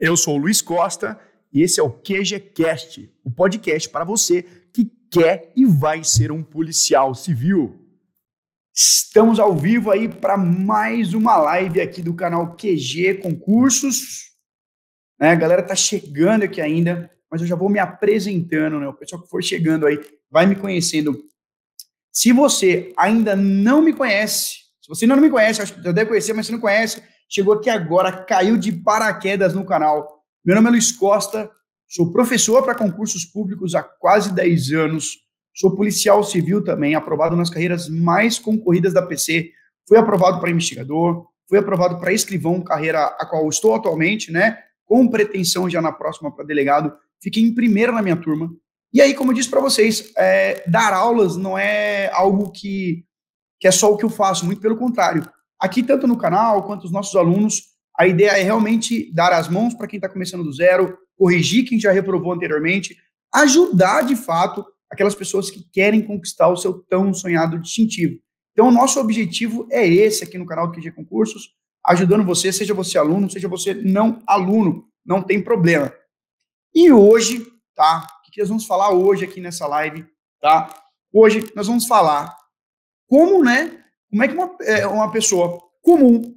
Eu 0.00 0.16
sou 0.16 0.36
o 0.36 0.38
Luiz 0.38 0.62
Costa 0.62 1.20
e 1.52 1.60
esse 1.60 1.78
é 1.78 1.82
o 1.82 1.90
QGCast, 1.90 3.12
o 3.22 3.30
podcast 3.30 3.86
para 3.90 4.02
você 4.02 4.42
que 4.72 4.90
quer 5.10 5.52
e 5.54 5.66
vai 5.66 6.02
ser 6.02 6.32
um 6.32 6.42
policial 6.42 7.14
civil. 7.14 7.78
Estamos 8.74 9.38
ao 9.38 9.54
vivo 9.54 9.90
aí 9.90 10.08
para 10.08 10.38
mais 10.38 11.12
uma 11.12 11.36
live 11.36 11.82
aqui 11.82 12.00
do 12.00 12.14
canal 12.14 12.56
QG 12.56 13.16
Concursos. 13.20 14.30
Né, 15.20 15.32
a 15.32 15.34
galera 15.34 15.62
tá 15.62 15.76
chegando 15.76 16.44
aqui 16.44 16.62
ainda, 16.62 17.10
mas 17.30 17.42
eu 17.42 17.46
já 17.46 17.54
vou 17.54 17.68
me 17.68 17.78
apresentando, 17.78 18.80
né? 18.80 18.88
O 18.88 18.94
pessoal 18.94 19.20
que 19.20 19.28
for 19.28 19.44
chegando 19.44 19.84
aí 19.84 20.00
vai 20.30 20.46
me 20.46 20.56
conhecendo. 20.56 21.22
Se 22.10 22.32
você 22.32 22.90
ainda 22.96 23.36
não 23.36 23.82
me 23.82 23.92
conhece, 23.92 24.60
se 24.80 24.88
você 24.88 25.04
ainda 25.04 25.16
não 25.16 25.22
me 25.22 25.30
conhece, 25.30 25.60
acho 25.60 25.74
que 25.74 25.82
já 25.82 25.92
deve 25.92 26.08
conhecer, 26.08 26.32
mas 26.32 26.46
se 26.46 26.52
não 26.52 26.58
conhece, 26.58 27.02
chegou 27.30 27.54
aqui 27.54 27.70
agora, 27.70 28.24
caiu 28.24 28.56
de 28.56 28.72
paraquedas 28.72 29.54
no 29.54 29.64
canal. 29.64 30.24
Meu 30.44 30.56
nome 30.56 30.68
é 30.68 30.70
Luiz 30.72 30.90
Costa, 30.90 31.48
sou 31.88 32.12
professor 32.12 32.62
para 32.64 32.74
concursos 32.74 33.24
públicos 33.24 33.74
há 33.76 33.82
quase 33.82 34.34
10 34.34 34.72
anos, 34.72 35.18
sou 35.54 35.76
policial 35.76 36.24
civil 36.24 36.64
também, 36.64 36.96
aprovado 36.96 37.36
nas 37.36 37.48
carreiras 37.48 37.88
mais 37.88 38.38
concorridas 38.38 38.92
da 38.92 39.06
PC, 39.06 39.52
fui 39.88 39.96
aprovado 39.96 40.40
para 40.40 40.50
investigador, 40.50 41.26
fui 41.48 41.58
aprovado 41.58 42.00
para 42.00 42.12
escrivão, 42.12 42.60
carreira 42.62 43.04
a 43.06 43.24
qual 43.24 43.48
estou 43.48 43.76
atualmente, 43.76 44.32
né, 44.32 44.58
com 44.84 45.08
pretensão 45.08 45.70
já 45.70 45.80
na 45.80 45.92
próxima 45.92 46.34
para 46.34 46.44
delegado, 46.44 46.92
fiquei 47.22 47.44
em 47.44 47.54
primeira 47.54 47.92
na 47.92 48.02
minha 48.02 48.16
turma. 48.16 48.50
E 48.92 49.00
aí, 49.00 49.14
como 49.14 49.30
eu 49.30 49.36
disse 49.36 49.48
para 49.48 49.60
vocês, 49.60 50.12
é, 50.16 50.64
dar 50.68 50.92
aulas 50.92 51.36
não 51.36 51.56
é 51.56 52.10
algo 52.12 52.50
que, 52.50 53.04
que 53.60 53.68
é 53.68 53.70
só 53.70 53.92
o 53.92 53.96
que 53.96 54.04
eu 54.04 54.10
faço, 54.10 54.44
muito 54.44 54.60
pelo 54.60 54.76
contrário. 54.76 55.24
Aqui, 55.60 55.82
tanto 55.82 56.06
no 56.06 56.16
canal 56.16 56.64
quanto 56.64 56.84
os 56.84 56.90
nossos 56.90 57.14
alunos, 57.14 57.70
a 57.96 58.06
ideia 58.06 58.30
é 58.30 58.42
realmente 58.42 59.12
dar 59.12 59.32
as 59.32 59.48
mãos 59.48 59.74
para 59.74 59.86
quem 59.86 59.98
está 59.98 60.08
começando 60.08 60.42
do 60.42 60.52
zero, 60.52 60.96
corrigir 61.16 61.68
quem 61.68 61.78
já 61.78 61.92
reprovou 61.92 62.32
anteriormente, 62.32 62.96
ajudar 63.32 64.02
de 64.02 64.16
fato 64.16 64.64
aquelas 64.90 65.14
pessoas 65.14 65.50
que 65.50 65.62
querem 65.70 66.00
conquistar 66.00 66.48
o 66.48 66.56
seu 66.56 66.72
tão 66.72 67.12
sonhado 67.12 67.58
distintivo. 67.58 68.18
Então, 68.52 68.68
o 68.68 68.72
nosso 68.72 68.98
objetivo 68.98 69.68
é 69.70 69.86
esse 69.86 70.24
aqui 70.24 70.38
no 70.38 70.46
canal 70.46 70.66
do 70.66 70.72
QG 70.72 70.92
Concursos, 70.92 71.54
ajudando 71.86 72.24
você, 72.24 72.52
seja 72.52 72.74
você 72.74 72.98
aluno, 72.98 73.30
seja 73.30 73.48
você 73.48 73.74
não 73.74 74.22
aluno, 74.26 74.88
não 75.04 75.22
tem 75.22 75.42
problema. 75.42 75.92
E 76.74 76.90
hoje, 76.90 77.46
tá? 77.74 78.06
O 78.26 78.30
que 78.30 78.40
nós 78.40 78.48
vamos 78.48 78.66
falar 78.66 78.90
hoje 78.90 79.24
aqui 79.24 79.40
nessa 79.40 79.66
live, 79.66 80.06
tá? 80.40 80.74
Hoje 81.12 81.50
nós 81.54 81.66
vamos 81.66 81.86
falar 81.86 82.36
como, 83.08 83.44
né, 83.44 83.79
como 84.10 84.22
é 84.24 84.28
que 84.28 84.34
uma, 84.34 84.56
é, 84.62 84.86
uma 84.86 85.10
pessoa 85.10 85.60
comum 85.80 86.34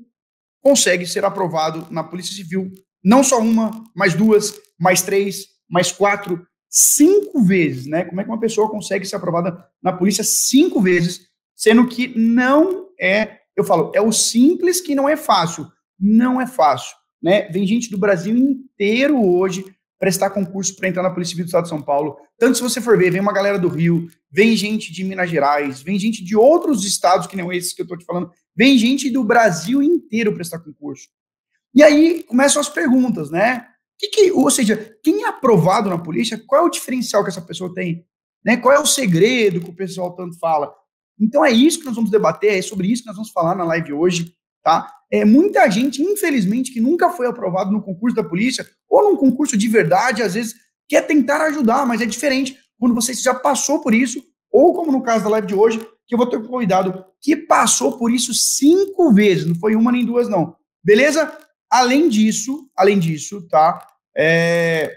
consegue 0.62 1.06
ser 1.06 1.26
aprovado 1.26 1.88
na 1.92 2.04
Polícia 2.04 2.36
Civil? 2.36 2.72
Não 3.04 3.24
só 3.24 3.40
uma, 3.40 3.84
mais 3.96 4.14
duas, 4.14 4.54
mais 4.80 5.02
três, 5.02 5.48
mais 5.70 5.92
quatro, 5.92 6.46
cinco 6.70 7.42
vezes, 7.44 7.86
né? 7.86 8.06
Como 8.06 8.22
é 8.22 8.24
que 8.24 8.30
uma 8.30 8.40
pessoa 8.40 8.70
consegue 8.70 9.06
ser 9.06 9.16
aprovada 9.16 9.68
na 9.82 9.92
polícia 9.92 10.24
cinco 10.24 10.80
vezes, 10.80 11.28
sendo 11.56 11.88
que 11.88 12.18
não 12.18 12.90
é, 13.00 13.40
eu 13.56 13.64
falo, 13.64 13.92
é 13.94 14.02
o 14.02 14.12
simples 14.12 14.80
que 14.80 14.96
não 14.96 15.10
é 15.10 15.18
fácil. 15.18 15.68
Não 16.00 16.40
é 16.40 16.48
fácil, 16.48 16.96
né? 17.22 17.50
Vem 17.50 17.68
gente 17.68 17.90
do 17.90 17.98
Brasil 17.98 18.36
inteiro 18.36 19.24
hoje 19.24 19.66
prestar 20.04 20.32
concurso 20.32 20.76
para 20.76 20.90
entrar 20.90 21.02
na 21.02 21.10
Polícia 21.10 21.32
Civil 21.32 21.46
do 21.46 21.48
Estado 21.48 21.64
de 21.64 21.70
São 21.70 21.82
Paulo. 21.82 22.18
Tanto 22.38 22.58
se 22.58 22.62
você 22.62 22.82
for 22.82 22.98
ver, 22.98 23.10
vem 23.10 23.22
uma 23.22 23.32
galera 23.32 23.58
do 23.58 23.70
Rio, 23.70 24.10
vem 24.30 24.54
gente 24.54 24.92
de 24.92 25.02
Minas 25.02 25.30
Gerais, 25.30 25.82
vem 25.82 25.98
gente 25.98 26.22
de 26.22 26.36
outros 26.36 26.84
estados 26.84 27.26
que 27.26 27.38
não 27.38 27.54
esses 27.54 27.72
que 27.72 27.82
eu 27.82 27.86
estou 27.86 27.98
te 27.98 28.04
falando, 28.04 28.30
vem 28.54 28.78
gente 28.78 29.10
do 29.10 29.24
Brasil 29.24 29.82
inteiro 29.82 30.34
prestar 30.34 30.60
concurso. 30.60 31.08
E 31.74 31.82
aí 31.82 32.22
começam 32.24 32.60
as 32.60 32.68
perguntas, 32.68 33.32
né? 33.32 33.66
Que 33.98 34.10
que, 34.10 34.32
ou 34.34 34.52
seja, 34.52 34.94
quem 35.02 35.24
é 35.24 35.28
aprovado 35.30 35.90
na 35.90 35.98
polícia, 35.98 36.38
qual 36.46 36.64
é 36.64 36.66
o 36.66 36.70
diferencial 36.70 37.24
que 37.24 37.30
essa 37.30 37.42
pessoa 37.42 37.74
tem? 37.74 38.06
Né? 38.44 38.58
Qual 38.58 38.76
é 38.76 38.80
o 38.80 38.86
segredo 38.86 39.62
que 39.62 39.70
o 39.70 39.74
pessoal 39.74 40.14
tanto 40.18 40.38
fala? 40.38 40.70
Então 41.18 41.46
é 41.46 41.52
isso 41.52 41.80
que 41.80 41.86
nós 41.86 41.96
vamos 41.96 42.12
debater, 42.12 42.58
é 42.58 42.62
sobre 42.62 42.92
isso 42.92 43.04
que 43.04 43.08
nós 43.08 43.16
vamos 43.16 43.32
falar 43.32 43.56
na 43.56 43.64
live 43.64 43.94
hoje, 43.94 44.36
tá? 44.64 44.92
É 45.12 45.24
muita 45.24 45.70
gente, 45.70 46.02
infelizmente, 46.02 46.72
que 46.72 46.82
nunca 46.82 47.10
foi 47.10 47.28
aprovado 47.28 47.72
no 47.72 47.84
concurso 47.84 48.16
da 48.16 48.24
polícia 48.24 48.68
ou 48.90 49.04
num 49.04 49.18
concurso 49.18 49.56
de 49.56 49.68
verdade, 49.68 50.24
às 50.24 50.34
vezes 50.34 50.56
quer 50.88 51.06
tentar 51.06 51.42
ajudar, 51.46 51.86
mas 51.86 52.02
é 52.02 52.06
diferente 52.06 52.58
quando 52.80 52.96
você 52.96 53.14
já 53.14 53.34
passou 53.34 53.82
por 53.82 53.94
isso, 53.94 54.24
ou 54.52 54.74
como 54.74 54.92
no 54.92 55.02
caso 55.02 55.24
da 55.24 55.30
live 55.32 55.48
de 55.48 55.56
hoje, 55.56 55.80
que 56.08 56.14
eu 56.14 56.18
vou 56.18 56.28
ter 56.28 56.38
um 56.38 56.48
convidado 56.48 57.06
que 57.22 57.36
passou 57.36 57.98
por 57.98 58.12
isso 58.12 58.34
cinco 58.34 59.12
vezes, 59.14 59.46
não 59.46 59.56
foi 59.56 59.76
uma 59.76 59.92
nem 59.92 60.06
duas, 60.06 60.28
não. 60.28 60.56
Beleza? 60.84 61.32
Além 61.70 62.10
disso, 62.10 62.70
além 62.76 63.00
disso, 63.00 63.48
tá? 63.48 63.88
É... 64.16 64.96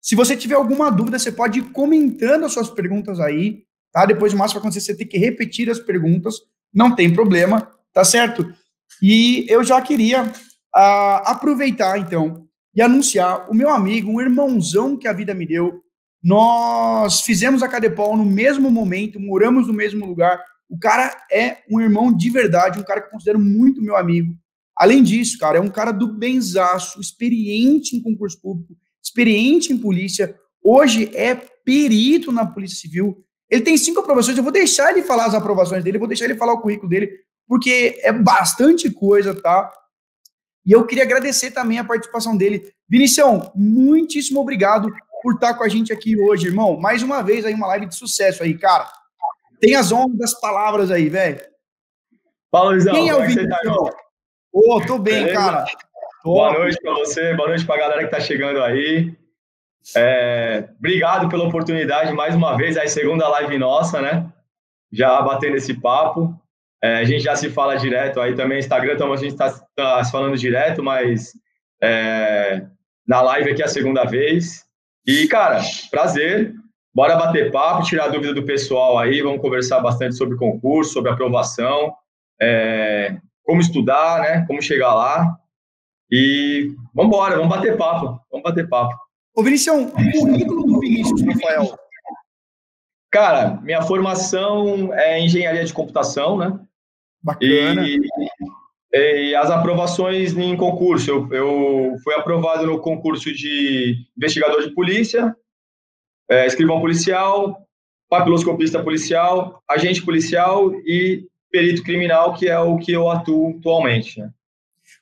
Se 0.00 0.14
você 0.14 0.36
tiver 0.36 0.54
alguma 0.54 0.90
dúvida, 0.90 1.18
você 1.18 1.32
pode 1.32 1.58
ir 1.58 1.72
comentando 1.72 2.44
as 2.44 2.52
suas 2.52 2.70
perguntas 2.70 3.18
aí, 3.18 3.64
tá? 3.92 4.06
Depois 4.06 4.32
de 4.32 4.38
mais 4.38 4.52
vai 4.52 4.60
acontecer, 4.60 4.80
você 4.80 4.96
tem 4.96 5.06
que 5.06 5.18
repetir 5.18 5.68
as 5.68 5.80
perguntas, 5.80 6.36
não 6.72 6.94
tem 6.94 7.12
problema, 7.12 7.70
tá 7.92 8.04
certo? 8.04 8.54
E 9.02 9.46
eu 9.48 9.62
já 9.62 9.80
queria 9.80 10.24
uh, 10.24 11.22
aproveitar, 11.24 11.98
então, 11.98 12.46
e 12.74 12.82
anunciar 12.82 13.50
o 13.50 13.54
meu 13.54 13.70
amigo, 13.70 14.10
um 14.10 14.20
irmãozão 14.20 14.96
que 14.96 15.08
a 15.08 15.12
vida 15.12 15.34
me 15.34 15.46
deu. 15.46 15.80
Nós 16.22 17.20
fizemos 17.22 17.62
a 17.62 17.68
Cadepol 17.68 18.16
no 18.16 18.24
mesmo 18.24 18.70
momento, 18.70 19.20
moramos 19.20 19.66
no 19.66 19.72
mesmo 19.72 20.04
lugar. 20.04 20.42
O 20.68 20.78
cara 20.78 21.16
é 21.30 21.58
um 21.70 21.80
irmão 21.80 22.14
de 22.14 22.28
verdade, 22.28 22.78
um 22.78 22.84
cara 22.84 23.00
que 23.00 23.10
considero 23.10 23.38
muito 23.38 23.80
meu 23.80 23.96
amigo. 23.96 24.34
Além 24.76 25.02
disso, 25.02 25.38
cara, 25.38 25.58
é 25.58 25.60
um 25.60 25.70
cara 25.70 25.90
do 25.90 26.12
benzaço, 26.12 27.00
experiente 27.00 27.96
em 27.96 28.02
concurso 28.02 28.40
público, 28.40 28.76
experiente 29.02 29.72
em 29.72 29.78
polícia. 29.78 30.36
Hoje 30.62 31.10
é 31.14 31.34
perito 31.64 32.30
na 32.30 32.44
Polícia 32.44 32.76
Civil. 32.76 33.24
Ele 33.48 33.62
tem 33.62 33.78
cinco 33.78 34.00
aprovações. 34.00 34.36
Eu 34.36 34.42
vou 34.42 34.52
deixar 34.52 34.90
ele 34.90 35.02
falar 35.02 35.26
as 35.26 35.34
aprovações 35.34 35.82
dele, 35.82 35.98
vou 35.98 36.08
deixar 36.08 36.26
ele 36.26 36.34
falar 36.34 36.52
o 36.52 36.60
currículo 36.60 36.90
dele, 36.90 37.10
porque 37.46 37.98
é 38.02 38.12
bastante 38.12 38.90
coisa, 38.90 39.34
tá? 39.34 39.72
E 40.64 40.72
eu 40.72 40.84
queria 40.84 41.04
agradecer 41.04 41.52
também 41.52 41.78
a 41.78 41.84
participação 41.84 42.36
dele. 42.36 42.72
Vinicião, 42.88 43.52
muitíssimo 43.54 44.40
obrigado 44.40 44.88
por 45.22 45.34
estar 45.34 45.54
com 45.54 45.64
a 45.64 45.68
gente 45.68 45.92
aqui 45.92 46.18
hoje, 46.20 46.48
irmão. 46.48 46.76
Mais 46.76 47.02
uma 47.02 47.22
vez 47.22 47.44
aí, 47.44 47.54
uma 47.54 47.68
live 47.68 47.86
de 47.86 47.94
sucesso 47.94 48.42
aí, 48.42 48.56
cara. 48.58 48.90
Tem 49.60 49.74
as 49.74 49.92
honras 49.92 50.18
das 50.18 50.40
palavras 50.40 50.90
aí, 50.90 51.08
velho. 51.08 51.40
Fala, 52.50 52.70
Luizão. 52.70 52.94
Quem 52.94 53.08
é 53.08 53.14
o 53.14 53.18
tá, 53.18 53.26
Vinicião? 53.26 53.90
Ô, 54.52 54.76
oh, 54.76 54.86
tô 54.86 54.98
bem, 54.98 55.24
Beleza? 55.24 55.34
cara. 55.34 55.64
Tô. 56.22 56.34
Boa 56.34 56.52
noite 56.52 56.78
para 56.82 56.94
você, 56.94 57.34
boa 57.34 57.48
noite 57.48 57.64
para 57.64 57.76
a 57.76 57.78
galera 57.78 58.04
que 58.04 58.10
tá 58.10 58.20
chegando 58.20 58.62
aí. 58.62 59.16
É, 59.94 60.68
obrigado 60.78 61.28
pela 61.28 61.44
oportunidade 61.44 62.12
mais 62.12 62.34
uma 62.34 62.56
vez, 62.56 62.76
aí 62.76 62.88
segunda 62.88 63.28
live 63.28 63.58
nossa, 63.58 64.00
né? 64.00 64.32
Já 64.90 65.22
batendo 65.22 65.56
esse 65.56 65.74
papo. 65.74 66.34
É, 66.82 66.98
a 66.98 67.04
gente 67.04 67.22
já 67.22 67.34
se 67.34 67.50
fala 67.50 67.76
direto 67.76 68.20
aí 68.20 68.34
também, 68.34 68.58
Instagram, 68.58 68.94
então 68.94 69.12
a 69.12 69.16
gente 69.16 69.32
está 69.32 69.50
tá 69.74 70.04
se 70.04 70.12
falando 70.12 70.36
direto, 70.36 70.82
mas 70.82 71.32
é, 71.82 72.66
na 73.06 73.22
live 73.22 73.50
aqui 73.50 73.62
é 73.62 73.64
a 73.64 73.68
segunda 73.68 74.04
vez. 74.04 74.64
E, 75.06 75.26
cara, 75.28 75.60
prazer. 75.90 76.54
Bora 76.94 77.14
bater 77.14 77.52
papo, 77.52 77.84
tirar 77.84 78.08
dúvida 78.08 78.32
do 78.32 78.46
pessoal 78.46 78.98
aí, 78.98 79.20
vamos 79.20 79.42
conversar 79.42 79.80
bastante 79.80 80.16
sobre 80.16 80.38
concurso, 80.38 80.94
sobre 80.94 81.10
aprovação, 81.10 81.92
é, 82.40 83.18
como 83.44 83.60
estudar, 83.60 84.22
né? 84.22 84.44
Como 84.46 84.62
chegar 84.62 84.94
lá. 84.94 85.36
E 86.10 86.72
vamos 86.94 87.14
embora, 87.14 87.36
vamos 87.36 87.54
bater 87.54 87.76
papo, 87.76 88.18
vamos 88.30 88.42
bater 88.42 88.66
papo. 88.66 88.94
Ô, 89.34 89.42
Vinicius, 89.42 89.76
o 89.76 89.90
currículo 89.90 90.64
do 90.64 90.80
Vinícius, 90.80 91.20
Rafael. 91.22 91.78
Cara, 93.10 93.60
minha 93.62 93.82
formação 93.82 94.92
é 94.94 95.20
engenharia 95.20 95.64
de 95.64 95.72
computação, 95.72 96.36
né? 96.36 96.58
Bacana. 97.22 97.86
E, 97.86 98.00
e 98.92 99.34
as 99.34 99.50
aprovações 99.50 100.36
em 100.36 100.56
concurso. 100.56 101.10
Eu, 101.10 101.32
eu 101.32 101.96
fui 102.02 102.14
aprovado 102.14 102.66
no 102.66 102.80
concurso 102.80 103.32
de 103.32 104.06
investigador 104.16 104.62
de 104.62 104.74
polícia, 104.74 105.34
é, 106.28 106.46
escrivão 106.46 106.80
policial, 106.80 107.66
papiloscopista 108.08 108.82
policial, 108.82 109.62
agente 109.68 110.04
policial 110.04 110.72
e 110.84 111.26
perito 111.50 111.82
criminal, 111.82 112.34
que 112.34 112.48
é 112.48 112.58
o 112.58 112.76
que 112.76 112.92
eu 112.92 113.10
atuo 113.10 113.56
atualmente. 113.58 114.20
Né? 114.20 114.30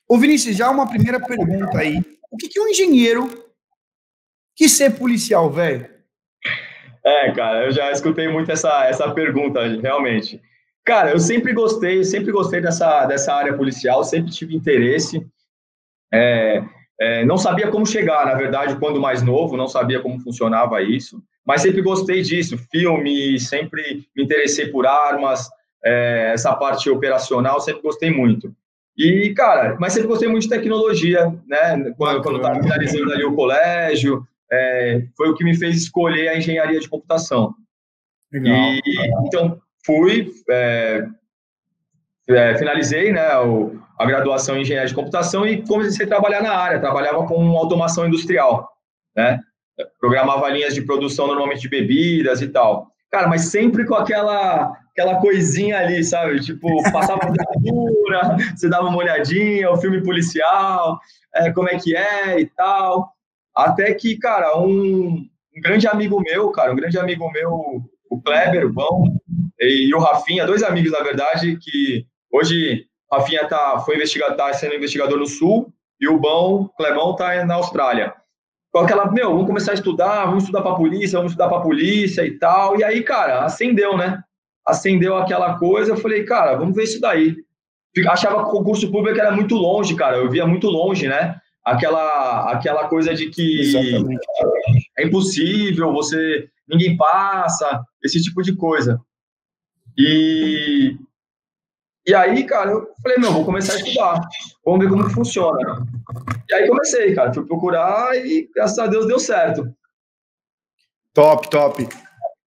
Ô 0.09 0.19
Vinícius, 0.19 0.57
já 0.57 0.71
uma 0.71 0.89
primeira 0.89 1.21
pergunta 1.21 1.79
aí. 1.79 2.03
O 2.31 2.37
que, 2.37 2.49
que 2.49 2.61
um 2.61 2.69
engenheiro 2.69 3.29
quis 4.55 4.73
ser 4.73 4.97
policial, 4.97 5.51
velho? 5.51 5.94
É, 7.05 7.31
cara, 7.33 7.67
eu 7.67 7.73
já 7.73 7.91
escutei 7.93 8.29
muito 8.29 8.51
essa, 8.51 8.87
essa 8.87 9.11
pergunta, 9.11 9.61
realmente. 9.83 10.41
Cara, 10.85 11.11
eu 11.11 11.19
sempre 11.19 11.53
gostei, 11.53 12.03
sempre 12.03 12.33
gostei 12.33 12.61
dessa, 12.61 13.05
dessa 13.07 13.35
área 13.35 13.55
policial, 13.55 14.03
sempre 14.05 14.33
tive 14.33 14.55
interesse. 14.55 15.27
É, 16.13 16.63
é, 17.01 17.25
não 17.25 17.37
sabia 17.37 17.71
como 17.71 17.87
chegar, 17.87 18.25
na 18.27 18.35
verdade, 18.35 18.77
quando 18.77 19.01
mais 19.01 19.23
novo, 19.23 19.57
não 19.57 19.67
sabia 19.67 20.01
como 20.01 20.21
funcionava 20.21 20.81
isso, 20.83 21.23
mas 21.45 21.63
sempre 21.63 21.83
gostei 21.83 22.23
disso. 22.23 22.57
Filme, 22.71 23.39
sempre 23.39 24.07
me 24.17 24.25
interessei 24.25 24.69
por 24.69 24.87
armas, 24.87 25.49
é, 25.85 26.31
essa 26.33 26.55
parte 26.55 26.89
operacional, 26.89 27.61
sempre 27.61 27.83
gostei 27.83 28.11
muito. 28.11 28.55
E, 28.97 29.35
cara, 29.35 29.77
mas 29.79 29.93
sempre 29.93 30.09
gostei 30.09 30.29
muito 30.29 30.45
de 30.45 30.49
tecnologia, 30.49 31.35
né? 31.47 31.93
Quando, 31.97 32.23
quando 32.23 32.37
estava 32.37 32.63
finalizando 32.63 33.13
ali 33.13 33.25
o 33.25 33.35
colégio, 33.35 34.27
é, 34.55 35.07
foi 35.17 35.29
o 35.29 35.35
que 35.35 35.45
me 35.45 35.57
fez 35.57 35.77
escolher 35.77 36.29
a 36.29 36.37
engenharia 36.37 36.81
de 36.81 36.89
computação. 36.89 37.55
Legal. 38.33 38.55
E, 38.57 38.83
então, 39.27 39.61
fui, 39.85 40.31
é, 40.51 41.07
é, 42.29 42.57
finalizei 42.57 43.13
né, 43.13 43.37
o, 43.39 43.79
a 43.99 44.07
graduação 44.07 44.57
em 44.57 44.63
engenharia 44.63 44.89
de 44.89 44.95
computação 44.95 45.47
e 45.47 45.63
comecei 45.67 46.07
a 46.07 46.09
trabalhar 46.09 46.43
na 46.43 46.55
área. 46.55 46.81
Trabalhava 46.81 47.27
com 47.27 47.57
automação 47.57 48.07
industrial, 48.07 48.71
né? 49.17 49.41
Programava 49.99 50.49
linhas 50.51 50.75
de 50.75 50.83
produção 50.83 51.27
normalmente 51.27 51.63
de 51.63 51.69
bebidas 51.69 52.41
e 52.41 52.49
tal. 52.49 52.89
Cara, 53.11 53.29
mas 53.29 53.47
sempre 53.47 53.85
com 53.85 53.95
aquela 53.95 54.73
aquela 54.95 55.21
coisinha 55.21 55.79
ali, 55.79 56.05
sabe? 56.05 56.41
Tipo, 56.41 56.69
passava 56.93 57.21
dura, 57.61 58.37
você 58.55 58.69
dava 58.69 58.87
uma 58.87 58.99
olhadinha, 58.99 59.71
o 59.71 59.77
filme 59.77 60.01
policial, 60.03 61.01
é, 61.35 61.53
como 61.53 61.69
é 61.69 61.77
que 61.77 61.97
é 61.97 62.41
e 62.41 62.47
tal. 62.47 63.14
Até 63.55 63.95
que, 63.95 64.17
cara, 64.19 64.59
um, 64.59 65.27
um, 65.57 65.61
grande 65.63 65.87
amigo 65.87 66.21
meu, 66.21 66.51
cara, 66.51 66.73
um 66.73 66.77
grande 66.77 66.99
amigo 66.99 67.31
meu, 67.31 67.83
o 68.11 68.23
Kleber, 68.23 68.67
o 68.67 68.73
Bão, 68.73 69.05
e, 69.61 69.89
e 69.89 69.95
o 69.95 69.99
Rafinha, 69.99 70.47
dois 70.47 70.63
amigos, 70.63 70.93
na 70.93 71.01
verdade, 71.03 71.57
que 71.61 72.05
hoje 72.33 72.87
Rafinha 73.11 73.47
tá, 73.47 73.79
foi 73.81 73.95
investigador, 73.95 74.37
tá 74.37 74.53
sendo 74.53 74.75
investigador 74.75 75.19
no 75.19 75.27
Sul, 75.27 75.73
e 76.01 76.09
o 76.09 76.19
Bão, 76.19 76.71
Clemão, 76.77 77.15
tá 77.15 77.45
na 77.45 77.55
Austrália. 77.55 78.13
Com 78.73 78.81
aquela, 78.81 79.11
meu, 79.11 79.31
vamos 79.31 79.47
começar 79.47 79.71
a 79.71 79.75
estudar, 79.75 80.27
vamos 80.27 80.43
estudar 80.43 80.63
para 80.63 80.75
polícia, 80.75 81.17
vamos 81.19 81.31
estudar 81.31 81.49
para 81.49 81.61
polícia 81.61 82.27
e 82.27 82.37
tal. 82.37 82.77
E 82.77 82.83
aí, 82.83 83.05
cara, 83.05 83.45
acendeu, 83.45 83.97
né? 83.97 84.21
Acendeu 84.67 85.17
aquela 85.17 85.57
coisa, 85.59 85.93
eu 85.93 85.97
falei, 85.97 86.25
cara, 86.25 86.57
vamos 86.57 86.75
ver 86.75 86.83
isso 86.83 87.01
daí. 87.01 87.37
Achava 88.09 88.43
que 88.43 88.49
o 88.49 88.53
concurso 88.53 88.91
público 88.91 89.21
era 89.21 89.31
muito 89.31 89.55
longe, 89.55 89.95
cara, 89.95 90.17
eu 90.17 90.29
via 90.29 90.45
muito 90.45 90.67
longe, 90.67 91.07
né? 91.07 91.41
Aquela, 91.65 92.53
aquela 92.53 92.89
coisa 92.89 93.15
de 93.15 93.31
que 93.31 93.61
Exatamente. 93.61 94.27
é 94.99 95.07
impossível, 95.07 95.93
você 95.93 96.49
ninguém 96.69 96.97
passa, 96.97 97.83
esse 98.03 98.23
tipo 98.23 98.43
de 98.43 98.55
coisa. 98.55 99.01
E 99.97 100.97
e 102.07 102.15
aí, 102.15 102.45
cara, 102.45 102.71
eu 102.71 102.93
falei, 103.03 103.17
não, 103.17 103.33
vou 103.33 103.47
começar 103.47 103.73
a 103.73 103.77
estudar. 103.77 104.21
Vamos 104.65 104.81
ver 104.81 104.91
como 104.91 105.07
que 105.09 105.15
funciona. 105.15 105.87
E 106.51 106.55
aí 106.55 106.69
comecei, 106.69 107.15
cara. 107.15 107.33
Fui 107.33 107.47
procurar 107.47 108.15
e, 108.15 108.51
graças 108.55 108.79
a 108.79 108.87
Deus, 108.87 109.07
deu 109.07 109.19
certo. 109.19 109.75
Top, 111.15 111.49
top. 111.49 111.89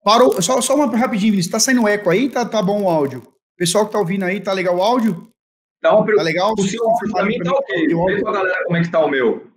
Parou, 0.03 0.39
só, 0.41 0.61
só 0.61 0.75
uma 0.75 0.95
rapidinho, 0.95 1.31
Vinícius. 1.31 1.51
Tá 1.51 1.59
saindo 1.59 1.87
eco 1.87 2.09
aí? 2.09 2.29
Tá, 2.29 2.45
tá 2.45 2.61
bom 2.61 2.83
o 2.83 2.89
áudio? 2.89 3.23
Pessoal 3.57 3.87
que 3.87 3.93
tá 3.93 3.97
ouvindo 3.97 4.25
aí, 4.25 4.39
tá 4.39 4.53
legal 4.53 4.77
o 4.77 4.83
áudio? 4.83 5.27
Tá, 5.81 5.95
uma 5.95 6.05
tá 6.05 6.23
legal? 6.23 6.53
O 6.57 6.61
seu 6.61 6.83
áudio 6.89 7.11
pra 7.11 7.25
mim 7.25 7.39
tá 7.39 7.51
ok. 7.51 7.87
Vê 7.87 8.21
com 8.21 8.29
a 8.29 8.33
galera 8.33 8.63
como 8.65 8.77
é 8.77 8.81
que 8.81 8.91
tá 8.91 8.99
o 8.99 9.09
meu. 9.09 9.47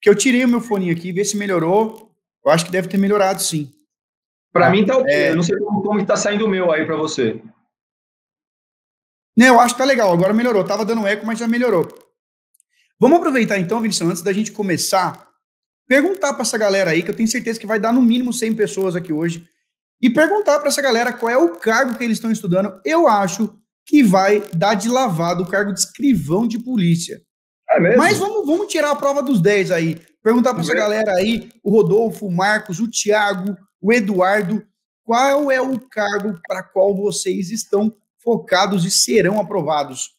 Que 0.00 0.08
eu 0.08 0.14
tirei 0.14 0.44
o 0.44 0.48
meu 0.48 0.60
fone 0.60 0.90
aqui, 0.90 1.12
ver 1.12 1.24
se 1.24 1.36
melhorou. 1.36 2.10
Eu 2.44 2.50
acho 2.50 2.64
que 2.64 2.72
deve 2.72 2.88
ter 2.88 2.96
melhorado, 2.96 3.42
sim. 3.42 3.70
Pra 4.52 4.68
ah, 4.68 4.70
mim 4.70 4.86
tá 4.86 4.96
ok. 4.96 5.12
É... 5.12 5.30
Eu 5.30 5.36
não 5.36 5.42
sei 5.42 5.58
como, 5.58 5.82
como 5.82 6.06
tá 6.06 6.16
saindo 6.16 6.46
o 6.46 6.48
meu 6.48 6.72
aí 6.72 6.86
pra 6.86 6.96
você. 6.96 7.40
Não, 9.36 9.46
eu 9.46 9.60
acho 9.60 9.74
que 9.74 9.80
tá 9.80 9.84
legal, 9.84 10.12
agora 10.12 10.32
melhorou. 10.32 10.64
Tava 10.64 10.84
dando 10.84 11.06
eco, 11.06 11.26
mas 11.26 11.38
já 11.38 11.46
melhorou. 11.46 11.86
Vamos 12.98 13.18
aproveitar 13.18 13.58
então, 13.58 13.80
Vinícius, 13.80 14.10
antes 14.10 14.22
da 14.22 14.32
gente 14.32 14.52
começar, 14.52 15.28
perguntar 15.86 16.34
para 16.34 16.42
essa 16.42 16.58
galera 16.58 16.90
aí, 16.90 17.02
que 17.02 17.10
eu 17.10 17.16
tenho 17.16 17.28
certeza 17.28 17.58
que 17.58 17.66
vai 17.66 17.78
dar 17.78 17.92
no 17.92 18.02
mínimo 18.02 18.32
100 18.32 18.54
pessoas 18.54 18.94
aqui 18.94 19.12
hoje, 19.12 19.48
e 20.02 20.10
perguntar 20.10 20.58
para 20.58 20.68
essa 20.68 20.82
galera 20.82 21.12
qual 21.12 21.30
é 21.30 21.36
o 21.38 21.56
cargo 21.56 21.96
que 21.96 22.04
eles 22.04 22.18
estão 22.18 22.30
estudando. 22.30 22.78
Eu 22.84 23.08
acho 23.08 23.58
que 23.90 24.04
vai 24.04 24.40
dar 24.54 24.74
de 24.74 24.88
lavado 24.88 25.42
o 25.42 25.46
cargo 25.46 25.72
de 25.72 25.80
escrivão 25.80 26.46
de 26.46 26.60
polícia. 26.60 27.20
É? 27.68 27.96
Mas 27.96 28.18
vamos, 28.18 28.46
vamos 28.46 28.68
tirar 28.68 28.92
a 28.92 28.94
prova 28.94 29.20
dos 29.20 29.40
10 29.40 29.72
aí. 29.72 30.00
Perguntar 30.22 30.54
para 30.54 30.62
essa 30.62 30.72
galera 30.72 31.12
aí, 31.14 31.50
o 31.60 31.72
Rodolfo, 31.72 32.24
o 32.24 32.30
Marcos, 32.30 32.78
o 32.78 32.86
Tiago, 32.86 33.56
o 33.82 33.92
Eduardo, 33.92 34.64
qual 35.04 35.50
é 35.50 35.60
o 35.60 35.76
cargo 35.88 36.38
para 36.46 36.62
qual 36.62 36.94
vocês 36.94 37.50
estão 37.50 37.92
focados 38.22 38.84
e 38.84 38.92
serão 38.92 39.40
aprovados. 39.40 40.10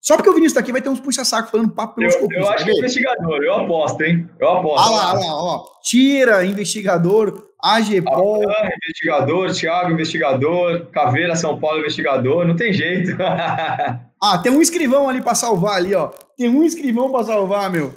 Só 0.00 0.16
porque 0.16 0.30
o 0.30 0.32
Vinícius 0.32 0.52
está 0.52 0.60
aqui, 0.60 0.72
vai 0.72 0.80
ter 0.80 0.88
uns 0.88 1.00
puxa-saco 1.00 1.50
falando 1.50 1.72
papo 1.72 1.96
pelos 1.96 2.14
Eu, 2.14 2.28
eu 2.30 2.48
acho 2.48 2.64
que 2.64 2.70
é 2.70 2.78
investigador, 2.78 3.42
eu 3.42 3.54
aposto, 3.54 4.00
hein? 4.02 4.28
Eu 4.38 4.48
aposto. 4.48 4.86
Ah 4.86 4.90
lá, 4.90 5.10
ah 5.10 5.12
lá, 5.14 5.42
ó. 5.42 5.64
Tira, 5.82 6.44
investigador, 6.44 7.48
AGPOL. 7.60 8.48
Ah, 8.48 8.70
investigador, 8.82 9.52
Thiago, 9.52 9.92
investigador, 9.92 10.86
Caveira, 10.92 11.34
São 11.34 11.58
Paulo, 11.58 11.80
investigador, 11.80 12.46
não 12.46 12.54
tem 12.54 12.72
jeito. 12.72 13.16
ah, 13.20 14.38
tem 14.42 14.52
um 14.52 14.62
escrivão 14.62 15.08
ali 15.08 15.20
para 15.20 15.34
salvar 15.34 15.76
ali, 15.76 15.94
ó. 15.94 16.08
Tem 16.36 16.48
um 16.48 16.62
escrivão 16.62 17.10
para 17.10 17.24
salvar, 17.24 17.70
meu. 17.70 17.92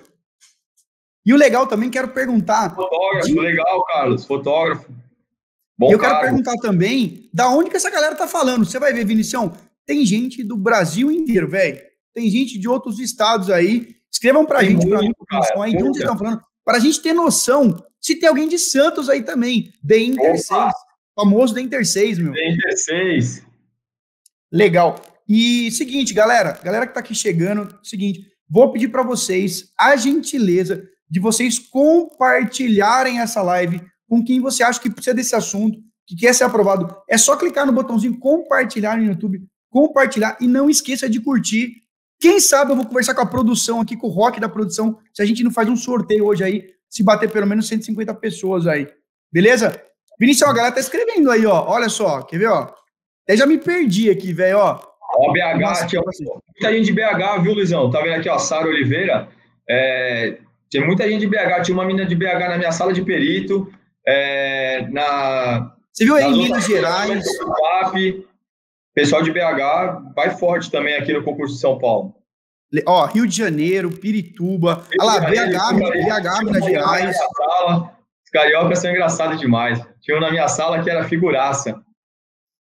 E 1.23 1.33
o 1.33 1.37
legal 1.37 1.67
também, 1.67 1.91
quero 1.91 2.07
perguntar. 2.07 2.73
Fotógrafo, 2.73 3.27
de... 3.27 3.39
legal, 3.39 3.85
Carlos, 3.85 4.25
fotógrafo. 4.25 4.91
Bom 5.77 5.89
e 5.89 5.93
eu 5.93 5.99
quero 5.99 6.19
perguntar 6.19 6.55
também, 6.57 7.29
da 7.31 7.49
onde 7.49 7.69
que 7.69 7.77
essa 7.77 7.89
galera 7.91 8.15
tá 8.15 8.27
falando? 8.27 8.65
Você 8.65 8.79
vai 8.79 8.91
ver, 8.91 9.05
Vinicião, 9.05 9.53
tem 9.85 10.03
gente 10.05 10.43
do 10.43 10.57
Brasil 10.57 11.11
inteiro, 11.11 11.47
velho. 11.47 11.90
Tem 12.13 12.29
gente 12.29 12.57
de 12.57 12.67
outros 12.67 12.99
estados 12.99 13.49
aí. 13.49 13.95
Escrevam 14.11 14.45
pra 14.45 14.59
tem 14.59 14.71
gente, 14.71 14.87
pra 14.87 14.99
mim, 14.99 15.11
cara, 15.27 15.63
aí, 15.63 15.75
de 15.75 15.83
onde 15.83 15.99
estão 15.99 16.17
falando, 16.17 16.41
para 16.65 16.77
a 16.77 16.79
gente 16.79 17.01
ter 17.01 17.13
noção 17.13 17.81
se 17.99 18.15
tem 18.15 18.27
alguém 18.27 18.47
de 18.47 18.57
Santos 18.57 19.07
aí 19.09 19.23
também. 19.23 19.71
The 19.87 19.99
Inter 19.99 20.37
6. 20.37 20.73
Famoso 21.15 21.53
The 21.53 21.61
Inter 21.61 21.85
6, 21.85 22.19
meu. 22.19 22.33
The 22.33 22.49
Inter 22.49 22.77
6. 22.77 23.43
Legal. 24.51 25.01
E 25.29 25.71
seguinte, 25.71 26.13
galera, 26.13 26.59
galera 26.63 26.85
que 26.85 26.93
tá 26.93 26.99
aqui 26.99 27.15
chegando, 27.15 27.79
seguinte, 27.83 28.25
vou 28.49 28.71
pedir 28.73 28.89
para 28.89 29.03
vocês 29.03 29.71
a 29.77 29.95
gentileza 29.95 30.83
de 31.09 31.19
vocês 31.19 31.59
compartilharem 31.59 33.19
essa 33.19 33.41
live 33.41 33.81
com 34.09 34.23
quem 34.23 34.41
você 34.41 34.63
acha 34.63 34.79
que 34.79 34.89
precisa 34.89 35.13
desse 35.13 35.35
assunto, 35.35 35.79
que 36.05 36.15
quer 36.15 36.33
ser 36.33 36.43
aprovado. 36.43 36.93
É 37.07 37.17
só 37.17 37.37
clicar 37.37 37.65
no 37.65 37.71
botãozinho 37.71 38.17
compartilhar 38.17 38.97
no 38.97 39.05
YouTube, 39.05 39.41
compartilhar 39.69 40.37
e 40.41 40.47
não 40.47 40.69
esqueça 40.69 41.09
de 41.09 41.21
curtir. 41.21 41.75
Quem 42.21 42.39
sabe 42.39 42.71
eu 42.71 42.75
vou 42.75 42.85
conversar 42.85 43.15
com 43.15 43.21
a 43.21 43.25
produção 43.25 43.81
aqui, 43.81 43.97
com 43.97 44.05
o 44.05 44.11
Rock 44.11 44.39
da 44.39 44.47
produção, 44.47 44.99
se 45.11 45.23
a 45.23 45.25
gente 45.25 45.43
não 45.43 45.49
faz 45.49 45.67
um 45.67 45.75
sorteio 45.75 46.27
hoje 46.27 46.43
aí, 46.43 46.67
se 46.87 47.01
bater 47.01 47.27
pelo 47.31 47.47
menos 47.47 47.67
150 47.67 48.13
pessoas 48.13 48.67
aí. 48.67 48.87
Beleza? 49.33 49.81
Vinícius, 50.19 50.47
a 50.47 50.53
galera 50.53 50.75
tá 50.75 50.79
escrevendo 50.79 51.31
aí, 51.31 51.47
ó. 51.47 51.65
Olha 51.67 51.89
só, 51.89 52.21
quer 52.21 52.37
ver, 52.37 52.49
ó? 52.49 52.71
Até 53.23 53.35
já 53.35 53.47
me 53.47 53.57
perdi 53.57 54.11
aqui, 54.11 54.33
velho, 54.33 54.59
ó. 54.59 54.79
Ó, 55.15 55.33
BH, 55.33 55.59
Nossa, 55.59 55.85
aqui, 55.85 55.97
ó. 55.97 56.03
Muita 56.03 56.77
gente 56.77 56.85
de 56.85 56.93
BH, 56.93 57.41
viu, 57.41 57.53
Luizão? 57.53 57.89
Tá 57.89 58.01
vendo 58.01 58.13
aqui, 58.13 58.29
ó, 58.29 58.37
Sara 58.37 58.67
Oliveira. 58.67 59.27
É, 59.67 60.37
tem 60.69 60.85
muita 60.85 61.09
gente 61.09 61.21
de 61.21 61.27
BH. 61.27 61.63
Tinha 61.63 61.75
uma 61.75 61.85
menina 61.85 62.05
de 62.05 62.15
BH 62.15 62.49
na 62.49 62.57
minha 62.57 62.71
sala 62.71 62.93
de 62.93 63.01
perito. 63.01 63.67
É, 64.07 64.87
na, 64.91 65.73
Você 65.91 66.05
viu 66.05 66.15
aí 66.15 66.25
em 66.25 66.37
Minas 66.43 66.65
Gerais? 66.65 67.25
Pessoal 68.93 69.21
de 69.23 69.31
BH 69.31 70.13
vai 70.15 70.37
forte 70.37 70.69
também 70.69 70.95
aqui 70.95 71.13
no 71.13 71.23
concurso 71.23 71.55
de 71.55 71.61
São 71.61 71.77
Paulo. 71.77 72.15
Ó, 72.85 73.05
Rio 73.05 73.27
de 73.27 73.35
Janeiro, 73.35 73.91
Pirituba, 73.91 74.85
olha 74.99 75.05
lá, 75.05 75.19
BH, 75.19 75.73
BH, 75.73 76.45
Minas 76.45 76.65
Gerais. 76.65 77.17
Sala, 77.17 77.97
os 78.23 78.31
cariocas 78.31 78.79
são 78.79 78.91
engraçados 78.91 79.39
demais. 79.39 79.81
Tinha 79.99 80.17
um 80.17 80.21
na 80.21 80.31
minha 80.31 80.47
sala 80.47 80.81
que 80.81 80.89
era 80.89 81.07
figuraça. 81.07 81.83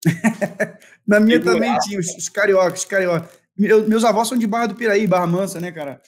na 1.07 1.19
minha 1.19 1.39
figuraça. 1.39 1.61
também 1.61 1.79
tinha, 1.79 1.99
os, 1.99 2.15
os 2.15 2.29
cariocas, 2.29 2.81
os 2.81 2.85
cariocas. 2.85 3.31
Meu, 3.57 3.89
meus 3.89 4.05
avós 4.05 4.29
são 4.29 4.37
de 4.37 4.47
Barra 4.47 4.67
do 4.67 4.75
Piraí, 4.75 5.07
Barra 5.07 5.27
Mansa, 5.27 5.59
né, 5.59 5.73
cara? 5.73 6.03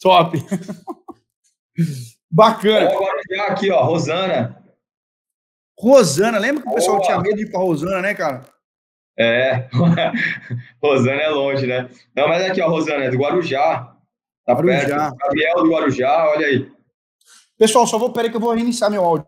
Top. 0.00 0.38
Bacana. 2.30 2.90
Agora 2.90 3.20
já 3.30 3.46
aqui, 3.48 3.70
ó, 3.70 3.84
Rosana. 3.84 4.64
Rosana, 5.78 6.38
lembra 6.38 6.62
que 6.62 6.68
o 6.68 6.74
pessoal 6.74 7.00
tinha 7.02 7.18
medo 7.18 7.36
de 7.36 7.42
ir 7.42 7.50
para 7.50 7.60
Rosana, 7.60 8.00
né, 8.00 8.14
cara? 8.14 8.53
É, 9.16 9.68
Rosana 10.82 11.22
é 11.22 11.28
longe, 11.28 11.66
né? 11.66 11.88
Não, 12.16 12.28
mas 12.28 12.44
aqui, 12.44 12.60
ó, 12.60 12.68
Rosana, 12.68 13.04
é 13.04 13.10
do 13.10 13.18
Guarujá. 13.18 13.94
Tá 14.44 14.52
Guarujá. 14.54 15.10
perto. 15.10 15.16
Gabriel 15.16 15.62
do 15.62 15.70
Guarujá, 15.70 16.30
olha 16.30 16.46
aí. 16.46 16.72
Pessoal, 17.56 17.86
só 17.86 17.98
vou, 17.98 18.12
peraí 18.12 18.30
que 18.30 18.36
eu 18.36 18.40
vou 18.40 18.52
reiniciar 18.52 18.90
meu 18.90 19.04
áudio. 19.04 19.26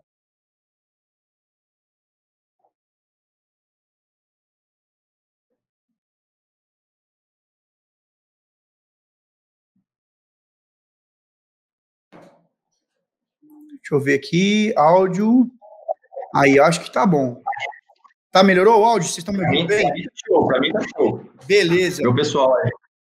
Deixa 13.87 13.95
eu 13.95 14.01
ver 14.01 14.15
aqui, 14.15 14.73
áudio. 14.75 15.49
Aí, 16.35 16.59
acho 16.59 16.83
que 16.83 16.91
tá 16.91 17.05
bom. 17.05 17.41
Tá, 18.37 18.43
melhorou 18.43 18.81
o 18.81 18.85
áudio? 18.85 19.07
Vocês 19.07 19.17
estão 19.17 19.33
me 19.33 19.43
ouvindo 19.43 19.67
bem? 19.67 19.81
Pra 19.81 19.95
mim 19.95 20.03
tá 20.03 20.11
show, 20.27 20.47
pra 20.47 20.59
mim 20.59 20.71
tá 20.71 20.79
show. 20.95 21.25
Beleza. 21.47 22.03
Meu 22.03 22.13
pessoal 22.13 22.55
aí. 22.57 22.69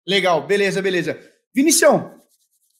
Legal, 0.07 0.45
beleza, 0.45 0.83
beleza. 0.83 1.19
Vinicião, 1.51 2.13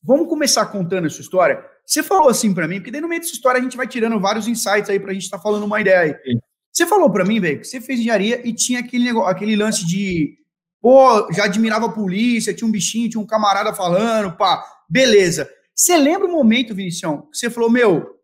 vamos 0.04 0.30
começar 0.30 0.68
contando 0.68 1.08
essa 1.08 1.20
história? 1.20 1.66
Você 1.84 2.04
falou 2.04 2.30
assim 2.30 2.54
para 2.54 2.68
mim, 2.68 2.76
porque 2.76 2.92
daí 2.92 3.02
no 3.02 3.08
meio 3.08 3.20
dessa 3.20 3.34
história 3.34 3.60
a 3.60 3.64
gente 3.64 3.76
vai 3.76 3.88
tirando 3.88 4.20
vários 4.20 4.48
insights 4.48 4.92
aí 4.92 5.00
pra 5.00 5.12
gente 5.12 5.24
estar 5.24 5.38
tá 5.38 5.44
falando 5.44 5.64
uma 5.64 5.82
ideia 5.82 6.02
aí. 6.02 6.12
Sim. 6.24 6.40
Você 6.72 6.86
falou 6.86 7.10
para 7.10 7.26
mim, 7.26 7.40
velho, 7.40 7.62
que 7.62 7.66
você 7.66 7.82
fez 7.82 8.00
engenharia 8.00 8.48
e 8.48 8.54
tinha 8.54 8.80
aquele 8.82 9.06
negócio, 9.06 9.32
aquele 9.32 9.56
lance 9.56 9.84
de 9.84 10.38
Pô, 10.80 11.34
já 11.34 11.46
admirava 11.46 11.88
a 11.88 11.92
polícia, 11.92 12.54
tinha 12.54 12.68
um 12.68 12.72
bichinho, 12.72 13.10
tinha 13.10 13.20
um 13.20 13.26
camarada 13.26 13.74
falando, 13.74 14.38
pá, 14.38 14.64
beleza. 14.88 15.50
Você 15.74 15.98
lembra 15.98 16.28
o 16.28 16.32
momento, 16.32 16.76
Vinicião, 16.76 17.24
que 17.24 17.40
você 17.40 17.50
falou, 17.50 17.72
meu, 17.72 18.20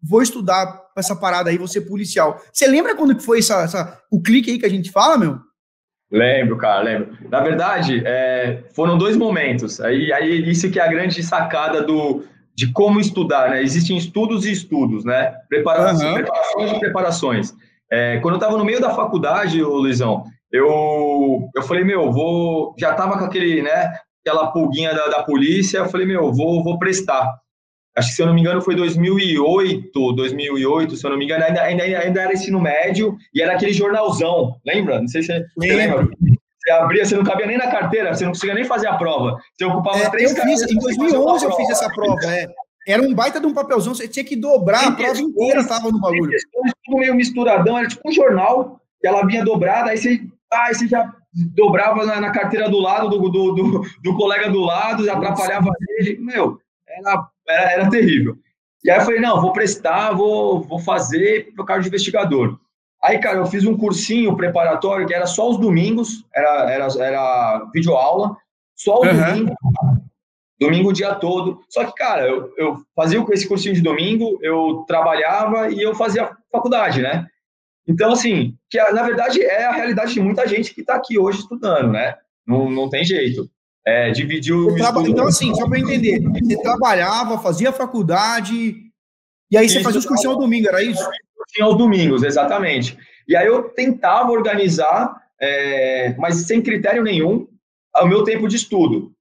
vou 0.00 0.22
estudar 0.22 0.79
essa 0.96 1.16
parada 1.16 1.50
aí, 1.50 1.58
vou 1.58 1.68
ser 1.68 1.82
policial. 1.82 2.40
Você 2.52 2.66
lembra 2.66 2.94
quando 2.94 3.14
que 3.14 3.22
foi 3.22 3.38
essa, 3.38 3.62
essa, 3.62 4.00
o 4.10 4.20
clique 4.20 4.50
aí 4.50 4.58
que 4.58 4.66
a 4.66 4.70
gente 4.70 4.90
fala, 4.90 5.16
meu? 5.16 5.38
Lembro, 6.10 6.56
cara, 6.56 6.82
lembro. 6.82 7.16
Na 7.28 7.40
verdade, 7.40 8.02
é, 8.04 8.64
foram 8.74 8.98
dois 8.98 9.16
momentos. 9.16 9.80
Aí, 9.80 10.12
aí 10.12 10.50
isso 10.50 10.70
que 10.70 10.80
é 10.80 10.82
a 10.82 10.88
grande 10.88 11.22
sacada 11.22 11.82
do, 11.82 12.24
de 12.54 12.72
como 12.72 12.98
estudar, 12.98 13.50
né? 13.50 13.62
Existem 13.62 13.96
estudos 13.96 14.44
e 14.44 14.50
estudos, 14.50 15.04
né? 15.04 15.32
Preparações, 15.48 16.02
uhum. 16.02 16.14
preparações 16.14 16.72
e 16.72 16.80
preparações. 16.80 17.54
É, 17.90 18.18
quando 18.18 18.34
eu 18.34 18.38
estava 18.38 18.58
no 18.58 18.64
meio 18.64 18.80
da 18.80 18.90
faculdade, 18.90 19.62
ô 19.62 19.76
Luizão, 19.76 20.24
eu, 20.52 21.48
eu 21.54 21.62
falei, 21.62 21.84
meu, 21.84 22.10
vou. 22.10 22.74
Já 22.78 22.92
tava 22.94 23.16
com 23.16 23.24
aquele, 23.24 23.62
né? 23.62 23.92
Aquela 24.26 24.50
pulguinha 24.50 24.92
da, 24.92 25.08
da 25.08 25.22
polícia, 25.22 25.78
eu 25.78 25.88
falei, 25.88 26.06
meu, 26.06 26.32
vou, 26.32 26.62
vou 26.62 26.78
prestar. 26.78 27.32
Acho 28.00 28.10
que, 28.10 28.14
se 28.16 28.22
eu 28.22 28.26
não 28.26 28.34
me 28.34 28.40
engano, 28.40 28.60
foi 28.60 28.74
2008, 28.74 30.12
2008, 30.12 30.96
se 30.96 31.06
eu 31.06 31.10
não 31.10 31.18
me 31.18 31.24
engano, 31.24 31.44
ainda, 31.44 31.62
ainda, 31.62 31.82
ainda 31.84 32.20
era 32.20 32.32
ensino 32.32 32.60
médio 32.60 33.16
e 33.32 33.40
era 33.40 33.54
aquele 33.54 33.72
jornalzão, 33.72 34.56
lembra? 34.66 35.00
Não 35.00 35.08
sei 35.08 35.22
se 35.22 35.28
você 35.28 35.46
lembra. 35.56 36.08
Você 36.58 36.70
abria, 36.72 37.04
você 37.04 37.16
não 37.16 37.24
cabia 37.24 37.46
nem 37.46 37.56
na 37.56 37.68
carteira, 37.68 38.14
você 38.14 38.24
não 38.24 38.32
conseguia 38.32 38.54
nem 38.54 38.64
fazer 38.64 38.88
a 38.88 38.94
prova. 38.94 39.38
Você 39.56 39.64
ocupava 39.64 39.98
é, 39.98 40.10
três 40.10 40.36
eu 40.36 40.42
fiz, 40.42 40.62
Em 40.62 40.78
2011 40.78 41.44
eu 41.44 41.52
fiz 41.52 41.70
essa 41.70 41.88
prova, 41.90 42.20
é. 42.26 42.46
Era 42.86 43.02
um 43.02 43.14
baita 43.14 43.40
de 43.40 43.46
um 43.46 43.54
papelzão, 43.54 43.94
você 43.94 44.08
tinha 44.08 44.24
que 44.24 44.34
dobrar, 44.34 44.88
a 44.88 44.92
prova 44.92 45.20
inteira 45.20 45.60
estava 45.60 45.90
no 45.90 46.00
bagulho. 46.00 46.32
Tudo 46.84 46.98
meio 46.98 47.14
misturadão, 47.14 47.78
era 47.78 47.86
tipo 47.86 48.08
um 48.08 48.12
jornal, 48.12 48.80
que 49.00 49.06
ela 49.06 49.24
vinha 49.26 49.44
dobrada, 49.44 49.90
aí 49.90 49.98
você 49.98 50.20
Aí 50.52 50.74
você 50.74 50.88
já 50.88 51.12
dobrava 51.54 52.04
na, 52.04 52.20
na 52.20 52.32
carteira 52.32 52.68
do 52.68 52.78
lado 52.78 53.08
do, 53.08 53.30
do, 53.30 53.52
do, 53.52 53.86
do, 54.02 54.16
colega 54.16 54.50
do 54.50 54.60
lado, 54.60 55.08
atrapalhava 55.08 55.70
ele. 55.98 56.18
Meu, 56.18 56.58
era, 56.88 57.24
era, 57.50 57.72
era, 57.72 57.90
terrível. 57.90 58.36
E 58.84 58.90
aí 58.90 58.98
eu 58.98 59.04
falei, 59.04 59.20
não, 59.20 59.40
vou 59.40 59.52
prestar, 59.52 60.12
vou, 60.12 60.62
vou 60.62 60.78
fazer 60.78 61.52
para 61.54 61.62
o 61.62 61.66
cargo 61.66 61.82
de 61.82 61.88
investigador. 61.88 62.58
Aí, 63.02 63.18
cara, 63.18 63.38
eu 63.38 63.46
fiz 63.46 63.64
um 63.64 63.76
cursinho 63.76 64.36
preparatório 64.36 65.06
que 65.06 65.14
era 65.14 65.26
só 65.26 65.50
os 65.50 65.58
domingos, 65.58 66.24
era, 66.34 66.70
era, 66.70 66.86
era 66.98 67.68
videoaula, 67.72 68.36
só 68.76 69.00
o 69.00 69.06
uhum. 69.06 69.14
domingo, 69.14 69.54
domingo 70.60 70.88
o 70.90 70.92
dia 70.92 71.14
todo. 71.14 71.62
Só 71.68 71.84
que, 71.84 71.94
cara, 71.94 72.26
eu, 72.26 72.52
eu 72.56 72.76
fazia 72.94 73.24
esse 73.30 73.48
cursinho 73.48 73.74
de 73.74 73.80
domingo, 73.80 74.38
eu 74.42 74.84
trabalhava 74.86 75.70
e 75.70 75.80
eu 75.80 75.94
fazia 75.94 76.30
faculdade, 76.52 77.00
né? 77.00 77.26
Então, 77.86 78.12
assim, 78.12 78.56
que 78.68 78.78
na 78.92 79.02
verdade 79.02 79.42
é 79.42 79.64
a 79.64 79.72
realidade 79.72 80.12
de 80.12 80.20
muita 80.20 80.46
gente 80.46 80.74
que 80.74 80.82
está 80.82 80.94
aqui 80.94 81.18
hoje 81.18 81.40
estudando, 81.40 81.90
né? 81.90 82.16
Não, 82.46 82.70
não 82.70 82.88
tem 82.88 83.04
jeito. 83.04 83.50
É, 83.86 84.10
dividiu 84.10 84.68
o 84.68 84.74
traba... 84.74 85.00
Então, 85.02 85.26
assim, 85.26 85.54
só 85.54 85.66
para 85.68 85.78
entender, 85.78 86.20
você 86.20 86.60
trabalhava, 86.60 87.38
fazia 87.38 87.72
faculdade, 87.72 88.90
e 89.50 89.56
aí 89.56 89.68
você 89.68 89.76
isso, 89.76 89.84
fazia 89.84 89.98
os 89.98 90.06
cursinhos 90.06 90.34
ao 90.34 90.40
domingo, 90.40 90.68
era 90.68 90.82
isso? 90.82 91.02
Cursinho 91.34 91.66
aos 91.66 91.78
domingos, 91.78 92.22
exatamente. 92.22 92.96
E 93.26 93.34
aí 93.34 93.46
eu 93.46 93.70
tentava 93.70 94.30
organizar, 94.30 95.16
é, 95.40 96.14
mas 96.18 96.36
sem 96.46 96.62
critério 96.62 97.02
nenhum, 97.02 97.48
o 97.96 98.06
meu 98.06 98.22
tempo 98.22 98.46
de 98.46 98.56
estudo. 98.56 99.12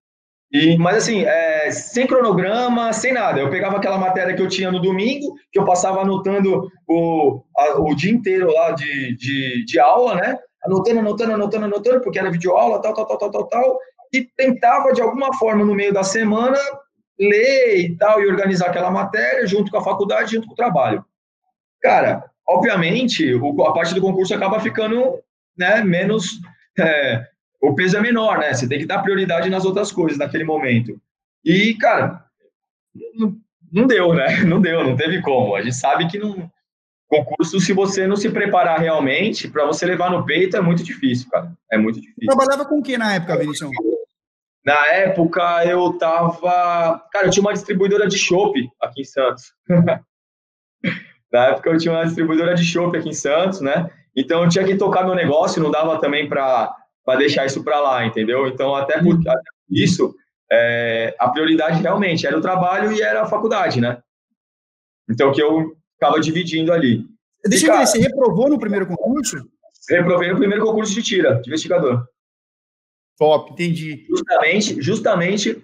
E, 0.52 0.78
mas 0.78 0.98
assim, 0.98 1.24
é, 1.24 1.72
sem 1.72 2.08
cronograma, 2.08 2.92
sem 2.92 3.14
nada. 3.14 3.40
Eu 3.40 3.50
pegava 3.50 3.78
aquela 3.78 3.98
matéria 3.98 4.36
que 4.36 4.42
eu 4.42 4.48
tinha 4.48 4.72
no 4.72 4.82
domingo, 4.82 5.36
que 5.52 5.60
eu 5.60 5.66
passava 5.66 6.02
anotando 6.02 6.68
o, 6.88 7.44
a, 7.56 7.80
o 7.80 7.96
dia 7.96 8.12
inteiro 8.12 8.52
lá 8.52 8.72
de, 8.72 9.16
de, 9.16 9.66
de, 9.66 9.80
aula, 9.80 10.16
né? 10.16 10.38
Anotando, 10.66 11.00
anotando, 11.00 11.34
anotando, 11.34 11.66
anotando, 11.66 12.02
porque 12.02 12.18
era 12.18 12.32
videoaula, 12.32 12.82
tal, 12.82 12.94
tal, 12.94 13.06
tal, 13.06 13.18
tal, 13.18 13.32
tal, 13.32 13.48
tal. 13.48 13.80
E 14.12 14.24
tentava, 14.36 14.92
de 14.92 15.02
alguma 15.02 15.34
forma, 15.38 15.64
no 15.64 15.76
meio 15.76 15.94
da 15.94 16.04
semana, 16.04 16.58
ler 17.20 17.78
e 17.78 17.98
tal, 17.98 18.22
e 18.22 18.28
organizar 18.28 18.68
aquela 18.68 18.90
matéria 18.90 19.46
junto 19.46 19.70
com 19.70 19.78
a 19.78 19.84
faculdade, 19.84 20.32
junto 20.32 20.48
com 20.48 20.54
o 20.54 20.58
trabalho. 20.58 21.06
Cara, 21.82 22.24
obviamente, 22.48 23.34
a 23.34 23.72
parte 23.72 23.94
do 23.94 24.02
concurso 24.02 24.34
acaba 24.34 24.60
ficando 24.60 25.20
né, 25.58 25.84
menos. 25.84 26.40
É, 26.78 27.28
o 27.62 27.76
peso 27.76 27.98
é 27.98 28.02
menor, 28.02 28.40
né? 28.40 28.54
Você 28.54 28.68
tem 28.68 28.80
que 28.80 28.86
dar 28.86 29.04
prioridade 29.04 29.50
nas 29.50 29.66
outras 29.66 29.92
coisas 29.92 30.18
naquele 30.18 30.46
momento. 30.46 31.00
E, 31.44 31.76
cara, 31.76 32.24
não, 33.14 33.36
não 33.72 33.86
deu, 33.86 34.14
né? 34.14 34.38
Não 34.46 34.62
deu, 34.62 34.84
não 34.84 34.96
teve 34.96 35.22
como. 35.22 35.56
A 35.56 35.62
gente 35.62 35.76
sabe 35.76 36.08
que 36.08 36.18
não. 36.18 36.50
Concurso, 37.08 37.60
se 37.60 37.74
você 37.74 38.06
não 38.06 38.16
se 38.16 38.30
preparar 38.30 38.80
realmente, 38.80 39.48
para 39.48 39.66
você 39.66 39.84
levar 39.84 40.12
no 40.12 40.24
peito 40.24 40.56
é 40.56 40.62
muito 40.62 40.84
difícil, 40.84 41.28
cara. 41.28 41.52
É 41.72 41.76
muito 41.76 42.00
difícil. 42.00 42.28
Trabalhava 42.28 42.66
com 42.66 42.78
o 42.78 42.84
que 42.84 43.00
na 43.00 43.16
época, 43.16 43.36
Vinicius? 43.36 43.72
Na 44.66 44.88
época 44.88 45.66
eu 45.66 45.98
tava. 45.98 47.04
Cara, 47.12 47.28
eu 47.28 47.32
tinha 47.32 47.42
uma 47.42 47.54
distribuidora 47.54 48.08
de 48.08 48.18
chopp 48.18 48.70
aqui 48.82 49.02
em 49.02 49.06
Santos. 49.06 49.54
na 51.32 51.48
época 51.48 51.70
eu 51.70 51.78
tinha 51.78 51.94
uma 51.94 52.06
distribuidora 52.06 52.56
de 52.56 52.64
chopp 52.64 52.98
aqui 52.98 53.10
em 53.10 53.14
Santos, 53.14 53.62
né? 53.62 53.90
Então 54.16 54.44
eu 54.44 54.50
tinha 54.50 54.66
que 54.66 54.76
tocar 54.76 55.06
meu 55.06 55.16
negócio, 55.16 55.62
não 55.62 55.72
dava 55.72 56.00
também 56.00 56.28
para 56.28 56.76
deixar 57.18 57.46
isso 57.46 57.64
para 57.64 57.80
lá, 57.80 58.06
entendeu? 58.06 58.48
Então, 58.48 58.76
até 58.76 59.02
por, 59.02 59.16
até 59.16 59.32
por 59.32 59.72
isso, 59.72 60.14
é, 60.52 61.16
a 61.20 61.30
prioridade 61.30 61.82
realmente 61.82 62.28
era 62.28 62.38
o 62.38 62.42
trabalho 62.42 62.92
e 62.92 63.02
era 63.02 63.22
a 63.22 63.28
faculdade, 63.28 63.80
né? 63.80 64.02
Então, 65.10 65.32
que 65.32 65.42
eu 65.42 65.76
estava 65.94 66.20
dividindo 66.20 66.72
ali. 66.72 67.06
Deixa 67.46 67.68
eu 67.68 67.78
ver, 67.78 67.88
você 67.88 68.00
reprovou 68.00 68.50
no 68.50 68.60
primeiro 68.60 68.86
concurso? 68.86 69.38
Reprovei 69.90 70.32
no 70.32 70.38
primeiro 70.38 70.64
concurso 70.64 70.94
de 70.94 71.02
tira, 71.02 71.42
de 71.42 71.50
investigador. 71.50 72.06
Top, 73.20 73.52
entendi. 73.52 74.06
Justamente, 74.10 74.82
justamente 74.82 75.62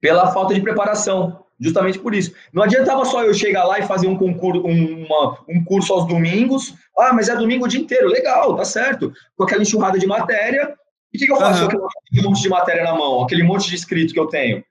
pela 0.00 0.32
falta 0.32 0.54
de 0.54 0.60
preparação. 0.60 1.44
Justamente 1.60 1.98
por 1.98 2.14
isso. 2.14 2.32
Não 2.52 2.62
adiantava 2.62 3.04
só 3.04 3.24
eu 3.24 3.34
chegar 3.34 3.64
lá 3.64 3.80
e 3.80 3.86
fazer 3.86 4.06
um 4.06 4.16
concurso, 4.16 4.62
uma, 4.62 5.38
um 5.48 5.64
curso 5.64 5.92
aos 5.92 6.06
domingos. 6.06 6.72
Ah, 6.96 7.12
mas 7.12 7.28
é 7.28 7.34
domingo 7.34 7.64
o 7.64 7.68
dia 7.68 7.80
inteiro. 7.80 8.06
Legal, 8.06 8.54
tá 8.54 8.64
certo. 8.64 9.12
Com 9.36 9.42
aquela 9.42 9.62
enxurrada 9.62 9.98
de 9.98 10.06
matéria. 10.06 10.76
E 11.12 11.16
o 11.16 11.18
que, 11.18 11.26
que, 11.26 11.32
eu 11.32 11.36
faço 11.36 11.64
uhum. 11.64 11.70
com 11.70 11.86
aquele 11.86 12.28
monte 12.28 12.42
de 12.42 12.48
matéria 12.48 12.84
na 12.84 12.94
mão, 12.94 13.22
aquele 13.22 13.42
monte 13.42 13.68
de 13.68 13.74
escrito 13.74 14.12
que 14.12 14.20
eu 14.20 14.26
tenho? 14.26 14.62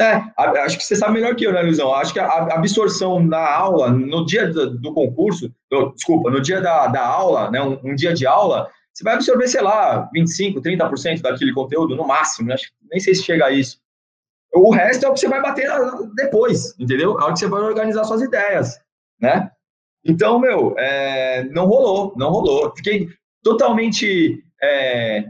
É, 0.00 0.20
acho 0.60 0.78
que 0.78 0.84
você 0.84 0.96
sabe 0.96 1.12
melhor 1.12 1.36
que 1.36 1.44
eu, 1.44 1.52
né, 1.52 1.62
Luizão? 1.62 1.94
Acho 1.94 2.12
que 2.12 2.18
a 2.18 2.54
absorção 2.54 3.22
na 3.22 3.54
aula, 3.54 3.90
no 3.90 4.26
dia 4.26 4.48
do, 4.48 4.76
do 4.78 4.92
concurso, 4.92 5.52
desculpa, 5.94 6.30
no 6.30 6.40
dia 6.40 6.60
da, 6.60 6.88
da 6.88 7.06
aula, 7.06 7.50
né, 7.50 7.62
um, 7.62 7.78
um, 7.84 7.94
dia 7.94 8.12
de 8.12 8.26
aula, 8.26 8.68
você 8.92 9.04
vai 9.04 9.14
absorver, 9.14 9.48
sei 9.48 9.62
lá, 9.62 10.08
25%, 10.14 10.60
30% 10.60 11.20
daquele 11.22 11.52
conteúdo, 11.52 11.96
no 11.96 12.06
máximo, 12.06 12.48
né? 12.48 12.56
nem 12.90 13.00
sei 13.00 13.14
se 13.14 13.22
chega 13.22 13.46
a 13.46 13.50
isso. 13.50 13.80
O 14.54 14.70
resto 14.70 15.06
é 15.06 15.08
o 15.08 15.14
que 15.14 15.20
você 15.20 15.28
vai 15.28 15.40
bater 15.40 15.70
depois, 16.14 16.78
entendeu? 16.78 17.18
É 17.18 17.24
o 17.24 17.32
que 17.32 17.38
você 17.38 17.48
vai 17.48 17.62
organizar 17.62 18.04
suas 18.04 18.20
ideias, 18.20 18.78
né? 19.18 19.50
Então, 20.04 20.38
meu, 20.38 20.74
é, 20.78 21.44
não 21.44 21.64
rolou, 21.66 22.12
não 22.16 22.30
rolou. 22.30 22.74
Fiquei 22.76 23.08
totalmente 23.42 24.44
é, 24.62 25.24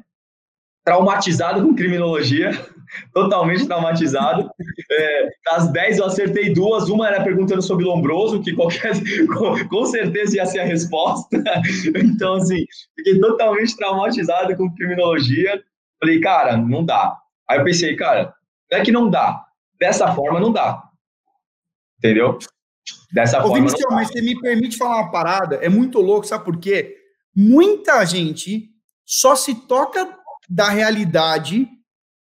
traumatizado 0.84 1.62
com 1.62 1.74
criminologia, 1.74 2.50
totalmente 3.12 3.66
traumatizado. 3.66 4.50
É, 4.90 5.28
das 5.44 5.70
10 5.72 5.98
eu 5.98 6.04
acertei 6.06 6.52
duas, 6.52 6.88
uma 6.88 7.08
era 7.08 7.22
perguntando 7.22 7.62
sobre 7.62 7.84
Lombroso, 7.84 8.42
que 8.42 8.54
qualquer, 8.54 8.92
com, 9.68 9.84
certeza 9.86 10.36
ia 10.36 10.46
ser 10.46 10.60
a 10.60 10.64
resposta. 10.64 11.42
Então, 11.96 12.34
assim, 12.34 12.64
fiquei 12.96 13.18
totalmente 13.18 13.76
traumatizado 13.76 14.56
com 14.56 14.74
criminologia. 14.74 15.62
Falei, 16.00 16.20
cara, 16.20 16.56
não 16.56 16.84
dá. 16.84 17.16
Aí 17.48 17.58
eu 17.58 17.64
pensei, 17.64 17.96
cara, 17.96 18.34
não 18.70 18.78
é 18.78 18.84
que 18.84 18.92
não 18.92 19.10
dá. 19.10 19.44
Dessa 19.78 20.14
forma, 20.14 20.40
não 20.40 20.52
dá. 20.52 20.82
Entendeu? 21.98 22.38
Dessa 23.12 23.38
Ô, 23.38 23.48
forma. 23.48 23.56
Vinicius, 23.56 23.84
mas 23.90 24.08
você 24.08 24.20
me 24.20 24.40
permite 24.40 24.76
falar 24.76 25.02
uma 25.02 25.10
parada? 25.10 25.56
É 25.56 25.68
muito 25.68 26.00
louco, 26.00 26.26
sabe 26.26 26.44
por 26.44 26.58
quê? 26.58 26.96
Muita 27.34 28.04
gente 28.04 28.70
só 29.04 29.34
se 29.34 29.54
toca 29.66 30.18
da 30.48 30.68
realidade 30.68 31.68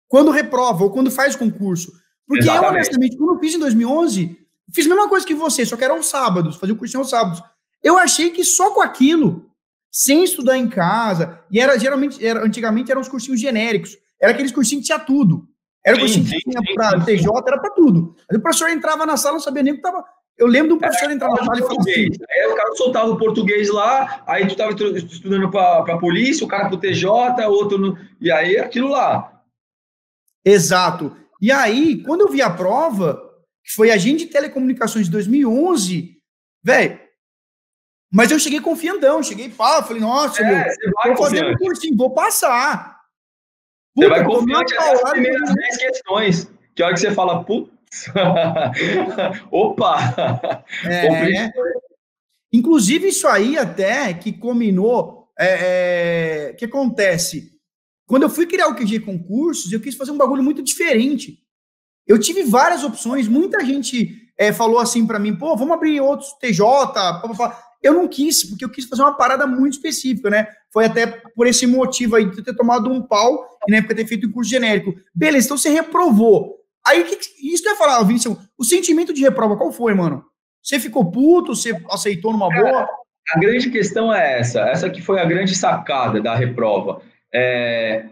quando 0.08 0.30
reprova 0.30 0.84
ou 0.84 0.90
quando 0.90 1.10
faz 1.10 1.36
concurso. 1.36 1.92
Porque 2.26 2.44
Exatamente. 2.44 2.66
eu, 2.66 2.74
honestamente, 2.74 3.16
quando 3.16 3.34
eu 3.34 3.40
fiz 3.40 3.54
em 3.54 3.58
2011, 3.58 4.38
fiz 4.72 4.86
a 4.86 4.88
mesma 4.88 5.08
coisa 5.08 5.26
que 5.26 5.34
você, 5.34 5.64
só 5.64 5.76
que 5.76 5.84
eram 5.84 6.02
sábados, 6.02 6.56
fazia 6.56 6.74
o 6.74 6.78
curso 6.78 6.98
aos 6.98 7.10
sábados. 7.10 7.42
Eu 7.82 7.96
achei 7.98 8.30
que 8.30 8.44
só 8.44 8.70
com 8.70 8.80
aquilo, 8.80 9.48
sem 9.90 10.24
estudar 10.24 10.58
em 10.58 10.68
casa, 10.68 11.40
e 11.50 11.60
era 11.60 11.78
geralmente, 11.78 12.24
era, 12.24 12.44
antigamente 12.44 12.90
eram 12.90 13.00
os 13.00 13.08
cursinhos 13.08 13.40
genéricos, 13.40 13.96
era 14.20 14.32
aqueles 14.32 14.52
cursinhos 14.52 14.82
que 14.82 14.86
tinha 14.86 14.98
tudo. 14.98 15.48
Era 15.84 15.96
o 15.96 16.00
que 16.00 16.10
tinha 16.10 16.74
para 16.74 17.00
TJ, 17.04 17.30
era 17.46 17.58
para 17.60 17.70
tudo. 17.70 18.16
Aí 18.28 18.36
o 18.36 18.40
professor 18.40 18.68
entrava 18.70 19.06
na 19.06 19.16
sala, 19.16 19.34
não 19.34 19.40
sabia 19.40 19.62
nem 19.62 19.72
o 19.72 19.76
que 19.76 19.86
estava. 19.86 20.04
Eu 20.36 20.48
lembro 20.48 20.70
do 20.70 20.78
professor 20.78 21.08
é, 21.08 21.14
entrar 21.14 21.28
na 21.28 21.36
sala 21.36 21.58
e 21.58 21.62
falar 21.62 21.80
assim. 21.80 22.08
Aí 22.28 22.46
o 22.52 22.56
cara 22.56 22.74
soltava 22.74 23.10
o 23.10 23.16
português 23.16 23.70
lá, 23.70 24.22
aí 24.26 24.44
tu 24.46 24.52
estava 24.52 24.72
estudando 24.72 25.48
para 25.48 25.94
a 25.94 25.98
polícia, 25.98 26.44
o 26.44 26.48
cara 26.48 26.66
para 26.66 26.74
o 26.74 26.80
TJ, 26.80 27.08
outro. 27.46 27.78
No, 27.78 27.96
e 28.20 28.32
aí 28.32 28.58
aquilo 28.58 28.88
lá. 28.88 29.35
Exato. 30.46 31.16
E 31.42 31.50
aí, 31.50 32.00
quando 32.04 32.20
eu 32.20 32.28
vi 32.28 32.40
a 32.40 32.48
prova, 32.48 33.20
que 33.64 33.72
foi 33.72 33.90
agente 33.90 34.26
de 34.26 34.30
telecomunicações 34.30 35.06
de 35.06 35.10
2011, 35.10 36.16
velho. 36.62 37.00
Mas 38.12 38.30
eu 38.30 38.38
cheguei 38.38 38.60
confiandão, 38.60 39.20
cheguei 39.24 39.48
pá, 39.48 39.82
falei, 39.82 40.00
nossa, 40.00 40.40
é, 40.40 40.64
meu, 40.64 40.92
vou 41.04 41.16
fazer 41.16 41.44
um 41.44 41.56
cursinho, 41.56 41.96
vou 41.96 42.14
passar. 42.14 43.00
Puta, 43.92 44.06
você 44.06 44.14
vai 44.14 44.24
confiante 44.24 44.74
nas 44.74 45.10
primeiras 45.10 45.52
10 45.52 45.76
questões. 45.76 46.50
Que 46.76 46.82
hora 46.82 46.94
que 46.94 47.00
você 47.00 47.10
fala, 47.10 47.42
putz, 47.42 48.06
opa! 49.50 50.64
É, 50.84 51.50
inclusive, 52.52 53.08
isso 53.08 53.26
aí 53.26 53.58
até 53.58 54.14
que 54.14 54.32
combinou. 54.32 55.28
É, 55.38 56.48
é, 56.48 56.52
que 56.54 56.64
acontece? 56.64 57.55
Quando 58.06 58.22
eu 58.22 58.30
fui 58.30 58.46
criar 58.46 58.68
o 58.68 58.74
QG 58.74 59.00
Concursos, 59.00 59.72
eu 59.72 59.80
quis 59.80 59.94
fazer 59.94 60.12
um 60.12 60.16
bagulho 60.16 60.42
muito 60.42 60.62
diferente. 60.62 61.38
Eu 62.06 62.18
tive 62.18 62.44
várias 62.44 62.84
opções, 62.84 63.26
muita 63.26 63.64
gente 63.64 64.30
é, 64.38 64.52
falou 64.52 64.78
assim 64.78 65.06
para 65.06 65.18
mim, 65.18 65.34
pô, 65.34 65.56
vamos 65.56 65.74
abrir 65.74 66.00
outros 66.00 66.32
TJ. 66.40 66.62
Eu 67.82 67.94
não 67.94 68.06
quis, 68.06 68.44
porque 68.44 68.64
eu 68.64 68.70
quis 68.70 68.84
fazer 68.84 69.02
uma 69.02 69.16
parada 69.16 69.46
muito 69.46 69.74
específica, 69.74 70.30
né? 70.30 70.46
Foi 70.72 70.84
até 70.84 71.06
por 71.06 71.46
esse 71.46 71.66
motivo 71.66 72.16
aí 72.16 72.30
de 72.30 72.42
ter 72.42 72.54
tomado 72.54 72.90
um 72.90 73.02
pau 73.02 73.44
e 73.66 73.70
na 73.70 73.78
época 73.78 73.94
ter 73.94 74.06
feito 74.06 74.26
um 74.26 74.32
curso 74.32 74.50
genérico. 74.50 74.94
Beleza, 75.14 75.46
então 75.46 75.58
você 75.58 75.68
reprovou. 75.68 76.56
Aí, 76.86 77.02
que, 77.02 77.16
isso 77.42 77.62
que 77.62 77.68
eu 77.68 77.72
ia 77.72 77.78
falar, 77.78 78.02
Vinícius, 78.04 78.36
o 78.56 78.64
sentimento 78.64 79.12
de 79.12 79.22
reprova, 79.22 79.56
qual 79.56 79.72
foi, 79.72 79.92
mano? 79.92 80.24
Você 80.62 80.78
ficou 80.78 81.10
puto? 81.10 81.54
Você 81.54 81.76
aceitou 81.90 82.32
numa 82.32 82.48
boa? 82.48 82.88
a 83.28 83.40
grande 83.40 83.70
questão 83.70 84.14
é 84.14 84.38
essa, 84.38 84.60
essa 84.60 84.88
que 84.88 85.02
foi 85.02 85.20
a 85.20 85.24
grande 85.24 85.54
sacada 85.54 86.20
da 86.20 86.34
reprova. 86.34 87.02
É, 87.38 88.06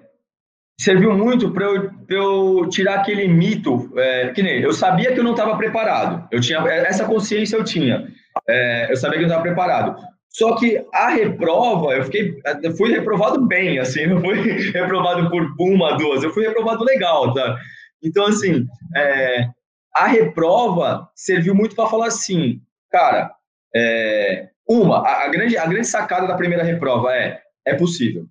serviu 0.78 1.16
muito 1.16 1.50
para 1.50 1.64
eu, 1.64 1.90
eu, 2.08 2.68
tirar 2.68 2.96
aquele 2.96 3.26
mito, 3.26 3.90
é, 3.96 4.28
que 4.28 4.42
nem 4.42 4.60
eu 4.60 4.72
sabia 4.72 5.12
que 5.12 5.20
eu 5.20 5.24
não 5.24 5.30
estava 5.30 5.56
preparado, 5.56 6.28
eu 6.30 6.40
tinha 6.40 6.58
essa 6.58 7.06
consciência 7.06 7.56
eu 7.56 7.64
tinha, 7.64 8.06
é, 8.46 8.92
eu 8.92 8.96
sabia 8.96 9.18
que 9.18 9.24
eu 9.24 9.28
não 9.28 9.34
estava 9.36 9.42
preparado. 9.42 9.96
Só 10.28 10.56
que 10.56 10.84
a 10.92 11.10
reprova, 11.10 11.94
eu 11.94 12.04
fiquei, 12.04 12.38
eu 12.62 12.76
fui 12.76 12.90
reprovado 12.90 13.46
bem, 13.46 13.78
assim, 13.78 14.04
não 14.08 14.20
fui 14.20 14.34
reprovado 14.72 15.30
por 15.30 15.54
uma, 15.58 15.96
duas, 15.96 16.22
eu 16.22 16.30
fui 16.30 16.46
reprovado 16.46 16.84
legal, 16.84 17.32
tá? 17.32 17.56
Então, 18.02 18.26
assim, 18.26 18.66
é, 18.94 19.48
a 19.96 20.06
reprova 20.06 21.08
serviu 21.14 21.54
muito 21.54 21.74
para 21.74 21.88
falar 21.88 22.08
assim, 22.08 22.60
cara, 22.90 23.30
é, 23.74 24.48
uma, 24.68 24.98
a, 24.98 25.24
a, 25.24 25.28
grande, 25.28 25.56
a 25.56 25.66
grande 25.66 25.86
sacada 25.86 26.26
da 26.26 26.36
primeira 26.36 26.64
reprova 26.64 27.14
é, 27.14 27.40
é 27.64 27.74
possível. 27.74 28.26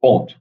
Ponto. 0.00 0.34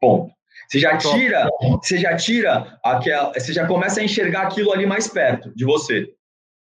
Ponto. 0.00 0.32
Você 0.68 0.78
já 0.78 0.96
tira, 0.96 1.48
você 1.82 1.98
já 1.98 2.16
tira 2.16 2.78
aquela, 2.84 3.32
você 3.32 3.52
já 3.52 3.66
começa 3.66 4.00
a 4.00 4.04
enxergar 4.04 4.42
aquilo 4.42 4.72
ali 4.72 4.86
mais 4.86 5.08
perto 5.08 5.52
de 5.54 5.64
você. 5.64 6.08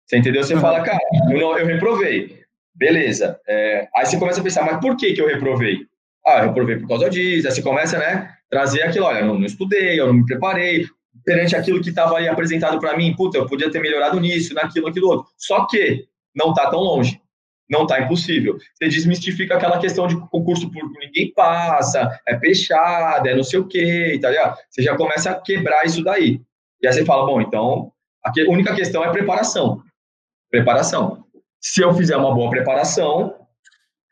Você 0.07 0.19
entendeu? 0.19 0.45
Você 0.45 0.55
uhum. 0.55 0.61
fala, 0.61 0.83
cara, 0.83 1.01
eu, 1.31 1.41
não, 1.41 1.59
eu 1.59 1.67
reprovei. 1.67 2.43
Beleza. 2.75 3.41
É, 3.49 3.89
aí 3.97 4.05
você 4.05 4.19
começa 4.19 4.41
a 4.41 4.43
pensar, 4.43 4.65
mas 4.65 4.81
por 4.81 4.97
que, 4.97 5.15
que 5.15 5.21
eu 5.21 5.27
reprovei? 5.27 5.79
Ah, 6.27 6.41
eu 6.41 6.49
reprovei 6.49 6.79
por 6.79 6.89
causa 6.89 7.09
disso. 7.09 7.47
Aí 7.47 7.55
você 7.55 7.63
começa, 7.63 7.99
né, 7.99 8.31
trazer 8.51 8.83
aquilo, 8.83 9.07
olha, 9.07 9.21
eu 9.21 9.27
não, 9.27 9.39
não 9.39 9.47
estudei, 9.47 9.99
eu 9.99 10.07
não 10.07 10.15
me 10.15 10.27
preparei, 10.27 10.87
perante 11.25 11.57
aquilo 11.57 11.81
que 11.81 11.89
estava 11.89 12.19
aí 12.19 12.29
apresentado 12.29 12.79
para 12.79 12.97
mim, 12.97 13.15
puta, 13.17 13.39
eu 13.39 13.47
podia 13.47 13.71
ter 13.71 13.81
melhorado 13.81 14.21
nisso, 14.21 14.53
naquilo, 14.53 14.89
aquilo 14.89 15.09
outro. 15.09 15.33
Só 15.39 15.67
que 15.67 16.05
não 16.35 16.51
está 16.51 16.71
tão 16.71 16.81
longe 16.81 17.21
não 17.69 17.83
está 17.83 18.01
impossível. 18.01 18.57
Você 18.75 18.89
desmistifica 18.89 19.55
aquela 19.55 19.79
questão 19.79 20.07
de 20.07 20.17
concurso 20.29 20.71
público, 20.71 20.99
ninguém 20.99 21.33
passa, 21.33 22.21
é 22.27 22.39
fechado, 22.39 23.29
é 23.29 23.35
não 23.35 23.43
sei 23.43 23.59
o 23.59 23.67
quê, 23.67 24.19
tá 24.21 24.31
ligado? 24.31 24.59
Você 24.69 24.83
já 24.83 24.97
começa 24.97 25.31
a 25.31 25.41
quebrar 25.41 25.85
isso 25.85 26.03
daí. 26.03 26.41
E 26.83 26.87
aí 26.87 26.93
você 26.93 27.05
fala, 27.05 27.27
bom, 27.27 27.41
então, 27.41 27.93
a 28.25 28.31
única 28.51 28.75
questão 28.75 29.05
é 29.05 29.11
preparação. 29.11 29.83
Preparação. 30.51 31.25
Se 31.61 31.81
eu 31.81 31.95
fizer 31.95 32.17
uma 32.17 32.35
boa 32.35 32.51
preparação, 32.51 33.35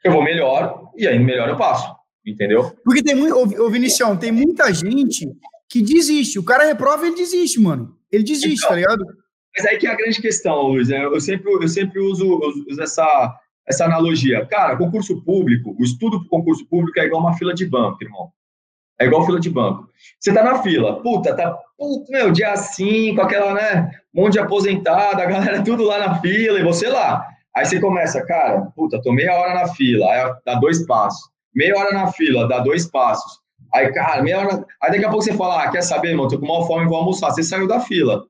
eu 0.05 0.13
vou 0.13 0.23
melhor, 0.23 0.91
e 0.97 1.07
aí 1.07 1.19
melhor 1.19 1.49
eu 1.49 1.57
passo, 1.57 1.95
entendeu? 2.27 2.75
Porque 2.85 3.03
tem 3.03 3.15
muito, 3.15 3.37
ô 3.37 3.71
Vinicião, 3.71 4.17
tem 4.17 4.33
muita 4.33 4.73
gente 4.73 5.29
que 5.69 5.83
desiste. 5.83 6.39
O 6.39 6.45
cara 6.45 6.65
reprova 6.65 7.07
ele 7.07 7.17
desiste, 7.17 7.61
mano. 7.61 7.97
Ele 8.11 8.25
desiste, 8.25 8.55
então, 8.57 8.71
tá 8.71 8.77
ligado? 8.77 9.05
Mas 9.57 9.67
aí 9.67 9.79
que 9.79 9.87
é 9.87 9.91
a 9.91 9.95
grande 9.95 10.21
questão, 10.21 10.63
Luiz. 10.63 10.89
Né? 10.89 11.05
Eu 11.05 11.21
sempre, 11.21 11.53
eu 11.53 11.69
sempre 11.69 12.01
uso, 12.01 12.41
uso 12.69 12.83
essa, 12.83 13.39
essa 13.67 13.85
analogia. 13.85 14.47
Cara, 14.47 14.77
concurso 14.77 15.23
público, 15.23 15.77
o 15.79 15.83
estudo 15.83 16.21
para 16.21 16.29
concurso 16.29 16.67
público 16.67 16.99
é 17.01 17.05
igual 17.05 17.21
uma 17.21 17.35
fila 17.35 17.55
de 17.55 17.67
banco, 17.67 18.03
irmão. 18.03 18.31
É 19.01 19.07
igual 19.07 19.25
fila 19.25 19.41
de 19.41 19.51
banco. 19.51 19.89
Você 20.21 20.33
tá 20.33 20.43
na 20.43 20.63
fila, 20.63 21.03
puta, 21.03 21.35
tá, 21.35 21.59
puta, 21.77 22.11
meu, 22.11 22.31
dia 22.31 22.57
5, 22.57 23.21
aquela, 23.21 23.55
né, 23.55 23.91
um 24.15 24.23
monte 24.23 24.35
de 24.35 24.39
aposentada, 24.39 25.23
a 25.23 25.27
galera 25.27 25.63
tudo 25.65 25.85
lá 25.85 25.99
na 25.99 26.21
fila 26.21 26.59
e 26.59 26.63
você 26.63 26.89
lá. 26.89 27.27
Aí 27.55 27.67
você 27.67 27.81
começa, 27.81 28.25
cara, 28.25 28.63
puta, 28.75 29.01
tô 29.03 29.13
meia 29.13 29.35
hora 29.35 29.55
na 29.55 29.69
fila, 29.69 30.07
aí 30.07 30.33
dá 30.47 30.55
dois 30.55 30.87
passos. 30.87 31.31
Meia 31.55 31.77
hora 31.77 31.93
na 31.93 32.11
fila, 32.13 32.49
dá 32.49 32.61
dois 32.61 32.91
passos. 32.91 33.43
Aí, 33.75 33.93
cara, 33.93 34.23
meia 34.23 34.39
hora. 34.39 34.65
Aí 34.83 34.91
daqui 34.91 35.05
a 35.05 35.09
pouco 35.09 35.25
você 35.25 35.35
fala, 35.35 35.63
ah, 35.63 35.71
quer 35.71 35.83
saber, 35.83 36.11
irmão, 36.11 36.29
tô 36.29 36.39
com 36.39 36.47
mal 36.47 36.67
fome, 36.67 36.87
vou 36.87 36.97
almoçar. 36.97 37.31
Você 37.31 37.43
saiu 37.43 37.67
da 37.67 37.81
fila. 37.81 38.25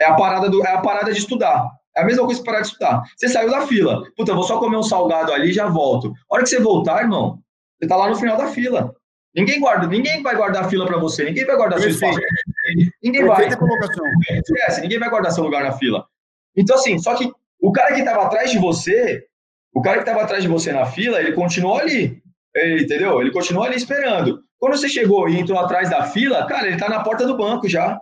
É 0.00 0.06
a 0.06 0.14
parada, 0.14 0.48
do, 0.48 0.64
é 0.64 0.72
a 0.72 0.80
parada 0.80 1.12
de 1.12 1.18
estudar. 1.18 1.68
É 1.96 2.02
a 2.02 2.04
mesma 2.04 2.24
coisa 2.24 2.40
que 2.40 2.46
parar 2.46 2.60
de 2.60 2.68
estudar. 2.68 3.02
Você 3.16 3.28
saiu 3.28 3.50
da 3.50 3.66
fila. 3.66 4.02
Puta, 4.16 4.32
eu 4.32 4.36
vou 4.36 4.44
só 4.44 4.58
comer 4.58 4.76
um 4.76 4.82
salgado 4.82 5.32
ali 5.32 5.50
e 5.50 5.52
já 5.52 5.66
volto. 5.66 6.12
A 6.30 6.34
hora 6.34 6.42
que 6.42 6.48
você 6.48 6.58
voltar, 6.58 7.02
irmão, 7.02 7.38
você 7.78 7.88
tá 7.88 7.96
lá 7.96 8.08
no 8.08 8.16
final 8.16 8.36
da 8.36 8.48
fila. 8.48 8.94
Ninguém 9.34 9.60
guarda, 9.60 9.86
ninguém 9.86 10.22
vai 10.22 10.36
guardar 10.36 10.64
a 10.64 10.68
fila 10.68 10.86
para 10.86 10.98
você, 10.98 11.24
ninguém 11.24 11.46
vai 11.46 11.56
guardar 11.56 11.80
Perfeito. 11.80 11.98
seu 11.98 12.10
espaço. 12.10 12.92
Ninguém 13.02 13.24
vai. 13.24 13.56
colocação. 13.56 14.04
Esquece, 14.30 14.80
ninguém 14.82 14.98
vai 14.98 15.08
guardar 15.08 15.32
seu 15.32 15.42
lugar 15.42 15.64
na 15.64 15.72
fila. 15.72 16.06
Então, 16.54 16.76
assim, 16.76 16.98
só 16.98 17.14
que 17.14 17.32
o 17.60 17.72
cara 17.72 17.94
que 17.94 18.00
estava 18.00 18.24
atrás 18.24 18.50
de 18.50 18.58
você, 18.58 19.26
o 19.74 19.80
cara 19.80 19.96
que 19.96 20.02
estava 20.02 20.22
atrás 20.22 20.42
de 20.42 20.48
você 20.48 20.70
na 20.70 20.84
fila, 20.84 21.18
ele 21.18 21.32
continuou 21.32 21.78
ali. 21.78 22.22
Ele, 22.54 22.82
entendeu? 22.82 23.20
Ele 23.20 23.30
continuou 23.30 23.64
ali 23.64 23.76
esperando. 23.76 24.42
Quando 24.58 24.76
você 24.76 24.88
chegou 24.88 25.28
e 25.28 25.38
entrou 25.38 25.58
atrás 25.58 25.88
da 25.88 26.04
fila, 26.04 26.46
cara, 26.46 26.68
ele 26.68 26.76
tá 26.76 26.88
na 26.88 27.02
porta 27.02 27.26
do 27.26 27.36
banco 27.36 27.68
já. 27.68 27.98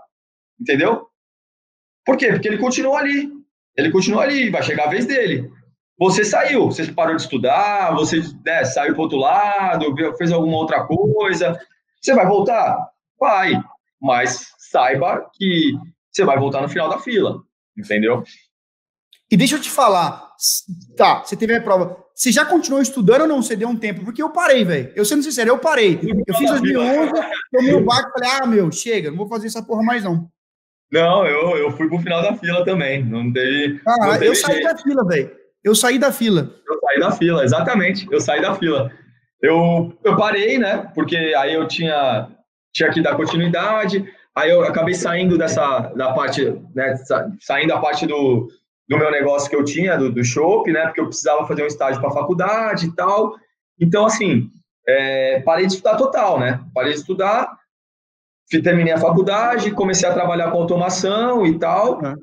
Entendeu? 0.61 1.07
Por 2.05 2.16
quê? 2.16 2.33
Porque 2.33 2.48
ele 2.48 2.59
continuou 2.59 2.96
ali. 2.96 3.31
Ele 3.80 3.90
continua 3.90 4.22
ali, 4.22 4.50
vai 4.50 4.62
chegar 4.62 4.84
a 4.84 4.90
vez 4.90 5.06
dele. 5.06 5.50
Você 5.98 6.24
saiu, 6.24 6.66
você 6.66 6.90
parou 6.90 7.14
de 7.14 7.22
estudar, 7.22 7.94
você 7.94 8.22
né, 8.44 8.64
saiu 8.64 8.94
para 8.94 9.02
outro 9.02 9.18
lado, 9.18 9.94
fez 10.16 10.32
alguma 10.32 10.56
outra 10.56 10.84
coisa. 10.84 11.58
Você 12.00 12.14
vai 12.14 12.26
voltar? 12.26 12.88
Vai. 13.18 13.52
Mas 14.00 14.52
saiba 14.58 15.30
que 15.34 15.74
você 16.10 16.24
vai 16.24 16.38
voltar 16.38 16.62
no 16.62 16.68
final 16.68 16.88
da 16.88 16.98
fila. 16.98 17.42
Entendeu? 17.76 18.24
E 19.30 19.36
deixa 19.36 19.56
eu 19.56 19.60
te 19.60 19.70
falar. 19.70 20.30
Tá, 20.96 21.22
você 21.22 21.36
teve 21.36 21.54
a 21.54 21.62
prova. 21.62 21.96
Você 22.14 22.32
já 22.32 22.44
continuou 22.44 22.82
estudando 22.82 23.22
ou 23.22 23.28
não? 23.28 23.42
Você 23.42 23.54
deu 23.54 23.68
um 23.68 23.76
tempo? 23.76 24.04
Porque 24.04 24.22
eu 24.22 24.30
parei, 24.30 24.64
velho. 24.64 24.92
Eu 24.96 25.04
sendo 25.04 25.22
sincero, 25.22 25.50
eu 25.50 25.58
parei. 25.58 26.00
Eu 26.26 26.34
fiz 26.34 26.50
2011, 26.50 27.12
tomei 27.52 27.74
o 27.74 27.84
barco 27.84 28.10
e 28.10 28.12
falei, 28.12 28.38
ah, 28.40 28.46
meu, 28.46 28.72
chega, 28.72 29.10
não 29.10 29.18
vou 29.18 29.28
fazer 29.28 29.46
essa 29.46 29.62
porra 29.62 29.82
mais 29.82 30.02
não. 30.04 30.30
Não, 30.92 31.24
eu, 31.24 31.57
eu 31.57 31.70
fui 31.70 31.88
pro 31.88 32.00
final 32.00 32.20
da 32.20 32.35
fila 32.35 32.64
também. 32.64 33.05
Não 33.05 33.33
teve. 33.33 33.81
Ah, 33.87 34.07
não 34.07 34.12
teve 34.14 34.29
eu 34.29 34.35
saí 34.35 34.57
jeito. 34.57 34.68
da 34.68 34.79
fila, 34.79 35.07
velho. 35.07 35.31
Eu 35.62 35.74
saí 35.74 35.98
da 35.98 36.12
fila. 36.12 36.55
Eu 36.66 36.81
saí 36.81 37.00
da 37.00 37.12
fila, 37.12 37.44
exatamente. 37.44 38.09
Eu 38.11 38.20
saí 38.20 38.40
da 38.40 38.55
fila. 38.55 38.90
Eu, 39.42 39.96
eu 40.03 40.16
parei, 40.16 40.59
né? 40.59 40.90
Porque 40.94 41.16
aí 41.16 41.55
eu 41.55 41.68
tinha, 41.68 42.29
tinha 42.72 42.90
que 42.90 43.03
dar 43.03 43.14
continuidade. 43.14 44.05
Aí 44.35 44.50
eu 44.50 44.62
acabei 44.62 44.94
saindo 44.94 45.38
dessa 45.38 45.92
da 45.94 46.12
parte, 46.12 46.44
né? 46.74 46.94
Saindo 47.40 47.68
da 47.68 47.79
parte 47.79 48.07
do, 48.07 48.48
do 48.88 48.98
meu 48.98 49.11
negócio 49.11 49.48
que 49.48 49.57
eu 49.57 49.64
tinha, 49.64 49.96
do, 49.96 50.11
do 50.11 50.24
shopping, 50.24 50.72
né? 50.72 50.87
Porque 50.87 51.00
eu 51.00 51.07
precisava 51.07 51.46
fazer 51.46 51.62
um 51.62 51.66
estágio 51.66 52.00
para 52.00 52.11
faculdade 52.11 52.87
e 52.87 52.94
tal. 52.94 53.37
Então, 53.79 54.07
assim, 54.07 54.50
é, 54.88 55.40
parei 55.40 55.66
de 55.66 55.74
estudar 55.74 55.96
total, 55.96 56.40
né? 56.40 56.61
Parei 56.74 56.92
de 56.92 56.98
estudar 56.98 57.60
terminei 58.62 58.92
a 58.92 58.98
faculdade, 58.98 59.70
comecei 59.70 60.08
a 60.08 60.12
trabalhar 60.12 60.50
com 60.50 60.58
automação 60.58 61.46
e 61.46 61.58
tal. 61.58 62.00
É. 62.04 62.14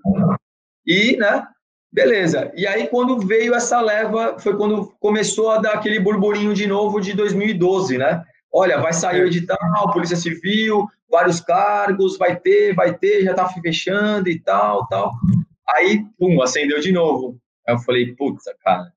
E, 0.85 1.17
né, 1.17 1.45
beleza. 1.91 2.51
E 2.55 2.67
aí, 2.67 2.87
quando 2.87 3.19
veio 3.19 3.53
essa 3.53 3.79
leva, 3.79 4.37
foi 4.39 4.57
quando 4.57 4.93
começou 4.99 5.51
a 5.51 5.57
dar 5.57 5.73
aquele 5.73 5.99
burburinho 5.99 6.53
de 6.53 6.67
novo 6.67 6.99
de 6.99 7.13
2012, 7.13 7.97
né? 7.97 8.23
Olha, 8.51 8.79
vai 8.79 8.93
sair 8.93 9.21
o 9.21 9.25
é. 9.25 9.27
edital, 9.27 9.91
Polícia 9.93 10.17
Civil, 10.17 10.87
vários 11.09 11.39
cargos, 11.39 12.17
vai 12.17 12.35
ter, 12.37 12.73
vai 12.73 12.93
ter, 12.93 13.23
já 13.23 13.33
tá 13.33 13.47
fechando 13.47 14.29
e 14.29 14.39
tal, 14.39 14.87
tal. 14.87 15.11
Aí, 15.69 16.05
pum, 16.17 16.41
acendeu 16.41 16.79
de 16.79 16.91
novo. 16.91 17.37
Aí 17.67 17.75
eu 17.75 17.79
falei, 17.79 18.15
putz, 18.15 18.43
cara, 18.63 18.91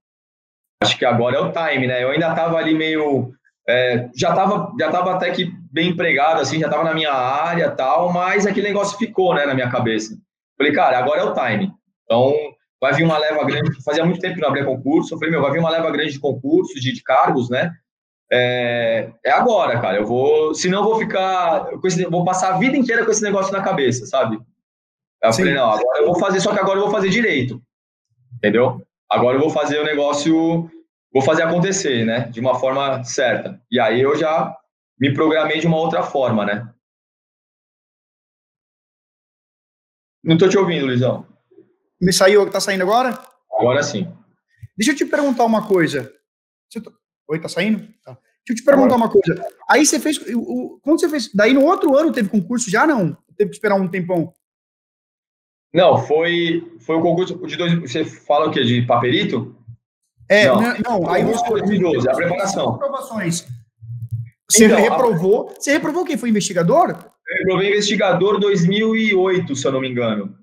acho 0.82 0.96
que 0.96 1.04
agora 1.04 1.36
é 1.36 1.40
o 1.40 1.52
time, 1.52 1.86
né? 1.86 2.02
Eu 2.02 2.10
ainda 2.10 2.34
tava 2.34 2.56
ali 2.56 2.74
meio 2.74 3.32
é, 3.68 4.08
já 4.14 4.30
estava 4.30 4.72
já 4.78 4.90
tava 4.90 5.14
até 5.14 5.30
que 5.30 5.52
bem 5.70 5.90
empregado, 5.90 6.40
assim, 6.40 6.58
já 6.58 6.66
estava 6.66 6.84
na 6.84 6.94
minha 6.94 7.12
área 7.12 7.70
tal, 7.70 8.12
mas 8.12 8.46
aquele 8.46 8.68
negócio 8.68 8.98
ficou 8.98 9.34
né, 9.34 9.46
na 9.46 9.54
minha 9.54 9.70
cabeça. 9.70 10.16
Falei, 10.56 10.72
cara, 10.72 10.98
agora 10.98 11.20
é 11.20 11.24
o 11.24 11.34
time. 11.34 11.72
Então, 12.04 12.34
vai 12.80 12.92
vir 12.92 13.04
uma 13.04 13.18
leva 13.18 13.44
grande. 13.44 13.82
Fazia 13.82 14.04
muito 14.04 14.20
tempo 14.20 14.34
que 14.34 14.40
não 14.40 14.48
abria 14.48 14.64
concurso. 14.64 15.14
Eu 15.14 15.18
falei, 15.18 15.32
meu, 15.32 15.40
vai 15.40 15.52
vir 15.52 15.60
uma 15.60 15.70
leva 15.70 15.90
grande 15.90 16.12
de 16.12 16.20
concursos, 16.20 16.80
de, 16.80 16.92
de 16.92 17.02
cargos, 17.02 17.48
né? 17.48 17.72
É, 18.32 19.10
é, 19.24 19.30
agora, 19.30 19.80
cara. 19.80 19.96
Eu 19.96 20.06
vou. 20.06 20.54
Senão, 20.54 20.78
eu 20.78 20.84
vou 20.84 20.98
ficar. 20.98 21.68
Esse, 21.84 22.04
vou 22.06 22.24
passar 22.24 22.54
a 22.54 22.58
vida 22.58 22.76
inteira 22.76 23.04
com 23.04 23.10
esse 23.10 23.22
negócio 23.22 23.52
na 23.52 23.62
cabeça, 23.62 24.06
sabe? 24.06 24.38
Eu 25.22 25.32
Sim. 25.32 25.42
falei, 25.42 25.54
não, 25.54 25.70
agora 25.70 25.98
eu 26.00 26.06
vou 26.06 26.18
fazer, 26.18 26.40
só 26.40 26.52
que 26.52 26.60
agora 26.60 26.78
eu 26.78 26.84
vou 26.84 26.92
fazer 26.92 27.10
direito. 27.10 27.60
Entendeu? 28.36 28.80
Agora 29.10 29.36
eu 29.36 29.40
vou 29.40 29.50
fazer 29.50 29.78
o 29.78 29.84
negócio 29.84 30.70
vou 31.12 31.22
fazer 31.22 31.42
acontecer, 31.42 32.04
né? 32.04 32.28
De 32.28 32.40
uma 32.40 32.58
forma 32.58 33.02
certa. 33.04 33.60
E 33.70 33.78
aí 33.80 34.00
eu 34.00 34.16
já 34.16 34.56
me 34.98 35.12
programei 35.14 35.60
de 35.60 35.66
uma 35.66 35.76
outra 35.78 36.02
forma, 36.02 36.44
né? 36.44 36.72
Não 40.22 40.34
estou 40.34 40.48
te 40.48 40.58
ouvindo, 40.58 40.86
Luizão. 40.86 41.26
Me 42.00 42.12
saiu, 42.12 42.46
está 42.46 42.60
saindo 42.60 42.82
agora? 42.82 43.18
Agora 43.52 43.82
sim. 43.82 44.12
Deixa 44.76 44.92
eu 44.92 44.96
te 44.96 45.04
perguntar 45.06 45.44
uma 45.44 45.66
coisa. 45.66 46.04
Tá- 46.72 46.92
Oi, 47.28 47.36
está 47.36 47.48
saindo? 47.48 47.80
Tá. 48.02 48.12
Deixa 48.46 48.50
eu 48.50 48.56
te 48.56 48.62
perguntar 48.64 48.94
agora. 48.94 49.02
uma 49.04 49.10
coisa. 49.10 49.46
Aí 49.68 49.84
você 49.84 49.98
fez. 49.98 50.18
Quando 50.18 50.98
você 51.00 51.08
fez. 51.08 51.30
Daí 51.34 51.52
no 51.52 51.64
outro 51.64 51.96
ano 51.96 52.12
teve 52.12 52.28
concurso 52.28 52.70
já, 52.70 52.86
não? 52.86 53.16
Teve 53.36 53.50
que 53.50 53.56
esperar 53.56 53.76
um 53.76 53.88
tempão? 53.88 54.32
Não, 55.72 55.98
foi, 55.98 56.76
foi 56.80 56.96
o 56.96 57.02
concurso 57.02 57.38
de 57.46 57.56
dois. 57.56 57.74
Você 57.80 58.04
fala 58.04 58.48
o 58.48 58.50
quê? 58.50 58.64
De 58.64 58.82
paperito? 58.82 59.56
É, 60.30 60.46
não, 60.46 60.60
não, 60.60 61.00
não 61.00 61.10
aí 61.10 61.24
você. 61.24 61.44
2012, 61.48 62.08
a 62.08 62.14
preparação. 62.14 62.74
Aprovações. 62.76 63.46
Você 64.48 64.66
então, 64.66 64.80
reprovou. 64.80 65.50
A... 65.50 65.54
Você 65.60 65.72
reprovou 65.72 66.04
quem 66.04 66.16
foi 66.16 66.28
investigador? 66.28 66.90
Eu 66.90 67.38
reprovei 67.38 67.70
investigador 67.70 68.38
2008, 68.38 69.56
se 69.56 69.66
eu 69.66 69.72
não 69.72 69.80
me 69.80 69.90
engano. 69.90 70.36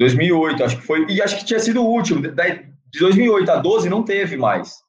2008, 0.00 0.64
acho 0.64 0.76
que 0.78 0.86
foi. 0.86 1.06
E 1.08 1.22
acho 1.22 1.38
que 1.38 1.44
tinha 1.44 1.60
sido 1.60 1.80
o 1.80 1.86
último. 1.86 2.20
De 2.20 2.98
2008 2.98 3.50
a 3.52 3.56
12 3.56 3.88
não 3.88 4.02
teve 4.02 4.36
mais. 4.36 4.82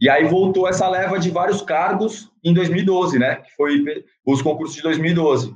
E 0.00 0.08
aí 0.08 0.24
voltou 0.24 0.66
essa 0.66 0.88
leva 0.88 1.18
de 1.18 1.30
vários 1.30 1.60
cargos 1.60 2.30
em 2.42 2.54
2012, 2.54 3.18
né? 3.18 3.36
Que 3.36 3.50
foi 3.54 3.84
os 4.24 4.40
concursos 4.40 4.74
de 4.74 4.82
2012. 4.82 5.54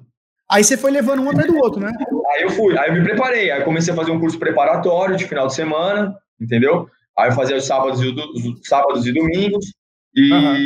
Aí 0.50 0.62
você 0.62 0.76
foi 0.76 0.90
levando 0.90 1.22
um 1.22 1.30
atrás 1.30 1.50
do 1.50 1.56
outro, 1.56 1.80
né? 1.80 1.90
Aí 2.34 2.42
eu 2.42 2.50
fui, 2.50 2.76
aí 2.76 2.90
eu 2.90 2.94
me 2.94 3.02
preparei, 3.02 3.50
aí 3.50 3.64
comecei 3.64 3.94
a 3.94 3.96
fazer 3.96 4.10
um 4.10 4.20
curso 4.20 4.38
preparatório 4.38 5.16
de 5.16 5.26
final 5.26 5.46
de 5.46 5.54
semana, 5.54 6.14
entendeu? 6.38 6.86
Aí 7.18 7.31
eu 7.31 7.35
fazia 7.35 7.57
os 7.57 7.64
sábados 7.64 8.00
e, 8.00 8.09
os 8.09 8.66
sábados 8.68 9.07
e 9.07 9.12
domingos 9.12 9.72
e, 10.14 10.33
uhum. 10.33 10.57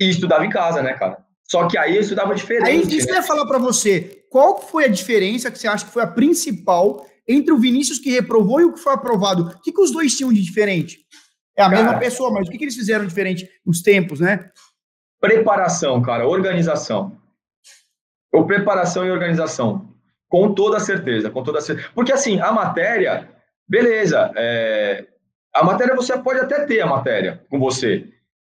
e 0.00 0.08
estudava 0.08 0.46
em 0.46 0.50
casa, 0.50 0.82
né, 0.82 0.94
cara? 0.94 1.18
Só 1.44 1.68
que 1.68 1.76
aí 1.76 1.96
eu 1.96 2.00
estudava 2.00 2.34
diferente. 2.34 2.68
Aí 2.68 2.80
isso 2.80 3.06
né? 3.06 3.12
eu 3.12 3.16
ia 3.16 3.22
falar 3.22 3.46
para 3.46 3.58
você. 3.58 4.24
Qual 4.30 4.60
foi 4.60 4.86
a 4.86 4.88
diferença 4.88 5.50
que 5.50 5.58
você 5.58 5.68
acha 5.68 5.84
que 5.84 5.92
foi 5.92 6.02
a 6.02 6.06
principal 6.06 7.06
entre 7.28 7.52
o 7.52 7.58
Vinícius 7.58 7.98
que 7.98 8.10
reprovou 8.10 8.60
e 8.60 8.64
o 8.64 8.72
que 8.72 8.80
foi 8.80 8.94
aprovado? 8.94 9.42
O 9.42 9.60
que, 9.60 9.72
que 9.72 9.80
os 9.80 9.92
dois 9.92 10.16
tinham 10.16 10.32
de 10.32 10.42
diferente? 10.42 11.00
É 11.56 11.62
a 11.62 11.68
cara, 11.68 11.82
mesma 11.82 11.98
pessoa, 11.98 12.30
mas 12.32 12.48
o 12.48 12.50
que, 12.50 12.56
que 12.56 12.64
eles 12.64 12.74
fizeram 12.74 13.06
diferente 13.06 13.46
nos 13.64 13.82
tempos, 13.82 14.20
né? 14.20 14.50
Preparação, 15.20 16.00
cara, 16.00 16.26
organização. 16.26 17.20
Ou 18.32 18.46
preparação 18.46 19.04
e 19.04 19.10
organização. 19.10 19.94
Com 20.28 20.54
toda 20.54 20.80
certeza, 20.80 21.28
com 21.28 21.42
toda 21.42 21.60
certeza. 21.60 21.90
Porque 21.94 22.12
assim, 22.12 22.40
a 22.40 22.50
matéria, 22.50 23.28
beleza, 23.68 24.32
é... 24.34 25.06
a 25.54 25.64
matéria 25.64 25.94
você 25.94 26.16
pode 26.18 26.40
até 26.40 26.64
ter 26.64 26.80
a 26.80 26.86
matéria 26.86 27.44
com 27.50 27.58
você. 27.58 28.08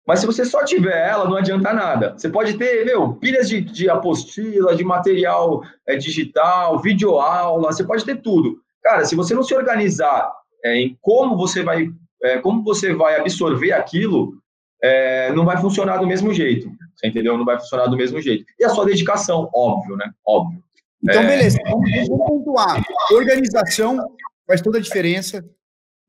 Mas 0.07 0.21
se 0.21 0.27
você 0.27 0.45
só 0.45 0.65
tiver 0.65 1.09
ela, 1.09 1.29
não 1.29 1.37
adianta 1.37 1.73
nada. 1.73 2.15
Você 2.17 2.29
pode 2.29 2.59
ter, 2.59 2.85
meu, 2.85 3.15
pilhas 3.15 3.49
de, 3.49 3.61
de 3.61 3.89
apostila, 3.89 4.75
de 4.75 4.83
material 4.83 5.63
é, 5.87 5.97
digital, 5.97 6.81
videoaula, 6.81 7.73
você 7.73 7.85
pode 7.85 8.05
ter 8.05 8.17
tudo. 8.21 8.61
Cara, 8.83 9.05
se 9.05 9.15
você 9.15 9.33
não 9.33 9.45
se 9.45 9.55
organizar 9.55 10.33
é, 10.65 10.77
em 10.77 10.99
como 11.01 11.37
você 11.37 11.63
vai 11.63 11.89
é, 12.23 12.39
como 12.39 12.63
você 12.63 12.95
vai 12.95 13.19
absorver 13.19 13.73
aquilo, 13.73 14.35
é, 14.83 15.33
não 15.33 15.45
vai 15.45 15.57
funcionar 15.57 15.99
do 15.99 16.07
mesmo 16.07 16.33
jeito. 16.33 16.71
Você 16.95 17.09
entendeu? 17.09 17.37
Não 17.37 17.45
vai 17.45 17.59
funcionar 17.59 17.87
do 17.87 17.97
mesmo 17.97 18.21
jeito. 18.21 18.45
E 18.59 18.65
a 18.65 18.69
sua 18.69 18.85
dedicação, 18.85 19.49
óbvio, 19.53 19.97
né? 19.97 20.13
Óbvio. 20.27 20.63
Então, 21.03 21.21
é... 21.21 21.27
beleza. 21.27 21.59
Vamos, 21.65 21.91
vamos 22.09 22.27
pontuar. 22.29 22.83
Organização 23.11 23.99
faz 24.47 24.61
toda 24.61 24.79
a 24.79 24.81
diferença. 24.81 25.45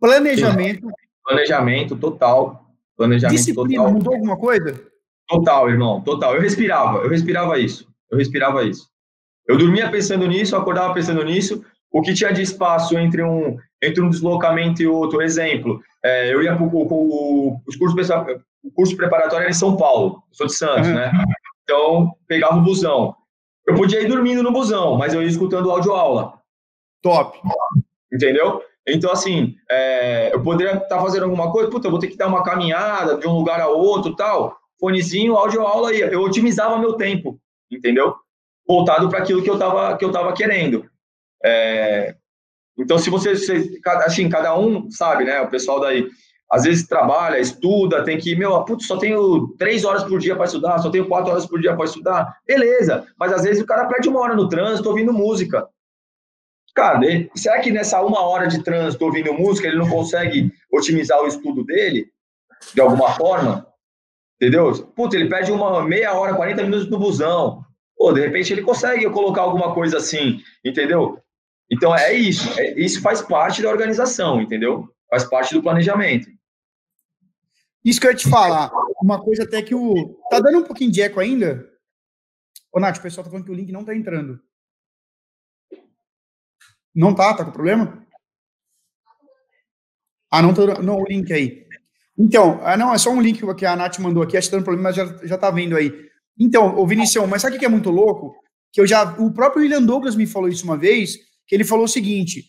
Planejamento. 0.03 0.89
Planejamento 1.25 1.95
total. 1.95 2.65
Planejamento 2.97 3.37
Disciplina 3.37 3.83
total. 3.83 3.93
mudou 3.93 4.13
alguma 4.13 4.37
coisa? 4.37 4.81
Total, 5.25 5.69
irmão. 5.69 6.01
Total. 6.01 6.35
Eu 6.35 6.41
respirava. 6.41 6.97
Eu 6.97 7.09
respirava 7.09 7.57
isso. 7.57 7.87
Eu 8.11 8.17
respirava 8.17 8.65
isso. 8.65 8.89
Eu 9.47 9.57
dormia 9.57 9.89
pensando 9.89 10.27
nisso, 10.27 10.57
acordava 10.57 10.93
pensando 10.93 11.23
nisso. 11.23 11.63
O 11.89 12.01
que 12.01 12.13
tinha 12.13 12.33
de 12.33 12.41
espaço 12.41 12.97
entre 12.97 13.23
um, 13.23 13.57
entre 13.81 14.01
um 14.01 14.09
deslocamento 14.09 14.81
e 14.81 14.87
outro, 14.87 15.21
exemplo, 15.21 15.81
é, 16.03 16.33
eu 16.33 16.43
ia 16.43 16.53
para 16.53 16.65
o 16.65 16.69
curso, 16.69 17.95
o 18.61 18.71
curso 18.71 18.97
preparatório 18.97 19.43
era 19.43 19.51
em 19.51 19.53
São 19.53 19.77
Paulo, 19.77 20.21
sou 20.33 20.47
de 20.47 20.53
Santos, 20.53 20.89
uhum. 20.89 20.95
né? 20.95 21.11
Então, 21.63 22.13
pegava 22.27 22.57
o 22.57 22.61
busão. 22.61 23.15
Eu 23.65 23.75
podia 23.75 24.01
ir 24.01 24.09
dormindo 24.09 24.43
no 24.43 24.51
busão, 24.51 24.97
mas 24.97 25.13
eu 25.13 25.21
ia 25.21 25.29
escutando 25.29 25.71
áudio-aula. 25.71 26.33
Top. 27.01 27.39
Entendeu? 28.11 28.61
Então, 28.87 29.11
assim, 29.11 29.55
é, 29.69 30.33
eu 30.33 30.41
poderia 30.41 30.73
estar 30.73 30.87
tá 30.87 31.01
fazendo 31.01 31.23
alguma 31.23 31.51
coisa, 31.51 31.69
puta, 31.69 31.87
eu 31.87 31.91
vou 31.91 31.99
ter 31.99 32.07
que 32.07 32.17
dar 32.17 32.27
uma 32.27 32.43
caminhada 32.43 33.17
de 33.17 33.27
um 33.27 33.33
lugar 33.33 33.61
a 33.61 33.67
outro 33.67 34.15
tal. 34.15 34.57
Fonezinho, 34.79 35.35
áudio-aula 35.35 35.89
aí. 35.89 36.01
Eu 36.01 36.21
otimizava 36.21 36.77
meu 36.77 36.93
tempo, 36.93 37.39
entendeu? 37.71 38.13
Voltado 38.67 39.09
para 39.09 39.19
aquilo 39.19 39.41
que 39.41 39.49
eu 39.49 39.53
estava 39.53 39.97
que 39.97 40.03
eu 40.03 40.33
querendo. 40.33 40.85
É, 41.43 42.15
então, 42.77 42.97
se 42.97 43.09
você, 43.09 43.35
você, 43.35 43.79
assim, 44.05 44.29
cada 44.29 44.57
um 44.57 44.89
sabe, 44.89 45.23
né? 45.23 45.39
O 45.41 45.49
pessoal 45.49 45.79
daí, 45.79 46.09
às 46.51 46.63
vezes 46.63 46.87
trabalha, 46.87 47.39
estuda, 47.39 48.03
tem 48.03 48.17
que, 48.17 48.35
meu, 48.35 48.63
putz, 48.63 48.85
só 48.85 48.97
tenho 48.97 49.55
três 49.57 49.85
horas 49.85 50.03
por 50.03 50.19
dia 50.19 50.35
para 50.35 50.45
estudar, 50.45 50.79
só 50.79 50.89
tenho 50.89 51.07
quatro 51.07 51.31
horas 51.31 51.45
por 51.45 51.59
dia 51.59 51.75
para 51.75 51.85
estudar. 51.85 52.37
Beleza, 52.45 53.05
mas 53.17 53.31
às 53.31 53.43
vezes 53.43 53.61
o 53.61 53.65
cara 53.65 53.87
perde 53.87 54.09
uma 54.09 54.19
hora 54.19 54.35
no 54.35 54.49
trânsito 54.49 54.89
ouvindo 54.89 55.13
música. 55.13 55.67
Cara, 56.73 56.99
será 57.35 57.59
que 57.59 57.71
nessa 57.71 58.01
uma 58.01 58.21
hora 58.21 58.47
de 58.47 58.63
trânsito 58.63 59.05
ouvindo 59.05 59.33
música 59.33 59.67
ele 59.67 59.77
não 59.77 59.89
consegue 59.89 60.51
otimizar 60.71 61.21
o 61.21 61.27
estudo 61.27 61.63
dele 61.63 62.11
de 62.73 62.81
alguma 62.81 63.13
forma? 63.13 63.67
Entendeu? 64.35 64.71
Putz, 64.95 65.13
ele 65.13 65.29
perde 65.29 65.51
uma 65.51 65.83
meia 65.83 66.13
hora, 66.13 66.35
40 66.35 66.63
minutos 66.63 66.89
no 66.89 66.97
busão. 66.97 67.63
Pô, 67.95 68.11
de 68.11 68.21
repente 68.21 68.51
ele 68.51 68.63
consegue 68.63 69.07
colocar 69.11 69.41
alguma 69.41 69.73
coisa 69.73 69.97
assim, 69.97 70.41
entendeu? 70.65 71.19
Então 71.71 71.95
é 71.95 72.13
isso, 72.13 72.59
é, 72.59 72.73
isso 72.73 73.01
faz 73.01 73.21
parte 73.21 73.61
da 73.61 73.69
organização, 73.69 74.41
entendeu? 74.41 74.89
Faz 75.09 75.23
parte 75.23 75.53
do 75.53 75.61
planejamento. 75.61 76.27
Isso 77.85 77.99
que 77.99 78.07
eu 78.07 78.11
ia 78.11 78.17
te 78.17 78.29
falar, 78.29 78.71
uma 79.01 79.21
coisa 79.21 79.43
até 79.43 79.61
que 79.61 79.75
o. 79.75 80.17
Tá 80.29 80.39
dando 80.39 80.59
um 80.59 80.63
pouquinho 80.63 80.91
de 80.91 81.01
eco 81.01 81.19
ainda? 81.19 81.69
Ô, 82.71 82.79
Nath, 82.79 82.97
o 82.97 83.01
pessoal 83.01 83.23
tá 83.23 83.29
falando 83.29 83.45
que 83.45 83.51
o 83.51 83.55
link 83.55 83.71
não 83.71 83.83
tá 83.83 83.95
entrando. 83.95 84.39
Não 86.93 87.13
tá? 87.13 87.33
Tá 87.33 87.45
com 87.45 87.51
problema? 87.51 88.05
Ah, 90.31 90.41
não 90.41 90.53
tá 90.53 90.81
não, 90.81 91.01
o 91.01 91.05
link 91.05 91.31
aí. 91.31 91.65
Então, 92.17 92.59
ah, 92.63 92.77
não, 92.77 92.93
é 92.93 92.97
só 92.97 93.09
um 93.09 93.21
link 93.21 93.41
que 93.55 93.65
a 93.65 93.75
Nath 93.75 93.99
mandou 93.99 94.23
aqui, 94.23 94.37
acho 94.37 94.47
que 94.47 94.51
tá 94.51 94.57
dando 94.57 94.65
problema, 94.65 94.89
mas 94.89 94.95
já, 94.95 95.27
já 95.27 95.37
tá 95.37 95.49
vendo 95.49 95.75
aí. 95.75 95.91
Então, 96.39 96.77
o 96.77 96.87
Vinicius, 96.87 97.27
mas 97.27 97.41
sabe 97.41 97.55
o 97.55 97.59
que 97.59 97.65
é 97.65 97.69
muito 97.69 97.89
louco? 97.89 98.35
Que 98.71 98.81
eu 98.81 98.87
já. 98.87 99.03
O 99.19 99.31
próprio 99.31 99.61
William 99.61 99.83
Douglas 99.83 100.15
me 100.15 100.25
falou 100.25 100.49
isso 100.49 100.63
uma 100.63 100.77
vez 100.77 101.17
que 101.47 101.55
ele 101.55 101.63
falou 101.63 101.85
o 101.85 101.89
seguinte, 101.89 102.45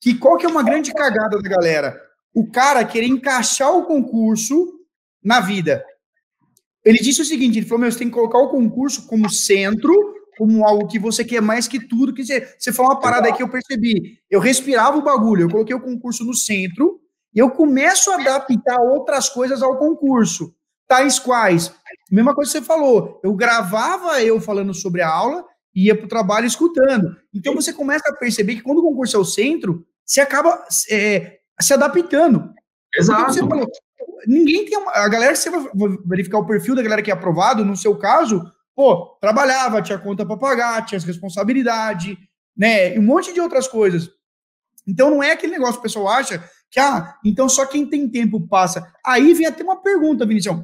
que 0.00 0.14
qual 0.14 0.36
que 0.36 0.46
é 0.46 0.48
uma 0.48 0.62
grande 0.62 0.92
cagada 0.92 1.40
da 1.40 1.48
galera? 1.48 2.00
O 2.32 2.50
cara 2.50 2.84
querer 2.84 3.06
encaixar 3.06 3.72
o 3.76 3.84
concurso 3.84 4.80
na 5.22 5.40
vida. 5.40 5.84
Ele 6.84 6.98
disse 6.98 7.22
o 7.22 7.24
seguinte, 7.24 7.58
ele 7.58 7.66
falou, 7.66 7.80
meu, 7.80 7.90
você 7.90 7.98
tem 7.98 8.08
que 8.08 8.14
colocar 8.14 8.38
o 8.38 8.50
concurso 8.50 9.06
como 9.06 9.30
centro, 9.30 9.92
como 10.36 10.66
algo 10.66 10.86
que 10.86 10.98
você 10.98 11.24
quer 11.24 11.40
mais 11.40 11.68
que 11.68 11.78
tudo, 11.78 12.14
que 12.14 12.24
você, 12.24 12.54
você 12.58 12.72
falou 12.72 12.92
uma 12.92 13.00
parada 13.00 13.26
aí 13.26 13.32
que 13.32 13.42
eu 13.42 13.48
percebi. 13.48 14.18
Eu 14.30 14.40
respirava 14.40 14.96
o 14.96 15.02
bagulho, 15.02 15.42
eu 15.42 15.50
coloquei 15.50 15.74
o 15.74 15.80
concurso 15.80 16.24
no 16.24 16.34
centro, 16.34 17.00
e 17.34 17.38
eu 17.38 17.50
começo 17.50 18.10
a 18.10 18.20
adaptar 18.20 18.80
outras 18.80 19.28
coisas 19.28 19.62
ao 19.62 19.76
concurso. 19.76 20.54
Tais 20.86 21.18
quais, 21.18 21.74
mesma 22.10 22.34
coisa 22.34 22.52
que 22.52 22.58
você 22.58 22.64
falou, 22.64 23.20
eu 23.24 23.34
gravava 23.34 24.22
eu 24.22 24.40
falando 24.40 24.72
sobre 24.74 25.02
a 25.02 25.08
aula, 25.08 25.44
ia 25.74 25.96
para 25.96 26.04
o 26.04 26.08
trabalho 26.08 26.46
escutando. 26.46 27.16
Então 27.32 27.54
você 27.54 27.72
começa 27.72 28.08
a 28.08 28.16
perceber 28.16 28.56
que 28.56 28.62
quando 28.62 28.78
o 28.78 28.82
concurso 28.82 29.16
é 29.16 29.20
o 29.20 29.24
centro, 29.24 29.84
você 30.04 30.20
acaba 30.20 30.64
é, 30.90 31.38
se 31.60 31.74
adaptando. 31.74 32.52
Exato. 32.96 33.34
Falou, 33.48 33.66
ninguém 34.26 34.64
tem 34.66 34.78
uma, 34.78 34.92
a 34.92 35.08
galera, 35.08 35.34
você 35.34 35.50
vai 35.50 35.66
verificar 36.06 36.38
o 36.38 36.46
perfil 36.46 36.76
da 36.76 36.82
galera 36.82 37.02
que 37.02 37.10
é 37.10 37.14
aprovado, 37.14 37.64
no 37.64 37.76
seu 37.76 37.96
caso, 37.96 38.44
pô, 38.74 39.16
trabalhava, 39.20 39.82
tinha 39.82 39.98
conta 39.98 40.26
para 40.26 40.36
pagar, 40.36 40.84
tinha 40.84 40.98
as 40.98 41.04
responsabilidades, 41.04 42.16
né, 42.56 42.94
e 42.94 42.98
um 42.98 43.02
monte 43.02 43.32
de 43.32 43.40
outras 43.40 43.68
coisas. 43.68 44.10
Então 44.86 45.10
não 45.10 45.22
é 45.22 45.32
aquele 45.32 45.52
negócio 45.52 45.74
que 45.74 45.80
o 45.80 45.82
pessoal 45.82 46.08
acha 46.08 46.42
que, 46.70 46.80
ah, 46.80 47.16
então 47.24 47.48
só 47.48 47.64
quem 47.66 47.86
tem 47.86 48.08
tempo 48.08 48.40
passa. 48.48 48.92
Aí 49.04 49.32
vem 49.32 49.46
até 49.46 49.62
uma 49.62 49.76
pergunta, 49.76 50.26
Vinicius. 50.26 50.62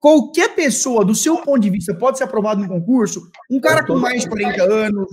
Qualquer 0.00 0.54
pessoa, 0.54 1.04
do 1.04 1.14
seu 1.14 1.38
ponto 1.38 1.58
de 1.58 1.70
vista, 1.70 1.94
pode 1.94 2.18
ser 2.18 2.24
aprovado 2.24 2.60
no 2.60 2.68
concurso. 2.68 3.30
Um 3.50 3.60
cara 3.60 3.84
com 3.84 3.96
mais 3.96 4.22
de 4.22 4.28
40 4.28 4.62
anos, 4.62 5.08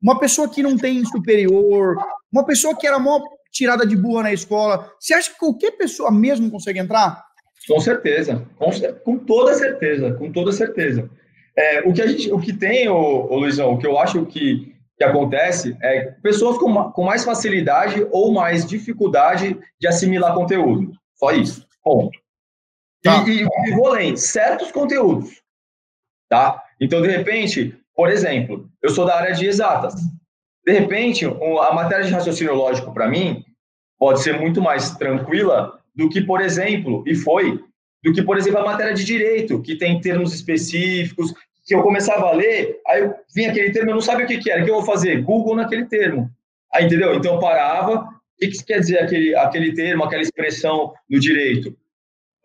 uma 0.00 0.18
pessoa 0.18 0.48
que 0.48 0.62
não 0.62 0.78
tem 0.78 1.04
superior, 1.04 1.96
uma 2.32 2.44
pessoa 2.44 2.76
que 2.76 2.86
era 2.86 2.98
mó 2.98 3.20
tirada 3.50 3.86
de 3.86 3.96
burra 3.96 4.24
na 4.24 4.32
escola. 4.32 4.90
Você 4.98 5.12
acha 5.12 5.32
que 5.32 5.38
qualquer 5.38 5.72
pessoa 5.72 6.10
mesmo 6.10 6.50
consegue 6.50 6.78
entrar? 6.78 7.22
Com 7.68 7.80
certeza, 7.80 8.46
com, 8.56 8.70
com 9.04 9.18
toda 9.18 9.54
certeza, 9.54 10.14
com 10.14 10.32
toda 10.32 10.52
certeza. 10.52 11.10
É, 11.56 11.80
o 11.80 11.92
que 11.92 12.02
a 12.02 12.06
gente, 12.06 12.32
o 12.32 12.40
que 12.40 12.52
tem, 12.52 12.88
o, 12.88 12.94
o 12.94 13.38
Luizão, 13.38 13.72
o 13.72 13.78
que 13.78 13.86
eu 13.86 13.98
acho 13.98 14.24
que, 14.26 14.74
que 14.96 15.04
acontece 15.04 15.76
é 15.82 16.12
pessoas 16.22 16.58
com, 16.58 16.90
com 16.92 17.04
mais 17.04 17.24
facilidade 17.24 18.06
ou 18.10 18.32
mais 18.32 18.64
dificuldade 18.66 19.58
de 19.78 19.88
assimilar 19.88 20.34
conteúdo. 20.34 20.92
Só 21.16 21.32
isso. 21.32 21.66
Ponto. 21.82 22.18
Tá. 23.02 23.24
E, 23.26 23.42
e, 23.42 23.74
vou 23.74 23.88
além, 23.88 24.16
certos 24.16 24.70
conteúdos. 24.70 25.42
Tá? 26.28 26.62
Então, 26.80 27.02
de 27.02 27.08
repente, 27.08 27.76
por 27.94 28.08
exemplo, 28.08 28.68
eu 28.82 28.90
sou 28.90 29.04
da 29.04 29.16
área 29.16 29.34
de 29.34 29.46
exatas. 29.46 29.94
de 30.64 30.72
repente, 30.72 31.24
a 31.26 31.74
matéria 31.74 32.04
de 32.04 32.12
raciocínio 32.12 32.54
lógico, 32.54 32.92
para 32.92 33.08
mim, 33.08 33.44
pode 33.98 34.22
ser 34.22 34.38
muito 34.38 34.62
mais 34.62 34.96
tranquila 34.96 35.78
do 35.94 36.08
que, 36.08 36.22
por 36.22 36.40
exemplo, 36.40 37.02
e 37.06 37.14
foi, 37.14 37.62
do 38.02 38.12
que, 38.12 38.22
por 38.22 38.38
exemplo, 38.38 38.60
a 38.60 38.64
matéria 38.64 38.94
de 38.94 39.04
direito, 39.04 39.60
que 39.60 39.76
tem 39.76 40.00
termos 40.00 40.34
específicos, 40.34 41.32
que 41.66 41.74
eu 41.74 41.82
começava 41.82 42.26
a 42.26 42.32
ler, 42.32 42.80
aí 42.86 43.00
eu 43.00 43.14
vinha 43.34 43.50
aquele 43.50 43.70
termo, 43.70 43.90
eu 43.90 43.94
não 43.94 44.00
sabia 44.00 44.24
o 44.24 44.28
que, 44.28 44.38
que 44.38 44.50
era, 44.50 44.62
o 44.62 44.64
que 44.64 44.70
eu 44.70 44.76
vou 44.76 44.84
fazer? 44.84 45.22
Google 45.22 45.56
naquele 45.56 45.86
termo. 45.86 46.30
Aí, 46.72 46.86
entendeu? 46.86 47.14
Então, 47.14 47.34
eu 47.34 47.40
parava, 47.40 48.00
o 48.00 48.08
que, 48.38 48.48
que 48.48 48.64
quer 48.64 48.80
dizer 48.80 48.98
aquele, 48.98 49.34
aquele 49.36 49.74
termo, 49.74 50.04
aquela 50.04 50.22
expressão 50.22 50.92
no 51.08 51.20
direito? 51.20 51.76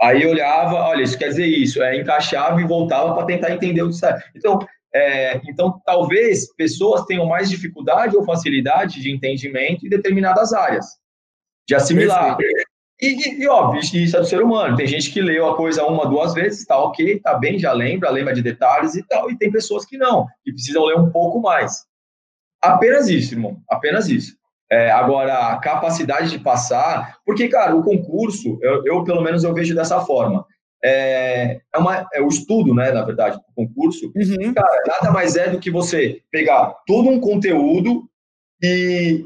Aí 0.01 0.23
eu 0.23 0.29
olhava, 0.29 0.75
olha, 0.75 1.03
isso 1.03 1.17
quer 1.17 1.29
dizer 1.29 1.45
isso, 1.45 1.81
é, 1.81 1.97
encaixava 1.97 2.59
e 2.61 2.67
voltava 2.67 3.13
para 3.13 3.25
tentar 3.25 3.51
entender 3.51 3.81
o 3.81 3.89
que 3.89 3.95
sai. 3.95 4.19
Então, 4.35 4.59
é, 4.93 5.41
então, 5.47 5.81
talvez 5.85 6.53
pessoas 6.55 7.05
tenham 7.05 7.25
mais 7.25 7.49
dificuldade 7.49 8.15
ou 8.15 8.23
facilidade 8.23 9.01
de 9.01 9.11
entendimento 9.11 9.85
em 9.85 9.89
determinadas 9.89 10.53
áreas, 10.53 10.85
de 11.67 11.75
assimilar. 11.75 12.37
E, 12.39 12.64
e, 13.01 13.43
e, 13.43 13.47
óbvio, 13.47 13.81
isso 13.81 14.15
é 14.15 14.19
do 14.19 14.25
ser 14.25 14.41
humano. 14.41 14.77
Tem 14.77 14.87
gente 14.87 15.11
que 15.11 15.21
leu 15.21 15.47
a 15.47 15.55
coisa 15.55 15.85
uma, 15.85 16.07
duas 16.07 16.33
vezes, 16.33 16.65
tá 16.65 16.77
ok, 16.77 17.19
tá 17.19 17.33
bem, 17.33 17.59
já 17.59 17.73
lembra, 17.73 18.09
lembra 18.09 18.33
de 18.33 18.41
detalhes 18.41 18.95
e 18.95 19.03
tal, 19.03 19.29
e 19.29 19.37
tem 19.37 19.51
pessoas 19.51 19.85
que 19.85 19.97
não, 19.97 20.25
que 20.43 20.53
precisam 20.53 20.85
ler 20.85 20.97
um 20.97 21.09
pouco 21.09 21.41
mais. 21.41 21.83
Apenas 22.61 23.09
isso, 23.09 23.33
irmão, 23.33 23.61
apenas 23.69 24.07
isso. 24.07 24.35
É, 24.71 24.89
agora, 24.91 25.49
a 25.49 25.57
capacidade 25.57 26.31
de 26.31 26.39
passar, 26.39 27.17
porque, 27.25 27.47
cara, 27.47 27.75
o 27.75 27.83
concurso, 27.83 28.57
eu, 28.61 28.83
eu 28.85 29.03
pelo 29.03 29.21
menos 29.21 29.43
eu 29.43 29.53
vejo 29.53 29.75
dessa 29.75 29.99
forma. 30.01 30.45
É, 30.83 31.59
é, 31.73 31.77
uma, 31.77 32.07
é 32.13 32.21
o 32.21 32.27
estudo, 32.27 32.73
né, 32.73 32.91
na 32.91 33.03
verdade, 33.03 33.37
do 33.37 33.53
concurso. 33.55 34.11
Uhum. 34.15 34.53
Cara, 34.53 34.83
nada 34.87 35.11
mais 35.11 35.35
é 35.35 35.49
do 35.49 35.59
que 35.59 35.69
você 35.69 36.21
pegar 36.31 36.75
todo 36.87 37.09
um 37.09 37.19
conteúdo 37.19 38.07
e, 38.61 39.25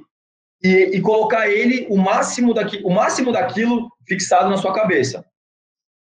e, 0.64 0.98
e, 0.98 1.02
colocar 1.02 1.50
ele 1.50 1.88
o 1.90 1.98
máximo, 1.98 2.54
daqui, 2.54 2.82
o 2.84 2.90
máximo 2.90 3.32
daquilo 3.32 3.90
fixado 4.08 4.50
na 4.50 4.58
sua 4.58 4.74
cabeça. 4.74 5.26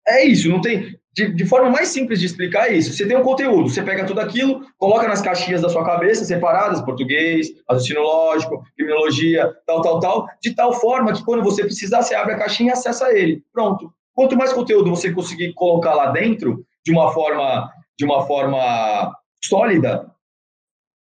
É 0.08 0.24
isso, 0.24 0.50
não 0.50 0.62
tem. 0.62 0.98
De, 1.13 1.34
de, 1.34 1.46
forma 1.46 1.70
mais 1.70 1.89
simples 1.89 2.20
de 2.20 2.28
explicar 2.28 2.70
é 2.70 2.76
isso. 2.76 2.93
Você 2.93 3.08
tem 3.08 3.17
um 3.17 3.24
conteúdo, 3.24 3.70
você 3.70 3.82
pega 3.82 4.06
tudo 4.06 4.22
aquilo, 4.22 4.62
coloca 4.78 5.08
nas 5.08 5.22
caixinhas 5.22 5.62
da 5.62 5.70
sua 5.70 5.84
cabeça, 5.84 6.24
separadas, 6.24 6.82
português, 6.82 7.48
raciocínio 7.67 8.04
lógico, 8.04 8.63
criminologia, 8.76 9.54
tal, 9.65 9.82
tal, 9.82 10.00
tal, 10.00 10.28
de 10.41 10.54
tal 10.54 10.74
forma 10.74 11.13
que 11.13 11.24
quando 11.26 11.43
você 11.43 11.63
precisar, 11.63 12.04
você 12.04 12.13
abre 12.13 12.36
a 12.36 12.38
caixinha 12.38 12.70
e 12.70 12.74
acessa 12.74 13.12
ele. 13.12 13.43
Pronto. 13.52 13.91
Quanto 14.13 14.38
mais 14.38 14.54
conteúdo 14.54 14.89
você 14.89 15.12
conseguir 15.12 15.54
colocar 15.54 15.93
lá 15.93 16.12
dentro, 16.12 16.63
de 16.86 16.91
uma 16.91 17.12
forma, 17.12 17.70
de 17.98 18.06
uma 18.06 18.26
forma 18.26 19.13
sólida, 19.43 20.10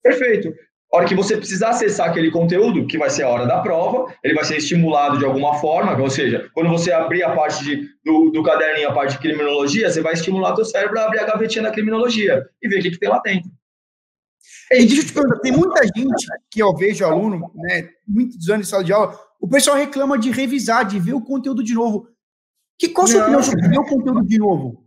perfeito. 0.03 0.53
A 0.93 0.99
hora 0.99 1.07
que 1.07 1.15
você 1.15 1.37
precisar 1.37 1.71
acessar 1.71 2.09
aquele 2.09 2.31
conteúdo, 2.31 2.87
que 2.87 2.97
vai 2.97 3.11
ser 3.11 3.25
a 3.25 3.29
hora 3.29 3.45
da 3.45 3.61
prova, 3.61 4.13
ele 4.23 4.35
vai 4.35 4.45
ser 4.45 4.57
estimulado 4.57 5.19
de 5.19 5.25
alguma 5.25 5.55
forma, 5.55 6.01
ou 6.01 6.09
seja, 6.09 6.49
quando 6.55 6.71
você 6.71 6.93
abrir 6.93 7.23
a 7.25 7.35
parte 7.35 7.65
de, 7.65 7.89
do, 8.05 8.31
do 8.31 8.43
caderninho, 8.43 8.89
a 8.89 8.95
parte 8.95 9.13
de 9.13 9.19
criminologia, 9.19 9.91
você 9.91 10.01
vai 10.01 10.15
estimular 10.15 10.53
o 10.53 10.57
seu 10.57 10.65
cérebro 10.65 10.99
a 10.99 11.05
abrir 11.05 11.19
a 11.19 11.27
gavetinha 11.27 11.65
da 11.65 11.73
criminologia 11.73 12.47
e 12.63 12.69
ver 12.69 12.79
o 12.79 12.83
que, 12.83 12.91
que 12.93 12.99
tem 12.99 13.09
lá 13.09 13.19
dentro. 13.19 13.51
E 14.71 14.85
deixa 14.85 15.03
eu 15.03 15.07
te 15.07 15.13
perguntar, 15.13 15.39
tem 15.41 15.53
muita 15.53 15.83
gente 15.83 16.27
que 16.51 16.63
eu 16.63 16.75
vejo 16.75 17.05
aluno, 17.05 17.51
né, 17.55 17.89
muitos 18.07 18.49
anos 18.49 18.67
de 18.67 18.71
sala 18.71 18.85
de 18.85 18.93
aula, 18.93 19.19
o 19.41 19.49
pessoal 19.49 19.77
reclama 19.77 20.19
de 20.19 20.31
revisar, 20.31 20.85
de 20.85 20.99
ver 20.99 21.15
o 21.15 21.21
conteúdo 21.21 21.63
de 21.63 21.75
novo. 21.75 22.09
Que, 22.79 22.89
qual 22.89 23.07
a 23.07 23.09
sua 23.09 23.23
opinião 23.23 23.43
sobre 23.43 23.69
ver 23.69 23.79
o 23.79 23.85
conteúdo 23.85 24.25
de 24.25 24.39
novo? 24.39 24.87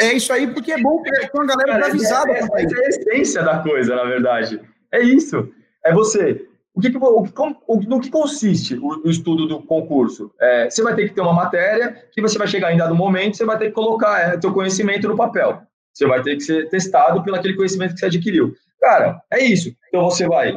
É 0.00 0.14
isso 0.14 0.32
aí, 0.32 0.46
porque 0.46 0.72
é 0.72 0.80
bom 0.80 1.02
ter 1.02 1.30
uma 1.34 1.46
galera 1.46 1.86
avisada. 1.86 2.32
É, 2.32 2.38
é, 2.38 2.42
é, 2.42 2.62
é 2.62 2.86
a 2.86 2.88
essência 2.88 3.42
da 3.42 3.62
coisa, 3.62 3.94
na 3.94 4.04
verdade. 4.04 4.60
É 4.94 5.02
isso. 5.02 5.52
É 5.84 5.92
você. 5.92 6.46
O 6.72 6.80
que, 6.80 6.88
o, 6.96 7.26
o, 7.68 7.80
no 7.82 8.00
que 8.00 8.10
consiste 8.10 8.74
o, 8.74 9.02
o 9.04 9.10
estudo 9.10 9.46
do 9.46 9.62
concurso? 9.62 10.32
É, 10.40 10.70
você 10.70 10.82
vai 10.82 10.94
ter 10.94 11.08
que 11.08 11.14
ter 11.14 11.20
uma 11.20 11.32
matéria 11.32 12.04
que 12.12 12.20
você 12.20 12.38
vai 12.38 12.46
chegar 12.46 12.72
em 12.72 12.76
dado 12.76 12.94
momento, 12.94 13.36
você 13.36 13.44
vai 13.44 13.58
ter 13.58 13.66
que 13.66 13.72
colocar 13.72 14.18
é, 14.18 14.36
teu 14.36 14.52
conhecimento 14.52 15.08
no 15.08 15.16
papel. 15.16 15.60
Você 15.92 16.06
vai 16.06 16.22
ter 16.22 16.36
que 16.36 16.42
ser 16.42 16.68
testado 16.68 17.22
pelo 17.22 17.36
aquele 17.36 17.54
conhecimento 17.54 17.94
que 17.94 18.00
você 18.00 18.06
adquiriu. 18.06 18.54
Cara, 18.80 19.20
é 19.32 19.44
isso. 19.44 19.74
Então 19.88 20.04
você 20.04 20.26
vai 20.26 20.56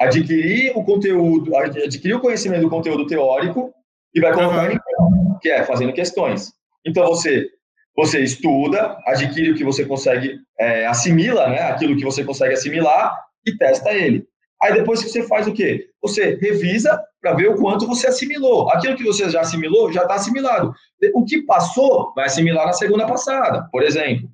adquirir 0.00 0.72
o 0.76 0.84
conteúdo, 0.84 1.56
adquirir 1.56 2.14
o 2.14 2.20
conhecimento 2.20 2.62
do 2.62 2.70
conteúdo 2.70 3.06
teórico 3.06 3.72
e 4.14 4.20
vai 4.20 4.32
colocar 4.32 4.66
uhum. 4.68 4.72
em 4.72 5.38
que 5.40 5.48
é 5.50 5.64
fazendo 5.64 5.92
questões. 5.92 6.52
Então 6.86 7.06
você 7.06 7.48
você 7.96 8.20
estuda, 8.20 8.98
adquire 9.06 9.52
o 9.52 9.54
que 9.54 9.62
você 9.62 9.84
consegue, 9.84 10.40
é, 10.58 10.84
assimila, 10.84 11.48
né, 11.48 11.60
aquilo 11.62 11.96
que 11.96 12.04
você 12.04 12.24
consegue 12.24 12.54
assimilar 12.54 13.16
e 13.46 13.56
testa 13.56 13.92
ele. 13.92 14.26
Aí 14.62 14.72
depois 14.72 15.02
que 15.02 15.10
você 15.10 15.22
faz 15.24 15.46
o 15.46 15.52
quê? 15.52 15.88
Você 16.00 16.38
revisa 16.40 16.98
para 17.20 17.34
ver 17.34 17.48
o 17.48 17.56
quanto 17.56 17.86
você 17.86 18.06
assimilou. 18.06 18.70
Aquilo 18.70 18.96
que 18.96 19.04
você 19.04 19.28
já 19.28 19.40
assimilou 19.40 19.92
já 19.92 20.02
está 20.02 20.14
assimilado. 20.14 20.72
O 21.14 21.24
que 21.24 21.42
passou 21.42 22.12
vai 22.14 22.26
assimilar 22.26 22.66
na 22.66 22.72
segunda 22.72 23.06
passada, 23.06 23.68
por 23.70 23.82
exemplo. 23.82 24.28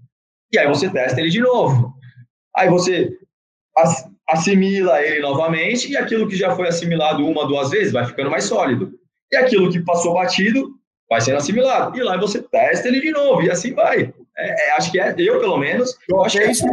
E 0.53 0.59
aí 0.59 0.69
você 0.69 0.89
testa 0.89 1.21
ele 1.21 1.31
de 1.31 1.41
novo. 1.41 1.95
Aí 2.57 2.69
você 2.69 3.17
assimila 4.29 5.03
ele 5.03 5.21
novamente 5.21 5.91
e 5.91 5.97
aquilo 5.97 6.29
que 6.29 6.37
já 6.37 6.55
foi 6.55 6.69
assimilado 6.69 7.27
uma, 7.27 7.47
duas 7.47 7.71
vezes 7.71 7.93
vai 7.93 8.07
ficando 8.07 8.31
mais 8.31 8.45
sólido. 8.45 8.93
E 9.33 9.37
aquilo 9.37 9.71
que 9.71 9.81
passou 9.81 10.15
batido 10.15 10.71
vai 11.09 11.21
sendo 11.21 11.39
assimilado. 11.39 11.97
E 11.99 12.03
lá 12.03 12.17
você 12.17 12.43
testa 12.43 12.89
ele 12.89 13.01
de 13.01 13.11
novo 13.11 13.43
e 13.43 13.51
assim 13.51 13.73
vai. 13.75 14.13
É, 14.37 14.69
é, 14.69 14.73
acho 14.77 14.91
que 14.91 15.01
é, 15.01 15.15
eu 15.19 15.41
pelo 15.41 15.59
menos, 15.59 15.99
eu 16.09 16.25
acho 16.25 16.39
que 16.39 16.45
é 16.45 16.51
isso. 16.51 16.65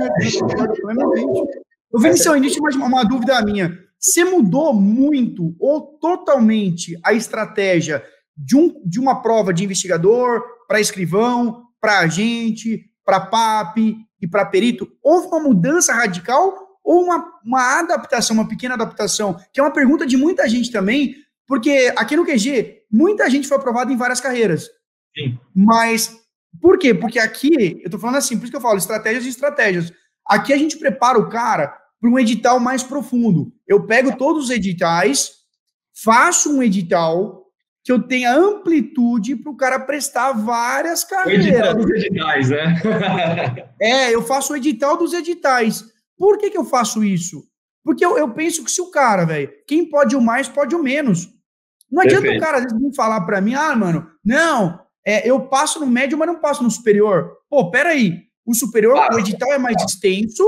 Eu 1.98 2.02
Vinicius, 2.02 2.38
início 2.38 2.62
mais 2.62 2.76
uma 2.76 3.04
dúvida 3.04 3.42
minha. 3.42 3.76
Você 4.00 4.24
mudou 4.24 4.72
muito 4.72 5.56
ou 5.60 5.98
totalmente 6.00 6.96
a 7.04 7.12
estratégia 7.12 8.06
de, 8.38 8.56
um, 8.56 8.80
de 8.86 9.00
uma 9.00 9.20
prova 9.20 9.52
de 9.52 9.64
investigador 9.64 10.44
para 10.68 10.80
escrivão, 10.80 11.64
para 11.82 12.02
agente, 12.02 12.88
para 13.04 13.20
PAP 13.20 13.78
e 14.22 14.28
para 14.28 14.46
perito? 14.46 14.88
Houve 15.02 15.26
uma 15.26 15.40
mudança 15.40 15.92
radical 15.92 16.78
ou 16.84 17.04
uma, 17.04 17.34
uma 17.44 17.80
adaptação, 17.80 18.36
uma 18.36 18.48
pequena 18.48 18.76
adaptação? 18.76 19.36
Que 19.52 19.60
é 19.60 19.64
uma 19.64 19.74
pergunta 19.74 20.06
de 20.06 20.16
muita 20.16 20.48
gente 20.48 20.72
também, 20.72 21.16
porque 21.48 21.92
aqui 21.98 22.16
no 22.16 22.28
QG, 22.28 22.84
muita 22.92 23.28
gente 23.28 23.48
foi 23.48 23.58
aprovada 23.58 23.92
em 23.92 23.98
várias 23.98 24.22
carreiras. 24.22 24.70
Sim. 25.18 25.36
Mas 25.52 26.16
por 26.62 26.78
quê? 26.78 26.94
Porque 26.94 27.18
aqui, 27.18 27.82
eu 27.84 27.90
tô 27.90 27.98
falando 27.98 28.18
assim, 28.18 28.38
por 28.38 28.44
isso 28.44 28.52
que 28.52 28.58
eu 28.58 28.62
falo 28.62 28.78
estratégias 28.78 29.26
e 29.26 29.30
estratégias. 29.30 29.92
Aqui 30.28 30.54
a 30.54 30.58
gente 30.58 30.78
prepara 30.78 31.18
o 31.18 31.28
cara 31.28 31.87
para 32.00 32.10
um 32.10 32.20
edital 32.20 32.60
mais 32.60 32.84
profundo. 32.84 33.52
Eu 33.68 33.86
pego 33.86 34.18
todos 34.18 34.46
os 34.46 34.50
editais, 34.50 35.32
faço 36.04 36.56
um 36.56 36.62
edital 36.62 37.46
que 37.84 37.92
eu 37.92 38.04
tenha 38.04 38.36
amplitude 38.36 39.36
para 39.38 39.52
o 39.52 39.56
cara 39.56 39.80
prestar 39.80 40.34
várias 40.34 41.04
carreiras. 41.04 41.46
O 41.46 41.50
edital 41.50 41.76
dos 41.76 41.92
editais, 41.92 42.50
né? 42.50 42.76
é, 43.82 44.14
eu 44.14 44.22
faço 44.22 44.54
o 44.54 44.58
edital 44.58 44.98
dos 44.98 45.14
editais. 45.14 45.86
Por 46.18 46.38
que, 46.38 46.50
que 46.50 46.58
eu 46.58 46.66
faço 46.66 47.04
isso? 47.04 47.48
Porque 47.84 48.06
eu, 48.06 48.18
eu 48.18 48.34
penso 48.34 48.64
que 48.66 48.72
se 48.72 48.82
o 48.82 48.92
cara, 48.92 49.24
velho, 49.24 49.50
quem 49.66 49.90
pode 49.90 50.16
o 50.16 50.22
mais, 50.22 50.50
pode 50.50 50.76
o 50.76 50.84
menos. 50.84 51.30
Não 51.90 52.02
adianta 52.02 52.24
Perfeito. 52.24 52.42
o 52.42 52.46
cara, 52.46 52.58
às 52.58 52.64
vezes, 52.64 52.78
vir 52.78 52.94
falar 52.94 53.22
para 53.22 53.40
mim, 53.40 53.54
ah, 53.54 53.74
mano, 53.74 54.06
não, 54.24 54.78
é, 55.06 55.26
eu 55.26 55.40
passo 55.48 55.80
no 55.80 55.88
médio, 55.88 56.18
mas 56.18 56.28
não 56.28 56.42
passo 56.42 56.62
no 56.62 56.70
superior. 56.70 57.32
Pô, 57.50 57.72
peraí, 57.72 58.24
o 58.46 58.54
superior, 58.54 58.98
ah, 58.98 59.16
o 59.16 59.20
edital 59.20 59.54
é 59.54 59.58
mais 59.58 59.82
extenso, 59.82 60.44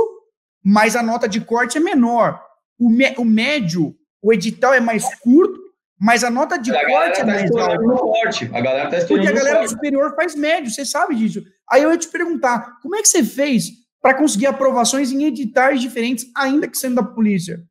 mas 0.64 0.96
a 0.96 1.04
nota 1.04 1.28
de 1.28 1.42
corte 1.42 1.78
é 1.78 1.82
menor. 1.82 2.42
O, 2.78 2.90
me, 2.90 3.14
o 3.18 3.26
médio, 3.26 3.96
o 4.22 4.34
edital 4.34 4.74
é 4.74 4.80
mais 4.80 5.04
curto, 5.20 5.60
mas 6.00 6.24
a 6.24 6.30
nota 6.30 6.58
de 6.58 6.76
a 6.76 6.86
corte 6.86 7.22
é 7.22 7.26
tá 7.26 7.26
mais 7.26 7.52
alta. 7.52 7.84
Corte. 7.84 8.50
A 8.54 8.62
galera 8.62 8.90
tá 8.90 9.06
Porque 9.06 9.28
a 9.28 9.32
galera 9.32 9.68
superior 9.68 10.16
faz 10.16 10.36
médio, 10.36 10.72
você 10.72 10.86
sabe 10.86 11.16
disso. 11.16 11.44
Aí 11.70 11.84
eu 11.84 11.92
ia 11.92 11.98
te 11.98 12.08
perguntar, 12.08 12.80
como 12.82 12.96
é 12.96 13.02
que 13.02 13.08
você 13.08 13.24
fez 13.24 13.72
para 14.02 14.14
conseguir 14.14 14.48
aprovações 14.48 15.12
em 15.12 15.26
editais 15.26 15.82
diferentes, 15.82 16.26
ainda 16.36 16.68
que 16.68 16.78
sendo 16.78 16.96
da 16.96 17.04
polícia? 17.04 17.62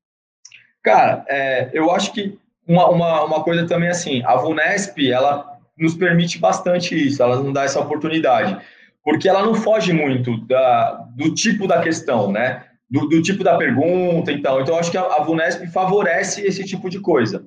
Cara, 0.82 1.24
é, 1.28 1.70
eu 1.72 1.90
acho 1.90 2.12
que 2.12 2.38
uma, 2.66 2.88
uma, 2.88 3.24
uma 3.24 3.42
coisa 3.42 3.66
também 3.66 3.88
assim, 3.88 4.22
a 4.24 4.36
VUNESP, 4.36 5.10
ela 5.10 5.58
nos 5.76 5.94
permite 5.94 6.38
bastante 6.38 6.94
isso, 6.94 7.22
ela 7.22 7.40
nos 7.40 7.52
dá 7.52 7.64
essa 7.64 7.80
oportunidade, 7.80 8.58
porque 9.02 9.28
ela 9.28 9.42
não 9.42 9.54
foge 9.54 9.92
muito 9.92 10.36
da, 10.46 11.06
do 11.16 11.34
tipo 11.34 11.66
da 11.66 11.80
questão, 11.80 12.30
né? 12.30 12.67
Do, 12.90 13.06
do 13.06 13.22
tipo 13.22 13.44
da 13.44 13.58
pergunta, 13.58 14.32
então. 14.32 14.60
Então, 14.60 14.78
acho 14.78 14.90
que 14.90 14.96
a, 14.96 15.02
a 15.02 15.22
VUNESP 15.22 15.66
favorece 15.68 16.40
esse 16.42 16.64
tipo 16.64 16.88
de 16.88 17.00
coisa. 17.00 17.46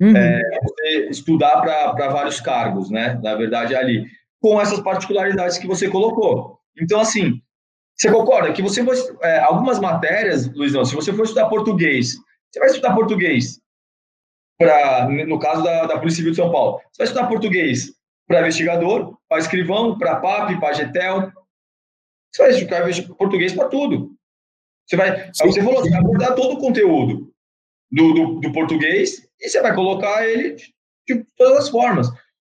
Uhum. 0.00 0.16
É, 0.16 0.40
você 0.62 1.08
estudar 1.08 1.60
para 1.60 2.08
vários 2.08 2.40
cargos, 2.40 2.88
né? 2.90 3.18
Na 3.22 3.34
verdade, 3.34 3.74
ali, 3.74 4.06
com 4.40 4.60
essas 4.60 4.80
particularidades 4.80 5.58
que 5.58 5.66
você 5.66 5.88
colocou. 5.88 6.58
Então, 6.80 7.00
assim, 7.00 7.42
você 7.96 8.10
concorda 8.10 8.52
que 8.52 8.62
você 8.62 8.82
é, 9.22 9.40
algumas 9.40 9.78
matérias, 9.78 10.50
Luizão, 10.54 10.84
se 10.84 10.94
você 10.94 11.12
for 11.12 11.24
estudar 11.24 11.48
português, 11.48 12.14
você 12.50 12.58
vai 12.58 12.68
estudar 12.68 12.94
português 12.94 13.60
para, 14.58 15.08
no 15.08 15.38
caso 15.38 15.62
da, 15.62 15.86
da 15.86 15.98
Polícia 15.98 16.16
Civil 16.16 16.30
de 16.32 16.36
São 16.36 16.50
Paulo, 16.50 16.80
você 16.90 16.98
vai 16.98 17.06
estudar 17.06 17.28
português 17.28 17.92
para 18.26 18.40
investigador, 18.40 19.18
para 19.28 19.38
escrivão, 19.38 19.98
para 19.98 20.16
PAP, 20.16 20.58
para 20.58 20.72
GETEL. 20.72 21.32
Você 22.32 22.42
vai 22.42 22.50
estudar 22.52 23.16
português 23.16 23.52
para 23.52 23.68
tudo. 23.68 24.12
Você 24.90 24.96
vai, 24.96 25.30
você 25.32 25.62
falou, 25.62 25.80
você 25.80 25.90
vai 25.90 26.00
abordar 26.00 26.34
todo 26.34 26.54
o 26.54 26.58
conteúdo. 26.58 27.30
do, 27.90 28.12
do, 28.12 28.40
do 28.40 28.52
português 28.52 29.26
e 29.40 29.48
você 29.48 29.60
vai 29.60 29.74
colocar 29.74 30.26
ele 30.26 30.56
de 31.06 31.24
todas 31.36 31.58
as 31.58 31.68
formas. 31.68 32.08
A 32.08 32.14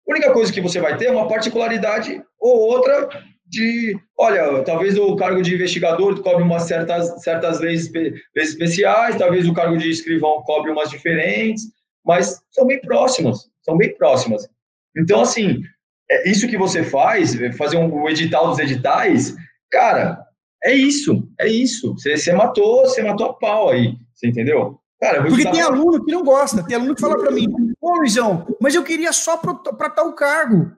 única 0.08 0.32
coisa 0.32 0.52
que 0.52 0.62
você 0.62 0.80
vai 0.80 0.98
ter 0.98 1.06
é 1.06 1.12
uma 1.12 1.28
particularidade 1.28 2.24
ou 2.39 2.60
outra 2.60 3.10
de, 3.46 3.98
olha, 4.17 4.63
talvez 4.63 4.98
o 4.98 5.15
cargo 5.15 5.41
de 5.41 5.54
investigador 5.54 6.22
cobre 6.22 6.43
umas 6.43 6.63
certas, 6.63 7.24
certas 7.24 7.60
leis, 7.60 7.91
leis 7.91 8.50
especiais, 8.50 9.15
talvez 9.15 9.48
o 9.48 9.54
cargo 9.54 9.78
de 9.78 9.89
escrivão 9.89 10.41
cobre 10.43 10.72
umas 10.72 10.89
diferentes, 10.89 11.63
mas 12.04 12.41
são 12.52 12.65
bem 12.65 12.82
próximas, 12.82 13.48
são 13.62 13.78
bem 13.78 13.96
próximas. 13.96 14.50
Então, 14.98 15.22
assim, 15.22 15.62
é 16.10 16.30
isso 16.30 16.48
que 16.48 16.58
você 16.58 16.84
faz, 16.84 17.36
fazer 17.56 17.78
um, 17.78 17.93
o 17.93 18.10
edital 18.10 18.50
dos 18.50 18.60
editais, 18.60 19.36
cara, 19.72 20.23
é 20.63 20.76
isso, 20.76 21.28
é 21.39 21.47
isso. 21.47 21.93
Você, 21.93 22.17
você 22.17 22.34
matou, 22.34 22.86
você 22.86 23.04
matou 23.04 23.28
a 23.28 23.34
pau 23.34 23.69
aí, 23.69 23.95
você 24.13 24.28
entendeu? 24.28 24.80
Cara, 24.99 25.21
Porque 25.23 25.49
tem 25.52 25.62
aluno 25.62 26.04
que 26.04 26.12
não 26.12 26.23
gosta, 26.23 26.63
tem 26.63 26.78
aluno 26.78 26.95
que 26.95 27.02
fala 27.02 27.17
para 27.17 27.32
mim, 27.32 27.47
ô 27.82 27.97
Luizão, 27.97 28.47
mas 28.62 28.73
eu 28.73 28.84
queria 28.84 29.12
só 29.12 29.36
para 29.36 29.89
tal 29.89 30.13
cargo. 30.13 30.71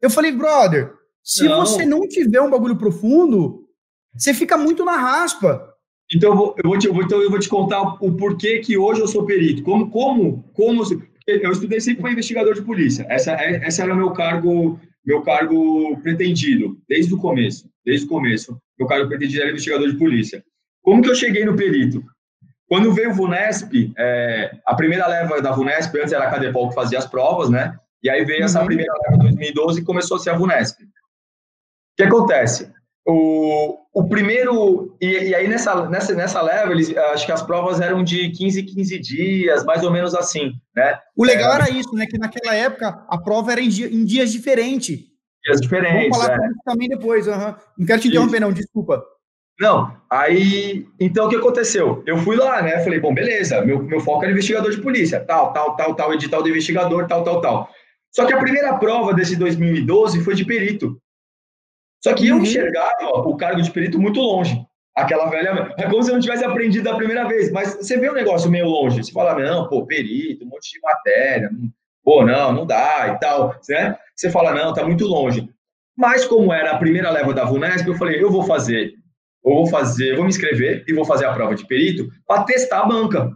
Eu 0.00 0.08
falei, 0.08 0.32
brother, 0.32 0.94
se 1.22 1.44
não. 1.44 1.60
você 1.60 1.84
não 1.84 2.08
tiver 2.08 2.40
um 2.40 2.48
bagulho 2.48 2.76
profundo, 2.76 3.66
você 4.16 4.32
fica 4.32 4.56
muito 4.56 4.84
na 4.84 4.96
raspa. 4.96 5.74
Então 6.14 6.30
eu 6.30 6.36
vou, 6.36 6.54
eu 6.62 6.70
vou, 6.70 6.78
te, 6.78 6.86
eu 6.86 6.94
vou, 6.94 7.02
então 7.02 7.22
eu 7.22 7.30
vou 7.30 7.38
te 7.38 7.48
contar 7.48 7.82
o 8.00 8.16
porquê 8.16 8.60
que 8.60 8.78
hoje 8.78 9.00
eu 9.00 9.08
sou 9.08 9.26
perito. 9.26 9.62
Como, 9.62 9.90
como, 9.90 10.42
como 10.54 10.82
eu 11.26 11.50
estudei 11.50 11.80
sempre 11.80 12.02
para 12.02 12.12
investigador 12.12 12.54
de 12.54 12.62
polícia. 12.62 13.06
Essa, 13.08 13.32
é, 13.32 13.56
essa 13.66 13.82
era 13.82 13.92
o 13.94 13.96
meu 13.96 14.12
cargo, 14.12 14.78
meu 15.04 15.22
cargo 15.22 15.96
pretendido 16.02 16.78
desde 16.88 17.14
o 17.14 17.18
começo, 17.18 17.68
desde 17.84 18.06
o 18.06 18.08
começo. 18.08 18.58
Meu 18.78 18.88
cargo 18.88 19.08
pretendido 19.08 19.42
era 19.42 19.50
investigador 19.50 19.90
de 19.90 19.98
polícia. 19.98 20.44
Como 20.82 21.02
que 21.02 21.10
eu 21.10 21.14
cheguei 21.14 21.44
no 21.44 21.56
perito? 21.56 22.02
Quando 22.66 22.92
veio 22.92 23.10
o 23.10 23.14
VUNESP, 23.14 23.92
é, 23.96 24.56
a 24.66 24.74
primeira 24.74 25.06
leva 25.06 25.40
da 25.40 25.52
VUNESP, 25.52 25.98
antes 25.98 26.12
era 26.12 26.26
a 26.26 26.30
Cadepol 26.30 26.70
que 26.70 26.74
fazia 26.74 26.98
as 26.98 27.06
provas, 27.06 27.50
né? 27.50 27.78
E 28.02 28.08
aí 28.08 28.24
veio 28.24 28.44
essa 28.44 28.60
uhum. 28.60 28.66
primeira 28.66 28.92
leva 29.02 29.18
de 29.18 29.22
2012 29.24 29.80
e 29.80 29.84
começou 29.84 30.16
a 30.16 30.20
ser 30.20 30.30
a 30.30 30.36
VUNESP. 30.36 30.84
O 30.84 30.88
que 31.96 32.02
acontece? 32.02 32.72
O, 33.06 33.76
o 33.92 34.08
primeiro. 34.08 34.96
E, 35.00 35.28
e, 35.28 35.34
aí, 35.34 35.46
nessa, 35.46 35.88
nessa, 35.88 36.14
nessa 36.14 36.40
leva, 36.40 36.72
eles, 36.72 36.96
acho 36.96 37.26
que 37.26 37.32
as 37.32 37.42
provas 37.42 37.80
eram 37.80 38.02
de 38.02 38.30
15 38.30 38.62
15 38.62 38.98
dias, 38.98 39.64
mais 39.64 39.84
ou 39.84 39.90
menos 39.90 40.14
assim, 40.14 40.52
né? 40.74 40.98
O 41.16 41.24
legal 41.24 41.52
é, 41.52 41.54
era 41.56 41.70
isso, 41.70 41.94
né? 41.94 42.06
Que 42.06 42.18
naquela 42.18 42.54
época 42.54 43.04
a 43.08 43.18
prova 43.18 43.52
era 43.52 43.60
em, 43.60 43.68
dia, 43.68 43.86
em 43.86 44.04
dias 44.04 44.32
diferentes. 44.32 45.00
Dias 45.44 45.60
diferentes. 45.60 46.16
Vamos 46.16 46.26
falar 46.26 46.44
é. 46.44 46.48
também 46.64 46.88
depois. 46.88 47.26
Uhum. 47.26 47.54
Não 47.78 47.86
quero 47.86 48.00
te 48.00 48.08
interromper, 48.08 48.36
isso. 48.36 48.46
não, 48.46 48.52
desculpa. 48.52 49.04
Não, 49.60 49.96
aí. 50.10 50.86
Então 50.98 51.26
o 51.26 51.28
que 51.28 51.36
aconteceu? 51.36 52.02
Eu 52.06 52.18
fui 52.18 52.36
lá, 52.36 52.62
né? 52.62 52.82
Falei, 52.82 52.98
bom, 52.98 53.14
beleza, 53.14 53.60
meu, 53.60 53.82
meu 53.82 54.00
foco 54.00 54.24
era 54.24 54.32
investigador 54.32 54.70
de 54.70 54.80
polícia, 54.80 55.20
tal, 55.20 55.52
tal, 55.52 55.76
tal, 55.76 55.94
tal, 55.94 56.14
edital 56.14 56.42
do 56.42 56.48
investigador, 56.48 57.06
tal, 57.06 57.22
tal, 57.22 57.40
tal. 57.40 57.70
Só 58.10 58.24
que 58.24 58.32
a 58.32 58.38
primeira 58.38 58.74
prova 58.78 59.12
desse 59.12 59.36
2012 59.36 60.22
foi 60.22 60.34
de 60.34 60.44
perito. 60.44 60.98
Só 62.04 62.12
que 62.12 62.28
eu 62.28 62.36
uhum. 62.36 62.42
enxergava 62.42 63.12
o 63.26 63.34
cargo 63.34 63.62
de 63.62 63.70
perito 63.70 63.98
muito 63.98 64.20
longe. 64.20 64.62
Aquela 64.94 65.24
velha. 65.30 65.74
É 65.78 65.88
como 65.88 66.02
se 66.02 66.10
eu 66.10 66.14
não 66.14 66.20
tivesse 66.20 66.44
aprendido 66.44 66.84
da 66.84 66.96
primeira 66.96 67.26
vez. 67.26 67.50
Mas 67.50 67.76
você 67.76 67.96
vê 67.96 68.10
um 68.10 68.14
negócio 68.14 68.50
meio 68.50 68.66
longe. 68.66 69.02
Você 69.02 69.10
fala, 69.10 69.34
não, 69.34 69.66
pô, 69.68 69.86
perito, 69.86 70.44
um 70.44 70.48
monte 70.48 70.70
de 70.70 70.80
matéria. 70.82 71.50
Pô, 72.04 72.22
não, 72.22 72.52
não 72.52 72.66
dá 72.66 73.08
e 73.08 73.18
tal. 73.18 73.58
Né? 73.70 73.96
Você 74.14 74.30
fala, 74.30 74.52
não, 74.52 74.74
tá 74.74 74.84
muito 74.84 75.06
longe. 75.06 75.48
Mas 75.96 76.26
como 76.26 76.52
era 76.52 76.72
a 76.72 76.78
primeira 76.78 77.10
leva 77.10 77.32
da 77.32 77.46
VUNESP, 77.46 77.88
eu 77.88 77.94
falei, 77.94 78.22
eu 78.22 78.30
vou 78.30 78.42
fazer. 78.42 78.92
Eu 79.42 79.54
vou 79.54 79.66
fazer, 79.66 80.10
eu 80.10 80.16
vou 80.16 80.24
me 80.24 80.30
inscrever 80.30 80.84
e 80.86 80.92
vou 80.92 81.06
fazer 81.06 81.24
a 81.24 81.32
prova 81.32 81.54
de 81.54 81.66
perito 81.66 82.10
para 82.26 82.44
testar 82.44 82.80
a 82.80 82.86
banca. 82.86 83.30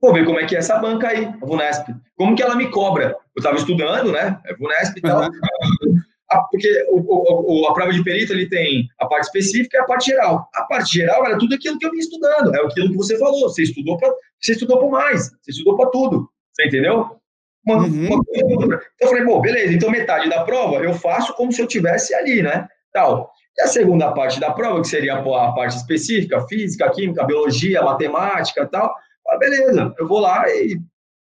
Vou 0.00 0.12
ver 0.12 0.24
como 0.24 0.38
é 0.38 0.46
que 0.46 0.54
é 0.54 0.58
essa 0.58 0.78
banca 0.78 1.08
aí, 1.08 1.24
a 1.24 1.46
VUNESP. 1.46 1.94
Como 2.16 2.36
que 2.36 2.42
ela 2.42 2.54
me 2.54 2.70
cobra? 2.70 3.16
Eu 3.34 3.40
estava 3.40 3.56
estudando, 3.56 4.12
né? 4.12 4.38
É 4.46 4.54
VUNESP 4.54 4.98
e 4.98 5.02
tal. 5.02 5.22
Uhum 5.22 6.01
porque 6.50 6.86
o, 6.90 7.62
o, 7.62 7.68
a 7.68 7.74
prova 7.74 7.92
de 7.92 8.02
perito 8.02 8.32
ele 8.32 8.48
tem 8.48 8.88
a 8.98 9.06
parte 9.06 9.24
específica 9.24 9.76
e 9.76 9.80
a 9.80 9.84
parte 9.84 10.06
geral. 10.06 10.48
A 10.54 10.62
parte 10.64 10.94
geral 10.94 11.24
era 11.26 11.38
tudo 11.38 11.54
aquilo 11.54 11.78
que 11.78 11.86
eu 11.86 11.90
vim 11.90 11.98
estudando, 11.98 12.54
é 12.54 12.60
aquilo 12.60 12.90
que 12.90 12.96
você 12.96 13.18
falou. 13.18 13.48
Você 13.48 13.62
estudou 13.62 13.96
para 13.96 14.12
você 14.40 14.52
estudou 14.52 14.78
para 14.78 14.88
mais, 14.88 15.30
você 15.40 15.50
estudou 15.50 15.76
para 15.76 15.90
tudo. 15.90 16.28
Você 16.52 16.66
entendeu? 16.66 17.16
Uma, 17.64 17.76
uhum. 17.76 18.06
uma 18.06 18.24
então 18.34 18.78
eu 19.00 19.08
falei, 19.08 19.24
bom, 19.24 19.40
beleza, 19.40 19.72
então 19.72 19.90
metade 19.90 20.28
da 20.28 20.42
prova 20.42 20.82
eu 20.82 20.94
faço 20.94 21.32
como 21.34 21.52
se 21.52 21.62
eu 21.62 21.66
tivesse 21.66 22.14
ali, 22.14 22.42
né? 22.42 22.66
Tal. 22.92 23.30
E 23.56 23.62
a 23.62 23.66
segunda 23.68 24.12
parte 24.12 24.40
da 24.40 24.50
prova, 24.50 24.80
que 24.80 24.88
seria 24.88 25.14
a 25.14 25.52
parte 25.52 25.76
específica, 25.76 26.46
física, 26.48 26.90
química, 26.90 27.24
biologia, 27.24 27.82
matemática 27.82 28.66
tal, 28.66 28.94
ah, 29.28 29.38
beleza, 29.38 29.94
eu 29.98 30.08
vou 30.08 30.20
lá 30.20 30.48
e 30.48 30.80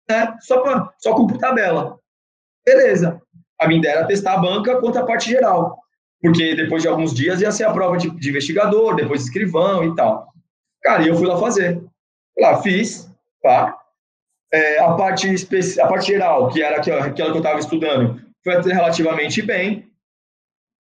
né, 0.09 0.37
só, 0.41 0.61
pra, 0.61 0.93
só 0.99 1.15
cumprir 1.15 1.39
tabela. 1.39 1.99
Beleza 2.65 3.21
a 3.61 3.67
minha 3.67 3.79
ideia 3.79 3.97
era 3.97 4.07
testar 4.07 4.35
a 4.35 4.39
banca 4.39 4.81
contra 4.81 5.03
a 5.03 5.07
parte 5.07 5.31
geral, 5.31 5.79
porque 6.21 6.55
depois 6.55 6.83
de 6.83 6.89
alguns 6.89 7.15
dias 7.15 7.41
ia 7.41 7.51
ser 7.51 7.65
a 7.65 7.73
prova 7.73 7.97
de, 7.97 8.11
de 8.11 8.31
investigador, 8.31 8.97
depois 8.97 9.21
de 9.21 9.27
escrivão 9.27 9.85
e 9.85 9.95
tal. 9.95 10.29
Cara, 10.83 11.03
e 11.03 11.09
eu 11.09 11.17
fui 11.17 11.27
lá 11.27 11.39
fazer. 11.39 11.83
Lá 12.39 12.63
fiz, 12.63 13.11
tá? 13.43 13.77
É, 14.53 14.81
a, 14.81 14.95
parte 14.95 15.29
a 15.81 15.87
parte 15.87 16.07
geral, 16.07 16.49
que 16.49 16.63
era 16.63 16.77
aquela, 16.77 17.11
que 17.11 17.21
eu 17.21 17.37
estava 17.37 17.59
estudando, 17.59 18.23
foi 18.43 18.61
relativamente 18.63 19.43
bem. 19.43 19.91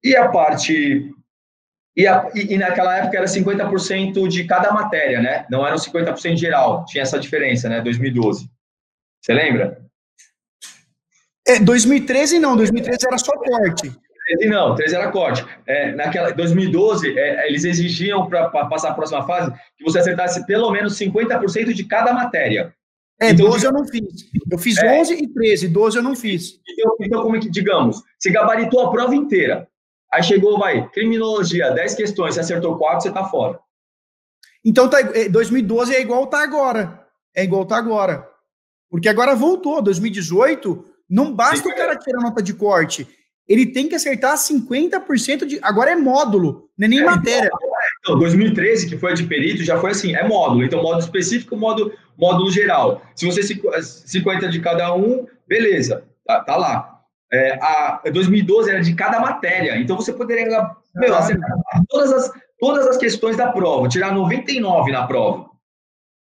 E 0.03 0.17
a 0.17 0.29
parte. 0.29 1.13
E, 1.97 2.07
a, 2.07 2.31
e, 2.35 2.55
e 2.55 2.59
naquela 2.59 2.97
época 2.97 3.19
era 3.19 3.27
50% 3.27 4.29
de 4.29 4.45
cada 4.45 4.73
matéria, 4.73 5.21
né? 5.21 5.47
Não 5.51 5.67
era 5.67 5.77
50% 5.77 6.37
geral. 6.37 6.85
Tinha 6.87 7.03
essa 7.03 7.19
diferença, 7.19 7.69
né? 7.69 7.81
2012. 7.81 8.49
Você 9.21 9.35
lembra? 9.35 9.88
É, 11.49 11.59
2013 11.59 12.39
não, 12.39 12.55
2013 12.55 13.07
era 13.07 13.17
só 13.17 13.33
corte. 13.33 13.91
13 14.37 14.49
não, 14.51 14.75
13 14.75 14.95
era 14.95 15.11
corte. 15.11 15.47
É, 15.67 15.93
naquela 15.93 16.31
2012, 16.31 17.19
é, 17.19 17.49
eles 17.49 17.65
exigiam 17.65 18.29
para 18.29 18.49
passar 18.49 18.91
a 18.91 18.95
próxima 18.95 19.27
fase 19.27 19.51
que 19.77 19.83
você 19.83 19.99
acertasse 19.99 20.45
pelo 20.47 20.71
menos 20.71 20.99
50% 20.99 21.73
de 21.73 21.85
cada 21.85 22.13
matéria. 22.13 22.75
É, 23.19 23.31
então, 23.31 23.49
12 23.49 23.65
eu 23.65 23.73
não 23.73 23.87
fiz. 23.87 24.05
Eu 24.51 24.59
fiz 24.59 24.79
é, 24.79 25.01
11 25.01 25.15
e 25.15 25.27
13, 25.27 25.69
12 25.69 25.97
eu 25.97 26.03
não 26.03 26.15
fiz. 26.15 26.61
Então, 26.69 26.97
então, 27.01 27.23
como 27.23 27.37
é 27.37 27.41
que, 27.41 27.51
digamos, 27.51 28.03
você 28.19 28.31
gabaritou 28.31 28.81
a 28.87 28.91
prova 28.91 29.15
inteira. 29.15 29.67
Aí 30.13 30.23
chegou, 30.23 30.59
vai, 30.59 30.89
criminologia, 30.91 31.71
10 31.71 31.95
questões, 31.95 32.35
você 32.35 32.41
acertou 32.41 32.77
4, 32.77 33.03
você 33.03 33.09
está 33.09 33.25
fora. 33.25 33.59
Então, 34.65 34.89
tá, 34.89 34.99
2012 35.31 35.95
é 35.95 36.01
igual 36.01 36.27
tá 36.27 36.43
agora. 36.43 37.07
É 37.35 37.43
igual 37.43 37.65
tá 37.65 37.77
agora. 37.79 38.29
Porque 38.91 39.09
agora 39.09 39.35
voltou, 39.35 39.83
2018 39.83 40.85
não 41.09 41.33
basta 41.33 41.69
Sim, 41.69 41.73
o 41.73 41.77
cara 41.77 41.97
tirar 41.97 42.21
nota 42.21 42.43
de 42.43 42.53
corte. 42.53 43.09
Ele 43.49 43.65
tem 43.65 43.89
que 43.89 43.95
acertar 43.95 44.37
50% 44.37 45.47
de. 45.47 45.59
Agora 45.63 45.91
é 45.91 45.97
módulo, 45.97 46.69
não 46.77 46.85
é 46.85 46.89
nem 46.89 47.01
é, 47.01 47.05
matéria. 47.05 47.51
Então, 48.01 48.19
2013, 48.19 48.89
que 48.89 48.99
foi 48.99 49.13
a 49.13 49.15
de 49.15 49.25
perito, 49.25 49.65
já 49.65 49.81
foi 49.81 49.93
assim: 49.93 50.15
é 50.15 50.27
módulo. 50.27 50.63
Então, 50.63 50.83
módulo 50.83 51.03
específico, 51.03 51.57
módulo, 51.57 51.93
módulo 52.17 52.51
geral. 52.51 53.03
Se 53.15 53.25
você 53.25 53.43
50 53.43 54.49
de 54.49 54.61
cada 54.61 54.95
um, 54.95 55.27
beleza, 55.47 56.05
tá, 56.27 56.41
tá 56.41 56.57
lá. 56.57 56.95
É, 57.33 57.59
a 57.61 58.03
2012 58.13 58.71
era 58.71 58.81
de 58.83 58.95
cada 58.95 59.19
matéria. 59.19 59.79
Então, 59.79 59.97
você 59.97 60.13
poderia 60.13 60.47
meu, 60.95 61.15
acertar 61.15 61.51
todas 61.89 62.13
as, 62.13 62.33
todas 62.59 62.87
as 62.87 62.97
questões 62.99 63.37
da 63.37 63.51
prova, 63.51 63.89
tirar 63.89 64.13
99 64.15 64.93
na 64.93 65.07
prova. 65.07 65.49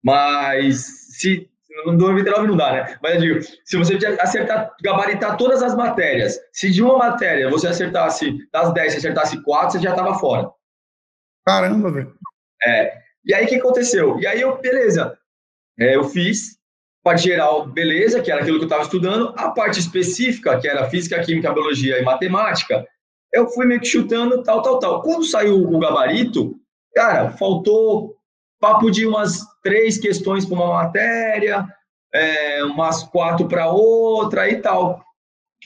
Mas 0.03 0.85
se 1.19 1.49
no 1.85 1.93
99 1.93 2.47
não 2.47 2.57
dá, 2.57 2.73
né? 2.73 2.99
Mas 3.03 3.15
eu 3.15 3.21
digo, 3.21 3.41
se 3.65 3.77
você 3.77 3.95
acertar, 4.21 4.75
gabaritar 4.83 5.37
todas 5.37 5.63
as 5.63 5.75
matérias, 5.75 6.39
se 6.53 6.71
de 6.71 6.83
uma 6.83 6.99
matéria 6.99 7.51
você 7.51 7.69
acertasse, 7.69 8.39
das 8.53 8.73
10, 8.73 8.93
você 8.93 8.99
acertasse 8.99 9.43
4, 9.43 9.73
você 9.73 9.85
já 9.85 9.91
estava 9.91 10.15
fora. 10.15 10.51
Caramba, 11.47 11.91
velho. 11.91 12.15
É. 12.65 12.95
E 13.25 13.35
aí, 13.35 13.45
o 13.45 13.49
que 13.49 13.57
aconteceu? 13.57 14.19
E 14.21 14.27
aí, 14.27 14.41
eu, 14.41 14.61
beleza, 14.61 15.17
é, 15.79 15.97
eu 15.97 16.05
fiz, 16.05 16.59
parte 17.03 17.25
geral, 17.25 17.67
beleza, 17.67 18.21
que 18.21 18.31
era 18.31 18.41
aquilo 18.41 18.59
que 18.59 18.65
eu 18.65 18.69
estava 18.69 18.83
estudando, 18.83 19.35
a 19.37 19.51
parte 19.51 19.81
específica, 19.81 20.59
que 20.61 20.69
era 20.69 20.89
física, 20.89 21.23
química, 21.23 21.53
biologia 21.53 21.99
e 21.99 22.05
matemática, 22.05 22.87
eu 23.33 23.49
fui 23.49 23.67
meio 23.67 23.81
que 23.81 23.87
chutando, 23.87 24.43
tal, 24.43 24.63
tal, 24.63 24.79
tal. 24.79 25.03
Quando 25.03 25.25
saiu 25.25 25.57
o 25.57 25.79
gabarito, 25.79 26.55
cara, 26.95 27.31
faltou 27.31 28.15
papo 28.63 28.93
de 28.93 29.05
umas 29.05 29.41
três 29.61 29.99
questões 29.99 30.47
para 30.47 30.55
uma 30.55 30.75
matéria, 30.75 31.67
é, 32.15 32.63
umas 32.63 33.03
quatro 33.03 33.49
para 33.49 33.69
outra 33.69 34.49
e 34.49 34.63
tal. 34.63 35.05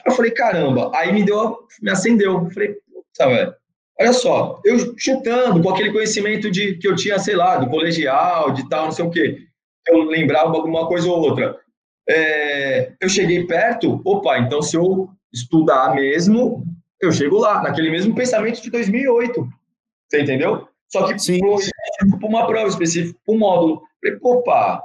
Eu 0.03 0.11
falei, 0.13 0.31
caramba, 0.31 0.91
aí 0.95 1.13
me 1.13 1.23
deu, 1.23 1.59
me 1.79 1.91
acendeu. 1.91 2.33
Eu 2.33 2.49
falei, 2.49 2.73
puta, 2.73 3.29
velho, 3.29 3.53
olha 3.99 4.13
só, 4.13 4.59
eu 4.65 4.95
chutando 4.97 5.61
com 5.61 5.69
aquele 5.69 5.91
conhecimento 5.91 6.49
de 6.49 6.75
que 6.77 6.87
eu 6.87 6.95
tinha, 6.95 7.19
sei 7.19 7.35
lá, 7.35 7.57
do 7.57 7.69
colegial, 7.69 8.51
de 8.51 8.67
tal, 8.67 8.85
não 8.85 8.91
sei 8.91 9.05
o 9.05 9.11
quê, 9.11 9.43
eu 9.87 9.99
lembrava 10.05 10.55
alguma 10.55 10.87
coisa 10.87 11.07
ou 11.07 11.19
outra. 11.19 11.55
É, 12.09 12.93
eu 12.99 13.07
cheguei 13.09 13.45
perto, 13.45 14.01
opa, 14.03 14.39
então 14.39 14.59
se 14.59 14.75
eu 14.75 15.07
estudar 15.31 15.93
mesmo, 15.93 16.63
eu 16.99 17.11
chego 17.11 17.37
lá, 17.37 17.61
naquele 17.61 17.91
mesmo 17.91 18.15
pensamento 18.15 18.59
de 18.59 18.71
2008. 18.71 19.47
Você 20.09 20.21
entendeu? 20.21 20.67
Só 20.89 21.05
que 21.05 21.19
para 22.19 22.29
uma 22.29 22.47
prova 22.47 22.67
específica, 22.67 23.19
para 23.25 23.35
um 23.35 23.39
módulo. 23.39 23.81
Falei, 24.01 24.19
opa, 24.21 24.83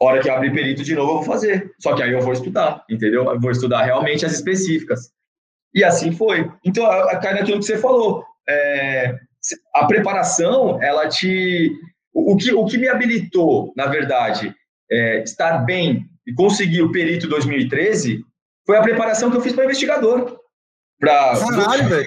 hora 0.00 0.20
que 0.20 0.28
abrir 0.28 0.52
perito 0.52 0.82
de 0.82 0.94
novo, 0.94 1.12
eu 1.12 1.14
vou 1.16 1.24
fazer. 1.24 1.72
Só 1.78 1.94
que 1.94 2.02
aí 2.02 2.12
eu 2.12 2.20
vou 2.20 2.32
estudar, 2.32 2.84
entendeu? 2.88 3.24
Eu 3.24 3.40
vou 3.40 3.50
estudar 3.50 3.84
realmente 3.84 4.26
as 4.26 4.32
específicas. 4.32 5.10
E 5.74 5.84
assim 5.84 6.12
foi. 6.12 6.50
Então, 6.64 6.84
cai 7.20 7.34
naquilo 7.34 7.58
que 7.58 7.66
você 7.66 7.78
falou. 7.78 8.24
É, 8.48 9.18
a 9.74 9.84
preparação, 9.86 10.82
ela 10.82 11.08
te. 11.08 11.72
O 12.12 12.36
que, 12.36 12.52
o 12.52 12.64
que 12.64 12.78
me 12.78 12.88
habilitou, 12.88 13.72
na 13.76 13.86
verdade, 13.86 14.54
é, 14.90 15.22
estar 15.22 15.58
bem 15.58 16.08
e 16.26 16.32
conseguir 16.32 16.82
o 16.82 16.90
perito 16.90 17.28
2013 17.28 18.24
foi 18.66 18.76
a 18.76 18.82
preparação 18.82 19.30
que 19.30 19.36
eu 19.36 19.42
fiz 19.42 19.52
para 19.52 19.64
investigador. 19.64 20.38
Pra... 20.98 21.38
Caralho, 21.38 21.88
velho. 21.88 22.06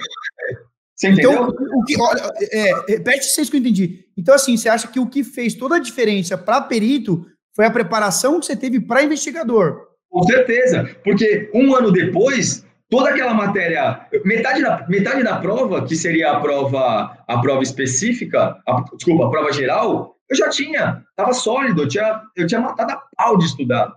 Você 1.00 1.08
entendeu? 1.08 1.32
Então, 1.32 1.48
o 1.48 1.84
que, 1.84 1.98
olha, 1.98 2.30
é, 2.52 2.72
repete 2.86 3.24
se 3.24 3.50
que 3.50 3.56
eu 3.56 3.60
entendi. 3.60 4.04
Então, 4.18 4.34
assim, 4.34 4.54
você 4.54 4.68
acha 4.68 4.86
que 4.86 5.00
o 5.00 5.06
que 5.06 5.24
fez 5.24 5.54
toda 5.54 5.76
a 5.76 5.80
diferença 5.80 6.36
para 6.36 6.60
perito 6.60 7.24
foi 7.56 7.64
a 7.64 7.70
preparação 7.70 8.38
que 8.38 8.44
você 8.44 8.54
teve 8.54 8.78
para 8.78 9.02
investigador? 9.02 9.80
Com 10.10 10.22
certeza, 10.24 10.94
porque 11.02 11.50
um 11.54 11.74
ano 11.74 11.90
depois, 11.90 12.66
toda 12.90 13.08
aquela 13.08 13.32
matéria, 13.32 14.06
metade 14.26 14.60
da, 14.60 14.86
metade 14.90 15.22
da 15.22 15.38
prova, 15.38 15.86
que 15.86 15.96
seria 15.96 16.32
a 16.32 16.40
prova, 16.40 17.16
a 17.26 17.40
prova 17.40 17.62
específica, 17.62 18.60
a, 18.68 18.84
desculpa, 18.94 19.26
a 19.26 19.30
prova 19.30 19.52
geral, 19.52 20.18
eu 20.28 20.36
já 20.36 20.50
tinha, 20.50 21.02
estava 21.08 21.32
sólido, 21.32 21.84
eu 21.84 21.88
tinha, 21.88 22.20
eu 22.36 22.46
tinha 22.46 22.60
matado 22.60 22.92
a 22.92 23.02
pau 23.16 23.38
de 23.38 23.46
estudar, 23.46 23.90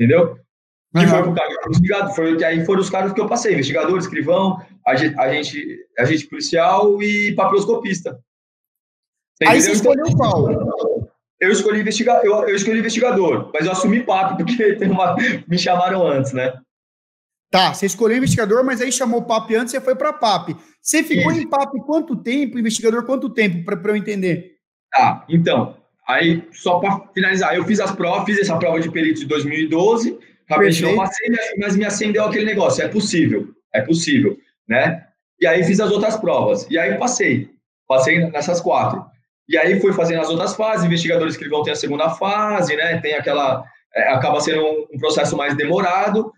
entendeu? 0.00 0.38
Que 0.94 1.06
foi 1.06 1.22
pro 1.22 1.34
cargo 1.34 1.54
investigado, 1.66 2.14
foi 2.14 2.36
que 2.36 2.44
aí 2.44 2.66
foram 2.66 2.80
os 2.80 2.90
caras 2.90 3.12
que 3.12 3.20
eu 3.20 3.26
passei, 3.26 3.54
investigador, 3.54 3.98
escrivão, 3.98 4.60
agente, 4.86 5.16
agente 5.98 6.26
policial 6.26 7.02
e 7.02 7.34
papiloscopista. 7.34 8.20
Aí 9.46 9.60
você 9.60 9.72
escolheu 9.72 10.04
então, 10.06 10.16
qual? 10.16 11.12
Eu 11.40 11.50
escolhi, 11.50 11.80
investiga, 11.80 12.20
eu, 12.22 12.46
eu 12.46 12.54
escolhi 12.54 12.78
investigador, 12.78 13.50
mas 13.52 13.66
eu 13.66 13.72
assumi 13.72 14.04
PAP, 14.04 14.36
porque 14.36 14.76
uma, 14.86 15.16
me 15.48 15.58
chamaram 15.58 16.06
antes, 16.06 16.32
né? 16.32 16.52
Tá, 17.50 17.74
você 17.74 17.86
escolheu 17.86 18.18
investigador, 18.18 18.64
mas 18.64 18.80
aí 18.80 18.92
chamou 18.92 19.22
PAP 19.22 19.54
antes, 19.54 19.72
você 19.72 19.80
foi 19.80 19.94
para 19.94 20.12
PAP. 20.12 20.56
Você 20.80 21.02
ficou 21.02 21.32
Isso. 21.32 21.40
em 21.40 21.48
PAP 21.48 21.72
quanto 21.84 22.16
tempo, 22.16 22.58
investigador 22.58 23.04
quanto 23.04 23.28
tempo, 23.28 23.64
para 23.64 23.90
eu 23.90 23.96
entender? 23.96 24.56
Tá, 24.90 25.24
então, 25.28 25.76
aí 26.06 26.46
só 26.52 26.78
para 26.78 27.08
finalizar, 27.12 27.54
eu 27.54 27.64
fiz 27.64 27.80
as 27.80 27.92
provas, 27.92 28.24
fiz 28.24 28.38
essa 28.38 28.56
prova 28.56 28.80
de 28.80 28.90
perito 28.90 29.20
de 29.20 29.26
2012, 29.26 30.18
realmente 30.52 30.82
não 30.82 30.96
passei, 30.96 31.28
mas 31.58 31.76
me 31.76 31.84
acendeu 31.84 32.24
aquele 32.24 32.44
negócio, 32.44 32.84
é 32.84 32.88
possível, 32.88 33.48
é 33.72 33.80
possível, 33.80 34.36
né? 34.68 35.06
E 35.40 35.46
aí 35.46 35.64
fiz 35.64 35.80
as 35.80 35.90
outras 35.90 36.16
provas, 36.16 36.66
e 36.70 36.78
aí 36.78 36.96
passei, 36.96 37.50
passei 37.86 38.30
nessas 38.30 38.60
quatro. 38.60 39.04
E 39.48 39.58
aí 39.58 39.80
fui 39.80 39.92
fazendo 39.92 40.20
as 40.20 40.30
outras 40.30 40.54
fases, 40.54 40.86
investigadores 40.86 41.36
que 41.36 41.48
vão 41.48 41.62
ter 41.62 41.72
a 41.72 41.76
segunda 41.76 42.10
fase, 42.10 42.76
né? 42.76 42.98
Tem 43.00 43.14
aquela, 43.14 43.64
é, 43.94 44.12
acaba 44.12 44.40
sendo 44.40 44.62
um, 44.62 44.86
um, 44.94 44.98
processo 44.98 45.36
mais 45.36 45.56
demorado. 45.56 46.32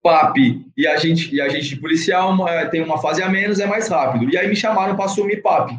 PAP 0.00 0.36
e 0.76 0.86
a 0.86 0.96
gente 0.96 1.34
e 1.34 1.40
a 1.40 1.48
gente 1.48 1.74
policial 1.76 2.48
é, 2.48 2.66
tem 2.66 2.80
uma 2.80 2.98
fase 2.98 3.20
a 3.20 3.28
menos, 3.28 3.58
é 3.58 3.66
mais 3.66 3.88
rápido. 3.88 4.32
E 4.32 4.38
aí 4.38 4.48
me 4.48 4.54
chamaram 4.54 4.94
para 4.94 5.06
assumir 5.06 5.42
PAP. 5.42 5.72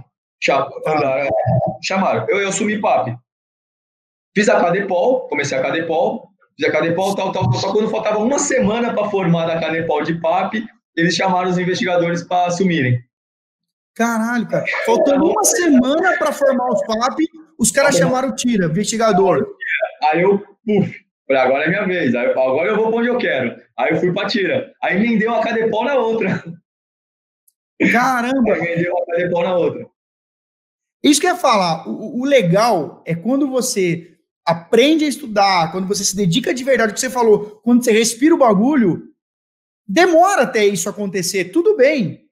Chamaram, 1.81 2.25
eu, 2.27 2.41
eu 2.41 2.49
assumi 2.49 2.79
PAP. 2.79 3.17
Fiz 4.35 4.47
a 4.49 4.59
Cadepol, 4.59 5.27
comecei 5.29 5.57
a 5.57 5.61
Cadepol, 5.61 6.28
fiz 6.59 6.67
a 6.67 6.71
Cadepol, 6.71 7.15
tal, 7.15 7.31
tal, 7.31 7.49
tal. 7.49 7.59
Só 7.59 7.71
quando 7.71 7.89
faltava 7.89 8.19
uma 8.19 8.37
semana 8.37 8.93
para 8.93 9.09
formar 9.09 9.45
da 9.45 9.59
Cadepol 9.59 10.03
de 10.03 10.19
PAP, 10.19 10.55
eles 10.95 11.15
chamaram 11.15 11.49
os 11.49 11.57
investigadores 11.57 12.23
para 12.23 12.47
assumirem. 12.47 13.01
Caralho, 13.95 14.47
cara. 14.47 14.65
Faltando 14.85 15.25
uma 15.25 15.43
semana 15.43 16.17
para 16.17 16.31
formar 16.33 16.69
os 16.69 16.85
PAP, 16.85 17.19
os 17.57 17.71
caras 17.71 17.95
chamaram 17.95 18.29
o 18.29 18.35
Tira, 18.35 18.65
investigador. 18.65 19.47
Aí 20.03 20.21
eu, 20.21 20.39
puf, 20.65 21.05
falei, 21.27 21.41
agora 21.41 21.65
é 21.65 21.69
minha 21.69 21.85
vez. 21.85 22.13
Aí, 22.13 22.27
agora 22.27 22.69
eu 22.69 22.75
vou 22.75 22.89
para 22.89 22.99
onde 22.99 23.09
eu 23.09 23.17
quero. 23.17 23.55
Aí 23.77 23.91
eu 23.91 23.99
fui 23.99 24.13
para 24.13 24.27
Tira. 24.27 24.73
Aí 24.83 24.99
me 24.99 25.17
deu 25.17 25.31
uma 25.31 25.41
cadepol 25.41 25.85
na 25.85 25.95
outra. 25.95 26.43
Caramba! 27.91 28.53
Aí 28.53 28.61
me 28.61 28.83
deu 28.83 28.93
uma 28.93 29.05
cadepol 29.05 29.43
na 29.43 29.55
outra. 29.55 29.87
Isso 31.03 31.21
que 31.21 31.27
eu 31.27 31.31
ia 31.31 31.37
falar. 31.37 31.87
O, 31.87 32.21
o, 32.21 32.25
legal 32.25 33.01
é 33.05 33.15
quando 33.15 33.49
você 33.49 34.18
aprende 34.49 35.05
a 35.05 35.07
estudar, 35.07 35.71
quando 35.71 35.87
você 35.87 36.03
se 36.03 36.15
dedica 36.15 36.53
de 36.53 36.63
verdade, 36.63 36.91
o 36.91 36.93
que 36.93 36.99
você 36.99 37.09
falou, 37.09 37.61
quando 37.63 37.83
você 37.83 37.91
respira 37.91 38.33
o 38.33 38.39
bagulho, 38.39 39.03
demora 39.87 40.43
até 40.43 40.65
isso 40.65 40.89
acontecer. 40.89 41.45
Tudo 41.45 41.75
bem 41.75 42.29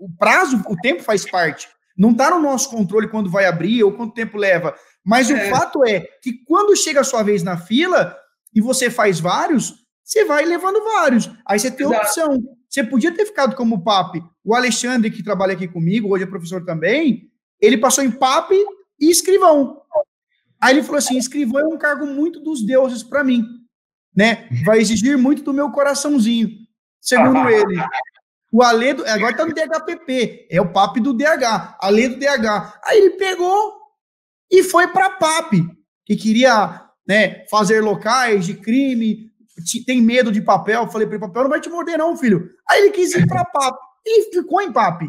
o 0.00 0.08
prazo, 0.08 0.62
o 0.66 0.76
tempo 0.76 1.02
faz 1.02 1.30
parte. 1.30 1.68
Não 1.96 2.12
está 2.12 2.30
no 2.30 2.40
nosso 2.40 2.70
controle 2.70 3.08
quando 3.08 3.30
vai 3.30 3.44
abrir 3.44 3.84
ou 3.84 3.92
quanto 3.92 4.14
tempo 4.14 4.38
leva. 4.38 4.74
Mas 5.04 5.30
é. 5.30 5.34
o 5.34 5.50
fato 5.50 5.84
é 5.84 6.00
que 6.22 6.42
quando 6.46 6.74
chega 6.74 7.00
a 7.00 7.04
sua 7.04 7.22
vez 7.22 7.42
na 7.42 7.58
fila 7.58 8.16
e 8.54 8.60
você 8.62 8.88
faz 8.88 9.20
vários, 9.20 9.74
você 10.02 10.24
vai 10.24 10.44
levando 10.46 10.82
vários. 10.82 11.30
Aí 11.46 11.60
você 11.60 11.70
tem 11.70 11.86
Exato. 11.86 12.02
opção. 12.02 12.38
Você 12.66 12.82
podia 12.82 13.12
ter 13.12 13.26
ficado 13.26 13.54
como 13.54 13.84
PAP. 13.84 14.22
O 14.42 14.54
Alexandre, 14.54 15.10
que 15.10 15.22
trabalha 15.22 15.52
aqui 15.52 15.68
comigo, 15.68 16.14
hoje 16.14 16.24
é 16.24 16.26
professor 16.26 16.64
também, 16.64 17.28
ele 17.60 17.76
passou 17.76 18.02
em 18.02 18.10
PAP 18.10 18.52
e 18.98 19.10
escrivão. 19.10 19.79
Aí 20.60 20.74
ele 20.74 20.82
falou 20.82 20.98
assim: 20.98 21.16
escrivão 21.16 21.60
é 21.60 21.66
um 21.66 21.78
cargo 21.78 22.06
muito 22.06 22.40
dos 22.40 22.64
deuses 22.64 23.02
para 23.02 23.24
mim. 23.24 23.44
Né? 24.14 24.48
Vai 24.64 24.80
exigir 24.80 25.16
muito 25.16 25.42
do 25.42 25.54
meu 25.54 25.70
coraçãozinho, 25.70 26.50
segundo 27.00 27.38
ele. 27.48 27.82
O 28.52 28.62
Alê, 28.62 28.92
do, 28.92 29.06
agora 29.06 29.36
tá 29.36 29.46
no 29.46 29.54
DHPP, 29.54 30.48
é 30.50 30.60
o 30.60 30.72
PAP 30.72 30.96
do 30.96 31.12
DH, 31.12 31.76
Alê 31.80 32.08
do 32.08 32.18
DH. 32.18 32.80
Aí 32.84 32.98
ele 32.98 33.10
pegou 33.10 33.78
e 34.50 34.64
foi 34.64 34.88
para 34.88 35.10
PAP, 35.10 35.52
que 36.04 36.16
queria 36.16 36.88
né, 37.06 37.46
fazer 37.48 37.80
locais 37.80 38.44
de 38.44 38.54
crime, 38.54 39.30
tem 39.86 40.02
medo 40.02 40.32
de 40.32 40.40
papel. 40.40 40.88
Falei 40.88 41.06
para 41.06 41.16
ele: 41.16 41.26
papel 41.26 41.42
não 41.44 41.50
vai 41.50 41.60
te 41.60 41.70
morder, 41.70 41.96
não, 41.96 42.16
filho. 42.16 42.50
Aí 42.68 42.82
ele 42.82 42.90
quis 42.90 43.14
ir 43.14 43.26
para 43.26 43.44
PAP 43.44 43.76
e 44.04 44.32
ficou 44.32 44.60
em 44.60 44.72
PAP. 44.72 45.02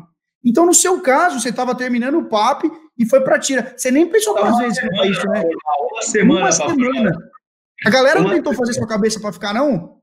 Então, 0.44 0.66
no 0.66 0.74
seu 0.74 1.02
caso, 1.02 1.40
você 1.40 1.50
estava 1.50 1.76
terminando 1.76 2.18
o 2.18 2.26
PAP 2.26 2.64
e 3.02 3.06
foi 3.06 3.22
para 3.22 3.40
tira. 3.40 3.74
Você 3.76 3.90
nem 3.90 4.08
pensou 4.08 4.36
duas 4.36 4.58
vezes 4.60 4.80
para 4.80 5.08
isso, 5.08 5.28
né? 5.28 5.44
Uma 5.92 6.02
semana. 6.04 6.42
Uma 6.42 6.52
semana. 6.52 7.32
A 7.84 7.90
galera 7.90 8.22
não 8.22 8.30
tentou 8.30 8.54
fazer 8.54 8.72
isso 8.72 8.80
com 8.80 8.86
a 8.86 8.90
cabeça 8.90 9.20
para 9.20 9.34
ficar, 9.34 9.54
não? 9.56 10.00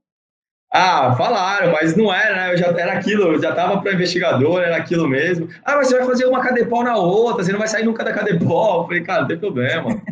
Ah, 0.72 1.14
falaram, 1.16 1.72
mas 1.72 1.96
não 1.96 2.12
era, 2.12 2.34
né? 2.34 2.52
Eu 2.52 2.58
já 2.58 2.66
era 2.66 2.92
aquilo, 2.92 3.34
eu 3.34 3.40
já 3.40 3.50
estava 3.50 3.80
para 3.80 3.94
investigador, 3.94 4.60
era 4.60 4.76
aquilo 4.76 5.08
mesmo. 5.08 5.48
Ah, 5.64 5.76
mas 5.76 5.86
você 5.88 5.96
vai 5.96 6.06
fazer 6.06 6.26
uma 6.26 6.42
cadepol 6.42 6.82
na 6.82 6.96
outra, 6.96 7.44
você 7.44 7.52
não 7.52 7.58
vai 7.58 7.68
sair 7.68 7.84
nunca 7.84 8.04
da 8.04 8.12
cadepol. 8.12 8.82
Eu 8.82 8.86
falei, 8.86 9.02
cara, 9.02 9.20
não 9.20 9.28
tem 9.28 9.38
problema. 9.38 10.02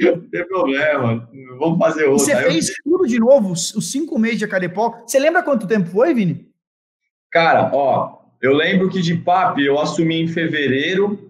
não 0.00 0.20
tem 0.30 0.48
problema, 0.48 1.28
vamos 1.58 1.78
fazer 1.78 2.04
outra. 2.04 2.24
E 2.24 2.36
você 2.36 2.36
fez 2.36 2.68
eu... 2.68 2.74
tudo 2.84 3.08
de 3.08 3.18
novo, 3.18 3.52
os 3.52 3.90
cinco 3.90 4.18
meses 4.18 4.38
de 4.38 4.46
cadepol. 4.46 5.02
Você 5.04 5.18
lembra 5.18 5.42
quanto 5.42 5.66
tempo 5.66 5.90
foi, 5.90 6.14
Vini? 6.14 6.48
Cara, 7.30 7.70
ó, 7.74 8.20
eu 8.40 8.54
lembro 8.54 8.88
que 8.88 9.02
de 9.02 9.16
PAP 9.16 9.58
eu 9.58 9.80
assumi 9.80 10.22
em 10.22 10.28
fevereiro 10.28 11.23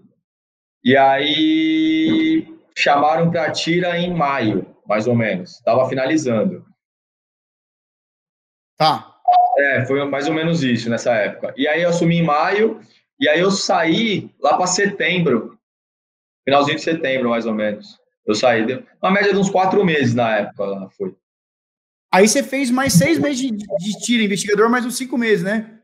e 0.85 0.95
aí 0.95 2.47
chamaram 2.77 3.31
para 3.31 3.51
tira 3.51 3.97
em 3.97 4.13
maio, 4.13 4.67
mais 4.87 5.07
ou 5.07 5.15
menos. 5.15 5.55
Estava 5.55 5.89
finalizando. 5.89 6.63
Tá. 8.77 9.11
É, 9.57 9.83
foi 9.85 10.05
mais 10.05 10.27
ou 10.27 10.33
menos 10.35 10.61
isso 10.63 10.87
nessa 10.87 11.15
época. 11.15 11.55
E 11.57 11.67
aí 11.67 11.81
eu 11.81 11.89
assumi 11.89 12.17
em 12.17 12.23
maio, 12.23 12.79
e 13.19 13.27
aí 13.27 13.39
eu 13.39 13.49
saí 13.49 14.29
lá 14.39 14.55
para 14.57 14.67
setembro, 14.67 15.57
finalzinho 16.43 16.77
de 16.77 16.83
setembro, 16.83 17.31
mais 17.31 17.47
ou 17.47 17.53
menos. 17.55 17.99
Eu 18.23 18.35
saí, 18.35 18.63
deu 18.63 18.85
uma 19.01 19.11
média 19.11 19.33
de 19.33 19.39
uns 19.39 19.49
quatro 19.49 19.83
meses 19.83 20.13
na 20.13 20.37
época 20.37 20.65
lá 20.65 20.89
foi. 20.91 21.15
Aí 22.13 22.27
você 22.27 22.43
fez 22.43 22.69
mais 22.69 22.93
seis 22.93 23.17
meses 23.17 23.39
de, 23.39 23.51
de 23.51 23.99
tiro 24.05 24.23
investigador, 24.23 24.69
mais 24.69 24.85
uns 24.85 24.97
cinco 24.97 25.17
meses, 25.17 25.43
né? 25.43 25.79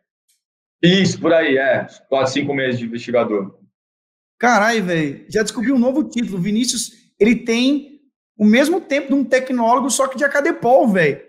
Isso, 0.82 1.20
por 1.20 1.34
aí, 1.34 1.58
é. 1.58 1.88
Quatro, 2.08 2.32
cinco 2.32 2.54
meses 2.54 2.80
de 2.80 2.86
investigador. 2.86 3.61
Caralho, 4.42 4.84
velho. 4.84 5.24
Já 5.30 5.44
descobri 5.44 5.72
um 5.72 5.78
novo 5.78 6.04
título. 6.04 6.39
O 6.39 6.42
Vinícius, 6.42 6.94
ele 7.20 7.36
tem 7.36 8.00
o 8.36 8.44
mesmo 8.44 8.82
tempo 8.82 9.10
de 9.10 9.14
um 9.14 9.24
tecnólogo, 9.24 9.88
só 9.92 10.08
que 10.08 10.18
de 10.18 10.24
Acadepol, 10.24 10.88
velho. 10.88 11.22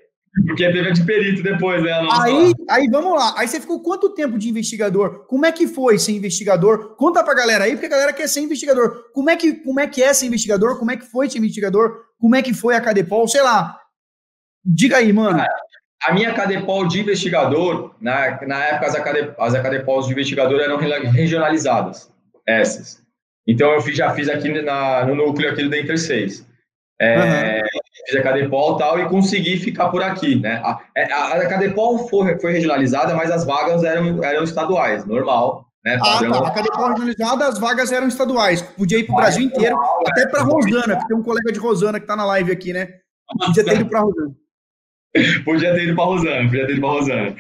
Porque 0.47 0.73
teve 0.73 0.93
de 0.93 1.05
perito 1.05 1.43
depois, 1.43 1.83
né? 1.83 1.93
Aí, 2.11 2.55
aí 2.71 2.89
vamos 2.91 3.13
lá. 3.13 3.35
Aí 3.37 3.47
você 3.47 3.61
ficou 3.61 3.83
quanto 3.83 4.15
tempo 4.15 4.39
de 4.39 4.49
investigador? 4.49 5.27
Como 5.27 5.45
é 5.45 5.53
que 5.53 5.67
foi 5.67 5.99
ser 5.99 6.13
investigador? 6.13 6.97
Conta 6.97 7.23
pra 7.23 7.35
galera 7.35 7.65
aí, 7.65 7.73
porque 7.73 7.85
a 7.85 7.91
galera 7.91 8.15
quer 8.15 8.27
ser 8.27 8.41
investigador. 8.41 9.11
Como 9.13 9.29
é 9.29 9.37
que, 9.37 9.57
como 9.57 9.79
é, 9.79 9.87
que 9.87 10.03
é 10.03 10.15
ser 10.15 10.25
investigador? 10.25 10.79
Como 10.79 10.91
é 10.91 10.97
que 10.97 11.05
foi 11.05 11.29
ser 11.29 11.37
investigador? 11.37 11.95
Como 12.19 12.35
é 12.35 12.41
que 12.41 12.55
foi 12.55 12.75
a 12.75 12.81
Cadepol? 12.81 13.29
Sei 13.29 13.43
lá. 13.43 13.79
Diga 14.65 14.97
aí, 14.97 15.13
mano. 15.13 15.39
A 16.03 16.15
minha 16.15 16.33
Cadepol 16.33 16.89
de 16.89 17.01
investigador, 17.01 17.95
na, 18.01 18.41
na 18.47 18.65
época 18.65 18.87
as, 18.87 18.95
Acadep, 18.95 19.35
as 19.39 19.55
Acadepols 19.55 20.07
de 20.07 20.13
investigador 20.13 20.59
eram 20.63 20.79
regionalizadas. 20.79 22.11
Essas. 22.47 23.02
Então 23.47 23.72
eu 23.72 23.80
fiz, 23.80 23.97
já 23.97 24.14
fiz 24.14 24.28
aqui 24.28 24.49
na, 24.62 25.05
no 25.05 25.14
núcleo 25.14 25.51
aqui 25.51 25.62
do 25.62 25.70
Dentre 25.70 25.99
6. 25.99 26.47
É, 27.01 27.61
uhum. 27.61 27.80
Fiz 28.07 28.16
a 28.16 28.22
Cadepol 28.22 28.76
e 28.76 28.78
tal 28.78 29.01
e 29.01 29.09
consegui 29.09 29.57
ficar 29.57 29.88
por 29.88 30.03
aqui, 30.03 30.36
né? 30.36 30.61
A, 30.64 30.80
é, 30.97 31.12
a, 31.12 31.32
a 31.34 31.49
Cadepol 31.49 32.09
foi, 32.09 32.38
foi 32.38 32.53
regionalizada, 32.53 33.14
mas 33.14 33.30
as 33.30 33.45
vagas 33.45 33.82
eram, 33.82 34.22
eram 34.22 34.45
estaduais, 34.45 35.05
normal. 35.05 35.66
Né, 35.84 35.99
ah, 36.01 36.20
tá. 36.20 36.47
A 36.47 36.51
cadeia 36.53 36.88
regionalizada, 36.88 37.49
as 37.49 37.59
vagas 37.59 37.90
eram 37.90 38.07
estaduais. 38.07 38.62
Podia 38.62 38.99
ir 38.99 39.05
para 39.05 39.14
o 39.14 39.16
Brasil 39.16 39.43
inteiro, 39.43 39.76
até 40.07 40.26
para 40.26 40.43
Rosana, 40.43 40.97
que 40.97 41.09
tem 41.09 41.16
um 41.16 41.22
colega 41.22 41.51
de 41.51 41.59
Rosana 41.59 41.99
que 41.99 42.05
está 42.05 42.14
na 42.14 42.24
live 42.24 42.53
aqui, 42.53 42.72
né? 42.72 42.88
Podia 43.47 43.64
ter 43.64 43.74
ido 43.74 43.86
para 43.86 43.99
Rosana. 44.01 44.34
podia 45.45 45.74
ter 45.74 45.84
ido 45.84 45.97
para 45.97 46.05
Rosana, 46.05 46.45
podia 46.45 46.66
ter 46.66 46.72
ido 46.72 46.80
para 46.80 46.90
Rosana. 46.90 47.36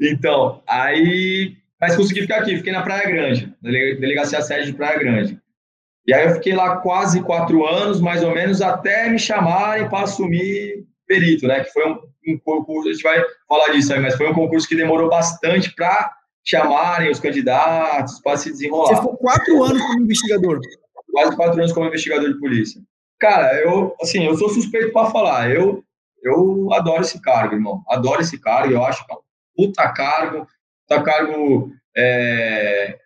Então, 0.00 0.62
aí. 0.66 1.56
Mas 1.80 1.96
consegui 1.96 2.22
ficar 2.22 2.40
aqui, 2.40 2.56
fiquei 2.56 2.72
na 2.72 2.82
Praia 2.82 3.06
Grande, 3.06 3.54
delegacia 3.62 4.42
sede 4.42 4.66
de 4.66 4.76
Praia 4.76 4.98
Grande. 4.98 5.40
E 6.06 6.14
aí 6.14 6.26
eu 6.26 6.34
fiquei 6.34 6.54
lá 6.54 6.78
quase 6.78 7.22
quatro 7.22 7.66
anos, 7.66 8.00
mais 8.00 8.24
ou 8.24 8.34
menos, 8.34 8.62
até 8.62 9.08
me 9.10 9.18
chamarem 9.18 9.88
para 9.88 10.04
assumir 10.04 10.86
perito, 11.06 11.46
né? 11.46 11.64
Que 11.64 11.70
foi 11.70 11.86
um, 11.86 11.98
um, 12.28 12.38
concurso, 12.38 12.88
a 12.88 12.92
gente 12.92 13.02
vai 13.02 13.22
falar 13.48 13.68
disso 13.72 13.92
aí, 13.92 14.00
mas 14.00 14.16
foi 14.16 14.30
um 14.30 14.34
concurso 14.34 14.66
que 14.66 14.74
demorou 14.74 15.08
bastante 15.08 15.74
para 15.74 16.12
chamarem 16.44 17.10
os 17.10 17.20
candidatos, 17.20 18.20
para 18.20 18.38
se 18.38 18.50
desenrolar. 18.50 18.88
Você 18.88 18.96
ficou 18.96 19.16
quatro 19.18 19.62
anos 19.62 19.82
como 19.82 20.00
investigador? 20.00 20.60
Quase 21.12 21.36
quatro 21.36 21.58
anos 21.58 21.72
como 21.72 21.86
investigador 21.86 22.32
de 22.32 22.40
polícia. 22.40 22.80
Cara, 23.20 23.60
eu, 23.60 23.94
assim, 24.00 24.24
eu 24.24 24.36
sou 24.36 24.48
suspeito 24.48 24.92
para 24.92 25.10
falar. 25.10 25.50
Eu, 25.50 25.84
eu 26.22 26.72
adoro 26.72 27.02
esse 27.02 27.20
cargo, 27.20 27.54
irmão. 27.54 27.82
Adoro 27.88 28.20
esse 28.20 28.38
cargo. 28.40 28.72
Eu 28.72 28.84
acho 28.84 29.04
que 29.04 29.12
é 29.12 29.16
um 29.16 29.20
puta 29.56 29.88
cargo. 29.92 30.46
Puta 30.88 31.02
cargo. 31.02 31.70
É... 31.96 32.96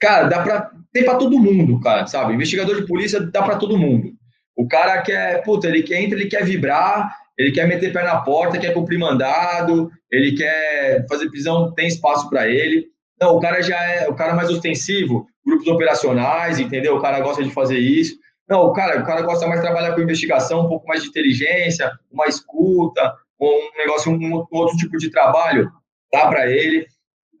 Cara, 0.00 0.28
dá 0.28 0.42
para 0.42 0.70
tem 0.92 1.04
para 1.04 1.18
todo 1.18 1.38
mundo, 1.38 1.78
cara, 1.80 2.06
sabe? 2.06 2.34
Investigador 2.34 2.80
de 2.80 2.86
polícia 2.86 3.20
dá 3.20 3.42
para 3.42 3.56
todo 3.56 3.78
mundo. 3.78 4.12
O 4.56 4.66
cara 4.66 5.00
quer, 5.02 5.42
puta, 5.42 5.68
ele 5.68 5.82
quer 5.82 6.02
entra, 6.02 6.18
ele 6.18 6.28
quer 6.28 6.44
vibrar, 6.44 7.16
ele 7.38 7.52
quer 7.52 7.66
meter 7.66 7.92
pé 7.92 8.02
na 8.02 8.20
porta, 8.20 8.58
quer 8.58 8.74
cumprir 8.74 8.98
mandado, 8.98 9.90
ele 10.10 10.36
quer 10.36 11.06
fazer 11.08 11.30
prisão, 11.30 11.72
tem 11.72 11.86
espaço 11.86 12.28
para 12.28 12.48
ele. 12.48 12.86
Não, 13.20 13.36
o 13.36 13.40
cara 13.40 13.62
já 13.62 13.80
é 13.80 14.08
o 14.08 14.14
cara 14.14 14.34
mais 14.34 14.50
ostensivo, 14.50 15.26
grupos 15.46 15.68
operacionais, 15.68 16.58
entendeu? 16.58 16.96
O 16.96 17.00
cara 17.00 17.20
gosta 17.20 17.44
de 17.44 17.50
fazer 17.50 17.78
isso. 17.78 18.18
Não, 18.48 18.62
o 18.62 18.72
cara, 18.72 19.00
o 19.00 19.06
cara 19.06 19.22
gosta 19.22 19.46
mais 19.46 19.60
de 19.60 19.66
trabalhar 19.66 19.94
com 19.94 20.00
investigação, 20.00 20.64
um 20.64 20.68
pouco 20.68 20.86
mais 20.88 21.02
de 21.02 21.08
inteligência, 21.08 21.90
uma 22.10 22.26
escuta, 22.26 23.14
um 23.40 23.78
negócio, 23.78 24.10
um, 24.10 24.44
outro 24.50 24.76
tipo 24.76 24.98
de 24.98 25.10
trabalho, 25.10 25.70
dá 26.12 26.26
para 26.26 26.50
ele. 26.50 26.86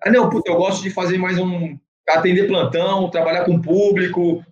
Ah, 0.02 0.10
não, 0.10 0.30
puta, 0.30 0.50
eu 0.50 0.56
gosto 0.56 0.82
de 0.82 0.90
fazer 0.90 1.18
mais 1.18 1.38
um 1.38 1.78
atender 2.08 2.48
plantão, 2.48 3.10
trabalhar 3.10 3.44
com 3.44 3.60
público, 3.60 4.44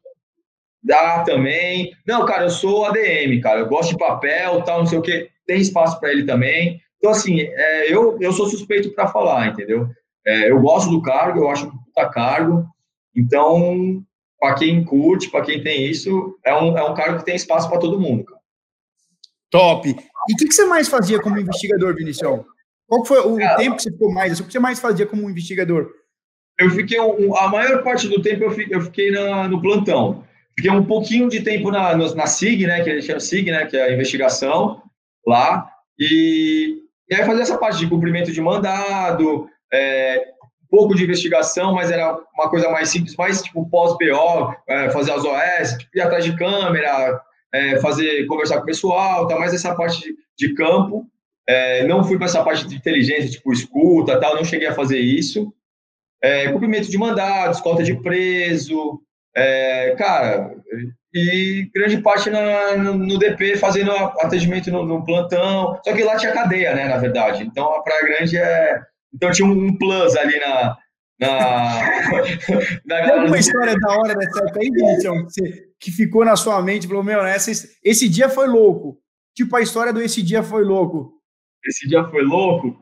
dá 0.82 1.22
também. 1.24 1.92
Não, 2.06 2.24
cara, 2.24 2.44
eu 2.44 2.50
sou 2.50 2.84
ADM, 2.84 3.40
cara, 3.42 3.60
eu 3.60 3.68
gosto 3.68 3.90
de 3.90 3.98
papel, 3.98 4.62
tal, 4.62 4.80
não 4.80 4.86
sei 4.86 4.98
o 4.98 5.02
quê, 5.02 5.30
tem 5.46 5.60
espaço 5.60 5.98
para 5.98 6.12
ele 6.12 6.24
também. 6.24 6.80
Então, 6.98 7.10
assim, 7.10 7.40
é, 7.40 7.92
eu, 7.92 8.18
eu 8.20 8.32
sou 8.32 8.48
suspeito 8.48 8.92
para 8.92 9.08
falar, 9.08 9.48
entendeu? 9.48 9.88
É, 10.26 10.50
eu 10.50 10.60
gosto 10.60 10.90
do 10.90 11.00
cargo, 11.02 11.40
eu 11.40 11.50
acho 11.50 11.66
um 11.66 11.70
puta 11.70 12.08
cargo. 12.08 12.66
Então, 13.14 14.02
para 14.38 14.54
quem 14.54 14.84
curte, 14.84 15.30
para 15.30 15.44
quem 15.44 15.62
tem 15.62 15.86
isso, 15.86 16.36
é 16.44 16.54
um, 16.54 16.76
é 16.76 16.84
um 16.84 16.94
cargo 16.94 17.18
que 17.18 17.24
tem 17.24 17.36
espaço 17.36 17.68
para 17.68 17.78
todo 17.78 18.00
mundo, 18.00 18.24
cara. 18.24 18.38
Top. 19.50 19.88
E 19.88 19.92
o 19.92 20.36
que, 20.36 20.46
que, 20.46 20.52
você 20.52 20.66
mais 20.66 20.88
fazia 20.88 21.20
como 21.20 21.38
investigador, 21.38 21.94
Vinicius? 21.94 22.40
Qual 22.88 23.04
foi 23.04 23.20
o 23.20 23.36
cara, 23.36 23.56
tempo 23.56 23.76
que 23.76 23.82
você 23.82 23.92
ficou 23.92 24.12
mais? 24.12 24.40
O 24.40 24.44
que 24.44 24.52
você 24.52 24.58
mais 24.58 24.80
fazia 24.80 25.06
como 25.06 25.28
investigador? 25.28 25.88
eu 26.58 26.70
fiquei 26.70 27.00
um, 27.00 27.36
a 27.36 27.48
maior 27.48 27.82
parte 27.82 28.08
do 28.08 28.20
tempo 28.20 28.44
eu 28.44 28.50
fiquei, 28.50 28.76
eu 28.76 28.80
fiquei 28.80 29.10
na, 29.10 29.46
no 29.48 29.62
plantão. 29.62 30.24
Fiquei 30.56 30.70
um 30.70 30.84
pouquinho 30.84 31.28
de 31.28 31.40
tempo 31.40 31.70
na, 31.70 31.96
na 31.96 32.26
SIG, 32.26 32.66
né, 32.66 32.82
que 32.82 32.90
a 32.90 32.94
gente 32.94 33.06
chama 33.06 33.20
SIG, 33.20 33.50
né, 33.50 33.66
que 33.66 33.76
é 33.76 33.84
a 33.84 33.92
investigação 33.92 34.82
lá, 35.24 35.70
e, 35.96 36.78
e 37.08 37.14
aí 37.14 37.24
fazer 37.24 37.42
essa 37.42 37.56
parte 37.56 37.78
de 37.78 37.86
cumprimento 37.86 38.32
de 38.32 38.40
mandado, 38.40 39.48
é, 39.72 40.32
um 40.64 40.76
pouco 40.76 40.96
de 40.96 41.04
investigação, 41.04 41.74
mas 41.74 41.92
era 41.92 42.18
uma 42.34 42.50
coisa 42.50 42.68
mais 42.70 42.88
simples, 42.88 43.14
mais 43.14 43.40
tipo 43.40 43.70
pós-BO, 43.70 44.52
é, 44.66 44.90
fazer 44.90 45.12
as 45.12 45.24
OS, 45.24 45.78
tipo, 45.78 45.96
ir 45.96 46.00
atrás 46.00 46.24
de 46.24 46.36
câmera, 46.36 47.20
é, 47.54 47.78
fazer, 47.78 48.26
conversar 48.26 48.56
com 48.56 48.62
o 48.62 48.66
pessoal, 48.66 49.28
tá, 49.28 49.38
mais 49.38 49.54
essa 49.54 49.76
parte 49.76 50.00
de, 50.00 50.16
de 50.36 50.54
campo. 50.54 51.06
É, 51.48 51.86
não 51.86 52.04
fui 52.04 52.18
para 52.18 52.26
essa 52.26 52.44
parte 52.44 52.66
de 52.66 52.76
inteligência, 52.76 53.30
tipo 53.30 53.52
escuta, 53.52 54.20
tal, 54.20 54.36
não 54.36 54.44
cheguei 54.44 54.68
a 54.68 54.74
fazer 54.74 54.98
isso 54.98 55.52
é, 56.22 56.50
cumprimento 56.50 56.90
de 56.90 56.98
mandados, 56.98 57.60
cota 57.60 57.82
de 57.82 57.94
preso, 57.94 59.00
é, 59.36 59.94
cara, 59.96 60.54
e 61.14 61.70
grande 61.74 61.98
parte 61.98 62.28
na, 62.28 62.76
no, 62.76 62.94
no, 62.94 63.18
DP 63.18 63.56
fazendo 63.56 63.92
atendimento 63.92 64.70
no, 64.70 64.84
no, 64.84 65.04
plantão. 65.04 65.78
Só 65.84 65.92
que 65.94 66.02
lá 66.02 66.16
tinha 66.16 66.32
cadeia, 66.32 66.74
né, 66.74 66.88
na 66.88 66.98
verdade. 66.98 67.44
Então 67.44 67.72
a 67.74 67.82
Praia 67.82 68.04
Grande 68.04 68.36
é. 68.36 68.80
Então 69.14 69.30
tinha 69.30 69.48
um, 69.48 69.76
plus 69.78 70.16
ali 70.16 70.38
na. 70.38 70.76
na, 71.18 71.80
na 72.84 72.96
Tem 73.02 73.10
alguma 73.10 73.38
história 73.38 73.74
da 73.74 73.92
hora 73.92 74.14
dessa 74.14 74.40
época 74.40 74.60
aí, 74.60 74.70
Vinícius, 74.70 75.32
que 75.80 75.90
ficou 75.90 76.24
na 76.24 76.36
sua 76.36 76.60
mente? 76.60 76.86
Falou, 76.86 77.02
meu, 77.02 77.24
essa, 77.24 77.50
esse 77.82 78.08
dia 78.08 78.28
foi 78.28 78.46
louco. 78.46 78.98
Tipo 79.34 79.56
a 79.56 79.62
história 79.62 79.92
do 79.92 80.02
Esse 80.02 80.20
Dia 80.20 80.42
Foi 80.42 80.64
Louco. 80.64 81.17
Esse 81.64 81.88
dia 81.88 82.04
foi 82.04 82.22
louco? 82.22 82.76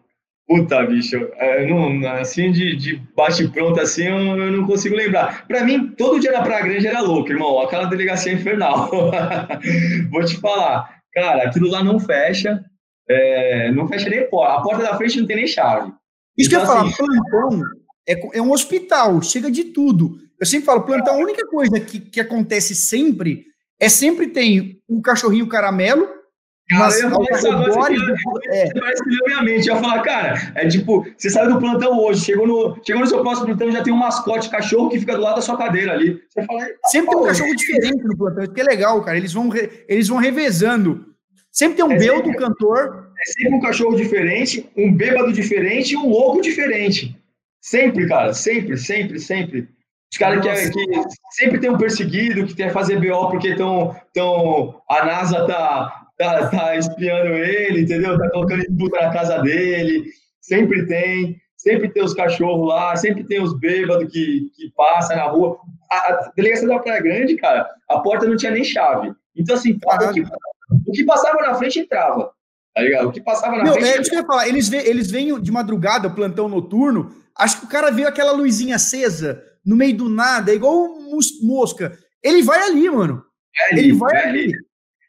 Puta, 0.46 0.84
bicho, 0.86 1.16
é, 1.34 1.66
não, 1.66 2.08
assim, 2.12 2.52
de, 2.52 2.76
de 2.76 3.02
bate-pronto, 3.16 3.80
assim, 3.80 4.04
eu, 4.04 4.16
eu, 4.16 4.52
não 4.52 4.64
consigo 4.64 4.94
lembrar. 4.94 5.44
Para 5.48 5.64
mim, 5.64 5.88
todo 5.88 6.20
dia 6.20 6.30
na 6.30 6.42
Praia 6.42 6.62
Grande 6.62 6.86
era 6.86 7.00
louco, 7.00 7.30
irmão. 7.30 7.60
Aquela 7.60 7.86
delegacia 7.86 8.32
infernal. 8.32 8.88
Vou 10.10 10.24
te 10.24 10.36
falar. 10.36 11.00
Cara, 11.12 11.48
aquilo 11.48 11.68
lá 11.68 11.82
não 11.82 11.98
fecha. 11.98 12.64
É, 13.08 13.72
não 13.72 13.88
fecha 13.88 14.08
nem 14.08 14.28
porta. 14.30 14.54
A 14.54 14.62
porta 14.62 14.82
da 14.84 14.96
frente 14.96 15.18
não 15.18 15.26
tem 15.26 15.36
nem 15.36 15.46
chave. 15.48 15.92
Isso 16.38 16.48
então, 16.48 16.64
que 16.64 16.70
eu 16.70 16.74
ia 16.74 16.82
assim, 16.82 16.92
falar, 16.92 17.20
plantão 17.30 17.62
é, 18.06 18.38
é 18.38 18.42
um 18.42 18.52
hospital, 18.52 19.20
chega 19.22 19.50
de 19.50 19.64
tudo. 19.64 20.16
Eu 20.38 20.46
sempre 20.46 20.66
falo, 20.66 20.82
plantão, 20.82 21.14
a 21.14 21.18
única 21.18 21.44
coisa 21.48 21.80
que, 21.80 21.98
que 21.98 22.20
acontece 22.20 22.74
sempre 22.74 23.46
é 23.80 23.88
sempre 23.88 24.28
tem 24.28 24.80
um 24.88 25.02
cachorrinho 25.02 25.48
caramelo 25.48 26.08
Cara, 26.68 26.92
eu 26.98 26.98
ia 26.98 27.38
falar 27.38 27.92
é. 28.50 28.72
parece 28.72 29.04
que 29.04 29.24
minha 29.24 29.42
mente. 29.42 29.68
Eu 29.68 29.76
ia 29.76 29.80
falar, 29.80 30.02
cara, 30.02 30.52
é 30.56 30.66
tipo, 30.66 31.06
você 31.16 31.30
saiu 31.30 31.52
do 31.52 31.60
plantão 31.60 31.96
hoje, 32.00 32.24
chegou 32.24 32.44
no, 32.44 32.76
chegou 32.84 33.02
no 33.02 33.06
seu 33.06 33.22
próximo 33.22 33.46
plantão, 33.46 33.70
já 33.70 33.84
tem 33.84 33.92
um 33.92 33.96
mascote 33.96 34.50
cachorro 34.50 34.88
que 34.88 34.98
fica 34.98 35.14
do 35.14 35.22
lado 35.22 35.36
da 35.36 35.42
sua 35.42 35.56
cadeira 35.56 35.92
ali. 35.92 36.20
Você 36.28 36.44
fala, 36.44 36.66
Sempre 36.86 37.10
tem 37.10 37.18
um 37.20 37.24
cachorro 37.24 37.56
diferente 37.56 38.04
no 38.04 38.16
plantão, 38.16 38.42
isso 38.42 38.52
que 38.52 38.60
é 38.60 38.64
legal, 38.64 39.00
cara. 39.02 39.16
Eles 39.16 39.32
vão, 39.32 39.48
re, 39.48 39.84
eles 39.88 40.08
vão 40.08 40.18
revezando. 40.18 41.06
Sempre 41.52 41.76
tem 41.76 41.84
um 41.84 41.92
é 41.92 41.98
belo 41.98 42.22
do 42.22 42.34
cantor. 42.34 43.12
É 43.16 43.32
sempre 43.32 43.54
um 43.54 43.60
cachorro 43.60 43.96
diferente, 43.96 44.68
um 44.76 44.92
bêbado 44.92 45.32
diferente 45.32 45.92
e 45.92 45.96
um 45.96 46.08
louco 46.08 46.42
diferente. 46.42 47.16
Sempre, 47.60 48.08
cara, 48.08 48.34
sempre, 48.34 48.76
sempre, 48.76 49.20
sempre. 49.20 49.68
Os 50.12 50.18
caras 50.18 50.40
que, 50.40 50.70
que, 50.70 51.02
sempre 51.30 51.58
tem 51.58 51.70
um 51.70 51.78
perseguido, 51.78 52.46
que 52.46 52.54
quer 52.54 52.72
fazer 52.72 53.00
BO 53.00 53.30
porque 53.30 53.54
tão, 53.54 53.94
tão, 54.12 54.80
a 54.88 55.04
NASA 55.04 55.46
tá 55.46 56.05
tá, 56.16 56.48
tá 56.48 56.76
espiando 56.76 57.34
ele, 57.34 57.82
entendeu? 57.82 58.18
Tá 58.18 58.30
colocando 58.30 58.60
disputa 58.66 59.00
na 59.00 59.12
casa 59.12 59.38
dele. 59.38 60.04
Sempre 60.40 60.86
tem, 60.86 61.36
sempre 61.56 61.88
tem 61.88 62.04
os 62.04 62.14
cachorros 62.14 62.68
lá, 62.68 62.96
sempre 62.96 63.24
tem 63.24 63.42
os 63.42 63.58
bêbados 63.58 64.12
que, 64.12 64.50
que 64.54 64.72
passam 64.76 65.16
na 65.16 65.24
rua. 65.24 65.58
A, 65.90 65.96
a 65.96 66.32
delegacia 66.36 66.68
da 66.68 66.78
Praia 66.78 67.02
Grande, 67.02 67.36
cara, 67.36 67.68
a 67.88 67.98
porta 68.00 68.26
não 68.26 68.36
tinha 68.36 68.52
nem 68.52 68.64
chave. 68.64 69.12
Então, 69.36 69.54
assim, 69.54 69.72
o 69.72 70.12
que, 70.12 70.22
o 70.86 70.92
que 70.92 71.04
passava 71.04 71.40
na 71.42 71.54
frente 71.54 71.80
entrava. 71.80 72.30
Tá 72.74 72.82
ligado? 72.82 73.08
O 73.08 73.12
que 73.12 73.22
passava 73.22 73.56
na 73.56 73.64
Meu, 73.64 73.74
frente. 73.74 73.88
É 73.88 74.02
que 74.02 74.14
eu 74.14 74.20
ia 74.20 74.26
falar. 74.26 74.48
Eles, 74.48 74.68
vê, 74.68 74.88
eles 74.88 75.10
vêm 75.10 75.40
de 75.40 75.50
madrugada, 75.50 76.10
plantão 76.10 76.48
noturno. 76.48 77.10
Acho 77.34 77.60
que 77.60 77.66
o 77.66 77.68
cara 77.68 77.90
viu 77.90 78.06
aquela 78.06 78.32
luzinha 78.32 78.76
acesa 78.76 79.42
no 79.64 79.74
meio 79.74 79.96
do 79.96 80.08
nada, 80.08 80.52
é 80.52 80.54
igual 80.54 80.96
mosca. 81.42 81.98
Ele 82.22 82.42
vai 82.42 82.62
ali, 82.62 82.88
mano. 82.88 83.24
É 83.58 83.72
ali, 83.72 83.80
ele 83.80 83.92
vai 83.94 84.14
é 84.14 84.28
ali. 84.28 84.44
ali. 84.44 84.65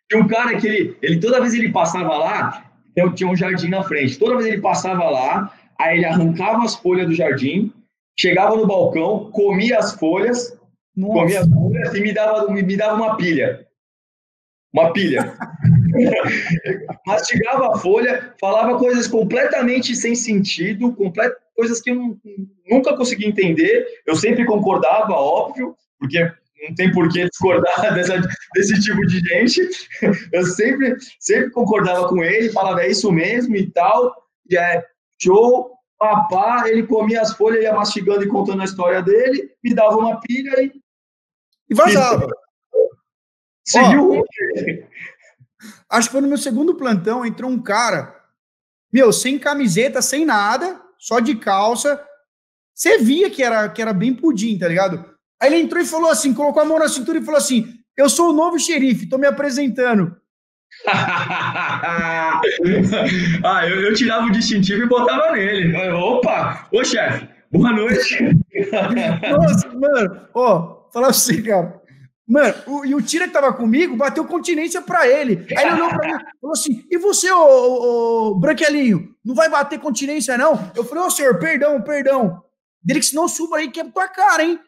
Tinha 0.10 0.24
um 0.24 0.28
cara 0.28 0.58
que 0.58 0.68
ele, 0.68 0.97
ele 1.01 1.20
toda 1.20 1.41
vez 1.41 1.53
ele 1.53 1.72
passava 1.72 2.18
lá, 2.18 2.72
então 2.91 3.14
tinha 3.14 3.30
um 3.30 3.36
jardim 3.36 3.70
na 3.70 3.84
frente. 3.84 4.18
Toda 4.18 4.38
vez 4.38 4.47
ele 4.47 4.62
passava 4.62 5.10
lá, 5.10 5.53
aí 5.78 5.97
ele 5.97 6.05
arrancava 6.05 6.64
as 6.64 6.76
folhas 6.76 7.08
do 7.08 7.14
jardim, 7.14 7.72
chegava 8.18 8.55
no 8.55 8.66
balcão, 8.66 9.30
comia 9.32 9.78
as 9.78 9.93
folhas, 9.93 10.58
Nossa. 10.95 11.14
comia 11.14 11.39
as 11.41 11.47
folhas 11.47 11.93
e 11.93 12.01
me 12.01 12.14
dava, 12.14 12.51
me, 12.51 12.64
me 12.64 12.78
dava 12.78 12.95
uma 12.95 13.18
pilha. 13.18 13.68
Uma 14.74 14.91
pilha. 14.93 15.34
Mastigava 17.05 17.74
a 17.74 17.78
folha, 17.78 18.34
falava 18.39 18.78
coisas 18.78 19.08
completamente 19.08 19.95
sem 19.95 20.16
sentido, 20.16 20.93
complet, 20.93 21.34
coisas 21.55 21.82
que 21.82 21.89
eu 21.89 22.18
nunca 22.70 22.95
consegui 22.95 23.26
entender. 23.26 23.86
Eu 24.05 24.16
sempre 24.16 24.45
concordava, 24.45 25.14
óbvio, 25.14 25.76
porque 25.99 26.32
não 26.68 26.76
tem 26.76 26.91
por 26.91 27.10
que 27.10 27.28
discordar 27.28 27.76
dessa, 27.93 28.22
desse 28.53 28.82
tipo 28.82 29.05
de 29.05 29.20
gente. 29.20 29.70
Eu 30.32 30.45
sempre, 30.45 30.95
sempre 31.20 31.51
concordava 31.51 32.08
com 32.08 32.24
ele, 32.24 32.51
falava, 32.51 32.82
é 32.82 32.89
isso 32.89 33.12
mesmo 33.12 33.55
e 33.55 33.70
tal, 33.72 34.16
e 34.49 34.58
é 34.58 34.84
show, 35.22 35.72
papá, 35.97 36.68
ele 36.68 36.86
comia 36.86 37.22
as 37.22 37.34
folhas, 37.34 37.64
ia 37.64 37.74
mastigando 37.74 38.24
e 38.24 38.28
contando 38.28 38.62
a 38.62 38.66
história 38.66 39.01
dele, 39.01 39.51
me 39.64 39.74
dava 39.74 39.97
uma 39.97 40.20
pilha 40.20 40.62
e... 40.62 40.72
E 41.70 41.76
vazava. 41.76 42.28
Seguiu 43.66 44.24
Acho 45.89 46.08
que 46.08 46.12
foi 46.14 46.22
no 46.22 46.28
meu 46.28 46.38
segundo 46.38 46.76
plantão, 46.76 47.26
entrou 47.26 47.49
um 47.49 47.62
cara, 47.62 48.16
meu, 48.91 49.12
sem 49.12 49.38
camiseta, 49.38 50.01
sem 50.01 50.26
nada, 50.26 50.82
só 50.97 51.20
de 51.20 51.36
calça, 51.36 52.01
Você 52.74 52.99
via 52.99 53.30
que 53.30 53.43
era, 53.43 53.68
que 53.70 53.82
era 53.82 53.93
bem 53.93 54.14
pudim, 54.14 54.58
tá 54.58 54.68
ligado? 54.68 55.16
Aí 55.41 55.53
ele 55.53 55.61
entrou 55.61 55.81
e 55.81 55.85
falou 55.85 56.09
assim, 56.09 56.33
colocou 56.33 56.61
a 56.61 56.65
mão 56.65 56.79
na 56.79 56.89
cintura 56.89 57.19
e 57.19 57.23
falou 57.23 57.38
assim: 57.38 57.65
Eu 57.95 58.09
sou 58.09 58.29
o 58.29 58.33
novo 58.33 58.59
xerife, 58.59 59.09
tô 59.09 59.17
me 59.17 59.27
apresentando. 59.27 60.15
ah, 60.88 62.41
eu, 63.67 63.81
eu, 63.81 63.93
tirava 63.95 64.25
o 64.25 64.31
distintivo 64.31 64.83
e 64.83 64.88
botava 64.88 65.31
nele. 65.31 65.75
Opa! 65.91 66.67
Ô, 66.71 66.83
chefe, 66.83 67.27
boa 67.51 67.71
noite. 67.71 68.17
Nossa, 69.31 69.69
mano, 69.69 70.27
ó, 70.33 70.89
falar 70.91 71.09
assim, 71.09 71.41
cara. 71.41 71.81
Mano, 72.27 72.53
o, 72.67 72.85
e 72.85 72.93
o 72.93 73.01
Tira 73.01 73.25
que 73.25 73.33
tava 73.33 73.53
comigo 73.53 73.95
bateu 73.95 74.25
continência 74.25 74.81
pra 74.81 75.07
ele. 75.07 75.47
Aí 75.57 75.65
ele 75.65 75.75
olhou 75.75 75.89
pra 75.89 76.07
mim 76.07 76.23
falou 76.41 76.53
assim: 76.53 76.85
E 76.91 76.97
você, 76.97 77.31
ô, 77.31 77.38
ô, 77.39 78.31
ô, 78.31 78.35
Branquelinho, 78.35 79.15
não 79.23 79.33
vai 79.33 79.49
bater 79.49 79.79
continência, 79.79 80.38
não? 80.38 80.71
Eu 80.75 80.83
falei, 80.83 81.03
ô 81.03 81.09
senhor, 81.09 81.39
perdão, 81.39 81.81
perdão. 81.81 82.43
Dele 82.83 82.99
que 82.99 83.05
senão 83.05 83.27
suba 83.27 83.57
aí, 83.57 83.69
que 83.69 83.79
é 83.79 83.83
tua 83.85 84.07
cara, 84.07 84.43
hein? 84.43 84.59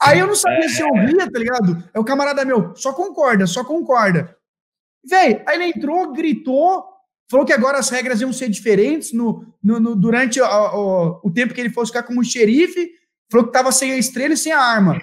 Aí 0.00 0.18
eu 0.20 0.26
não 0.26 0.34
sabia 0.34 0.66
é. 0.66 0.68
se 0.68 0.80
eu 0.80 0.92
via, 0.92 1.30
tá 1.30 1.38
ligado? 1.38 1.82
É 1.92 1.98
o 1.98 2.04
camarada 2.04 2.44
meu, 2.44 2.74
só 2.76 2.92
concorda, 2.92 3.46
só 3.46 3.64
concorda. 3.64 4.36
Véi, 5.04 5.42
aí 5.46 5.56
ele 5.56 5.72
entrou, 5.76 6.12
gritou, 6.12 6.84
falou 7.30 7.44
que 7.44 7.52
agora 7.52 7.78
as 7.78 7.90
regras 7.90 8.20
iam 8.20 8.32
ser 8.32 8.48
diferentes 8.48 9.12
no, 9.12 9.44
no, 9.62 9.80
no 9.80 9.96
durante 9.96 10.40
o, 10.40 11.20
o, 11.22 11.30
tempo 11.30 11.54
que 11.54 11.60
ele 11.60 11.70
fosse 11.70 11.92
ficar 11.92 12.04
como 12.04 12.24
xerife. 12.24 12.90
Falou 13.30 13.46
que 13.46 13.52
tava 13.52 13.72
sem 13.72 13.92
a 13.92 13.98
estrela 13.98 14.34
e 14.34 14.36
sem 14.36 14.52
a 14.52 14.60
arma. 14.60 14.98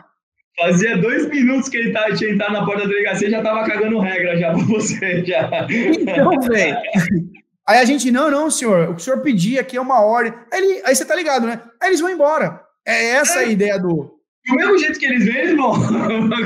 Fazia 0.58 0.98
dois 0.98 1.30
minutos 1.30 1.68
que 1.68 1.78
ele 1.78 1.92
tava, 1.92 2.14
tinha 2.16 2.32
entrado 2.32 2.54
na 2.54 2.66
porta 2.66 2.84
da 2.84 2.88
delegacia 2.88 3.30
já 3.30 3.42
tava 3.44 3.66
cagando 3.66 4.00
regra 4.00 4.38
já 4.38 4.54
pra 4.54 4.64
você. 4.64 5.26
Já. 5.26 5.50
Então, 5.70 6.40
velho. 6.42 6.78
Aí 7.68 7.80
a 7.80 7.86
gente, 7.86 8.12
não, 8.12 8.30
não, 8.30 8.52
senhor, 8.52 8.90
o 8.90 8.96
que 8.96 9.02
o 9.02 9.04
senhor 9.04 9.22
pedir 9.22 9.58
aqui 9.58 9.76
é 9.76 9.82
uma 9.82 10.00
ordem. 10.00 10.34
Aí, 10.54 10.62
ele, 10.62 10.82
aí 10.86 10.96
você 10.96 11.04
tá 11.04 11.16
ligado, 11.16 11.48
né? 11.48 11.60
Aí 11.82 11.90
eles 11.90 12.00
vão 12.00 12.12
embora. 12.12 12.62
É 12.86 13.08
essa 13.14 13.42
é. 13.42 13.46
a 13.46 13.48
ideia 13.48 13.80
do. 13.80 14.15
Do 14.48 14.56
mesmo 14.56 14.78
jeito 14.78 15.00
que 15.00 15.06
eles 15.06 15.26
vêm, 15.26 15.38
eles 15.38 15.58
vão. 15.58 15.74
Do 15.74 16.38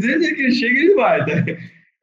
jeito 0.00 0.34
que 0.34 0.42
eles 0.42 0.56
chegam, 0.56 0.76
eles 0.76 0.94
vai. 0.94 1.24
Tá? 1.24 1.32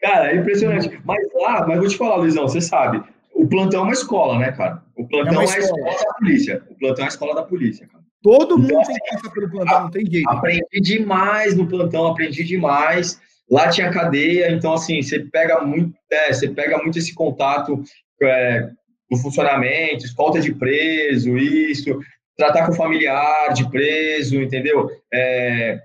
Cara, 0.02 0.32
é 0.32 0.36
impressionante. 0.36 1.00
Mas 1.06 1.26
lá, 1.34 1.66
mas 1.68 1.80
vou 1.80 1.88
te 1.88 1.98
falar, 1.98 2.18
Luizão, 2.18 2.48
você 2.48 2.62
sabe, 2.62 3.02
o 3.34 3.48
plantão 3.48 3.82
é 3.82 3.84
uma 3.84 3.94
escola, 3.94 4.38
né, 4.40 4.52
cara? 4.52 4.84
O 4.96 5.08
plantão 5.08 5.42
é, 5.42 5.46
é 5.46 5.56
a 5.56 5.60
escola 5.60 5.92
da 5.92 6.14
polícia. 6.14 6.64
O 6.70 6.76
plantão 6.76 7.04
é 7.04 7.06
a 7.06 7.10
escola 7.10 7.36
da 7.36 7.44
polícia, 7.44 7.88
cara. 7.88 8.04
Todo 8.22 8.58
mundo 8.58 8.72
então, 8.72 8.84
tem 8.84 8.96
que 8.96 9.16
passar 9.16 9.30
pelo 9.32 9.52
plantão, 9.52 9.82
não 9.84 9.92
tem 9.92 10.06
jeito. 10.06 10.30
Aprendi 10.30 10.82
demais 10.82 11.56
no 11.56 11.68
plantão, 11.68 12.08
aprendi 12.08 12.44
demais. 12.44 13.22
Lá 13.50 13.70
tinha 13.70 13.92
cadeia, 13.92 14.52
então 14.52 14.74
assim, 14.74 15.02
você 15.02 15.20
pega 15.20 15.62
muito, 15.62 15.94
é, 16.12 16.34
você 16.34 16.50
pega 16.50 16.80
muito 16.80 16.98
esse 16.98 17.14
contato 17.14 17.84
é, 18.24 18.70
do 19.12 19.18
funcionamento, 19.18 20.06
escolta 20.06 20.42
de 20.42 20.52
preso, 20.54 21.38
isso, 21.38 22.00
tratar 22.38 22.66
com 22.66 22.74
familiar 22.74 23.54
de 23.54 23.70
preso, 23.70 24.42
entendeu? 24.42 24.90
É, 25.14 25.80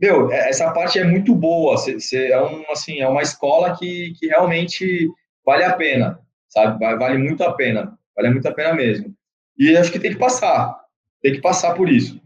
meu, 0.00 0.30
é, 0.30 0.50
essa 0.50 0.70
parte 0.72 0.98
é 0.98 1.04
muito 1.04 1.34
boa. 1.34 1.76
Cê, 1.76 1.98
cê 2.00 2.30
é, 2.30 2.40
um, 2.40 2.64
assim, 2.70 3.00
é 3.00 3.08
uma 3.08 3.22
escola 3.22 3.76
que, 3.76 4.12
que 4.18 4.26
realmente 4.26 5.08
vale 5.44 5.64
a 5.64 5.72
pena, 5.72 6.18
sabe? 6.48 6.78
Vale 6.78 7.18
muito 7.18 7.42
a 7.42 7.52
pena. 7.52 7.98
Vale 8.16 8.30
muito 8.30 8.46
a 8.46 8.52
pena 8.52 8.74
mesmo. 8.74 9.14
E 9.58 9.76
acho 9.76 9.90
que 9.90 9.98
tem 9.98 10.12
que 10.12 10.18
passar. 10.18 10.76
Tem 11.22 11.32
que 11.32 11.40
passar 11.40 11.74
por 11.74 11.88
isso. 11.88 12.20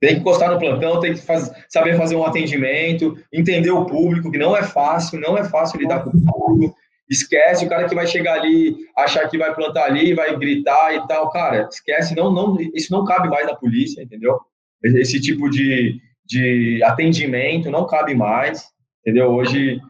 Tem 0.00 0.14
que 0.14 0.20
encostar 0.20 0.50
no 0.50 0.58
plantão, 0.58 1.00
tem 1.00 1.12
que 1.12 1.20
faz, 1.20 1.50
saber 1.68 1.96
fazer 1.96 2.14
um 2.14 2.24
atendimento, 2.24 3.16
entender 3.32 3.70
o 3.70 3.84
público, 3.84 4.30
que 4.30 4.38
não 4.38 4.56
é 4.56 4.62
fácil, 4.62 5.20
não 5.20 5.36
é 5.36 5.44
fácil 5.44 5.80
lidar 5.80 6.04
com 6.04 6.10
o 6.10 6.24
público. 6.24 6.76
Esquece 7.08 7.64
o 7.64 7.68
cara 7.68 7.88
que 7.88 7.94
vai 7.94 8.06
chegar 8.06 8.34
ali, 8.34 8.76
achar 8.96 9.28
que 9.28 9.38
vai 9.38 9.54
plantar 9.54 9.84
ali, 9.84 10.14
vai 10.14 10.36
gritar 10.36 10.94
e 10.94 11.06
tal. 11.06 11.30
Cara, 11.30 11.66
esquece, 11.70 12.14
não, 12.14 12.30
não, 12.30 12.56
isso 12.74 12.92
não 12.92 13.04
cabe 13.04 13.28
mais 13.28 13.46
na 13.46 13.56
polícia, 13.56 14.02
entendeu? 14.02 14.38
Esse 14.82 15.20
tipo 15.20 15.48
de, 15.48 15.98
de 16.24 16.82
atendimento 16.84 17.70
não 17.70 17.86
cabe 17.86 18.14
mais, 18.14 18.68
entendeu? 19.00 19.30
Hoje, 19.30 19.80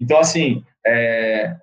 então 0.00 0.18
assim, 0.18 0.64
é, 0.84 1.56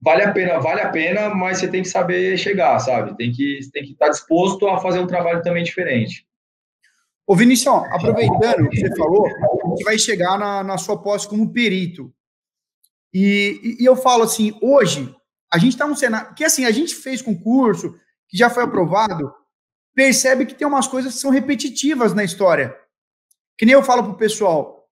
vale 0.00 0.22
a 0.24 0.32
pena, 0.32 0.58
vale 0.58 0.80
a 0.80 0.88
pena, 0.88 1.34
mas 1.34 1.58
você 1.58 1.68
tem 1.68 1.82
que 1.82 1.88
saber 1.88 2.36
chegar, 2.36 2.78
sabe? 2.80 3.16
Tem 3.16 3.30
que, 3.30 3.60
tem 3.72 3.84
que 3.84 3.92
estar 3.92 4.08
disposto 4.08 4.66
a 4.66 4.78
fazer 4.78 4.98
um 4.98 5.06
trabalho 5.06 5.42
também 5.42 5.62
diferente. 5.62 6.26
Ô 7.26 7.36
Vinícius, 7.36 7.74
aproveitando 7.92 8.66
o 8.66 8.70
que 8.70 8.80
você 8.80 8.96
falou, 8.96 9.24
que 9.76 9.84
vai 9.84 9.98
chegar 9.98 10.38
na, 10.38 10.64
na 10.64 10.78
sua 10.78 11.00
posse 11.00 11.28
como 11.28 11.52
perito. 11.52 12.12
E, 13.12 13.76
e, 13.80 13.84
eu 13.84 13.96
falo 13.96 14.24
assim, 14.24 14.56
hoje, 14.60 15.14
a 15.52 15.58
gente 15.58 15.72
está 15.72 15.86
num 15.86 15.96
cenário, 15.96 16.34
que 16.34 16.44
assim, 16.44 16.64
a 16.64 16.70
gente 16.70 16.94
fez 16.94 17.22
concurso, 17.22 17.94
que 18.28 18.36
já 18.36 18.50
foi 18.50 18.62
aprovado, 18.62 19.32
percebe 19.94 20.46
que 20.46 20.54
tem 20.54 20.66
umas 20.66 20.86
coisas 20.86 21.14
que 21.14 21.20
são 21.20 21.30
repetitivas 21.30 22.14
na 22.14 22.22
história. 22.22 22.76
Que 23.56 23.66
nem 23.66 23.72
eu 23.72 23.82
falo 23.82 24.04
pro 24.04 24.16
pessoal. 24.16 24.86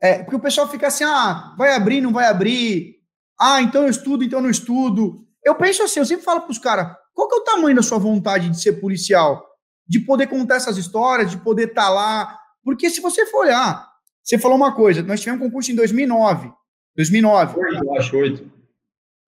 É, 0.00 0.22
porque 0.22 0.36
o 0.36 0.40
pessoal 0.40 0.68
fica 0.68 0.88
assim, 0.88 1.04
ah, 1.04 1.54
vai 1.56 1.74
abrir, 1.74 2.00
não 2.00 2.12
vai 2.12 2.26
abrir. 2.26 2.96
Ah, 3.40 3.62
então 3.62 3.82
eu 3.82 3.88
estudo, 3.88 4.22
então 4.22 4.38
eu 4.38 4.42
não 4.42 4.50
estudo. 4.50 5.26
Eu 5.44 5.54
penso 5.54 5.82
assim, 5.82 6.00
eu 6.00 6.06
sempre 6.06 6.24
falo 6.24 6.42
pros 6.42 6.58
caras, 6.58 6.94
qual 7.14 7.28
que 7.28 7.34
é 7.34 7.38
o 7.38 7.44
tamanho 7.44 7.76
da 7.76 7.82
sua 7.82 7.98
vontade 7.98 8.48
de 8.48 8.60
ser 8.60 8.74
policial? 8.74 9.44
De 9.86 10.00
poder 10.00 10.26
contar 10.28 10.56
essas 10.56 10.76
histórias, 10.76 11.30
de 11.30 11.38
poder 11.38 11.68
estar 11.68 11.82
tá 11.82 11.88
lá. 11.88 12.38
Porque 12.64 12.90
se 12.90 13.00
você 13.00 13.26
for 13.26 13.46
olhar, 13.46 13.88
você 14.22 14.38
falou 14.38 14.56
uma 14.56 14.74
coisa, 14.74 15.02
nós 15.02 15.20
tivemos 15.20 15.40
um 15.40 15.44
concurso 15.46 15.72
em 15.72 15.74
2009. 15.74 16.52
2009. 16.96 17.60
Eu 17.60 17.94
acho, 17.94 18.16
oito. 18.16 18.50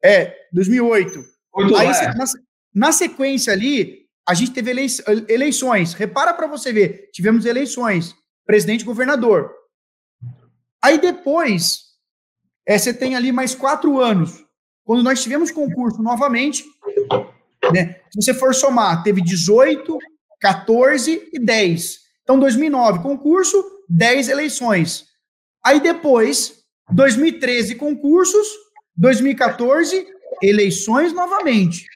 É, 0.03 0.47
2008. 0.53 1.25
Oito, 1.55 1.77
Aí, 1.77 1.89
é. 1.89 2.15
na, 2.15 2.25
na 2.75 2.93
sequência 2.93 3.53
ali, 3.53 4.07
a 4.29 4.35
gente 4.35 4.53
teve 4.53 4.71
eleições. 5.29 5.95
Repara 5.95 6.35
para 6.35 6.47
você 6.47 6.73
ver, 6.73 7.11
tivemos 7.13 7.45
eleições 7.45 8.15
presidente 8.47 8.83
e 8.83 8.85
governador. 8.85 9.53
Aí 10.83 10.99
depois, 10.99 11.85
é, 12.67 12.77
você 12.77 12.93
tem 12.93 13.17
ali 13.17 13.33
mais 13.33 13.55
quatro 13.55 14.01
anos. 14.01 14.45
Quando 14.85 15.03
nós 15.03 15.23
tivemos 15.23 15.51
concurso 15.51 16.03
novamente, 16.03 16.65
né, 17.73 18.01
se 18.11 18.23
você 18.23 18.35
for 18.35 18.55
somar, 18.55 19.03
teve 19.03 19.23
18, 19.23 19.99
14 20.41 21.31
e 21.33 21.39
10. 21.39 21.99
Então, 22.23 22.39
2009, 22.39 23.01
concurso, 23.01 23.65
10 23.89 24.29
eleições. 24.29 25.07
Aí 25.65 25.81
depois, 25.81 26.64
2013, 26.91 27.75
concursos, 27.77 28.47
2014, 28.97 30.07
eleições 30.43 31.13
novamente. 31.13 31.87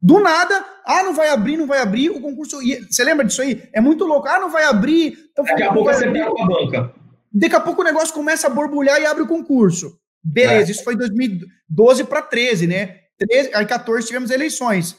Do 0.00 0.20
nada, 0.20 0.64
ah, 0.84 1.02
não 1.02 1.14
vai 1.14 1.30
abrir, 1.30 1.56
não 1.56 1.66
vai 1.66 1.80
abrir, 1.80 2.10
o 2.10 2.20
concurso. 2.20 2.58
Você 2.90 3.02
lembra 3.02 3.24
disso 3.24 3.40
aí? 3.40 3.66
É 3.72 3.80
muito 3.80 4.04
louco. 4.04 4.28
Ah, 4.28 4.38
não 4.38 4.50
vai 4.50 4.64
abrir. 4.64 5.18
Então, 5.32 5.44
Daqui 5.44 5.62
a 5.62 5.72
pouco 5.72 5.92
você 5.92 6.10
pega 6.10 6.26
a 6.26 6.46
banca. 6.46 6.94
Daqui 7.32 7.56
a 7.56 7.60
pouco 7.60 7.80
o 7.80 7.84
negócio 7.84 8.14
começa 8.14 8.46
a 8.46 8.50
borbulhar 8.50 9.00
e 9.00 9.06
abre 9.06 9.22
o 9.22 9.26
concurso. 9.26 9.98
Beleza, 10.22 10.70
é. 10.70 10.72
isso 10.72 10.84
foi 10.84 10.94
2012 10.94 12.04
para 12.04 12.22
13, 12.22 12.66
né? 12.66 13.00
13, 13.18 13.50
aí 13.54 13.66
14 13.66 14.06
tivemos 14.06 14.30
eleições. 14.30 14.96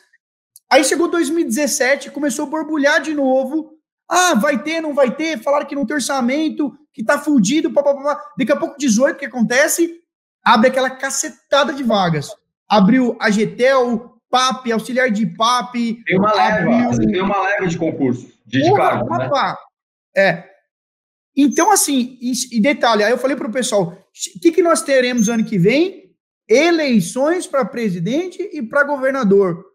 Aí 0.69 0.83
chegou 0.83 1.07
2017, 1.07 2.11
começou 2.11 2.45
a 2.45 2.49
borbulhar 2.49 3.01
de 3.01 3.13
novo. 3.13 3.73
Ah, 4.09 4.33
vai 4.35 4.61
ter, 4.61 4.81
não 4.81 4.93
vai 4.93 5.15
ter, 5.15 5.39
falaram 5.41 5.65
que 5.65 5.75
não 5.75 5.85
tem 5.85 5.95
orçamento, 5.95 6.75
que 6.95 7.03
tá 7.03 7.19
fudido, 7.19 7.73
papapá. 7.73 8.19
Daqui 8.37 8.53
a 8.53 8.55
pouco 8.55 8.77
18, 8.79 9.17
o 9.17 9.19
que 9.19 9.25
acontece? 9.25 10.01
Abre 10.41 10.69
aquela 10.69 10.89
cacetada 10.89 11.73
de 11.73 11.83
vagas. 11.83 12.29
Abriu 12.69 13.17
a 13.19 13.29
GTEL, 13.29 14.17
PAP, 14.29 14.71
auxiliar 14.71 15.11
de 15.11 15.25
PAP. 15.25 15.73
Tem 16.05 16.17
uma 16.17 16.33
leva, 16.33 16.73
abriu... 16.73 17.11
tem 17.11 17.21
uma 17.21 17.41
leva 17.43 17.67
de 17.67 17.77
concurso, 17.77 18.31
de, 18.45 18.63
de 18.63 18.73
cargo, 18.73 19.09
né? 19.17 19.29
É. 20.15 20.49
Então, 21.35 21.69
assim, 21.69 22.17
e, 22.21 22.61
detalhe, 22.61 23.03
aí 23.03 23.11
eu 23.11 23.17
falei 23.17 23.35
para 23.35 23.49
o 23.49 23.51
pessoal, 23.51 23.91
o 23.91 24.39
que, 24.39 24.53
que 24.53 24.63
nós 24.63 24.81
teremos 24.81 25.27
ano 25.27 25.43
que 25.43 25.57
vem? 25.57 26.15
Eleições 26.47 27.45
para 27.45 27.65
presidente 27.65 28.41
e 28.53 28.61
para 28.61 28.85
governador. 28.85 29.65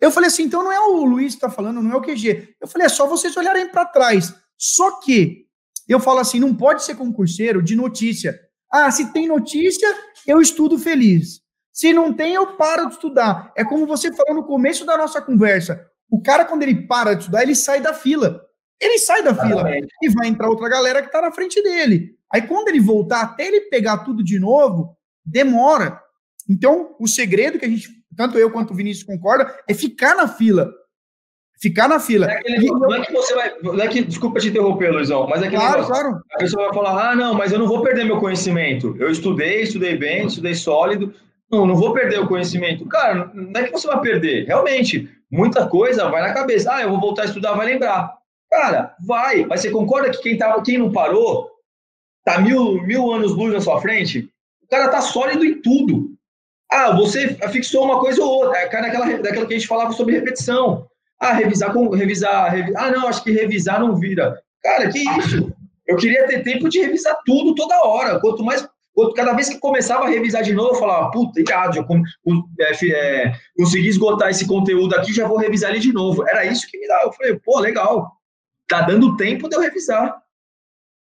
Eu 0.00 0.12
falei 0.12 0.28
assim, 0.28 0.44
então 0.44 0.62
não 0.62 0.70
é 0.70 0.78
o 0.78 1.04
Luiz 1.04 1.32
que 1.32 1.38
está 1.38 1.50
falando, 1.50 1.82
não 1.82 1.92
é 1.92 1.96
o 1.96 2.00
QG. 2.00 2.54
Eu 2.60 2.68
falei, 2.68 2.86
é 2.86 2.88
só 2.88 3.08
vocês 3.08 3.36
olharem 3.36 3.68
para 3.68 3.84
trás. 3.84 4.32
Só 4.56 5.00
que, 5.00 5.46
eu 5.88 6.00
falo 6.00 6.20
assim, 6.20 6.38
não 6.38 6.54
pode 6.54 6.84
ser 6.84 6.94
concurseiro 6.94 7.62
de 7.62 7.74
notícia. 7.74 8.38
Ah, 8.70 8.90
se 8.90 9.12
tem 9.12 9.26
notícia, 9.26 9.88
eu 10.26 10.40
estudo 10.40 10.78
feliz. 10.78 11.42
Se 11.72 11.92
não 11.92 12.12
tem, 12.12 12.34
eu 12.34 12.56
paro 12.56 12.86
de 12.86 12.94
estudar. 12.94 13.52
É 13.56 13.64
como 13.64 13.86
você 13.86 14.12
falou 14.14 14.34
no 14.34 14.46
começo 14.46 14.84
da 14.84 14.96
nossa 14.96 15.20
conversa. 15.20 15.86
O 16.10 16.20
cara, 16.20 16.44
quando 16.44 16.62
ele 16.62 16.86
para 16.86 17.14
de 17.14 17.20
estudar, 17.20 17.42
ele 17.42 17.54
sai 17.54 17.80
da 17.80 17.94
fila. 17.94 18.42
Ele 18.80 18.98
sai 18.98 19.22
da 19.22 19.34
fila 19.34 19.70
e 20.02 20.08
vai 20.10 20.26
entrar 20.26 20.48
outra 20.48 20.68
galera 20.68 21.00
que 21.00 21.06
está 21.06 21.22
na 21.22 21.32
frente 21.32 21.62
dele. 21.62 22.16
Aí, 22.32 22.42
quando 22.42 22.68
ele 22.68 22.80
voltar, 22.80 23.22
até 23.22 23.46
ele 23.46 23.62
pegar 23.62 23.98
tudo 23.98 24.22
de 24.22 24.38
novo, 24.38 24.96
demora. 25.24 26.00
Então, 26.48 26.94
o 26.98 27.06
segredo 27.06 27.58
que 27.58 27.64
a 27.64 27.68
gente, 27.68 27.88
tanto 28.16 28.38
eu 28.38 28.50
quanto 28.50 28.72
o 28.72 28.76
Vinícius 28.76 29.06
concorda, 29.06 29.54
é 29.68 29.72
ficar 29.72 30.14
na 30.14 30.26
fila. 30.26 30.70
Ficar 31.62 31.86
na 31.86 32.00
fila. 32.00 32.26
É 32.26 32.38
aquele, 32.38 32.66
não 32.66 32.92
é 32.92 33.06
que 33.06 33.12
você 33.12 33.36
vai. 33.36 33.52
Não 33.62 33.80
é 33.80 33.86
que, 33.86 34.02
desculpa 34.02 34.40
te 34.40 34.48
interromper, 34.48 34.90
Luizão, 34.90 35.28
mas 35.28 35.42
é 35.42 35.48
que 35.48 35.54
claro, 35.54 35.82
negócio, 35.82 35.94
claro. 35.94 36.20
a 36.32 36.38
pessoa 36.38 36.64
vai 36.64 36.74
falar: 36.74 37.10
ah, 37.10 37.14
não, 37.14 37.34
mas 37.34 37.52
eu 37.52 37.58
não 37.60 37.68
vou 37.68 37.82
perder 37.82 38.04
meu 38.04 38.18
conhecimento. 38.18 38.96
Eu 38.98 39.08
estudei, 39.08 39.62
estudei 39.62 39.96
bem, 39.96 40.26
estudei 40.26 40.56
sólido, 40.56 41.14
não, 41.48 41.64
não 41.64 41.76
vou 41.76 41.92
perder 41.92 42.18
o 42.18 42.26
conhecimento. 42.26 42.84
Cara, 42.86 43.30
não 43.32 43.60
é 43.60 43.62
que 43.62 43.70
você 43.70 43.86
vai 43.86 44.00
perder. 44.00 44.44
Realmente, 44.44 45.08
muita 45.30 45.68
coisa 45.68 46.10
vai 46.10 46.20
na 46.20 46.34
cabeça. 46.34 46.74
Ah, 46.74 46.82
eu 46.82 46.90
vou 46.90 47.00
voltar 47.00 47.22
a 47.22 47.26
estudar, 47.26 47.54
vai 47.54 47.66
lembrar. 47.66 48.12
Cara, 48.50 48.96
vai. 49.06 49.44
Mas 49.44 49.60
você 49.60 49.70
concorda 49.70 50.10
que 50.10 50.20
quem, 50.20 50.36
tava, 50.36 50.60
quem 50.64 50.78
não 50.78 50.90
parou 50.90 51.48
tá 52.24 52.40
mil, 52.40 52.82
mil 52.82 53.12
anos 53.12 53.36
luz 53.36 53.54
na 53.54 53.60
sua 53.60 53.80
frente? 53.80 54.28
O 54.64 54.68
cara 54.68 54.88
tá 54.88 55.00
sólido 55.00 55.44
em 55.44 55.62
tudo. 55.62 56.10
Ah, 56.72 56.90
você 56.96 57.34
fixou 57.52 57.84
uma 57.84 58.00
coisa 58.00 58.20
ou 58.20 58.28
outra. 58.28 58.58
É 58.58 58.80
naquela, 58.80 59.06
daquela 59.18 59.46
que 59.46 59.54
a 59.54 59.56
gente 59.58 59.68
falava 59.68 59.92
sobre 59.92 60.14
repetição. 60.14 60.90
Ah, 61.22 61.34
revisar 61.34 61.72
com 61.72 61.88
revisar, 61.90 62.50
revisar. 62.50 62.84
Ah, 62.84 62.90
não, 62.90 63.06
acho 63.06 63.22
que 63.22 63.30
revisar 63.30 63.78
não 63.78 63.94
vira. 63.94 64.42
Cara, 64.60 64.90
que 64.90 64.98
isso? 64.98 65.52
Eu 65.86 65.96
queria 65.96 66.26
ter 66.26 66.42
tempo 66.42 66.68
de 66.68 66.80
revisar 66.80 67.16
tudo 67.24 67.54
toda 67.54 67.86
hora. 67.86 68.18
Quanto 68.18 68.42
mais 68.42 68.68
cada 69.14 69.32
vez 69.32 69.48
que 69.48 69.58
começava 69.58 70.04
a 70.04 70.08
revisar 70.08 70.42
de 70.42 70.52
novo, 70.52 70.74
eu 70.74 70.80
falava, 70.80 71.12
puta, 71.12 71.40
irado, 71.40 71.76
já 71.76 71.86
é, 72.60 72.90
é, 72.90 73.32
consegui 73.56 73.88
esgotar 73.88 74.30
esse 74.30 74.46
conteúdo 74.46 74.96
aqui, 74.96 75.12
já 75.12 75.26
vou 75.26 75.38
revisar 75.38 75.70
ele 75.70 75.78
de 75.78 75.92
novo. 75.92 76.28
Era 76.28 76.44
isso 76.44 76.66
que 76.68 76.78
me 76.78 76.88
dava. 76.88 77.04
Eu 77.04 77.12
falei, 77.12 77.38
pô, 77.38 77.60
legal. 77.60 78.10
Tá 78.68 78.82
dando 78.82 79.16
tempo 79.16 79.48
de 79.48 79.54
eu 79.54 79.60
revisar. 79.60 80.20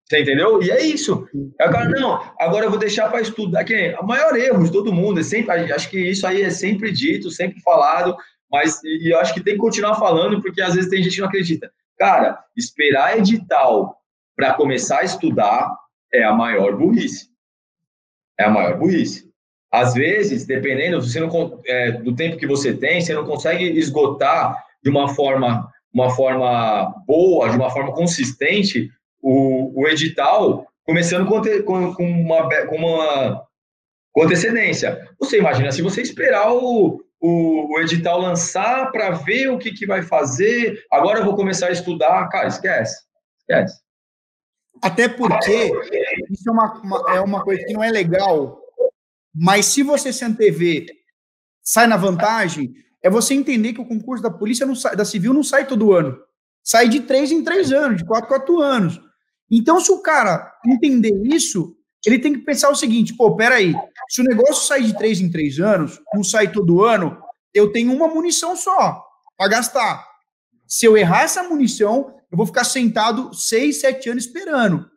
Você 0.08 0.22
entendeu? 0.22 0.62
E 0.62 0.70
é 0.70 0.82
isso. 0.82 1.28
Agora, 1.60 1.88
não, 1.88 2.22
agora 2.38 2.64
eu 2.64 2.70
vou 2.70 2.78
deixar 2.78 3.10
para 3.10 3.20
estudar. 3.20 3.64
Que 3.64 3.94
o 4.00 4.06
maior 4.06 4.34
erro 4.36 4.64
de 4.64 4.72
todo 4.72 4.94
mundo, 4.94 5.20
é 5.20 5.22
sempre, 5.22 5.72
acho 5.72 5.90
que 5.90 5.98
isso 5.98 6.26
aí 6.26 6.42
é 6.42 6.50
sempre 6.50 6.90
dito, 6.90 7.30
sempre 7.30 7.60
falado, 7.60 8.16
mas 8.50 8.82
e 8.84 9.12
eu 9.12 9.18
acho 9.20 9.34
que 9.34 9.42
tem 9.42 9.54
que 9.54 9.60
continuar 9.60 9.96
falando, 9.96 10.40
porque 10.40 10.62
às 10.62 10.74
vezes 10.74 10.90
tem 10.90 11.02
gente 11.02 11.14
que 11.14 11.20
não 11.20 11.28
acredita. 11.28 11.70
Cara, 11.98 12.38
esperar 12.56 13.18
edital 13.18 13.96
para 14.36 14.54
começar 14.54 15.00
a 15.00 15.04
estudar 15.04 15.74
é 16.12 16.22
a 16.22 16.32
maior 16.32 16.76
burrice 16.76 17.30
é 18.38 18.44
a 18.44 18.50
maior 18.50 18.78
burrice. 18.78 19.26
Às 19.72 19.94
vezes, 19.94 20.46
dependendo 20.46 20.98
não, 21.20 21.62
é, 21.66 21.92
do 21.92 22.14
tempo 22.14 22.36
que 22.36 22.46
você 22.46 22.74
tem, 22.74 23.00
você 23.00 23.12
não 23.14 23.26
consegue 23.26 23.64
esgotar 23.64 24.64
de 24.82 24.90
uma 24.90 25.08
forma, 25.08 25.70
uma 25.92 26.10
forma 26.10 26.94
boa, 27.06 27.48
de 27.50 27.56
uma 27.56 27.70
forma 27.70 27.92
consistente, 27.92 28.90
o, 29.20 29.82
o 29.82 29.88
edital, 29.88 30.66
começando 30.84 31.26
com, 31.26 31.42
com, 31.64 31.94
com, 31.94 32.04
uma, 32.04 32.48
com 32.66 32.76
uma 32.76 33.46
com 34.12 34.22
antecedência. 34.22 35.06
Você 35.18 35.38
imagina, 35.38 35.72
se 35.72 35.82
você 35.82 36.00
esperar 36.00 36.52
o, 36.52 37.02
o, 37.20 37.74
o 37.74 37.80
edital 37.80 38.20
lançar 38.20 38.90
para 38.92 39.10
ver 39.10 39.48
o 39.48 39.58
que, 39.58 39.72
que 39.72 39.86
vai 39.86 40.02
fazer, 40.02 40.84
agora 40.90 41.20
eu 41.20 41.24
vou 41.24 41.36
começar 41.36 41.68
a 41.68 41.72
estudar, 41.72 42.28
cara, 42.28 42.48
esquece, 42.48 43.04
esquece. 43.40 43.80
Até 44.82 45.08
porque 45.08 45.70
isso 46.30 46.48
é 46.48 46.52
uma, 46.52 46.80
uma, 46.82 47.16
é 47.16 47.20
uma 47.20 47.42
coisa 47.42 47.64
que 47.64 47.72
não 47.72 47.82
é 47.82 47.90
legal, 47.90 48.60
mas 49.34 49.66
se 49.66 49.82
você 49.82 50.12
se 50.12 50.24
antever, 50.24 50.86
sai 51.62 51.86
na 51.86 51.96
vantagem, 51.96 52.74
é 53.02 53.10
você 53.10 53.34
entender 53.34 53.72
que 53.72 53.80
o 53.80 53.86
concurso 53.86 54.22
da 54.22 54.30
polícia 54.30 54.66
não 54.66 54.74
sai, 54.74 54.96
da 54.96 55.04
civil 55.04 55.32
não 55.32 55.42
sai 55.42 55.66
todo 55.66 55.92
ano. 55.92 56.18
Sai 56.62 56.88
de 56.88 57.00
três 57.00 57.30
em 57.30 57.44
três 57.44 57.70
anos, 57.72 57.98
de 57.98 58.04
quatro 58.04 58.26
em 58.26 58.28
quatro 58.28 58.60
anos. 58.60 59.00
Então, 59.50 59.78
se 59.80 59.92
o 59.92 60.02
cara 60.02 60.52
entender 60.66 61.12
isso, 61.24 61.76
ele 62.04 62.18
tem 62.18 62.32
que 62.32 62.40
pensar 62.40 62.70
o 62.70 62.74
seguinte: 62.74 63.14
pô, 63.16 63.36
peraí, 63.36 63.74
se 64.08 64.20
o 64.20 64.24
negócio 64.24 64.66
sai 64.66 64.82
de 64.82 64.96
três 64.96 65.20
em 65.20 65.30
três 65.30 65.58
anos, 65.58 66.00
não 66.12 66.22
sai 66.22 66.50
todo 66.50 66.84
ano, 66.84 67.18
eu 67.54 67.72
tenho 67.72 67.92
uma 67.92 68.08
munição 68.08 68.56
só 68.56 69.02
para 69.36 69.48
gastar. 69.48 70.06
Se 70.66 70.86
eu 70.86 70.96
errar 70.96 71.22
essa 71.22 71.42
munição, 71.42 72.12
eu 72.30 72.36
vou 72.36 72.46
ficar 72.46 72.64
sentado 72.64 73.32
seis, 73.32 73.80
sete 73.80 74.08
anos 74.08 74.26
esperando. 74.26 74.88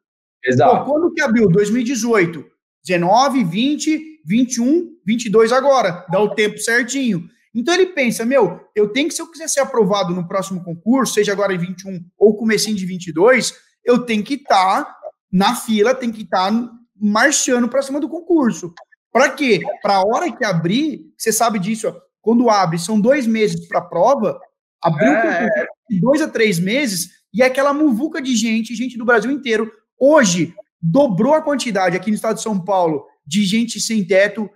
Exato. 0.44 0.86
Pô, 0.86 0.94
quando 0.94 1.14
que 1.14 1.22
abriu? 1.22 1.50
2018. 1.50 2.44
19, 2.86 3.44
20, 3.44 4.22
21, 4.26 4.90
22 5.06 5.52
agora. 5.52 6.06
Dá 6.10 6.20
o 6.20 6.34
tempo 6.34 6.58
certinho. 6.58 7.30
Então 7.54 7.74
ele 7.74 7.88
pensa, 7.88 8.26
meu, 8.26 8.60
eu 8.76 8.90
tenho 8.90 9.08
que, 9.08 9.14
se 9.14 9.22
eu 9.22 9.30
quiser 9.30 9.50
ser 9.50 9.60
aprovado 9.60 10.14
no 10.14 10.28
próximo 10.28 10.64
concurso, 10.64 11.14
seja 11.14 11.32
agora 11.32 11.54
em 11.54 11.58
21 11.58 12.00
ou 12.18 12.38
comecinho 12.38 12.78
de 12.78 12.86
22, 12.86 13.54
eu 13.84 14.00
tenho 14.06 14.24
que 14.24 14.36
estar 14.36 14.86
tá 14.86 14.96
na 15.32 15.56
fila, 15.56 15.96
tem 15.96 16.12
que 16.12 16.24
estar 16.24 16.52
tá 16.52 16.72
marchando 17.00 17.70
para 17.70 17.82
cima 17.82 18.00
do 18.00 18.10
concurso. 18.10 18.74
Para 19.12 19.30
quê? 19.32 19.62
Para 19.82 19.96
a 19.96 20.06
hora 20.06 20.32
que 20.32 20.46
abrir, 20.46 21.12
você 21.18 21.32
sabe 21.32 21.60
disso, 21.60 21.88
ó, 21.88 21.96
quando 22.22 22.50
abre, 22.50 22.78
são 22.78 23.00
dois 23.00 23.26
meses 23.26 23.68
para 23.68 23.80
a 23.80 23.86
prova, 23.86 24.40
abriu 24.82 25.12
é. 25.12 25.68
dois 26.00 26.22
a 26.22 26.28
três 26.28 26.60
meses, 26.60 27.10
e 27.34 27.42
é 27.42 27.46
aquela 27.46 27.74
muvuca 27.74 28.22
de 28.22 28.36
gente, 28.36 28.76
gente 28.76 28.98
do 28.98 29.06
Brasil 29.06 29.32
inteiro. 29.32 29.72
Hoje, 29.98 30.54
dobrou 30.82 31.34
a 31.34 31.42
quantidade 31.42 31.96
aqui 31.96 32.10
no 32.10 32.16
estado 32.16 32.36
de 32.36 32.44
São 32.44 32.60
Paulo 32.60 33.06
de 33.26 33.46
gente 33.46 33.80
sem 33.80 34.04
teto, 34.04 34.50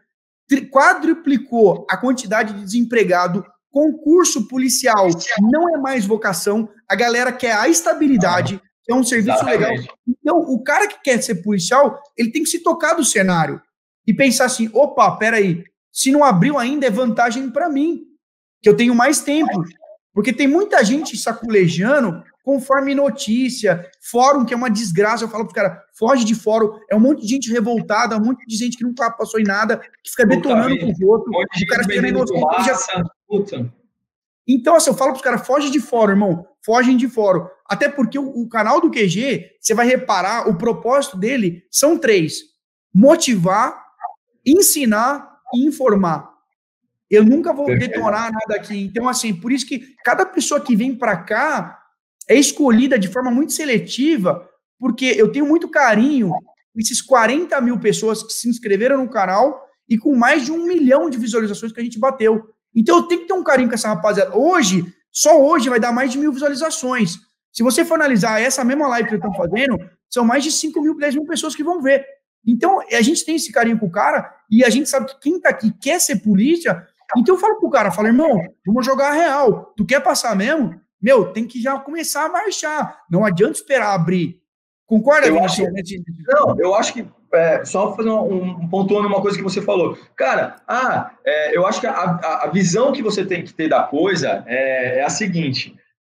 quadruplicou 0.71 1.85
a 1.89 1.97
quantidade 1.97 2.53
de 2.53 2.63
desempregado. 2.63 3.45
Concurso 3.71 4.47
policial 4.47 5.07
não 5.41 5.75
é 5.75 5.77
mais 5.77 6.05
vocação, 6.05 6.69
a 6.87 6.95
galera 6.95 7.31
quer 7.31 7.53
a 7.53 7.67
estabilidade, 7.67 8.61
é 8.89 8.93
um 8.93 9.03
serviço 9.03 9.37
Exatamente. 9.37 9.59
legal. 9.59 9.97
Então, 10.07 10.37
o 10.39 10.63
cara 10.63 10.87
que 10.87 11.01
quer 11.01 11.21
ser 11.21 11.35
policial, 11.35 12.01
ele 12.17 12.31
tem 12.31 12.43
que 12.43 12.49
se 12.49 12.59
tocar 12.59 12.93
do 12.93 13.03
cenário 13.03 13.61
e 14.05 14.13
pensar 14.13 14.45
assim: 14.45 14.69
opa, 14.73 15.15
peraí, 15.17 15.63
se 15.91 16.11
não 16.11 16.23
abriu 16.23 16.57
ainda 16.57 16.85
é 16.85 16.89
vantagem 16.89 17.49
para 17.49 17.69
mim, 17.69 18.03
que 18.61 18.69
eu 18.69 18.75
tenho 18.75 18.95
mais 18.95 19.21
tempo. 19.21 19.63
Porque 20.13 20.31
tem 20.31 20.47
muita 20.47 20.83
gente 20.83 21.17
saculejando 21.17 22.23
conforme 22.43 22.93
notícia, 22.93 23.89
fórum, 24.11 24.45
que 24.45 24.53
é 24.53 24.57
uma 24.57 24.69
desgraça. 24.69 25.23
Eu 25.23 25.29
falo 25.29 25.45
para 25.45 25.53
cara, 25.53 25.83
foge 25.97 26.23
de 26.23 26.35
fórum. 26.35 26.77
É 26.91 26.95
um 26.95 26.99
monte 26.99 27.21
de 27.21 27.27
gente 27.27 27.51
revoltada, 27.51 28.17
um 28.17 28.23
monte 28.23 28.45
de 28.45 28.55
gente 28.55 28.77
que 28.77 28.83
nunca 28.83 29.09
passou 29.11 29.39
em 29.39 29.43
nada, 29.43 29.77
que 29.77 30.11
fica 30.11 30.23
Puta 30.23 30.35
detonando 30.35 30.77
com 30.77 30.91
os 30.91 31.01
outros. 31.01 31.35
Um 31.35 31.63
o 31.63 31.67
cara 31.67 31.83
fica 31.83 32.07
inocente. 32.07 32.65
Já... 32.65 33.03
Puta. 33.27 33.73
Então, 34.47 34.75
assim, 34.75 34.89
eu 34.89 34.95
falo 34.95 35.11
para 35.11 35.17
os 35.17 35.23
caras, 35.23 35.47
foge 35.47 35.71
de 35.71 35.79
fórum, 35.79 36.11
irmão. 36.11 36.47
Fogem 36.65 36.95
de 36.95 37.07
fórum. 37.07 37.47
Até 37.67 37.89
porque 37.89 38.17
o, 38.17 38.27
o 38.27 38.47
canal 38.47 38.79
do 38.79 38.89
QG, 38.89 39.57
você 39.59 39.73
vai 39.73 39.87
reparar, 39.87 40.47
o 40.47 40.57
propósito 40.57 41.17
dele 41.17 41.63
são 41.69 41.97
três: 41.97 42.39
motivar, 42.93 43.83
ensinar 44.45 45.39
e 45.53 45.65
informar. 45.65 46.31
Eu 47.09 47.23
nunca 47.23 47.53
vou 47.53 47.67
detonar 47.67 48.31
nada 48.31 48.55
aqui. 48.55 48.77
Então, 48.83 49.07
assim, 49.07 49.33
por 49.33 49.51
isso 49.51 49.67
que 49.67 49.95
cada 50.03 50.25
pessoa 50.25 50.59
que 50.59 50.75
vem 50.75 50.95
para 50.95 51.17
cá, 51.17 51.83
é 52.27 52.35
escolhida 52.35 52.97
de 52.97 53.07
forma 53.07 53.29
muito 53.29 53.53
seletiva, 53.53 54.47
porque 54.79 55.05
eu 55.05 55.31
tenho 55.31 55.45
muito 55.45 55.69
carinho 55.69 56.29
com 56.29 56.79
esses 56.79 57.01
40 57.01 57.59
mil 57.61 57.79
pessoas 57.79 58.23
que 58.23 58.33
se 58.33 58.49
inscreveram 58.49 58.97
no 58.97 59.09
canal 59.09 59.61
e 59.87 59.97
com 59.97 60.15
mais 60.15 60.45
de 60.45 60.51
um 60.51 60.65
milhão 60.65 61.09
de 61.09 61.17
visualizações 61.17 61.71
que 61.71 61.79
a 61.79 61.83
gente 61.83 61.99
bateu. 61.99 62.49
Então 62.75 62.97
eu 62.97 63.03
tenho 63.03 63.21
que 63.21 63.27
ter 63.27 63.33
um 63.33 63.43
carinho 63.43 63.69
com 63.69 63.75
essa 63.75 63.89
rapaziada. 63.89 64.35
Hoje, 64.35 64.85
só 65.13 65.39
hoje 65.41 65.69
vai 65.69 65.79
dar 65.79 65.93
mais 65.93 66.11
de 66.11 66.17
mil 66.17 66.33
visualizações. 66.33 67.19
Se 67.51 67.63
você 67.63 67.85
for 67.85 67.95
analisar 67.95 68.41
essa 68.41 68.63
mesma 68.63 68.87
live 68.87 69.07
que 69.07 69.15
eu 69.15 69.19
estou 69.19 69.33
fazendo, 69.35 69.77
são 70.09 70.25
mais 70.25 70.43
de 70.43 70.51
5 70.51 70.81
mil, 70.81 70.97
10 70.97 71.15
mil 71.15 71.25
pessoas 71.25 71.55
que 71.55 71.63
vão 71.63 71.81
ver. 71.81 72.05
Então, 72.45 72.81
a 72.81 73.01
gente 73.01 73.23
tem 73.23 73.35
esse 73.35 73.51
carinho 73.51 73.79
com 73.79 73.85
o 73.85 73.91
cara 73.91 74.35
e 74.49 74.65
a 74.65 74.69
gente 74.69 74.89
sabe 74.89 75.05
que 75.05 75.19
quem 75.19 75.37
está 75.37 75.49
aqui 75.49 75.71
quer 75.71 76.01
ser 76.01 76.17
polícia. 76.17 76.85
Então 77.15 77.35
eu 77.35 77.39
falo 77.39 77.59
pro 77.59 77.69
cara, 77.69 77.91
falo, 77.91 78.07
irmão, 78.07 78.41
vamos 78.65 78.85
jogar 78.85 79.09
a 79.09 79.13
real. 79.13 79.73
Tu 79.77 79.85
quer 79.85 80.01
passar 80.01 80.35
mesmo? 80.35 80.81
meu, 81.03 81.33
tem 81.33 81.45
que 81.45 81.61
já 81.61 81.77
começar 81.77 82.25
a 82.25 82.29
marchar. 82.29 83.03
Não 83.11 83.25
adianta 83.25 83.59
esperar 83.59 83.93
abrir. 83.93 84.41
Concorda, 84.85 85.27
eu 85.27 85.43
acho, 85.43 85.61
Não, 85.63 86.57
eu 86.57 86.73
acho 86.73 86.93
que 86.93 87.05
é, 87.33 87.65
só 87.65 87.95
fazer 87.95 88.09
um, 88.09 88.43
um, 88.43 88.69
pontuando 88.69 89.07
uma 89.07 89.21
coisa 89.21 89.37
que 89.37 89.43
você 89.43 89.61
falou. 89.61 89.97
Cara, 90.15 90.57
ah, 90.67 91.11
é, 91.25 91.57
eu 91.57 91.65
acho 91.65 91.81
que 91.81 91.87
a, 91.87 91.91
a, 91.91 92.43
a, 92.45 92.47
visão 92.47 92.91
que 92.91 93.01
você 93.01 93.25
tem 93.25 93.43
que 93.43 93.53
ter 93.53 93.67
da 93.67 93.83
coisa 93.83 94.43
é, 94.47 94.99
é 94.99 95.03
a 95.03 95.09
seguinte. 95.09 95.75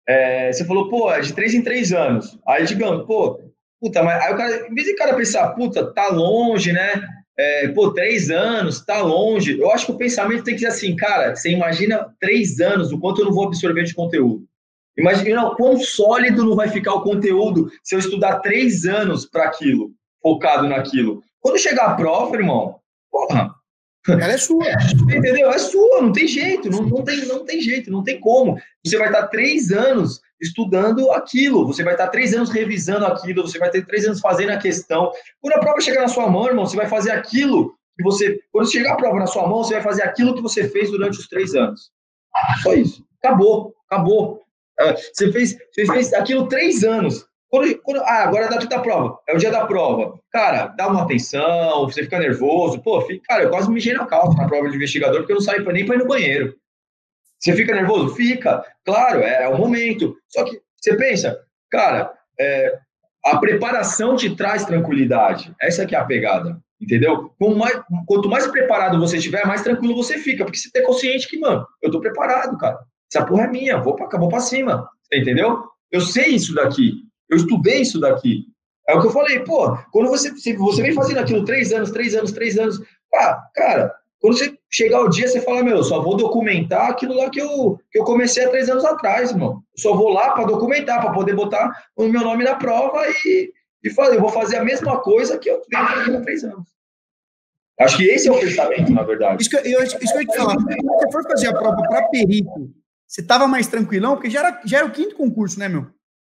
É, 0.06 0.52
você 0.52 0.64
falou, 0.64 0.88
pô, 0.88 1.12
é 1.12 1.20
de 1.20 1.32
três 1.32 1.54
em 1.54 1.62
três 1.62 1.92
anos. 1.92 2.38
Aí, 2.46 2.64
digamos, 2.64 3.06
pô, 3.06 3.40
puta, 3.80 4.02
mas 4.02 4.22
aí 4.22 4.34
o 4.34 4.36
cara, 4.36 4.68
em 4.68 4.74
vez 4.74 4.86
de 4.86 4.94
cara 4.94 5.14
pensar, 5.14 5.50
puta, 5.50 5.92
tá 5.92 6.08
longe, 6.08 6.72
né? 6.72 7.06
É, 7.38 7.68
pô, 7.68 7.92
três 7.92 8.30
anos, 8.30 8.84
tá 8.84 9.00
longe. 9.00 9.58
Eu 9.58 9.70
acho 9.70 9.86
que 9.86 9.92
o 9.92 9.98
pensamento 9.98 10.44
tem 10.44 10.54
que 10.54 10.60
ser 10.60 10.68
assim, 10.68 10.94
cara, 10.96 11.34
você 11.34 11.50
imagina 11.50 12.08
três 12.20 12.60
anos, 12.60 12.92
o 12.92 12.98
quanto 12.98 13.20
eu 13.20 13.26
não 13.26 13.32
vou 13.32 13.46
absorver 13.46 13.84
de 13.84 13.94
conteúdo. 13.94 14.46
Imagina 14.96 15.44
o 15.44 15.56
quão 15.56 15.76
sólido 15.78 16.44
não 16.44 16.54
vai 16.54 16.68
ficar 16.68 16.94
o 16.94 17.02
conteúdo 17.02 17.68
se 17.82 17.94
eu 17.94 17.98
estudar 17.98 18.40
três 18.40 18.84
anos 18.84 19.26
para 19.26 19.44
aquilo, 19.44 19.90
focado 20.24 20.66
naquilo. 20.66 21.22
Quando 21.40 21.58
chegar 21.58 21.88
a 21.88 21.94
prova, 21.94 22.34
irmão, 22.34 22.80
porra. 23.10 23.54
Ela 24.08 24.32
é 24.32 24.38
sua. 24.38 24.64
Entendeu? 25.04 25.50
É 25.50 25.58
sua, 25.58 26.00
não 26.00 26.12
tem 26.12 26.26
jeito, 26.26 26.70
não, 26.70 26.82
não, 26.82 27.04
tem, 27.04 27.26
não 27.26 27.44
tem 27.44 27.60
jeito, 27.60 27.90
não 27.90 28.02
tem 28.02 28.18
como. 28.18 28.58
Você 28.84 28.96
vai 28.96 29.08
estar 29.08 29.28
três 29.28 29.70
anos 29.70 30.20
estudando 30.40 31.10
aquilo, 31.12 31.66
você 31.66 31.82
vai 31.82 31.94
estar 31.94 32.08
três 32.08 32.34
anos 32.34 32.50
revisando 32.50 33.06
aquilo, 33.06 33.42
você 33.42 33.58
vai 33.58 33.70
ter 33.70 33.86
três 33.86 34.06
anos 34.06 34.20
fazendo 34.20 34.50
a 34.50 34.58
questão. 34.58 35.12
Quando 35.40 35.54
a 35.54 35.60
prova 35.60 35.80
chegar 35.80 36.02
na 36.02 36.08
sua 36.08 36.28
mão, 36.28 36.46
irmão, 36.46 36.66
você 36.66 36.76
vai 36.76 36.88
fazer 36.88 37.12
aquilo 37.12 37.74
que 37.96 38.02
você. 38.02 38.40
Quando 38.50 38.70
chegar 38.70 38.94
a 38.94 38.96
prova 38.96 39.18
na 39.18 39.26
sua 39.26 39.46
mão, 39.46 39.62
você 39.62 39.74
vai 39.74 39.82
fazer 39.82 40.02
aquilo 40.02 40.34
que 40.34 40.42
você 40.42 40.68
fez 40.68 40.90
durante 40.90 41.18
os 41.18 41.28
três 41.28 41.54
anos. 41.54 41.90
Só 42.62 42.74
isso. 42.74 43.04
Acabou, 43.22 43.74
acabou. 43.88 44.42
Ah, 44.80 44.94
você 44.94 45.30
fez, 45.30 45.56
você 45.72 45.86
fez 45.86 46.12
aquilo 46.12 46.48
três 46.48 46.84
anos. 46.84 47.26
Quando, 47.48 47.78
quando, 47.82 48.00
ah, 48.00 48.24
agora 48.24 48.44
é 48.44 48.46
a 48.46 48.50
data 48.50 48.66
da 48.66 48.80
prova. 48.80 49.18
É 49.28 49.34
o 49.34 49.38
dia 49.38 49.50
da 49.50 49.66
prova. 49.66 50.18
Cara, 50.32 50.66
dá 50.68 50.88
uma 50.88 51.02
atenção, 51.02 51.84
você 51.84 52.02
fica 52.02 52.18
nervoso. 52.18 52.82
Pô, 52.82 53.00
fica, 53.02 53.22
cara, 53.28 53.44
eu 53.44 53.50
quase 53.50 53.68
me 53.68 53.74
mijei 53.74 53.94
na 53.94 54.06
calça 54.06 54.36
na 54.36 54.48
prova 54.48 54.68
de 54.68 54.76
investigador, 54.76 55.18
porque 55.18 55.32
eu 55.32 55.36
não 55.36 55.42
saí 55.42 55.64
nem 55.64 55.86
para 55.86 55.94
ir 55.94 55.98
no 55.98 56.08
banheiro. 56.08 56.54
Você 57.38 57.52
fica 57.52 57.74
nervoso? 57.74 58.14
Fica, 58.14 58.64
claro, 58.84 59.20
é, 59.20 59.44
é 59.44 59.48
o 59.48 59.58
momento. 59.58 60.16
Só 60.28 60.44
que 60.44 60.60
você 60.80 60.96
pensa, 60.96 61.38
cara, 61.70 62.12
é, 62.40 62.78
a 63.24 63.38
preparação 63.38 64.16
te 64.16 64.34
traz 64.34 64.64
tranquilidade. 64.64 65.54
Essa 65.60 65.86
que 65.86 65.94
é 65.94 65.98
a 65.98 66.04
pegada, 66.04 66.58
entendeu? 66.80 67.32
Mais, 67.40 67.80
quanto 68.06 68.28
mais 68.28 68.46
preparado 68.46 68.98
você 68.98 69.18
estiver, 69.18 69.46
mais 69.46 69.62
tranquilo 69.62 69.94
você 69.94 70.18
fica, 70.18 70.44
porque 70.44 70.58
você 70.58 70.70
tá 70.70 70.82
consciente 70.82 71.28
que, 71.28 71.38
mano, 71.38 71.66
eu 71.82 71.90
tô 71.90 72.00
preparado, 72.00 72.56
cara. 72.58 72.78
Essa 73.12 73.24
porra 73.24 73.44
é 73.44 73.48
minha, 73.48 73.78
vou 73.78 73.94
pra, 73.94 74.08
vou 74.18 74.28
pra 74.28 74.40
cima, 74.40 74.88
entendeu? 75.12 75.64
Eu 75.90 76.00
sei 76.00 76.30
isso 76.30 76.54
daqui, 76.54 77.03
eu 77.30 77.36
estudei 77.36 77.80
isso 77.80 78.00
daqui. 78.00 78.44
É 78.88 78.94
o 78.94 79.00
que 79.00 79.06
eu 79.06 79.12
falei, 79.12 79.40
pô, 79.40 79.76
quando 79.90 80.10
você, 80.10 80.30
você 80.30 80.82
vem 80.82 80.92
fazendo 80.92 81.18
aquilo 81.18 81.44
três 81.44 81.72
anos, 81.72 81.90
três 81.90 82.14
anos, 82.14 82.32
três 82.32 82.58
anos, 82.58 82.80
pá, 83.10 83.48
cara, 83.54 83.94
quando 84.20 84.38
você 84.38 84.58
chegar 84.70 85.00
o 85.02 85.08
dia, 85.08 85.28
você 85.28 85.40
fala, 85.40 85.62
meu, 85.62 85.82
só 85.82 86.02
vou 86.02 86.16
documentar 86.16 86.90
aquilo 86.90 87.14
lá 87.14 87.30
que 87.30 87.40
eu, 87.40 87.78
que 87.90 87.98
eu 87.98 88.04
comecei 88.04 88.44
há 88.44 88.50
três 88.50 88.68
anos 88.68 88.84
atrás, 88.84 89.30
irmão. 89.30 89.62
só 89.76 89.94
vou 89.94 90.10
lá 90.10 90.32
para 90.32 90.46
documentar, 90.46 91.00
para 91.00 91.12
poder 91.12 91.34
botar 91.34 91.70
o 91.96 92.08
meu 92.08 92.22
nome 92.22 92.44
na 92.44 92.56
prova 92.56 93.04
e, 93.06 93.52
e 93.82 93.90
fazer. 93.90 94.16
Eu 94.16 94.20
vou 94.20 94.30
fazer 94.30 94.56
a 94.56 94.64
mesma 94.64 95.00
coisa 95.00 95.38
que 95.38 95.50
eu 95.50 95.62
venho 95.70 95.86
fazendo 95.86 96.16
há 96.16 96.20
três 96.20 96.44
anos. 96.44 96.68
Acho 97.80 97.96
que 97.96 98.04
esse 98.04 98.28
é 98.28 98.32
o 98.32 98.38
pensamento, 98.38 98.92
na 98.92 99.02
verdade. 99.02 99.42
Isso 99.42 99.50
que 99.50 99.56
eu, 99.56 99.82
isso 99.82 99.98
que 99.98 100.04
eu 100.04 100.20
ia 100.20 100.26
te 100.26 100.36
falar. 100.36 100.58
Se 100.58 100.82
você 100.82 101.12
for 101.12 101.22
fazer 101.24 101.48
a 101.48 101.58
prova 101.58 101.82
para 101.82 102.08
perito, 102.08 102.72
você 103.06 103.20
estava 103.20 103.46
mais 103.46 103.66
tranquilão? 103.66 104.14
Porque 104.14 104.30
já 104.30 104.40
era, 104.40 104.62
já 104.64 104.78
era 104.78 104.86
o 104.86 104.92
quinto 104.92 105.16
concurso, 105.16 105.58
né, 105.58 105.68
meu? 105.68 105.86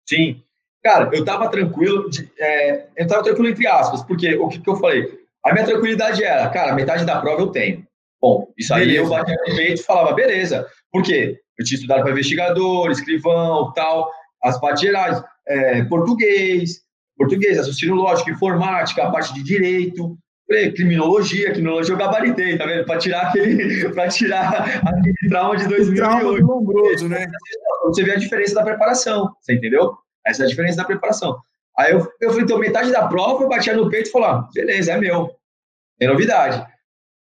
Sim. 0.09 0.44
Cara, 0.85 1.09
eu 1.15 1.21
estava 1.21 1.49
tranquilo, 1.49 2.11
de, 2.11 2.31
é, 2.39 2.87
eu 2.97 3.05
estava 3.05 3.23
tranquilo 3.23 3.49
entre 3.49 3.67
aspas, 3.67 4.03
porque 4.03 4.35
o 4.35 4.49
que, 4.49 4.61
que 4.61 4.69
eu 4.69 4.77
falei? 4.77 5.19
A 5.43 5.53
minha 5.53 5.65
tranquilidade 5.65 6.23
era, 6.23 6.49
cara, 6.51 6.75
metade 6.75 7.07
da 7.07 7.21
prova 7.21 7.41
eu 7.41 7.47
tenho. 7.47 7.87
Bom, 8.21 8.53
isso 8.57 8.73
aí 8.75 8.87
beleza. 8.87 9.03
eu 9.03 9.09
batia 9.09 9.37
no 9.47 9.57
peito 9.57 9.81
e 9.81 9.85
falava, 9.85 10.13
beleza. 10.13 10.67
Por 10.93 11.03
quê? 11.03 11.39
Eu 11.59 11.65
tinha 11.65 11.77
estudado 11.77 12.03
para 12.03 12.13
investigador, 12.13 12.91
escrivão, 12.91 13.73
tal, 13.73 14.11
as 14.43 14.61
partes 14.61 14.83
gerais, 14.83 15.23
é, 15.49 15.85
português, 15.85 16.83
português, 17.17 17.57
raciocínio 17.57 17.95
lógico, 17.95 18.31
informática, 18.31 19.05
a 19.05 19.11
parte 19.11 19.33
de 19.33 19.43
direito, 19.43 20.19
criminologia, 20.75 21.53
criminologia 21.53 21.95
eu 21.95 21.99
gabaritei, 21.99 22.59
tá 22.59 22.67
vendo? 22.67 22.85
Para 22.85 22.99
tirar 22.99 23.29
aquele, 23.29 23.89
para 23.93 24.09
tirar 24.09 24.83
aquele 24.87 25.29
trauma 25.31 25.57
de 25.57 25.67
2008. 25.67 25.97
Trauma 25.97 26.39
lombroso, 26.41 27.09
né? 27.09 27.27
Você 27.85 28.03
vê 28.03 28.13
a 28.13 28.17
diferença 28.17 28.55
da 28.55 28.63
preparação, 28.63 29.31
você 29.41 29.55
entendeu? 29.55 30.04
Essa 30.27 30.43
é 30.43 30.47
a 30.47 30.49
diferença 30.49 30.77
da 30.77 30.85
preparação. 30.85 31.39
Aí 31.77 31.93
eu, 31.93 32.11
eu 32.21 32.31
falei, 32.31 32.45
então, 32.45 32.59
metade 32.59 32.93
da 32.93 33.07
prova 33.07 33.43
eu 33.43 33.49
batia 33.49 33.75
no 33.75 33.91
peito 33.91 34.09
e 34.09 34.13
falava, 34.13 34.41
ah, 34.41 34.51
beleza, 34.55 34.93
é 34.93 34.99
meu. 34.99 35.31
Tem 35.99 36.09
novidade. 36.09 36.65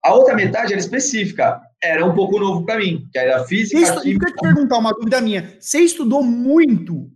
A 0.05 0.15
outra 0.15 0.35
metade 0.35 0.73
era 0.73 0.81
específica, 0.81 1.61
era 1.83 2.05
um 2.05 2.15
pouco 2.15 2.39
novo 2.39 2.65
para 2.65 2.79
mim, 2.79 3.09
que 3.11 3.19
era 3.19 3.45
física, 3.45 3.81
Isso, 3.81 4.01
química... 4.03 4.29
Eu 4.29 4.35
te 4.35 4.41
perguntar 4.41 4.79
uma 4.79 4.93
dúvida 4.93 5.21
minha. 5.21 5.57
Você 5.59 5.81
estudou 5.81 6.23
muito 6.23 7.11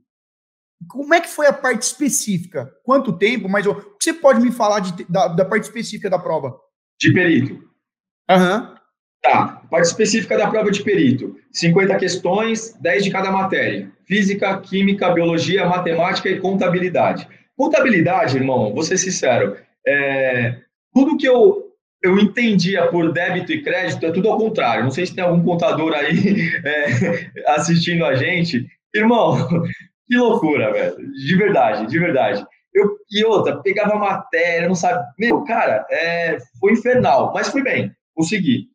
como 0.89 1.15
é 1.15 1.21
que 1.21 1.29
foi 1.29 1.47
a 1.47 1.53
parte 1.53 1.83
específica? 1.83 2.73
Quanto 2.83 3.17
tempo? 3.17 3.49
Mas 3.49 3.67
o 3.67 3.75
que 3.75 3.97
você 4.03 4.15
pode 4.15 4.41
me 4.41 4.51
falar 4.51 4.81
de, 4.81 5.05
da, 5.05 5.29
da 5.29 5.45
parte 5.45 5.65
específica 5.65 6.09
da 6.09 6.19
prova? 6.19 6.59
De 6.99 7.13
perito. 7.13 7.63
Aham. 8.29 8.71
Uhum. 8.71 8.80
Tá, 9.23 9.63
parte 9.71 9.87
específica 9.87 10.37
da 10.37 10.49
prova 10.49 10.71
de 10.71 10.83
perito. 10.83 11.37
50 11.53 11.97
questões, 11.97 12.75
10 12.81 13.05
de 13.05 13.11
cada 13.11 13.31
matéria. 13.31 13.91
Física, 14.07 14.59
química, 14.61 15.11
biologia, 15.11 15.67
matemática 15.67 16.29
e 16.29 16.41
contabilidade. 16.41 17.29
Contabilidade, 17.57 18.37
irmão, 18.37 18.73
vou 18.73 18.83
ser 18.83 18.97
sincero, 18.97 19.57
é, 19.87 20.57
tudo 20.95 21.17
que 21.17 21.27
eu, 21.27 21.71
eu 22.03 22.19
entendia 22.19 22.87
por 22.87 23.13
débito 23.13 23.53
e 23.53 23.63
crédito 23.63 24.07
é 24.07 24.11
tudo 24.11 24.31
ao 24.31 24.39
contrário. 24.39 24.85
Não 24.85 24.91
sei 24.91 25.07
se 25.07 25.15
tem 25.15 25.23
algum 25.23 25.43
contador 25.43 25.93
aí 25.93 26.51
é, 26.65 27.53
assistindo 27.53 28.05
a 28.05 28.15
gente. 28.15 28.67
Irmão, 28.95 29.37
que 30.09 30.17
loucura, 30.17 30.73
velho. 30.73 30.97
De 31.13 31.37
verdade, 31.37 31.87
de 31.87 31.99
verdade. 31.99 32.45
Eu, 32.73 32.97
e 33.11 33.25
outra, 33.25 33.61
pegava 33.61 33.97
matéria, 33.97 34.69
não 34.69 34.75
sabe. 34.75 35.05
Meu, 35.19 35.43
cara, 35.43 35.85
é, 35.91 36.39
foi 36.59 36.73
infernal, 36.73 37.33
mas 37.35 37.49
fui 37.49 37.63
bem, 37.63 37.93
consegui. 38.15 38.69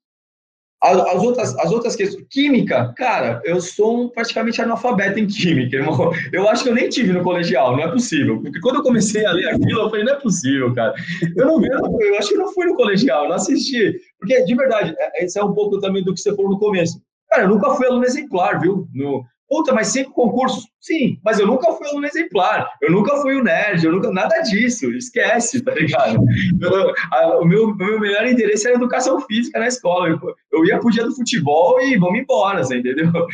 As, 0.85 0.99
as, 0.99 1.23
outras, 1.23 1.57
as 1.57 1.71
outras 1.71 1.95
questões. 1.95 2.25
Química, 2.29 2.93
cara, 2.95 3.41
eu 3.43 3.59
sou 3.59 4.03
um 4.03 4.09
praticamente 4.09 4.61
analfabeto 4.61 5.19
em 5.19 5.25
química, 5.25 5.77
irmão. 5.77 6.11
Eu 6.31 6.47
acho 6.47 6.63
que 6.63 6.69
eu 6.69 6.75
nem 6.75 6.87
tive 6.87 7.11
no 7.11 7.23
colegial, 7.23 7.75
não 7.75 7.83
é 7.83 7.91
possível. 7.91 8.39
Porque 8.39 8.59
quando 8.59 8.75
eu 8.75 8.83
comecei 8.83 9.25
a 9.25 9.31
ler 9.31 9.49
aquilo, 9.49 9.81
eu 9.81 9.89
falei, 9.89 10.05
não 10.05 10.13
é 10.13 10.19
possível, 10.19 10.73
cara. 10.75 10.93
Eu 11.35 11.45
não 11.47 11.59
vi, 11.59 11.69
eu 11.69 12.17
acho 12.19 12.29
que 12.29 12.35
eu 12.35 12.39
não 12.39 12.53
fui 12.53 12.67
no 12.67 12.75
colegial, 12.75 13.27
não 13.27 13.35
assisti. 13.35 13.99
Porque, 14.19 14.43
de 14.43 14.55
verdade, 14.55 14.93
é, 14.97 15.25
isso 15.25 15.39
é 15.39 15.43
um 15.43 15.53
pouco 15.53 15.79
também 15.79 16.03
do 16.03 16.13
que 16.13 16.21
você 16.21 16.35
falou 16.35 16.51
no 16.51 16.59
começo. 16.59 17.01
Cara, 17.29 17.43
eu 17.43 17.49
nunca 17.49 17.71
fui 17.71 17.87
aluno 17.87 18.05
exemplar, 18.05 18.59
viu? 18.59 18.87
No, 18.93 19.25
Puta, 19.47 19.73
mas 19.73 19.87
cinco 19.87 20.11
concursos? 20.11 20.67
Sim, 20.81 21.19
mas 21.23 21.39
eu 21.39 21.45
nunca 21.45 21.71
fui 21.73 21.87
aluno 21.87 22.07
exemplar, 22.07 22.67
eu 22.81 22.91
nunca 22.91 23.15
fui 23.17 23.35
o 23.35 23.43
nerd, 23.43 23.85
eu 23.85 23.91
nunca, 23.91 24.11
nada 24.11 24.39
disso, 24.41 24.91
esquece, 24.91 25.61
tá 25.61 25.71
ligado? 25.71 26.17
Eu, 26.59 26.93
a, 27.11 27.39
o, 27.39 27.45
meu, 27.45 27.75
meu 27.75 27.99
melhor 27.99 28.25
interesse 28.25 28.67
era 28.67 28.75
educação 28.75 29.21
física 29.21 29.59
na 29.59 29.67
escola, 29.67 30.09
eu, 30.09 30.19
eu 30.51 30.65
ia 30.65 30.79
pro 30.79 30.89
dia 30.89 31.03
do 31.03 31.15
futebol 31.15 31.79
e 31.79 31.95
vamos 31.97 32.19
embora, 32.19 32.63
você 32.63 32.77
entendeu? 32.77 33.11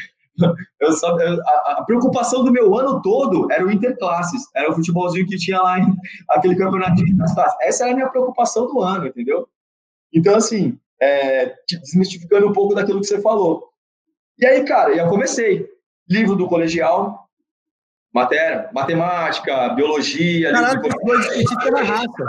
Eu 0.79 0.93
só, 0.93 1.19
eu, 1.19 1.39
a, 1.45 1.71
a, 1.73 1.83
preocupação 1.83 2.43
do 2.43 2.51
meu 2.51 2.73
ano 2.75 3.01
todo 3.01 3.51
era 3.51 3.63
o 3.63 3.69
interclasses, 3.69 4.41
era 4.55 4.71
o 4.71 4.73
futebolzinho 4.73 5.27
que 5.27 5.37
tinha 5.37 5.61
lá, 5.61 5.79
em, 5.79 5.93
aquele 6.29 6.55
campeonatinho 6.55 7.15
das 7.17 7.33
classes. 7.35 7.57
Essa 7.61 7.83
era 7.83 7.91
a 7.91 7.95
minha 7.95 8.09
preocupação 8.09 8.65
do 8.65 8.81
ano, 8.81 9.05
entendeu? 9.05 9.47
Então, 10.11 10.35
assim, 10.35 10.79
é, 10.99 11.53
desmistificando 11.69 12.47
um 12.47 12.53
pouco 12.53 12.73
daquilo 12.73 13.01
que 13.01 13.07
você 13.07 13.21
falou. 13.21 13.69
E 14.39 14.45
aí, 14.45 14.63
cara, 14.63 14.95
eu 14.95 15.07
comecei 15.09 15.69
livro 16.11 16.35
do 16.35 16.47
colegial, 16.47 17.27
matéria, 18.13 18.69
matemática, 18.73 19.69
biologia. 19.69 20.51
Caralho, 20.51 20.81
livro 20.81 21.71
na 21.71 21.83
raça. 21.83 22.25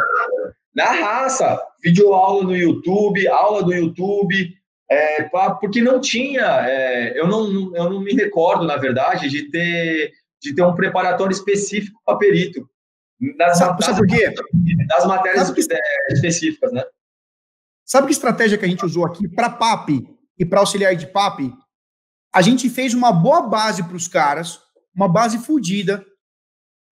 Na 0.74 0.84
raça, 0.84 1.62
videoaula 1.82 2.44
no 2.44 2.56
YouTube, 2.56 3.28
aula 3.28 3.62
do 3.62 3.74
YouTube, 3.74 4.54
é, 4.90 5.22
porque 5.60 5.82
não 5.82 6.00
tinha, 6.00 6.66
é, 6.66 7.18
eu, 7.18 7.26
não, 7.26 7.76
eu 7.76 7.90
não 7.90 8.00
me 8.00 8.14
recordo, 8.14 8.64
na 8.64 8.76
verdade, 8.76 9.28
de 9.28 9.50
ter, 9.50 10.12
de 10.40 10.54
ter 10.54 10.62
um 10.62 10.74
preparatório 10.74 11.32
específico 11.32 12.00
para 12.06 12.16
perito. 12.16 12.66
Das, 13.36 13.58
sabe, 13.58 13.84
sabe 13.84 13.98
por 13.98 14.06
quê? 14.06 14.34
Das 14.88 15.06
matérias 15.06 15.50
que, 15.50 15.60
específicas, 16.10 16.72
né? 16.72 16.82
Sabe 17.84 18.06
que 18.06 18.12
estratégia 18.12 18.56
que 18.56 18.64
a 18.64 18.68
gente 18.68 18.84
usou 18.84 19.04
aqui 19.04 19.28
para 19.28 19.50
PAP 19.50 19.90
e 20.38 20.44
para 20.44 20.60
auxiliar 20.60 20.94
de 20.94 21.06
PAP? 21.06 21.52
A 22.32 22.40
gente 22.40 22.70
fez 22.70 22.94
uma 22.94 23.12
boa 23.12 23.42
base 23.42 23.82
para 23.82 23.96
os 23.96 24.08
caras, 24.08 24.58
uma 24.94 25.06
base 25.06 25.38
fodida, 25.38 26.04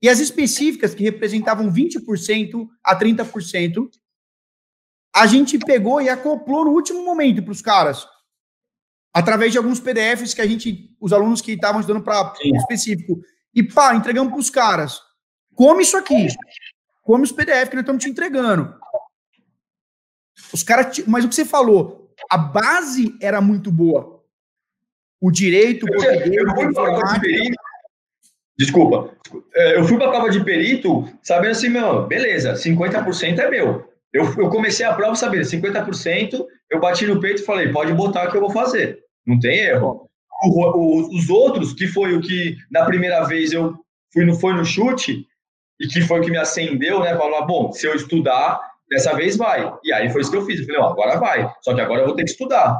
e 0.03 0.09
as 0.09 0.18
específicas, 0.18 0.95
que 0.95 1.03
representavam 1.03 1.72
20% 1.72 2.68
a 2.84 2.99
30%, 2.99 3.91
a 5.14 5.26
gente 5.26 5.59
pegou 5.59 6.01
e 6.01 6.09
acoplou 6.09 6.64
no 6.64 6.72
último 6.72 7.05
momento 7.05 7.43
para 7.43 7.53
os 7.53 7.62
caras, 7.62 8.07
através 9.12 9.53
de 9.53 9.59
alguns 9.59 9.80
PDFs 9.80 10.34
que 10.34 10.41
a 10.41 10.47
gente, 10.47 10.95
os 11.01 11.12
alunos 11.12 11.41
que 11.41 11.53
estavam 11.53 11.80
estudando 11.80 12.05
para 12.05 12.34
específico, 12.43 13.20
e 13.55 13.62
pá, 13.62 13.95
entregamos 13.95 14.32
para 14.32 14.41
os 14.41 14.51
caras. 14.51 15.01
Come 15.55 15.82
isso 15.82 15.97
aqui. 15.97 16.28
Come 17.03 17.24
os 17.24 17.32
PDF 17.32 17.68
que 17.68 17.76
nós 17.76 17.82
estamos 17.82 18.03
te 18.03 18.09
entregando. 18.09 18.74
Os 20.53 20.62
caras, 20.62 20.99
mas 21.07 21.24
o 21.24 21.28
que 21.28 21.34
você 21.34 21.45
falou, 21.45 22.14
a 22.30 22.38
base 22.38 23.16
era 23.20 23.41
muito 23.41 23.72
boa 23.72 24.20
o 25.21 25.31
direito 25.31 25.85
o 25.85 25.93
português, 25.93 26.33
eu 26.33 26.55
fui 26.55 26.73
para 26.73 27.14
de 27.14 27.21
perito, 27.21 27.57
Desculpa, 28.61 29.14
é, 29.55 29.79
eu 29.79 29.85
fui 29.85 29.97
para 29.97 30.09
a 30.09 30.11
prova 30.11 30.29
de 30.29 30.45
perito 30.45 31.09
sabendo 31.23 31.53
assim, 31.53 31.71
meu, 31.71 32.07
beleza, 32.07 32.53
50% 32.53 33.39
é 33.39 33.49
meu. 33.49 33.89
Eu, 34.12 34.25
eu 34.37 34.51
comecei 34.51 34.85
a 34.85 34.93
prova 34.93 35.14
sabendo, 35.14 35.45
50%, 35.45 36.45
eu 36.71 36.79
bati 36.79 37.07
no 37.07 37.21
peito 37.21 37.41
e 37.41 37.45
falei, 37.45 37.73
pode 37.73 37.93
botar 37.95 38.31
que 38.31 38.37
eu 38.37 38.41
vou 38.43 38.51
fazer. 38.51 38.99
Não 39.27 39.41
tem 39.41 39.61
erro. 39.61 40.07
O, 40.43 40.66
o, 40.77 41.16
os 41.16 41.31
outros, 41.31 41.73
que 41.73 41.87
foi 41.87 42.14
o 42.14 42.21
que 42.21 42.55
na 42.71 42.85
primeira 42.85 43.25
vez 43.25 43.51
eu 43.51 43.75
fui 44.12 44.27
no, 44.27 44.35
foi 44.35 44.53
no 44.53 44.64
chute, 44.64 45.27
e 45.81 45.89
que 45.89 46.03
foi 46.03 46.21
o 46.21 46.23
que 46.23 46.31
me 46.31 46.37
acendeu, 46.37 47.01
né? 47.01 47.16
Falar, 47.16 47.47
bom, 47.47 47.73
se 47.73 47.87
eu 47.87 47.95
estudar, 47.95 48.61
dessa 48.91 49.14
vez 49.14 49.39
vai. 49.39 49.73
E 49.83 49.91
aí 49.91 50.11
foi 50.11 50.21
isso 50.21 50.31
que 50.31 50.37
eu 50.37 50.45
fiz. 50.45 50.61
Eu 50.61 50.66
falei, 50.66 50.81
ó, 50.83 50.91
agora 50.91 51.18
vai. 51.18 51.51
Só 51.62 51.75
que 51.75 51.81
agora 51.81 52.03
eu 52.03 52.07
vou 52.07 52.14
ter 52.14 52.25
que 52.25 52.31
estudar. 52.31 52.79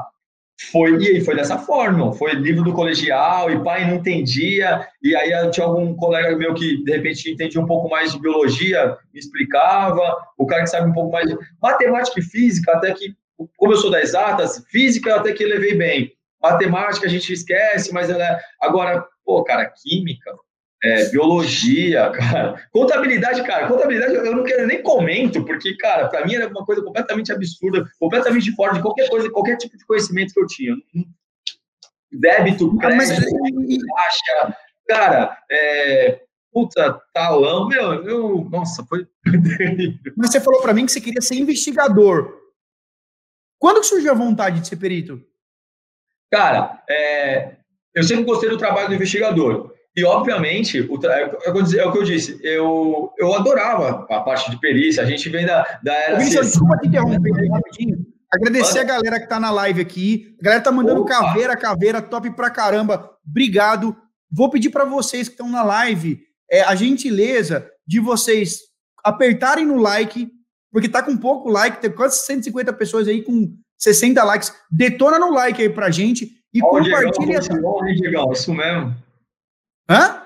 Foi, 0.69 0.95
e 0.97 1.21
foi 1.21 1.35
dessa 1.35 1.57
forma, 1.57 2.13
foi 2.13 2.33
livro 2.33 2.63
do 2.63 2.73
colegial, 2.73 3.49
e 3.49 3.63
pai 3.63 3.89
não 3.89 3.95
entendia, 3.95 4.87
e 5.01 5.15
aí 5.15 5.31
tinha 5.49 5.65
algum 5.65 5.95
colega 5.95 6.37
meu 6.37 6.53
que 6.53 6.83
de 6.83 6.91
repente 6.91 7.31
entendia 7.31 7.59
um 7.59 7.65
pouco 7.65 7.89
mais 7.89 8.11
de 8.11 8.19
biologia, 8.19 8.97
me 9.13 9.19
explicava, 9.19 10.17
o 10.37 10.45
cara 10.45 10.63
que 10.63 10.69
sabe 10.69 10.89
um 10.89 10.93
pouco 10.93 11.11
mais 11.11 11.27
de 11.27 11.37
matemática 11.61 12.19
e 12.19 12.23
física, 12.23 12.73
até 12.73 12.93
que, 12.93 13.15
como 13.57 13.73
eu 13.73 13.77
sou 13.77 13.89
das 13.89 14.09
exatas, 14.09 14.63
física 14.69 15.15
até 15.15 15.33
que 15.33 15.45
levei 15.45 15.73
bem, 15.73 16.13
matemática 16.41 17.07
a 17.07 17.09
gente 17.09 17.33
esquece, 17.33 17.91
mas 17.93 18.09
ela, 18.09 18.39
agora, 18.61 19.05
pô, 19.25 19.43
cara, 19.43 19.65
química, 19.65 20.31
é, 20.83 21.09
biologia, 21.09 22.09
cara. 22.09 22.67
Contabilidade, 22.71 23.43
cara, 23.43 23.67
contabilidade 23.67 24.13
eu 24.15 24.35
não 24.35 24.43
quero 24.43 24.65
nem 24.65 24.81
comento, 24.81 25.45
porque, 25.45 25.75
cara, 25.77 26.07
para 26.07 26.25
mim 26.25 26.35
era 26.35 26.47
uma 26.47 26.65
coisa 26.65 26.81
completamente 26.81 27.31
absurda, 27.31 27.85
completamente 27.99 28.51
fora 28.55 28.73
de 28.73 28.81
qualquer 28.81 29.09
coisa, 29.09 29.29
qualquer 29.29 29.57
tipo 29.57 29.77
de 29.77 29.85
conhecimento 29.85 30.33
que 30.33 30.41
eu 30.41 30.47
tinha. 30.47 30.75
débito, 32.11 32.75
crédito, 32.77 32.97
mas... 32.97 33.09
taxa, 33.09 34.57
cara, 34.87 35.37
é, 35.51 36.21
puta, 36.51 36.99
talão, 37.13 37.67
meu, 37.67 37.93
eu, 38.05 38.47
nossa, 38.49 38.83
foi 38.85 39.07
Mas 40.17 40.31
você 40.31 40.41
falou 40.41 40.61
para 40.61 40.73
mim 40.73 40.85
que 40.85 40.91
você 40.91 41.01
queria 41.01 41.21
ser 41.21 41.35
investigador. 41.35 42.39
Quando 43.59 43.81
que 43.81 43.85
surgiu 43.85 44.11
a 44.11 44.15
vontade 44.15 44.59
de 44.59 44.67
ser 44.67 44.77
perito? 44.77 45.23
Cara, 46.31 46.83
é, 46.89 47.57
eu 47.93 48.03
sempre 48.03 48.23
gostei 48.23 48.49
do 48.49 48.57
trabalho 48.57 48.87
do 48.87 48.95
investigador. 48.95 49.75
E, 49.95 50.03
obviamente, 50.05 50.79
o, 50.79 51.05
é, 51.05 51.31
é, 51.45 51.85
o 51.85 51.91
que 51.91 51.97
eu 51.97 52.03
disse, 52.03 52.39
eu, 52.43 53.11
eu 53.17 53.33
adorava 53.33 54.05
a 54.09 54.21
parte 54.21 54.49
de 54.49 54.59
perícia, 54.59 55.03
a 55.03 55.05
gente 55.05 55.27
vem 55.27 55.45
da, 55.45 55.79
da 55.83 55.93
era... 55.93 56.17
Vinícius, 56.17 56.47
desculpa 56.47 56.77
te 56.77 56.87
interromper 56.87 57.49
rapidinho. 57.51 57.97
Agradecer 58.33 58.79
a 58.79 58.83
galera 58.85 59.19
que 59.19 59.27
tá 59.27 59.37
na 59.37 59.51
live 59.51 59.81
aqui. 59.81 60.35
A 60.39 60.43
galera 60.43 60.63
tá 60.63 60.71
mandando 60.71 61.01
Opa. 61.01 61.09
caveira, 61.09 61.57
caveira, 61.57 62.01
top 62.01 62.31
pra 62.31 62.49
caramba. 62.49 63.11
Obrigado. 63.27 63.93
Vou 64.31 64.49
pedir 64.49 64.69
para 64.69 64.85
vocês 64.85 65.27
que 65.27 65.33
estão 65.33 65.49
na 65.49 65.61
live 65.61 66.21
é, 66.49 66.61
a 66.61 66.73
gentileza 66.73 67.69
de 67.85 67.99
vocês 67.99 68.59
apertarem 69.03 69.65
no 69.65 69.75
like, 69.75 70.29
porque 70.71 70.87
tá 70.87 71.03
com 71.03 71.17
pouco 71.17 71.49
like, 71.49 71.81
tem 71.81 71.91
quase 71.91 72.25
150 72.25 72.71
pessoas 72.71 73.09
aí 73.09 73.21
com 73.21 73.53
60 73.77 74.23
likes. 74.23 74.53
Detona 74.71 75.19
no 75.19 75.33
like 75.33 75.61
aí 75.61 75.69
pra 75.69 75.91
gente 75.91 76.31
e 76.53 76.61
compartilha. 76.61 77.39
Diegão, 77.39 78.31
isso 78.31 78.53
mesmo. 78.53 78.95
Hã? 79.91 80.21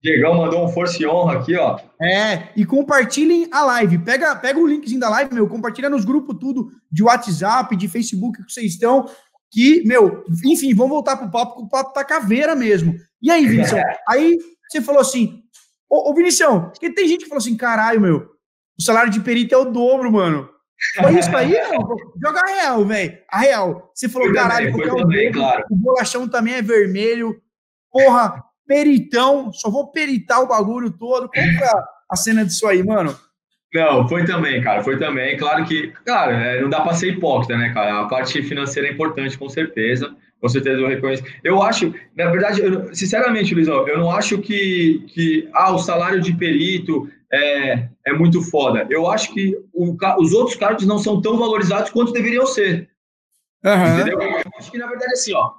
Diegão 0.00 0.36
mandou 0.36 0.64
um 0.64 0.68
força 0.68 1.02
e 1.02 1.06
honra 1.06 1.38
aqui, 1.38 1.56
ó. 1.56 1.76
É, 2.00 2.50
e 2.54 2.64
compartilhem 2.64 3.48
a 3.50 3.64
live. 3.64 3.98
Pega, 3.98 4.36
pega 4.36 4.58
o 4.60 4.66
linkzinho 4.66 5.00
da 5.00 5.08
live, 5.10 5.34
meu, 5.34 5.48
compartilha 5.48 5.90
nos 5.90 6.04
grupos 6.04 6.36
tudo 6.38 6.70
de 6.90 7.02
WhatsApp, 7.02 7.74
de 7.74 7.88
Facebook 7.88 8.44
que 8.44 8.52
vocês 8.52 8.74
estão. 8.74 9.10
Que, 9.50 9.82
meu, 9.84 10.24
enfim, 10.44 10.72
vamos 10.72 10.92
voltar 10.92 11.16
pro 11.16 11.30
papo, 11.30 11.54
porque 11.54 11.66
o 11.66 11.68
papo 11.68 11.92
tá 11.92 12.04
caveira 12.04 12.54
mesmo. 12.54 12.94
E 13.20 13.28
aí, 13.28 13.44
Vinicius? 13.46 13.80
aí 14.08 14.38
você 14.70 14.80
falou 14.80 15.00
assim, 15.00 15.42
ô, 15.90 16.10
ô 16.10 16.14
Vinicius, 16.14 16.68
porque 16.68 16.90
tem 16.90 17.08
gente 17.08 17.24
que 17.24 17.28
falou 17.28 17.40
assim, 17.40 17.56
caralho, 17.56 18.00
meu, 18.00 18.28
o 18.78 18.82
salário 18.82 19.10
de 19.10 19.20
perito 19.20 19.54
é 19.54 19.58
o 19.58 19.64
dobro, 19.64 20.12
mano. 20.12 20.48
Foi 20.94 21.18
isso 21.18 21.36
aí, 21.36 21.50
não? 21.72 21.96
Joga 22.22 22.40
a 22.40 22.46
real, 22.46 22.84
velho. 22.84 23.18
A 23.28 23.38
real. 23.40 23.90
Você 23.92 24.08
falou, 24.08 24.32
caralho, 24.32 24.70
porque 24.70 24.88
é 24.88 24.92
o 24.92 25.32
claro. 25.32 25.64
o 25.68 25.76
bolachão 25.76 26.28
também 26.28 26.54
é 26.54 26.62
vermelho. 26.62 27.42
Porra, 27.90 28.44
peritão, 28.68 29.50
só 29.52 29.70
vou 29.70 29.90
peritar 29.90 30.40
o 30.40 30.46
bagulho 30.46 30.90
todo. 30.90 31.28
Como 31.28 31.46
é 31.46 31.70
a 32.08 32.16
cena 32.16 32.44
disso 32.44 32.66
aí, 32.68 32.84
mano? 32.84 33.18
Não, 33.74 34.08
foi 34.08 34.24
também, 34.24 34.62
cara, 34.62 34.82
foi 34.82 34.98
também. 34.98 35.36
Claro 35.36 35.64
que, 35.64 35.92
cara, 36.04 36.32
é, 36.32 36.60
não 36.60 36.70
dá 36.70 36.80
para 36.80 36.94
ser 36.94 37.14
hipócrita, 37.14 37.56
né, 37.56 37.72
cara? 37.72 38.00
A 38.00 38.06
parte 38.06 38.42
financeira 38.42 38.88
é 38.88 38.92
importante, 38.92 39.36
com 39.36 39.48
certeza. 39.48 40.14
Com 40.40 40.48
certeza 40.48 40.80
eu 40.80 40.88
reconheço. 40.88 41.24
Eu 41.42 41.62
acho, 41.62 41.92
na 42.16 42.30
verdade, 42.30 42.62
eu, 42.62 42.94
sinceramente, 42.94 43.54
Luizão, 43.54 43.86
eu 43.88 43.98
não 43.98 44.10
acho 44.10 44.38
que, 44.38 45.04
que 45.08 45.48
ah, 45.52 45.72
o 45.72 45.78
salário 45.78 46.20
de 46.20 46.32
perito 46.32 47.10
é, 47.32 47.88
é 48.06 48.12
muito 48.12 48.40
foda. 48.40 48.86
Eu 48.88 49.10
acho 49.10 49.34
que 49.34 49.58
o, 49.72 49.96
os 50.20 50.32
outros 50.32 50.56
cargos 50.56 50.86
não 50.86 50.98
são 50.98 51.20
tão 51.20 51.36
valorizados 51.36 51.90
quanto 51.90 52.12
deveriam 52.12 52.46
ser. 52.46 52.88
Uhum. 53.64 53.94
Entendeu? 53.94 54.20
Eu 54.20 54.52
acho 54.56 54.70
que, 54.70 54.78
na 54.78 54.86
verdade, 54.86 55.12
assim, 55.12 55.34
ó, 55.34 55.50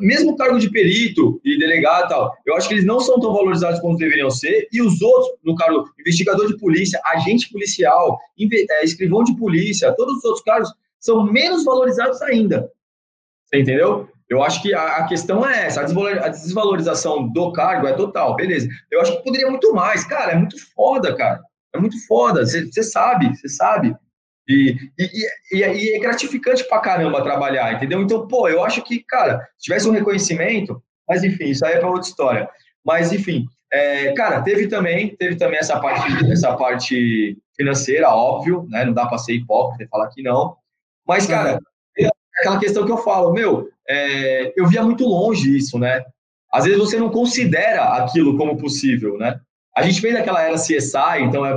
mesmo 0.00 0.36
cargo 0.36 0.58
de 0.58 0.70
perito 0.70 1.40
e 1.44 1.58
delegado 1.58 2.06
e 2.06 2.08
tal, 2.08 2.32
eu 2.44 2.54
acho 2.56 2.68
que 2.68 2.74
eles 2.74 2.84
não 2.84 3.00
são 3.00 3.18
tão 3.18 3.32
valorizados 3.32 3.80
quanto 3.80 3.98
deveriam 3.98 4.30
ser, 4.30 4.68
e 4.70 4.82
os 4.82 5.00
outros, 5.00 5.38
no 5.42 5.54
cargo 5.54 5.88
investigador 5.98 6.46
de 6.46 6.58
polícia, 6.58 7.00
agente 7.06 7.50
policial, 7.50 8.18
é, 8.38 8.84
escrivão 8.84 9.24
de 9.24 9.36
polícia, 9.36 9.94
todos 9.96 10.18
os 10.18 10.24
outros 10.24 10.44
cargos 10.44 10.72
são 11.00 11.24
menos 11.24 11.64
valorizados 11.64 12.20
ainda. 12.22 12.70
Você 13.46 13.60
entendeu? 13.60 14.08
Eu 14.28 14.42
acho 14.42 14.62
que 14.62 14.72
a 14.72 15.04
questão 15.04 15.46
é 15.46 15.66
essa, 15.66 15.82
a 15.82 16.28
desvalorização 16.28 17.28
do 17.28 17.52
cargo 17.52 17.86
é 17.86 17.92
total, 17.92 18.34
beleza. 18.34 18.68
Eu 18.90 19.00
acho 19.00 19.16
que 19.16 19.24
poderia 19.24 19.50
muito 19.50 19.74
mais, 19.74 20.04
cara, 20.04 20.32
é 20.32 20.36
muito 20.36 20.56
foda, 20.74 21.14
cara. 21.14 21.40
É 21.74 21.78
muito 21.78 22.06
foda, 22.06 22.44
você 22.44 22.82
sabe, 22.82 23.34
você 23.34 23.48
sabe. 23.48 23.94
E, 24.48 24.76
e, 24.98 25.10
e, 25.52 25.58
e, 25.58 25.96
é 25.96 25.98
gratificante 26.00 26.66
pra 26.68 26.80
caramba 26.80 27.22
trabalhar, 27.22 27.74
entendeu? 27.74 28.02
Então, 28.02 28.26
pô, 28.26 28.48
eu 28.48 28.64
acho 28.64 28.82
que, 28.82 29.02
cara, 29.04 29.38
se 29.56 29.64
tivesse 29.64 29.88
um 29.88 29.92
reconhecimento, 29.92 30.82
mas 31.08 31.22
enfim, 31.22 31.50
isso 31.50 31.64
aí 31.64 31.74
é 31.74 31.78
para 31.78 31.88
outra 31.88 32.08
história. 32.08 32.48
Mas, 32.84 33.12
enfim, 33.12 33.46
é, 33.72 34.12
cara, 34.12 34.42
teve 34.42 34.66
também, 34.66 35.16
teve 35.16 35.36
também 35.36 35.58
essa 35.58 35.78
parte, 35.80 36.30
essa 36.30 36.56
parte 36.56 37.38
financeira, 37.56 38.10
óbvio, 38.10 38.66
né? 38.68 38.84
Não 38.84 38.92
dá 38.92 39.06
para 39.06 39.18
ser 39.18 39.34
hipócrita 39.34 39.84
e 39.84 39.88
falar 39.88 40.08
que 40.08 40.22
não. 40.22 40.56
Mas, 41.06 41.26
cara, 41.26 41.58
é 41.98 42.08
aquela 42.38 42.58
questão 42.58 42.84
que 42.84 42.92
eu 42.92 42.98
falo, 42.98 43.32
meu, 43.32 43.68
é, 43.88 44.52
eu 44.56 44.66
via 44.66 44.82
muito 44.82 45.04
longe 45.04 45.56
isso, 45.56 45.78
né? 45.78 46.04
Às 46.52 46.64
vezes 46.64 46.78
você 46.78 46.98
não 46.98 47.08
considera 47.08 47.96
aquilo 47.96 48.36
como 48.36 48.58
possível, 48.58 49.16
né? 49.16 49.40
A 49.74 49.82
gente 49.82 50.00
vem 50.00 50.12
daquela 50.12 50.42
era 50.42 50.56
CSI, 50.56 51.22
então 51.22 51.46
é 51.46 51.56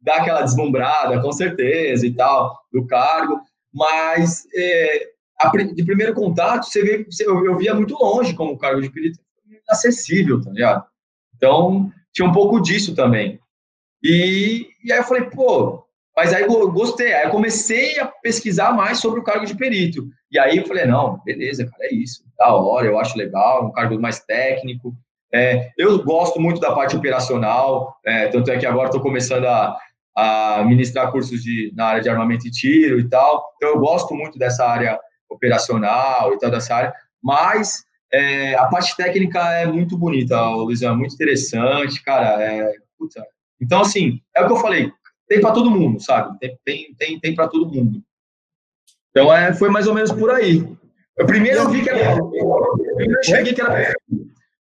dar 0.00 0.16
aquela 0.16 0.42
deslumbrada, 0.42 1.20
com 1.20 1.30
certeza, 1.30 2.06
e 2.06 2.14
tal, 2.14 2.58
do 2.72 2.86
cargo, 2.86 3.40
mas 3.72 4.46
é, 4.54 5.10
a, 5.38 5.48
de 5.50 5.84
primeiro 5.84 6.14
contato, 6.14 6.64
você 6.64 6.82
vê, 6.82 7.06
eu, 7.20 7.44
eu 7.44 7.56
via 7.56 7.74
muito 7.74 7.94
longe 7.94 8.34
como 8.34 8.58
cargo 8.58 8.80
de 8.80 8.90
perito 8.90 9.18
inacessível, 9.46 10.40
tá 10.40 10.50
ligado? 10.50 10.84
Então, 11.36 11.90
tinha 12.12 12.26
um 12.26 12.32
pouco 12.32 12.60
disso 12.60 12.94
também. 12.94 13.38
E, 14.02 14.68
e 14.82 14.92
aí 14.92 14.98
eu 14.98 15.04
falei, 15.04 15.24
pô, 15.24 15.84
mas 16.16 16.32
aí 16.32 16.42
eu 16.42 16.72
gostei, 16.72 17.12
aí 17.12 17.24
eu 17.24 17.30
comecei 17.30 17.98
a 17.98 18.06
pesquisar 18.06 18.72
mais 18.72 18.98
sobre 18.98 19.20
o 19.20 19.24
cargo 19.24 19.46
de 19.46 19.56
perito. 19.56 20.08
E 20.30 20.38
aí 20.38 20.58
eu 20.58 20.66
falei, 20.66 20.86
não, 20.86 21.20
beleza, 21.24 21.66
cara, 21.66 21.84
é 21.84 21.94
isso, 21.94 22.24
da 22.38 22.54
hora, 22.54 22.86
eu 22.86 22.98
acho 22.98 23.16
legal, 23.16 23.66
um 23.66 23.72
cargo 23.72 23.98
mais 24.00 24.20
técnico, 24.20 24.94
é, 25.32 25.70
eu 25.78 26.02
gosto 26.02 26.40
muito 26.40 26.60
da 26.60 26.74
parte 26.74 26.96
operacional, 26.96 27.96
é, 28.04 28.28
tanto 28.28 28.50
é 28.50 28.58
que 28.58 28.66
agora 28.66 28.88
estou 28.88 29.00
começando 29.00 29.44
a, 29.44 29.76
a 30.16 30.64
ministrar 30.64 31.10
cursos 31.12 31.42
de, 31.42 31.72
na 31.74 31.86
área 31.86 32.02
de 32.02 32.08
armamento 32.08 32.46
e 32.46 32.50
tiro 32.50 32.98
e 32.98 33.08
tal. 33.08 33.52
Então, 33.56 33.70
eu 33.70 33.78
gosto 33.78 34.14
muito 34.14 34.38
dessa 34.38 34.66
área 34.66 34.98
operacional 35.28 36.32
e 36.34 36.38
tal, 36.38 36.50
dessa 36.50 36.74
área, 36.74 36.94
mas 37.22 37.84
é, 38.12 38.54
a 38.54 38.66
parte 38.66 38.96
técnica 38.96 39.40
é 39.52 39.66
muito 39.66 39.96
bonita, 39.96 40.40
Luizão, 40.50 40.94
é 40.94 40.96
muito 40.96 41.14
interessante, 41.14 42.02
cara. 42.02 42.42
É, 42.42 42.74
puta. 42.98 43.24
Então, 43.60 43.82
assim, 43.82 44.20
é 44.34 44.42
o 44.42 44.46
que 44.46 44.52
eu 44.52 44.56
falei, 44.56 44.90
tem 45.28 45.40
para 45.40 45.52
todo 45.52 45.70
mundo, 45.70 46.00
sabe? 46.00 46.36
Tem, 46.40 46.58
tem, 46.64 46.94
tem, 46.98 47.20
tem 47.20 47.34
para 47.34 47.46
todo 47.46 47.72
mundo. 47.72 48.02
Então, 49.10 49.32
é, 49.32 49.52
foi 49.52 49.68
mais 49.68 49.86
ou 49.86 49.94
menos 49.94 50.10
por 50.10 50.30
aí. 50.30 50.66
Eu 51.16 51.26
primeiro 51.26 51.60
eu 51.60 51.68
vi 51.68 51.82
que 51.82 51.90
era. 51.90 52.16
Eu 52.16 53.22
cheguei 53.24 53.52
que 53.52 53.60
era 53.60 53.94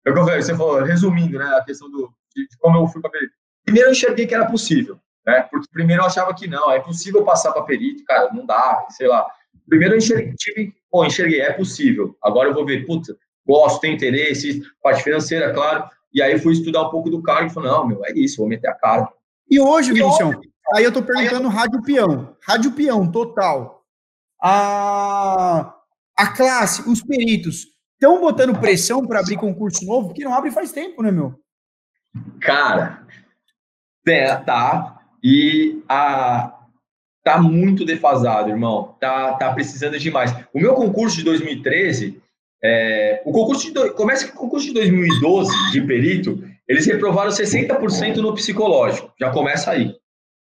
eu 0.05 0.15
falei, 0.15 0.43
você 0.43 0.57
falou, 0.57 0.83
resumindo, 0.83 1.39
né, 1.39 1.45
a 1.57 1.65
questão 1.65 1.91
do, 1.91 2.13
de, 2.35 2.49
de 2.49 2.57
como 2.59 2.79
eu 2.79 2.87
fui 2.89 3.01
para 3.01 3.11
perito. 3.11 3.33
Primeiro 3.65 3.89
eu 3.89 3.93
enxerguei 3.93 4.27
que 4.27 4.35
era 4.35 4.47
possível, 4.47 4.99
né, 5.27 5.43
porque 5.51 5.67
primeiro 5.73 6.03
eu 6.03 6.07
achava 6.07 6.35
que 6.35 6.49
não, 6.49 6.71
é 6.71 6.79
impossível 6.79 7.25
passar 7.25 7.53
para 7.53 7.63
perito, 7.63 8.05
cara, 8.05 8.33
não 8.33 8.47
dá, 8.47 8.87
sei 8.91 9.07
lá. 9.07 9.27
Primeiro 9.69 9.95
eu 9.95 9.99
enxerguei, 9.99 10.35
tive, 10.37 10.75
enxerguei, 11.07 11.41
é 11.41 11.53
possível. 11.53 12.17
Agora 12.23 12.49
eu 12.49 12.55
vou 12.55 12.65
ver, 12.65 12.87
puta, 12.87 13.17
gosto, 13.47 13.81
tenho 13.81 13.95
interesse, 13.95 14.63
parte 14.83 15.03
financeira, 15.03 15.53
claro. 15.53 15.89
E 16.13 16.21
aí 16.21 16.39
fui 16.39 16.53
estudar 16.53 16.83
um 16.83 16.91
pouco 16.91 17.09
do 17.09 17.23
cargo 17.23 17.49
e 17.49 17.55
falei, 17.55 17.71
não, 17.71 17.87
meu, 17.87 18.05
é 18.05 18.13
isso, 18.13 18.39
vou 18.39 18.49
meter 18.49 18.69
a 18.69 18.75
cara. 18.75 19.09
E 19.49 19.61
hoje, 19.61 19.93
Vinicius, 19.93 20.37
aí 20.75 20.85
eu 20.85 20.93
tô 20.93 21.03
perguntando 21.03 21.45
eu... 21.45 21.51
rádio 21.51 21.83
peão, 21.83 22.37
rádio 22.43 22.73
peão, 22.73 23.11
total. 23.11 23.85
A, 24.43 25.75
a 26.17 26.27
classe, 26.29 26.89
os 26.89 27.03
peritos, 27.03 27.67
Estão 28.01 28.19
botando 28.19 28.59
pressão 28.59 29.07
para 29.07 29.21
abrir 29.21 29.37
concurso 29.37 29.85
novo, 29.85 30.09
porque 30.09 30.25
não 30.25 30.33
abre 30.33 30.51
faz 30.51 30.73
tempo, 30.73 31.03
né, 31.03 31.11
meu? 31.11 31.39
Cara, 32.41 33.07
é, 34.09 34.35
tá. 34.37 35.03
E 35.23 35.83
a, 35.87 36.61
tá 37.23 37.39
muito 37.39 37.85
defasado, 37.85 38.49
irmão. 38.49 38.97
Tá, 38.99 39.35
tá 39.35 39.53
precisando 39.53 39.99
demais. 39.99 40.35
O 40.55 40.59
meu 40.59 40.73
concurso 40.73 41.19
de 41.19 41.25
2013, 41.25 42.19
é, 42.65 43.21
o 43.27 43.33
concurso 43.33 43.71
de, 43.71 43.91
começa 43.91 44.27
que 44.27 44.33
o 44.33 44.39
concurso 44.39 44.67
de 44.67 44.73
2012 44.73 45.73
de 45.73 45.83
perito, 45.83 46.43
eles 46.67 46.87
reprovaram 46.87 47.31
60% 47.31 48.17
no 48.17 48.33
psicológico. 48.33 49.13
Já 49.21 49.31
começa 49.31 49.73
aí. 49.73 49.95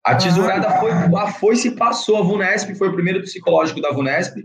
A 0.01 0.15
tesourada 0.15 0.79
foi, 0.79 0.91
a 0.91 1.27
foi 1.27 1.57
se 1.57 1.71
passou 1.71 2.15
a 2.15 2.21
Vunesp, 2.21 2.73
foi 2.75 2.87
o 2.87 2.93
primeiro 2.93 3.21
psicológico 3.21 3.81
da 3.81 3.91
Vunesp, 3.91 4.37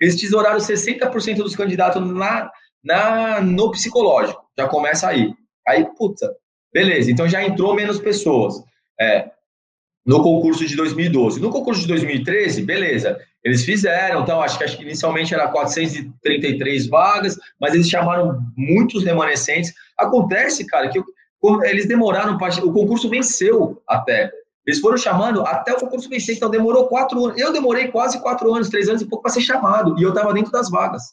eles 0.00 0.16
tesouraram 0.16 0.58
60% 0.58 1.36
dos 1.36 1.54
candidatos 1.54 2.02
na, 2.10 2.50
na, 2.82 3.40
no 3.40 3.70
psicológico. 3.70 4.42
Já 4.58 4.66
começa 4.66 5.08
aí. 5.08 5.32
Aí, 5.68 5.84
puta, 5.96 6.34
beleza. 6.72 7.10
Então 7.10 7.28
já 7.28 7.42
entrou 7.42 7.74
menos 7.74 7.98
pessoas. 7.98 8.54
É, 9.00 9.30
no 10.04 10.22
concurso 10.22 10.66
de 10.66 10.74
2012. 10.76 11.40
No 11.40 11.50
concurso 11.50 11.82
de 11.82 11.88
2013, 11.88 12.62
beleza, 12.62 13.20
eles 13.44 13.64
fizeram, 13.64 14.22
então 14.22 14.40
acho 14.40 14.58
que, 14.58 14.64
acho 14.64 14.76
que 14.76 14.82
inicialmente 14.82 15.34
era 15.34 15.48
433 15.48 16.88
vagas, 16.88 17.38
mas 17.60 17.74
eles 17.74 17.88
chamaram 17.88 18.40
muitos 18.56 19.04
remanescentes. 19.04 19.72
Acontece, 19.98 20.66
cara, 20.66 20.88
que 20.88 21.00
eles 21.64 21.86
demoraram, 21.86 22.36
o 22.36 22.72
concurso 22.72 23.08
venceu 23.08 23.82
até. 23.86 24.30
Eles 24.70 24.80
foram 24.80 24.96
chamando 24.96 25.44
até 25.44 25.72
o 25.72 25.80
concurso 25.80 26.08
vencer, 26.08 26.36
então 26.36 26.48
demorou 26.48 26.86
quatro 26.86 27.24
anos. 27.24 27.40
Eu 27.40 27.52
demorei 27.52 27.88
quase 27.88 28.20
quatro 28.20 28.54
anos, 28.54 28.68
três 28.68 28.88
anos 28.88 29.02
e 29.02 29.06
pouco 29.06 29.24
para 29.24 29.32
ser 29.32 29.40
chamado, 29.40 29.98
e 29.98 30.02
eu 30.04 30.10
estava 30.10 30.32
dentro 30.32 30.52
das 30.52 30.70
vagas. 30.70 31.12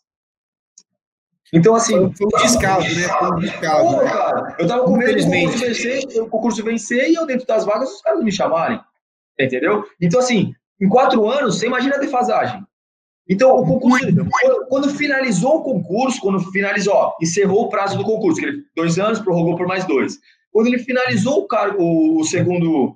Então, 1.52 1.74
assim. 1.74 2.14
Foi, 2.14 2.28
um 2.28 2.44
descaso, 2.44 2.96
né? 2.96 3.08
Foi 3.08 3.32
um 3.32 3.40
descaso. 3.40 3.96
Pô, 3.96 4.00
cara, 4.02 4.56
eu 4.60 4.68
tava 4.68 4.84
com 4.84 4.96
medo 4.96 5.18
do 5.18 5.32
concurso 5.32 5.58
vencer, 5.58 6.22
o 6.22 6.30
concurso 6.30 6.64
vencer 6.64 7.10
e 7.10 7.16
eu 7.16 7.26
dentro 7.26 7.48
das 7.48 7.66
vagas 7.66 7.90
os 7.90 8.02
caras 8.04 8.24
me 8.24 8.32
chamarem. 8.32 8.80
Entendeu? 9.40 9.84
Então, 10.00 10.20
assim, 10.20 10.54
em 10.80 10.88
quatro 10.88 11.28
anos, 11.28 11.58
você 11.58 11.66
imagina 11.66 11.96
a 11.96 12.00
defasagem. 12.00 12.64
Então, 13.28 13.58
o 13.58 13.66
concurso, 13.66 14.06
quando, 14.06 14.68
quando, 14.68 14.90
finalizou 14.92 15.58
o 15.58 15.64
concurso, 15.64 16.22
quando 16.22 16.40
finalizou, 16.52 16.94
ó, 16.94 17.16
encerrou 17.20 17.64
o 17.64 17.70
prazo 17.70 17.98
do 17.98 18.04
concurso, 18.04 18.40
que 18.40 18.46
ele, 18.46 18.64
dois 18.76 19.00
anos, 19.00 19.20
prorrogou 19.20 19.58
por 19.58 19.66
mais 19.66 19.84
dois. 19.86 20.20
Quando 20.52 20.68
ele 20.68 20.78
finalizou 20.78 21.40
o, 21.40 21.48
cargo, 21.48 21.82
o, 21.82 22.20
o 22.20 22.24
segundo, 22.24 22.96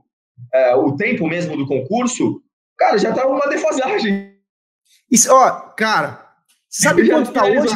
é, 0.54 0.76
o 0.76 0.96
tempo 0.96 1.28
mesmo 1.28 1.58
do 1.58 1.68
concurso, 1.68 2.42
cara, 2.78 2.98
já 2.98 3.10
estava 3.10 3.30
uma 3.30 3.48
defasagem. 3.48 4.38
Isso, 5.10 5.34
ó, 5.34 5.52
cara, 5.78 6.26
sabe 6.70 7.08
quanto 7.10 7.30
está 7.30 7.46
hoje, 7.46 7.74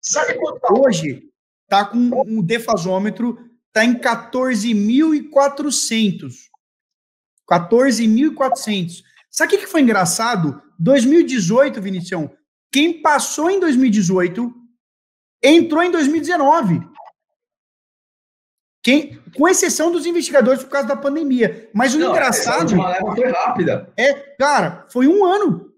Sabe 0.00 0.34
quanto 0.34 0.60
tá 0.60 0.72
hoje? 0.72 1.28
Tá 1.68 1.84
com 1.84 1.98
um 2.26 2.42
defasômetro, 2.42 3.38
tá 3.72 3.84
em 3.84 3.94
14.400. 3.94 6.32
14.400. 7.48 9.02
Sabe 9.30 9.54
o 9.54 9.58
que 9.58 9.66
foi 9.66 9.82
engraçado? 9.82 10.60
2018, 10.78 11.82
Vinicião, 11.82 12.30
quem 12.72 13.02
passou 13.02 13.50
em 13.50 13.60
2018 13.60 14.54
entrou 15.42 15.82
em 15.82 15.90
2019. 15.90 16.80
Quem, 18.82 19.18
com 19.36 19.48
exceção 19.48 19.92
dos 19.92 20.06
investigadores 20.06 20.62
por 20.62 20.70
causa 20.70 20.88
da 20.88 20.96
pandemia. 20.96 21.68
Mas 21.74 21.94
o 21.94 21.98
Não, 21.98 22.10
engraçado. 22.10 22.74
Essa 22.74 23.14
foi 23.14 23.30
rápida. 23.30 23.92
É, 23.96 24.14
cara, 24.38 24.86
foi 24.90 25.06
um 25.06 25.24
ano. 25.24 25.70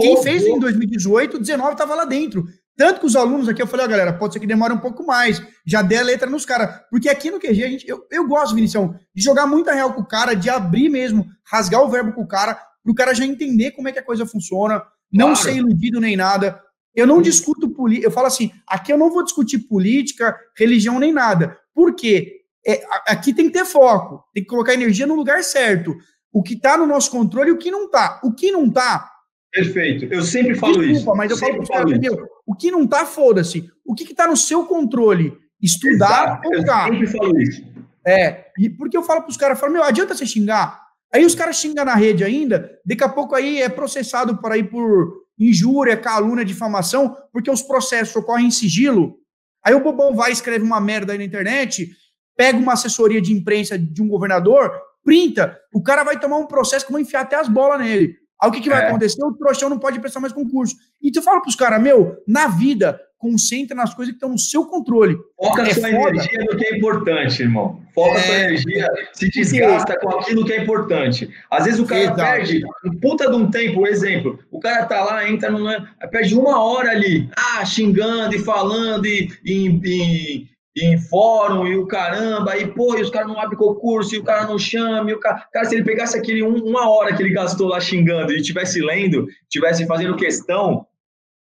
Quem 0.00 0.22
fez 0.22 0.44
em 0.44 0.58
2018, 0.58 1.38
19 1.38 1.72
estava 1.72 1.94
lá 1.94 2.04
dentro. 2.04 2.46
Tanto 2.76 3.00
que 3.00 3.06
os 3.06 3.14
alunos 3.14 3.48
aqui, 3.48 3.62
eu 3.62 3.66
falei, 3.66 3.86
ó, 3.86 3.88
galera, 3.88 4.12
pode 4.12 4.32
ser 4.32 4.40
que 4.40 4.46
demore 4.46 4.72
um 4.72 4.78
pouco 4.78 5.04
mais. 5.04 5.42
Já 5.64 5.80
dê 5.82 5.96
a 5.96 6.02
letra 6.02 6.28
nos 6.28 6.44
caras. 6.44 6.80
Porque 6.90 7.08
aqui 7.08 7.30
no 7.30 7.38
QG, 7.38 7.64
a 7.64 7.68
gente, 7.68 7.88
eu, 7.88 8.04
eu 8.10 8.26
gosto, 8.26 8.54
Vinicião, 8.54 8.98
de 9.14 9.22
jogar 9.22 9.46
muita 9.46 9.72
real 9.72 9.92
com 9.92 10.00
o 10.00 10.06
cara, 10.06 10.34
de 10.34 10.50
abrir 10.50 10.88
mesmo, 10.88 11.26
rasgar 11.44 11.82
o 11.82 11.88
verbo 11.88 12.12
com 12.12 12.22
o 12.22 12.26
cara, 12.26 12.54
para 12.54 12.92
o 12.92 12.94
cara 12.94 13.14
já 13.14 13.24
entender 13.24 13.70
como 13.72 13.88
é 13.88 13.92
que 13.92 13.98
a 13.98 14.04
coisa 14.04 14.26
funciona, 14.26 14.82
não 15.12 15.28
claro. 15.28 15.42
ser 15.42 15.56
iludido 15.56 16.00
nem 16.00 16.16
nada. 16.16 16.60
Eu 16.94 17.06
não 17.06 17.22
discuto 17.22 17.70
política, 17.70 18.06
eu 18.06 18.12
falo 18.12 18.26
assim, 18.26 18.52
aqui 18.66 18.92
eu 18.92 18.98
não 18.98 19.10
vou 19.10 19.24
discutir 19.24 19.58
política, 19.58 20.36
religião 20.56 20.98
nem 20.98 21.12
nada. 21.12 21.56
Por 21.74 21.94
quê? 21.94 22.43
É, 22.66 22.82
aqui 23.06 23.34
tem 23.34 23.46
que 23.46 23.52
ter 23.52 23.64
foco, 23.64 24.24
tem 24.32 24.42
que 24.42 24.48
colocar 24.48 24.74
energia 24.74 25.06
no 25.06 25.14
lugar 25.14 25.42
certo. 25.44 25.96
O 26.32 26.42
que 26.42 26.54
está 26.54 26.76
no 26.76 26.86
nosso 26.86 27.10
controle 27.10 27.50
e 27.50 27.52
o 27.52 27.58
que 27.58 27.70
não 27.70 27.86
está. 27.86 28.20
O 28.24 28.32
que 28.32 28.50
não 28.50 28.66
está, 28.66 29.10
Perfeito. 29.54 30.12
Eu 30.12 30.22
sempre 30.22 30.56
falo 30.56 30.72
Desculpa, 30.72 30.98
isso. 30.98 31.14
mas 31.14 31.30
eu 31.30 31.36
sempre 31.36 31.64
falo 31.64 31.86
para 31.86 32.12
os 32.12 32.28
o 32.44 32.54
que 32.56 32.72
não 32.72 32.86
tá, 32.86 33.06
foda-se. 33.06 33.70
O 33.86 33.94
que 33.94 34.02
está 34.02 34.26
no 34.26 34.36
seu 34.36 34.66
controle? 34.66 35.32
Estudar 35.62 36.40
Exato, 36.44 36.48
ou 36.48 36.64
tá? 36.64 36.88
Eu 36.88 36.92
sempre 36.94 37.06
falo 37.06 37.40
isso. 37.40 37.64
É, 38.04 38.46
e 38.58 38.68
porque 38.68 38.96
eu 38.96 39.02
falo 39.02 39.22
para 39.22 39.30
os 39.30 39.36
caras, 39.36 39.58
falo, 39.58 39.72
meu, 39.72 39.84
adianta 39.84 40.14
você 40.14 40.26
xingar. 40.26 40.82
Aí 41.12 41.24
os 41.24 41.36
caras 41.36 41.56
xingam 41.56 41.84
na 41.84 41.94
rede 41.94 42.24
ainda, 42.24 42.68
daqui 42.84 43.04
a 43.04 43.08
pouco 43.08 43.36
aí 43.36 43.62
é 43.62 43.68
processado 43.68 44.36
por 44.38 44.50
aí 44.50 44.64
por 44.64 45.22
injúria, 45.38 45.96
calúnia, 45.96 46.44
difamação, 46.44 47.16
porque 47.32 47.50
os 47.50 47.62
processos 47.62 48.14
ocorrem 48.16 48.48
em 48.48 48.50
sigilo. 48.50 49.16
Aí 49.64 49.72
o 49.72 49.82
bobão 49.82 50.14
vai 50.14 50.32
escreve 50.32 50.64
uma 50.64 50.80
merda 50.80 51.12
aí 51.12 51.18
na 51.18 51.24
internet, 51.24 51.88
pega 52.36 52.58
uma 52.58 52.72
assessoria 52.72 53.20
de 53.20 53.32
imprensa 53.32 53.78
de 53.78 54.02
um 54.02 54.08
governador, 54.08 54.72
printa, 55.04 55.58
o 55.72 55.82
cara 55.82 56.02
vai 56.02 56.18
tomar 56.18 56.38
um 56.38 56.46
processo 56.46 56.86
que 56.86 56.92
vai 56.92 57.02
enfiar 57.02 57.20
até 57.20 57.36
as 57.36 57.48
bolas 57.48 57.80
nele. 57.80 58.16
Aí 58.40 58.48
o 58.48 58.52
que, 58.52 58.60
que 58.60 58.68
vai 58.68 58.82
é. 58.82 58.88
acontecer? 58.88 59.22
O 59.24 59.32
trouxão 59.32 59.68
não 59.68 59.78
pode 59.78 60.00
prestar 60.00 60.20
mais 60.20 60.32
concurso. 60.32 60.76
E 61.00 61.10
tu 61.10 61.22
fala 61.22 61.40
pros 61.40 61.54
caras, 61.54 61.80
meu, 61.80 62.16
na 62.26 62.48
vida, 62.48 63.00
concentra 63.24 63.74
nas 63.74 63.94
coisas 63.94 64.12
que 64.12 64.16
estão 64.16 64.28
no 64.28 64.38
seu 64.38 64.66
controle. 64.66 65.16
Foca 65.34 65.62
é 65.62 65.72
sua 65.72 65.88
foda. 65.88 66.10
energia 66.10 66.38
no 66.40 66.56
que 66.58 66.66
é 66.66 66.76
importante, 66.76 67.42
irmão. 67.42 67.80
Foca 67.94 68.18
é. 68.18 68.22
sua 68.22 68.34
energia, 68.34 68.86
se 69.14 69.30
desgasta 69.30 69.98
com 69.98 70.10
aquilo 70.10 70.44
que 70.44 70.52
é 70.52 70.62
importante. 70.62 71.30
Às 71.50 71.64
vezes 71.64 71.80
o 71.80 71.86
cara 71.86 72.02
Exato. 72.02 72.20
perde 72.20 72.62
um 72.84 73.00
puta 73.00 73.30
de 73.30 73.36
um 73.36 73.50
tempo, 73.50 73.86
exemplo, 73.86 74.38
o 74.50 74.60
cara 74.60 74.84
tá 74.84 75.02
lá, 75.02 75.26
entra 75.26 75.50
numa. 75.50 75.88
perde 76.10 76.34
uma 76.34 76.62
hora 76.62 76.90
ali, 76.90 77.30
ah, 77.34 77.64
xingando 77.64 78.34
e 78.34 78.40
falando 78.40 79.06
e, 79.06 79.30
e, 79.42 79.80
e 79.84 80.53
em 80.76 80.98
fórum 80.98 81.66
e 81.66 81.76
o 81.76 81.86
caramba, 81.86 82.56
e 82.56 82.66
pô, 82.66 82.96
e 82.96 83.02
os 83.02 83.10
caras 83.10 83.28
não 83.28 83.38
abrem 83.38 83.56
concurso, 83.56 84.14
e 84.14 84.18
o 84.18 84.24
cara 84.24 84.44
não 84.46 84.58
chama, 84.58 85.08
e 85.10 85.14
o 85.14 85.20
cara, 85.20 85.46
cara 85.52 85.66
se 85.66 85.74
ele 85.74 85.84
pegasse 85.84 86.18
aquele 86.18 86.42
um, 86.42 86.56
uma 86.64 86.90
hora 86.90 87.14
que 87.14 87.22
ele 87.22 87.32
gastou 87.32 87.68
lá 87.68 87.80
xingando 87.80 88.32
e 88.32 88.38
estivesse 88.38 88.80
lendo, 88.80 89.28
estivesse 89.42 89.86
fazendo 89.86 90.16
questão, 90.16 90.84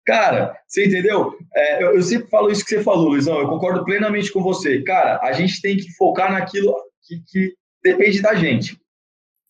cara, 0.05 0.55
você 0.67 0.87
entendeu? 0.87 1.39
É, 1.55 1.83
eu, 1.83 1.95
eu, 1.95 2.03
sempre 2.03 2.29
falo 2.29 2.51
isso 2.51 2.65
que 2.65 2.71
você 2.71 2.83
falou, 2.83 3.09
Luizão, 3.09 3.39
eu 3.39 3.49
concordo 3.49 3.85
plenamente 3.85 4.31
com 4.31 4.43
você. 4.43 4.83
Cara, 4.83 5.19
a 5.23 5.33
gente 5.33 5.63
tem 5.63 5.77
que 5.77 5.91
focar 5.97 6.31
naquilo 6.31 6.75
que, 7.03 7.23
que 7.27 7.55
depende 7.83 8.21
da 8.21 8.35
gente. 8.35 8.79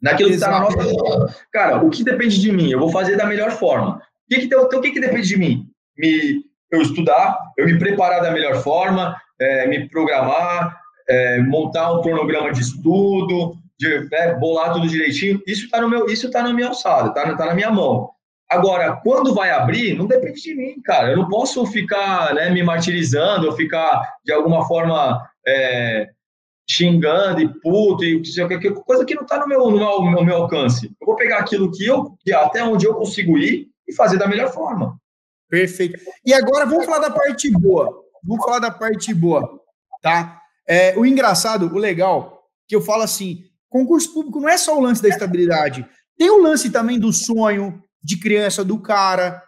Naquilo 0.01 0.29
que 0.29 0.37
está 0.37 0.51
na 0.51 0.61
nossa. 0.61 1.47
Cara, 1.51 1.83
o 1.83 1.91
que 1.91 2.05
depende 2.05 2.41
de 2.41 2.53
mim? 2.53 2.71
Eu 2.71 2.79
vou 2.79 2.91
fazer 2.91 3.17
da 3.17 3.27
melhor 3.27 3.51
forma. 3.51 3.97
O 3.97 4.01
que, 4.29 4.41
que, 4.41 4.47
então, 4.47 4.63
o 4.63 4.69
que, 4.69 4.93
que 4.93 5.01
depende 5.01 5.27
de 5.27 5.39
mim? 5.39 5.67
Me, 5.97 6.44
eu 6.75 6.83
estudar, 6.83 7.39
eu 7.57 7.67
me 7.67 7.79
preparar 7.79 8.21
da 8.23 8.31
melhor 8.31 8.57
forma, 8.63 9.17
é, 9.41 9.67
me 9.67 9.89
programar, 9.89 10.79
é, 11.09 11.39
montar 11.41 11.93
um 11.93 12.03
cronograma 12.03 12.53
de 12.53 12.61
estudo, 12.61 13.57
de 13.79 14.09
né, 14.11 14.35
bolar 14.35 14.73
tudo 14.73 14.89
direitinho. 14.89 15.41
Isso 15.47 15.65
está 15.67 15.81
no 15.81 15.89
meu, 15.89 16.07
isso 16.07 16.31
tá 16.31 16.43
na 16.43 16.53
minha 16.53 16.69
alçada, 16.69 17.09
está 17.09 17.37
tá 17.37 17.47
na 17.47 17.55
minha 17.55 17.71
mão. 17.71 18.11
Agora, 18.51 19.01
quando 19.03 19.35
vai 19.35 19.51
abrir, 19.51 19.97
não 19.97 20.07
depende 20.07 20.41
de 20.41 20.55
mim, 20.55 20.81
cara. 20.83 21.11
Eu 21.11 21.17
não 21.17 21.29
posso 21.29 21.65
ficar 21.67 22.35
né, 22.35 22.51
me 22.51 22.63
martirizando, 22.63 23.47
ou 23.47 23.53
ficar 23.53 24.17
de 24.25 24.33
alguma 24.33 24.67
forma 24.69 25.27
é, 25.47 26.09
xingando 26.69 27.41
e 27.41 27.49
puto, 27.61 28.05
e 28.05 28.23
coisa 28.87 29.05
que 29.05 29.15
não 29.15 29.23
está 29.23 29.39
no 29.39 29.47
meu, 29.47 29.71
no, 29.71 29.77
meu, 29.77 30.01
no 30.03 30.25
meu 30.25 30.37
alcance. 30.37 30.87
Eu 31.01 31.07
vou 31.07 31.17
pegar 31.17 31.39
aquilo 31.39 31.71
que 31.71 31.85
eu, 31.85 32.17
até 32.35 32.63
onde 32.63 32.87
eu 32.87 32.95
consigo 32.95 33.37
ir 33.39 33.69
e 33.89 33.95
fazer 33.95 34.19
da 34.19 34.27
melhor 34.27 34.53
forma. 34.53 34.99
Perfeito. 35.55 35.99
E 36.25 36.33
agora 36.33 36.67
vamos 36.67 36.85
falar 36.85 37.01
da 37.01 37.11
parte 37.11 37.51
boa 37.51 38.05
vamos 38.25 38.45
falar 38.45 38.59
da 38.59 38.71
parte 38.71 39.13
boa, 39.13 39.61
tá? 40.03 40.41
É, 40.67 40.97
o 40.97 41.05
engraçado, 41.05 41.67
o 41.67 41.79
legal, 41.79 42.43
que 42.67 42.75
eu 42.75 42.81
falo 42.81 43.03
assim, 43.03 43.45
concurso 43.69 44.13
público 44.13 44.41
não 44.41 44.49
é 44.49 44.57
só 44.57 44.77
o 44.77 44.81
lance 44.81 45.03
da 45.03 45.09
estabilidade, 45.09 45.87
tem 46.17 46.31
o 46.31 46.41
lance 46.41 46.71
também 46.71 46.99
do 46.99 47.13
sonho 47.13 47.83
de 48.03 48.19
criança 48.19 48.65
do 48.65 48.81
cara, 48.81 49.43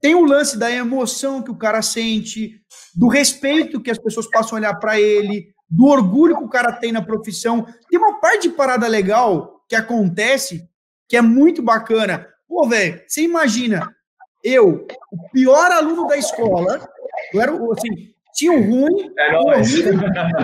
tem 0.00 0.14
o 0.14 0.24
lance 0.24 0.56
da 0.56 0.70
emoção 0.70 1.42
que 1.42 1.50
o 1.50 1.56
cara 1.56 1.82
sente, 1.82 2.60
do 2.94 3.08
respeito 3.08 3.80
que 3.80 3.90
as 3.90 3.98
pessoas 3.98 4.28
passam 4.30 4.56
a 4.56 4.60
olhar 4.60 4.74
para 4.76 5.00
ele, 5.00 5.52
do 5.68 5.86
orgulho 5.86 6.36
que 6.38 6.44
o 6.44 6.48
cara 6.48 6.72
tem 6.72 6.90
na 6.90 7.02
profissão. 7.02 7.66
Tem 7.88 7.98
uma 7.98 8.18
parte 8.18 8.48
de 8.48 8.54
parada 8.54 8.86
legal 8.88 9.62
que 9.68 9.76
acontece 9.76 10.68
que 11.06 11.16
é 11.16 11.20
muito 11.20 11.62
bacana. 11.62 12.26
Pô, 12.48 12.66
velho, 12.66 13.02
você 13.06 13.22
imagina, 13.22 13.94
eu, 14.42 14.86
o 15.12 15.28
pior 15.30 15.70
aluno 15.70 16.06
da 16.06 16.16
escola, 16.16 16.88
eu 17.32 17.40
era, 17.40 17.52
assim, 17.52 18.12
tinha 18.34 18.52
o 18.52 18.60
ruim, 18.60 19.12
é 19.18 19.36
o 19.36 19.42
horrível, 19.42 19.94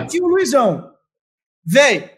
tinha 0.07 0.23
o 0.23 0.27
Luizão. 0.27 0.91
Véi, 1.65 2.11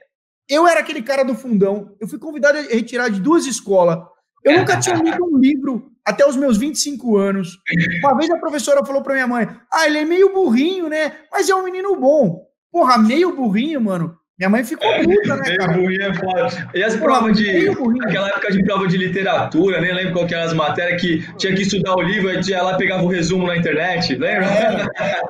eu 0.47 0.68
era 0.68 0.80
aquele 0.80 1.01
cara 1.01 1.23
do 1.23 1.35
fundão. 1.35 1.95
Eu 1.99 2.07
fui 2.07 2.19
convidado 2.19 2.57
a 2.57 2.61
retirar 2.61 3.10
de 3.10 3.22
duas 3.22 3.45
escolas. 3.45 3.99
Eu 4.43 4.57
nunca 4.57 4.80
tinha 4.80 4.95
lido 4.95 5.23
um 5.23 5.38
livro 5.38 5.91
até 6.03 6.27
os 6.27 6.35
meus 6.35 6.57
25 6.57 7.18
anos. 7.18 7.57
Uma 8.03 8.18
vez 8.18 8.30
a 8.31 8.38
professora 8.38 8.85
falou 8.85 9.03
para 9.03 9.14
minha 9.14 9.27
mãe: 9.27 9.47
Ah, 9.72 9.85
ele 9.85 9.99
é 9.99 10.06
meio 10.06 10.34
burrinho, 10.34 10.89
né? 10.89 11.18
Mas 11.31 11.49
é 11.49 11.56
um 11.56 11.64
menino 11.64 11.95
bom. 11.95 12.47
Porra, 12.72 12.97
meio 12.97 13.35
burrinho, 13.35 13.81
mano. 13.81 14.19
Minha 14.40 14.49
mãe 14.49 14.64
ficou 14.64 14.88
puta, 15.03 15.36
né, 15.36 15.44
cara? 15.57 15.74
Burrinho 15.74 16.02
é 16.02 16.14
foda. 16.14 16.72
E 16.74 16.82
as 16.82 16.95
provas 16.95 17.36
de. 17.36 17.70
Aquela 18.06 18.30
época 18.30 18.52
de 18.53 18.64
prova 18.64 18.88
de 18.88 18.98
literatura, 18.98 19.82
nem 19.82 19.94
lembro 19.94 20.14
qual 20.14 20.26
que 20.26 20.34
eram 20.34 20.45
as 20.45 20.53
matérias 20.53 21.02
que 21.02 21.36
tinha 21.36 21.53
que 21.53 21.64
estudar 21.64 21.94
o 21.95 22.02
livro, 22.02 22.32
e 22.32 22.49
ia 22.49 22.64
lá 22.64 22.78
pegava 22.78 23.03
o 23.03 23.07
resumo 23.07 23.45
na 23.45 23.57
internet, 23.57 24.16
lembra? 24.16 24.45
É. 24.98 25.22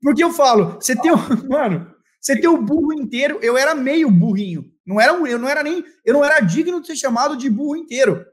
Porque 0.00 0.22
eu 0.22 0.30
falo, 0.30 0.76
você 0.80 0.94
tem 0.94 1.10
o. 1.10 1.18
Mano, 1.48 1.92
você 2.20 2.40
tem 2.40 2.48
o 2.48 2.62
burro 2.62 2.92
inteiro, 2.92 3.40
eu 3.42 3.58
era 3.58 3.74
meio 3.74 4.08
burrinho. 4.08 4.64
Não 4.86 5.00
era 5.00 5.12
um, 5.12 5.26
eu 5.26 5.40
não 5.40 5.48
era 5.48 5.64
nem. 5.64 5.84
Eu 6.04 6.14
não 6.14 6.24
era 6.24 6.38
digno 6.38 6.80
de 6.80 6.86
ser 6.86 6.96
chamado 6.96 7.36
de 7.36 7.50
burro 7.50 7.76
inteiro. 7.76 8.24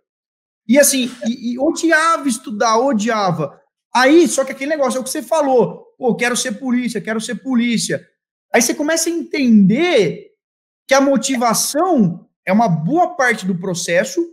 E 0.67 0.77
assim, 0.77 1.11
e, 1.25 1.53
e 1.53 1.59
odiava 1.59 2.27
estudar, 2.27 2.77
odiava. 2.77 3.59
Aí, 3.95 4.27
só 4.27 4.45
que 4.45 4.51
aquele 4.51 4.69
negócio 4.69 4.99
é 4.99 5.01
o 5.01 5.03
que 5.03 5.09
você 5.09 5.23
falou. 5.23 5.87
Pô, 5.97 6.15
quero 6.15 6.37
ser 6.37 6.53
polícia, 6.53 7.01
quero 7.01 7.19
ser 7.19 7.35
polícia. 7.35 8.05
Aí 8.53 8.61
você 8.61 8.73
começa 8.73 9.09
a 9.09 9.13
entender 9.13 10.31
que 10.87 10.93
a 10.93 11.01
motivação 11.01 12.27
é 12.45 12.51
uma 12.51 12.67
boa 12.67 13.15
parte 13.15 13.45
do 13.45 13.57
processo, 13.57 14.25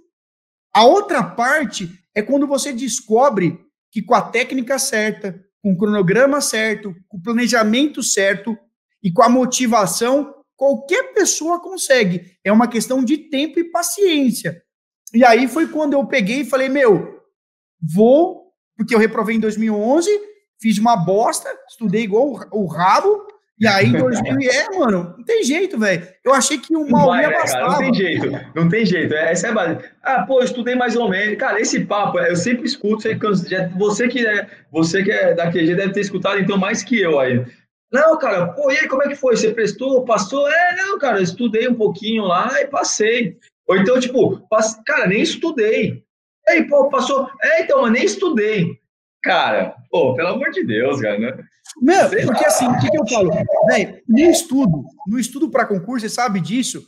a 0.75 0.85
outra 0.85 1.23
parte 1.23 1.91
é 2.15 2.23
quando 2.23 2.47
você 2.47 2.73
descobre 2.73 3.59
que 3.91 4.03
com 4.03 4.15
a 4.15 4.23
técnica 4.23 4.79
certa, 4.79 5.43
com 5.63 5.73
o 5.73 5.77
cronograma 5.77 6.41
certo, 6.41 6.95
com 7.09 7.19
o 7.19 7.23
planejamento 7.23 8.03
certo 8.03 8.57
e 9.03 9.13
com 9.13 9.23
a 9.23 9.29
motivação, 9.29 10.35
qualquer 10.57 11.13
pessoa 11.13 11.61
consegue. 11.61 12.39
É 12.45 12.51
uma 12.51 12.69
questão 12.69 13.05
de 13.05 13.19
tempo 13.19 13.59
e 13.59 13.71
paciência. 13.71 14.63
E 15.13 15.25
aí 15.25 15.47
foi 15.47 15.69
quando 15.69 15.93
eu 15.93 16.07
peguei 16.07 16.41
e 16.41 16.45
falei: 16.45 16.69
meu, 16.69 17.21
vou, 17.81 18.53
porque 18.77 18.95
eu 18.95 18.99
reprovei 18.99 19.37
em 19.37 19.41
2011, 19.41 20.11
fiz 20.61 20.79
uma 20.79 20.97
bosta, 20.97 21.49
estudei 21.69 22.03
igual 22.03 22.49
o, 22.53 22.67
rabo, 22.67 23.27
e 23.59 23.67
aí, 23.67 23.87
em 23.87 23.93
2000, 23.93 24.51
é, 24.51 24.69
mano, 24.77 25.15
não 25.17 25.25
tem 25.25 25.43
jeito, 25.43 25.79
velho. 25.79 26.07
Eu 26.23 26.35
achei 26.35 26.59
que 26.59 26.73
não 26.73 26.87
vai, 26.89 27.27
né, 27.27 27.33
bastava. 27.33 27.71
Não 27.71 27.79
tem 27.79 27.95
jeito, 27.95 28.31
não 28.55 28.69
tem 28.69 28.85
jeito. 28.85 29.15
É, 29.15 29.33
essa 29.33 29.47
é 29.47 29.51
a 29.51 29.55
base. 29.55 29.79
Ah, 30.03 30.23
pô, 30.27 30.41
eu 30.41 30.45
estudei 30.45 30.75
mais 30.75 30.95
ou 30.95 31.09
menos. 31.09 31.39
Cara, 31.39 31.61
esse 31.61 31.85
papo, 31.85 32.19
eu 32.19 32.37
sempre 32.37 32.67
escuto, 32.67 33.03
você 33.77 34.09
que 34.09 34.27
é, 34.27 34.51
você 34.71 35.03
que 35.03 35.11
é 35.11 35.35
da 35.35 35.51
QG 35.51 35.75
deve 35.75 35.93
ter 35.93 36.01
escutado, 36.01 36.39
então, 36.39 36.59
mais 36.59 36.83
que 36.83 37.01
eu 37.01 37.19
aí. 37.19 37.45
Não, 37.91 38.19
cara, 38.19 38.49
pô, 38.49 38.71
e 38.71 38.79
aí, 38.79 38.89
como 38.89 39.03
é 39.05 39.09
que 39.09 39.15
foi? 39.15 39.37
Você 39.37 39.53
prestou, 39.53 40.05
passou? 40.05 40.47
É, 40.49 40.77
não, 40.77 40.99
cara, 40.99 41.19
eu 41.19 41.23
estudei 41.23 41.67
um 41.69 41.75
pouquinho 41.75 42.25
lá 42.25 42.61
e 42.61 42.67
passei. 42.67 43.39
Ou 43.67 43.77
então, 43.77 43.99
tipo, 43.99 44.47
passe... 44.49 44.83
cara, 44.85 45.07
nem 45.07 45.23
estudei. 45.23 46.03
Aí, 46.49 46.65
pô, 46.65 46.89
passou. 46.91 47.31
É, 47.43 47.63
então, 47.63 47.83
mas 47.83 47.93
nem 47.93 48.05
estudei. 48.05 48.79
Cara, 49.23 49.75
pô, 49.91 50.15
pelo 50.15 50.29
amor 50.29 50.51
de 50.51 50.65
Deus, 50.65 51.01
cara, 51.01 51.19
né? 51.19 51.37
Meu, 51.81 52.09
porque 52.09 52.45
assim, 52.45 52.67
o 52.67 52.79
que, 52.79 52.91
que 52.91 52.99
eu 52.99 53.07
falo? 53.07 53.31
Véi, 53.67 54.03
no 54.09 54.19
estudo, 54.19 54.85
no 55.07 55.19
estudo 55.19 55.51
para 55.51 55.67
concurso, 55.67 56.09
você 56.09 56.15
sabe 56.15 56.41
disso, 56.41 56.83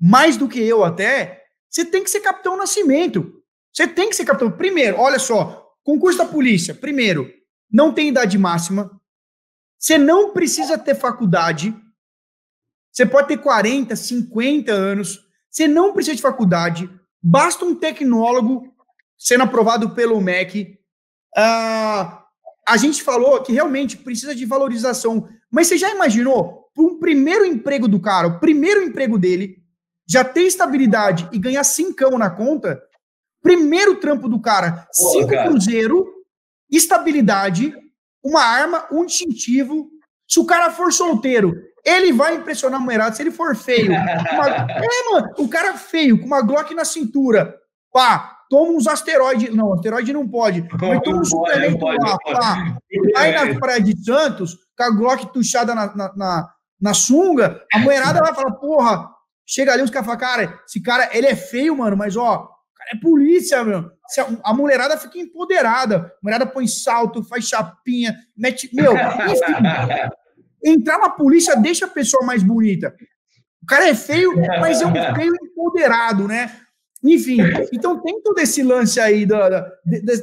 mais 0.00 0.36
do 0.36 0.48
que 0.48 0.60
eu 0.60 0.84
até, 0.84 1.42
você 1.68 1.84
tem 1.84 2.02
que 2.02 2.10
ser 2.10 2.20
capitão 2.20 2.56
nascimento. 2.56 3.40
Você 3.72 3.86
tem 3.86 4.08
que 4.08 4.16
ser 4.16 4.24
capitão. 4.24 4.50
Primeiro, 4.50 4.98
olha 4.98 5.18
só, 5.18 5.72
concurso 5.84 6.18
da 6.18 6.24
polícia, 6.24 6.74
primeiro, 6.74 7.30
não 7.70 7.92
tem 7.92 8.08
idade 8.08 8.36
máxima. 8.38 8.90
Você 9.78 9.96
não 9.96 10.32
precisa 10.32 10.76
ter 10.76 10.94
faculdade. 10.94 11.74
Você 12.92 13.06
pode 13.06 13.28
ter 13.28 13.38
40, 13.38 13.94
50 13.94 14.72
anos. 14.72 15.20
Você 15.50 15.66
não 15.66 15.92
precisa 15.92 16.16
de 16.16 16.22
faculdade. 16.22 16.90
Basta 17.22 17.64
um 17.64 17.74
tecnólogo 17.74 18.74
sendo 19.16 19.44
aprovado 19.44 19.90
pelo 19.90 20.20
MEC. 20.20 20.78
Uh, 21.36 22.19
a 22.66 22.76
gente 22.76 23.02
falou 23.02 23.42
que 23.42 23.52
realmente 23.52 23.96
precisa 23.96 24.34
de 24.34 24.44
valorização. 24.44 25.28
Mas 25.50 25.66
você 25.66 25.76
já 25.76 25.90
imaginou? 25.90 26.68
Para 26.74 26.84
um 26.84 26.98
primeiro 26.98 27.44
emprego 27.44 27.88
do 27.88 28.00
cara, 28.00 28.28
o 28.28 28.40
primeiro 28.40 28.82
emprego 28.82 29.18
dele, 29.18 29.56
já 30.08 30.24
ter 30.24 30.42
estabilidade 30.42 31.28
e 31.32 31.38
ganhar 31.38 31.64
cincão 31.64 32.16
na 32.16 32.30
conta, 32.30 32.80
primeiro 33.42 33.96
trampo 33.96 34.28
do 34.28 34.40
cara, 34.40 34.86
Pô, 34.96 35.10
cinco 35.10 35.30
cara. 35.30 35.48
cruzeiro, 35.48 36.06
estabilidade, 36.70 37.74
uma 38.22 38.42
arma, 38.42 38.86
um 38.90 39.04
distintivo. 39.04 39.90
Se 40.28 40.38
o 40.38 40.44
cara 40.44 40.70
for 40.70 40.92
solteiro, 40.92 41.54
ele 41.84 42.12
vai 42.12 42.36
impressionar 42.36 42.80
a 42.80 42.82
mulherada. 42.82 43.14
Se 43.14 43.22
ele 43.22 43.30
for 43.30 43.56
feio, 43.56 43.90
uma... 43.90 44.46
é, 44.70 45.12
mano, 45.12 45.34
o 45.38 45.48
cara 45.48 45.74
feio, 45.76 46.20
com 46.20 46.26
uma 46.26 46.42
Glock 46.42 46.74
na 46.74 46.84
cintura, 46.84 47.56
pá, 47.92 48.39
toma 48.50 48.72
uns 48.72 48.86
asteroides. 48.86 49.54
Não, 49.54 49.72
asteroide 49.72 50.12
não 50.12 50.28
pode. 50.28 50.68
Mas 50.78 51.00
toma 51.02 51.20
um 51.20 51.24
suplemento 51.24 51.86
lá, 51.86 52.18
pá. 52.18 52.76
Aí 53.16 53.32
na 53.32 53.58
Praia 53.58 53.80
de 53.80 53.96
Santos, 54.04 54.58
com 54.76 54.82
a 54.82 54.90
Glock 54.90 55.32
tuchada 55.32 55.74
na, 55.74 55.96
na, 55.96 56.12
na, 56.14 56.52
na 56.78 56.94
sunga, 56.94 57.62
a 57.72 57.78
mulherada 57.78 58.20
vai 58.20 58.34
falar, 58.34 58.52
porra, 58.52 59.08
chega 59.46 59.72
ali, 59.72 59.82
os 59.82 59.90
caras 59.90 60.06
falam, 60.06 60.20
cara, 60.20 60.60
esse 60.66 60.82
cara, 60.82 61.08
ele 61.16 61.28
é 61.28 61.36
feio, 61.36 61.76
mano, 61.76 61.96
mas 61.96 62.16
ó, 62.16 62.50
cara 62.80 62.90
é 62.92 63.00
polícia, 63.00 63.62
meu. 63.62 63.90
A 64.42 64.52
mulherada 64.52 64.96
fica 64.98 65.18
empoderada. 65.18 65.96
A 65.96 66.18
mulherada 66.22 66.50
põe 66.50 66.66
salto, 66.66 67.22
faz 67.22 67.44
chapinha, 67.44 68.16
mete. 68.36 68.68
Meu, 68.74 68.94
enfim. 68.94 70.10
Entrar 70.64 70.98
na 70.98 71.10
polícia 71.10 71.54
deixa 71.56 71.86
a 71.86 71.88
pessoa 71.88 72.24
mais 72.26 72.42
bonita. 72.42 72.94
O 73.62 73.66
cara 73.66 73.88
é 73.88 73.94
feio, 73.94 74.34
mas 74.60 74.80
é 74.80 74.86
um 74.86 74.92
feio 75.14 75.34
empoderado, 75.42 76.26
né? 76.26 76.50
Enfim, 77.02 77.38
então 77.72 78.00
tem 78.02 78.20
todo 78.22 78.38
esse 78.38 78.62
lance 78.62 79.00
aí 79.00 79.24
da, 79.24 79.48
da, 79.48 79.72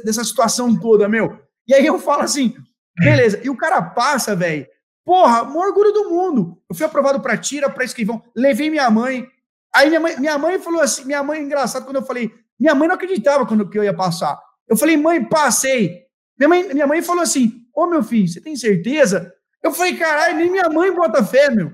dessa 0.04 0.22
situação 0.22 0.78
toda, 0.78 1.08
meu. 1.08 1.38
E 1.66 1.74
aí 1.74 1.84
eu 1.84 1.98
falo 1.98 2.22
assim, 2.22 2.54
beleza, 2.96 3.40
e 3.42 3.50
o 3.50 3.56
cara 3.56 3.82
passa, 3.82 4.36
velho. 4.36 4.66
Porra, 5.04 5.42
o 5.42 5.58
orgulho 5.58 5.92
do 5.92 6.10
mundo. 6.10 6.58
Eu 6.68 6.76
fui 6.76 6.86
aprovado 6.86 7.20
para 7.20 7.36
tira, 7.36 7.68
para 7.68 7.84
escrivão, 7.84 8.22
levei 8.36 8.70
minha 8.70 8.88
mãe. 8.90 9.26
Aí 9.74 9.88
minha 9.88 10.00
mãe, 10.00 10.20
minha 10.20 10.38
mãe 10.38 10.58
falou 10.58 10.80
assim, 10.80 11.04
minha 11.04 11.22
mãe, 11.22 11.42
engraçado, 11.42 11.84
quando 11.84 11.96
eu 11.96 12.04
falei, 12.04 12.30
minha 12.58 12.74
mãe 12.74 12.88
não 12.88 12.94
acreditava 12.94 13.46
quando 13.46 13.68
que 13.68 13.78
eu 13.78 13.84
ia 13.84 13.94
passar. 13.94 14.38
Eu 14.68 14.76
falei, 14.76 14.96
mãe, 14.96 15.24
passei. 15.24 16.04
Minha 16.38 16.48
mãe, 16.48 16.74
minha 16.74 16.86
mãe 16.86 17.02
falou 17.02 17.22
assim, 17.22 17.64
ô 17.74 17.86
meu 17.86 18.02
filho, 18.02 18.28
você 18.28 18.40
tem 18.40 18.54
certeza? 18.54 19.32
Eu 19.62 19.72
falei, 19.72 19.96
caralho, 19.96 20.36
nem 20.36 20.50
minha 20.50 20.68
mãe 20.68 20.92
bota 20.94 21.24
fé, 21.24 21.50
meu. 21.50 21.72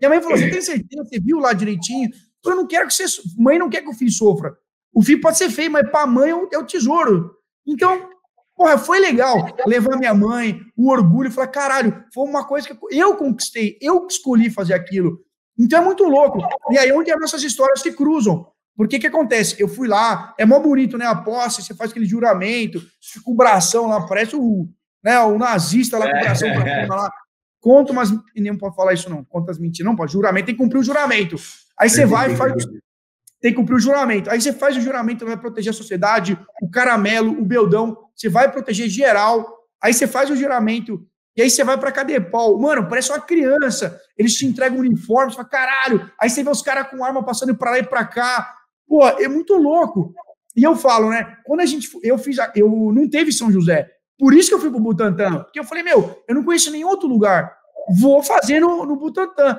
Minha 0.00 0.10
mãe 0.10 0.20
falou, 0.20 0.36
você 0.36 0.50
tem 0.50 0.60
certeza? 0.60 1.04
Você 1.04 1.20
viu 1.20 1.38
lá 1.38 1.52
direitinho? 1.52 2.10
Eu 2.44 2.56
não 2.56 2.66
quero 2.66 2.88
que 2.88 2.94
você. 2.94 3.04
Mãe 3.36 3.58
não 3.58 3.70
quer 3.70 3.82
que 3.82 3.88
o 3.88 3.94
filho 3.94 4.10
sofra. 4.10 4.56
O 4.92 5.02
filho 5.02 5.20
pode 5.20 5.38
ser 5.38 5.50
feio, 5.50 5.70
mas 5.70 5.88
para 5.90 6.02
a 6.02 6.06
mãe 6.06 6.30
é 6.30 6.34
o, 6.34 6.48
é 6.52 6.64
tesouro. 6.64 7.36
Então, 7.66 8.10
porra, 8.54 8.78
foi 8.78 9.00
legal 9.00 9.48
levar 9.66 9.96
minha 9.96 10.14
mãe, 10.14 10.60
o 10.76 10.90
orgulho, 10.90 11.32
falar, 11.32 11.48
caralho, 11.48 12.04
foi 12.12 12.24
uma 12.24 12.44
coisa 12.44 12.68
que 12.68 12.78
eu 12.90 13.16
conquistei, 13.16 13.76
eu 13.80 14.06
escolhi 14.06 14.50
fazer 14.50 14.74
aquilo. 14.74 15.20
Então 15.58 15.80
é 15.80 15.84
muito 15.84 16.04
louco. 16.04 16.38
E 16.70 16.78
aí, 16.78 16.92
onde 16.92 17.10
as 17.10 17.20
nossas 17.20 17.42
histórias 17.42 17.80
se 17.80 17.92
cruzam. 17.92 18.46
Porque 18.76 18.98
que 18.98 19.06
acontece? 19.06 19.54
Eu 19.58 19.68
fui 19.68 19.86
lá, 19.86 20.34
é 20.36 20.44
mó 20.44 20.58
bonito, 20.58 20.98
né? 20.98 21.06
A 21.06 21.14
posse, 21.14 21.62
você 21.62 21.74
faz 21.74 21.90
aquele 21.90 22.06
juramento, 22.06 22.80
fica 23.00 23.30
o 23.30 23.34
bração 23.34 23.86
lá, 23.86 24.04
parece 24.04 24.34
o, 24.34 24.68
né, 25.02 25.20
o 25.20 25.38
nazista 25.38 25.96
lá 25.96 26.10
com 26.10 26.16
o 26.16 26.20
bração 26.20 26.52
pra 26.52 26.82
cima 26.82 26.96
lá. 26.96 27.12
Conta 27.60 27.92
umas. 27.92 28.10
E 28.34 28.40
nem 28.40 28.56
pode 28.56 28.74
falar 28.74 28.92
isso, 28.92 29.08
não. 29.08 29.24
Conta 29.24 29.52
as 29.52 29.58
mentiras. 29.58 29.86
Não 29.86 29.96
pode. 29.96 30.12
Juramento 30.12 30.46
tem 30.46 30.54
que 30.56 30.60
cumprir 30.60 30.78
o 30.80 30.84
juramento. 30.84 31.36
Aí 31.78 31.88
você 31.88 32.06
vai 32.06 32.32
e 32.32 32.36
faz. 32.36 32.64
Tem 33.40 33.52
que 33.52 33.56
cumprir 33.58 33.76
o 33.76 33.80
juramento. 33.80 34.30
Aí 34.30 34.40
você 34.40 34.52
faz 34.52 34.76
o 34.76 34.80
juramento, 34.80 35.26
vai 35.26 35.36
proteger 35.36 35.70
a 35.70 35.76
sociedade, 35.76 36.38
o 36.62 36.70
caramelo, 36.70 37.32
o 37.32 37.44
beldão. 37.44 37.98
Você 38.14 38.28
vai 38.28 38.50
proteger 38.50 38.88
geral. 38.88 39.46
Aí 39.82 39.92
você 39.92 40.06
faz 40.06 40.30
o 40.30 40.36
juramento. 40.36 41.06
E 41.36 41.42
aí 41.42 41.50
você 41.50 41.64
vai 41.64 41.76
pra 41.76 41.92
Cadepol. 41.92 42.58
Mano, 42.58 42.88
parece 42.88 43.10
uma 43.10 43.20
criança. 43.20 44.00
Eles 44.16 44.34
te 44.34 44.46
entregam 44.46 44.78
um 44.78 44.80
uniforme, 44.80 45.32
você 45.32 45.36
fala, 45.36 45.48
caralho. 45.48 46.10
Aí 46.18 46.30
você 46.30 46.42
vê 46.42 46.48
os 46.48 46.62
caras 46.62 46.88
com 46.88 47.04
arma 47.04 47.24
passando 47.24 47.54
pra 47.54 47.72
lá 47.72 47.78
e 47.78 47.82
pra 47.82 48.04
cá. 48.04 48.54
Pô, 48.86 49.06
é 49.06 49.28
muito 49.28 49.54
louco. 49.54 50.14
E 50.56 50.62
eu 50.62 50.76
falo, 50.76 51.10
né? 51.10 51.36
Quando 51.44 51.60
a 51.60 51.66
gente. 51.66 51.90
Eu 52.02 52.16
fiz. 52.16 52.36
Eu 52.54 52.68
não 52.92 53.08
teve 53.10 53.32
São 53.32 53.50
José. 53.50 53.90
Por 54.18 54.32
isso 54.32 54.48
que 54.48 54.54
eu 54.54 54.60
fui 54.60 54.70
pro 54.70 54.80
Butantã. 54.80 55.42
Porque 55.42 55.58
eu 55.58 55.64
falei, 55.64 55.82
meu, 55.82 56.22
eu 56.28 56.34
não 56.34 56.44
conheço 56.44 56.70
nenhum 56.70 56.88
outro 56.88 57.08
lugar. 57.08 57.52
Vou 58.00 58.22
fazer 58.22 58.60
no, 58.60 58.86
no 58.86 58.96
Butantã. 58.96 59.58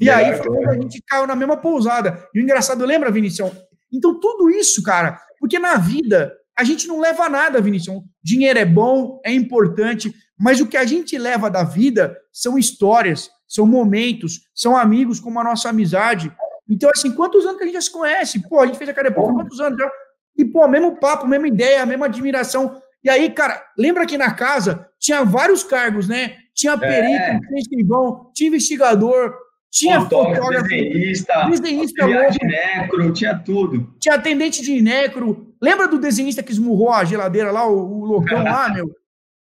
E 0.00 0.08
é, 0.08 0.14
aí 0.14 0.34
foi 0.36 0.64
a 0.66 0.72
gente 0.74 1.02
caiu 1.06 1.26
na 1.26 1.36
mesma 1.36 1.56
pousada. 1.56 2.26
E 2.34 2.40
o 2.40 2.42
engraçado, 2.42 2.84
lembra, 2.86 3.10
Vinicius? 3.10 3.52
Então, 3.92 4.18
tudo 4.18 4.50
isso, 4.50 4.82
cara, 4.82 5.20
porque 5.38 5.58
na 5.58 5.76
vida 5.76 6.32
a 6.56 6.64
gente 6.64 6.86
não 6.86 7.00
leva 7.00 7.28
nada, 7.28 7.60
Vinicius. 7.60 8.02
Dinheiro 8.22 8.58
é 8.58 8.64
bom, 8.64 9.20
é 9.24 9.32
importante, 9.32 10.14
mas 10.38 10.60
o 10.60 10.66
que 10.66 10.76
a 10.76 10.84
gente 10.84 11.18
leva 11.18 11.50
da 11.50 11.62
vida 11.62 12.16
são 12.32 12.58
histórias, 12.58 13.30
são 13.46 13.66
momentos, 13.66 14.40
são 14.54 14.76
amigos 14.76 15.20
como 15.20 15.38
a 15.40 15.44
nossa 15.44 15.68
amizade. 15.68 16.32
Então, 16.68 16.90
assim, 16.94 17.12
quantos 17.12 17.44
anos 17.44 17.58
que 17.58 17.64
a 17.64 17.66
gente 17.66 17.74
já 17.74 17.80
se 17.80 17.90
conhece? 17.90 18.48
Pô, 18.48 18.60
a 18.60 18.66
gente 18.66 18.78
fez 18.78 18.88
a 18.88 18.94
cara 18.94 19.10
por 19.10 19.34
quantos 19.34 19.60
anos 19.60 19.78
já? 19.78 19.90
E, 20.36 20.44
pô, 20.44 20.66
mesmo 20.68 20.98
papo, 20.98 21.26
mesma 21.26 21.48
ideia, 21.48 21.84
mesma 21.84 22.06
admiração. 22.06 22.80
E 23.02 23.10
aí, 23.10 23.30
cara, 23.30 23.62
lembra 23.76 24.06
que 24.06 24.16
na 24.16 24.32
casa 24.32 24.86
tinha 24.98 25.24
vários 25.24 25.62
cargos, 25.62 26.06
né? 26.08 26.36
Tinha 26.54 26.76
perito, 26.76 27.22
é. 27.22 27.40
tinha 27.40 27.58
escrivão, 27.58 28.30
tinha 28.34 28.48
investigador, 28.48 29.34
tinha 29.70 30.00
fotógrafo, 30.00 30.68
desenhista, 30.68 31.48
desenhista 31.48 32.06
de 32.06 32.46
necro, 32.46 33.12
tinha 33.12 33.38
tudo. 33.38 33.94
Tinha 34.00 34.16
atendente 34.16 34.62
de 34.62 34.82
necro. 34.82 35.54
Lembra 35.62 35.86
do 35.86 35.98
desenhista 35.98 36.42
que 36.42 36.50
esmurrou 36.50 36.92
a 36.92 37.04
geladeira 37.04 37.52
lá, 37.52 37.66
o, 37.66 38.00
o 38.00 38.04
loucão 38.04 38.42
lá, 38.42 38.68
meu? 38.74 38.90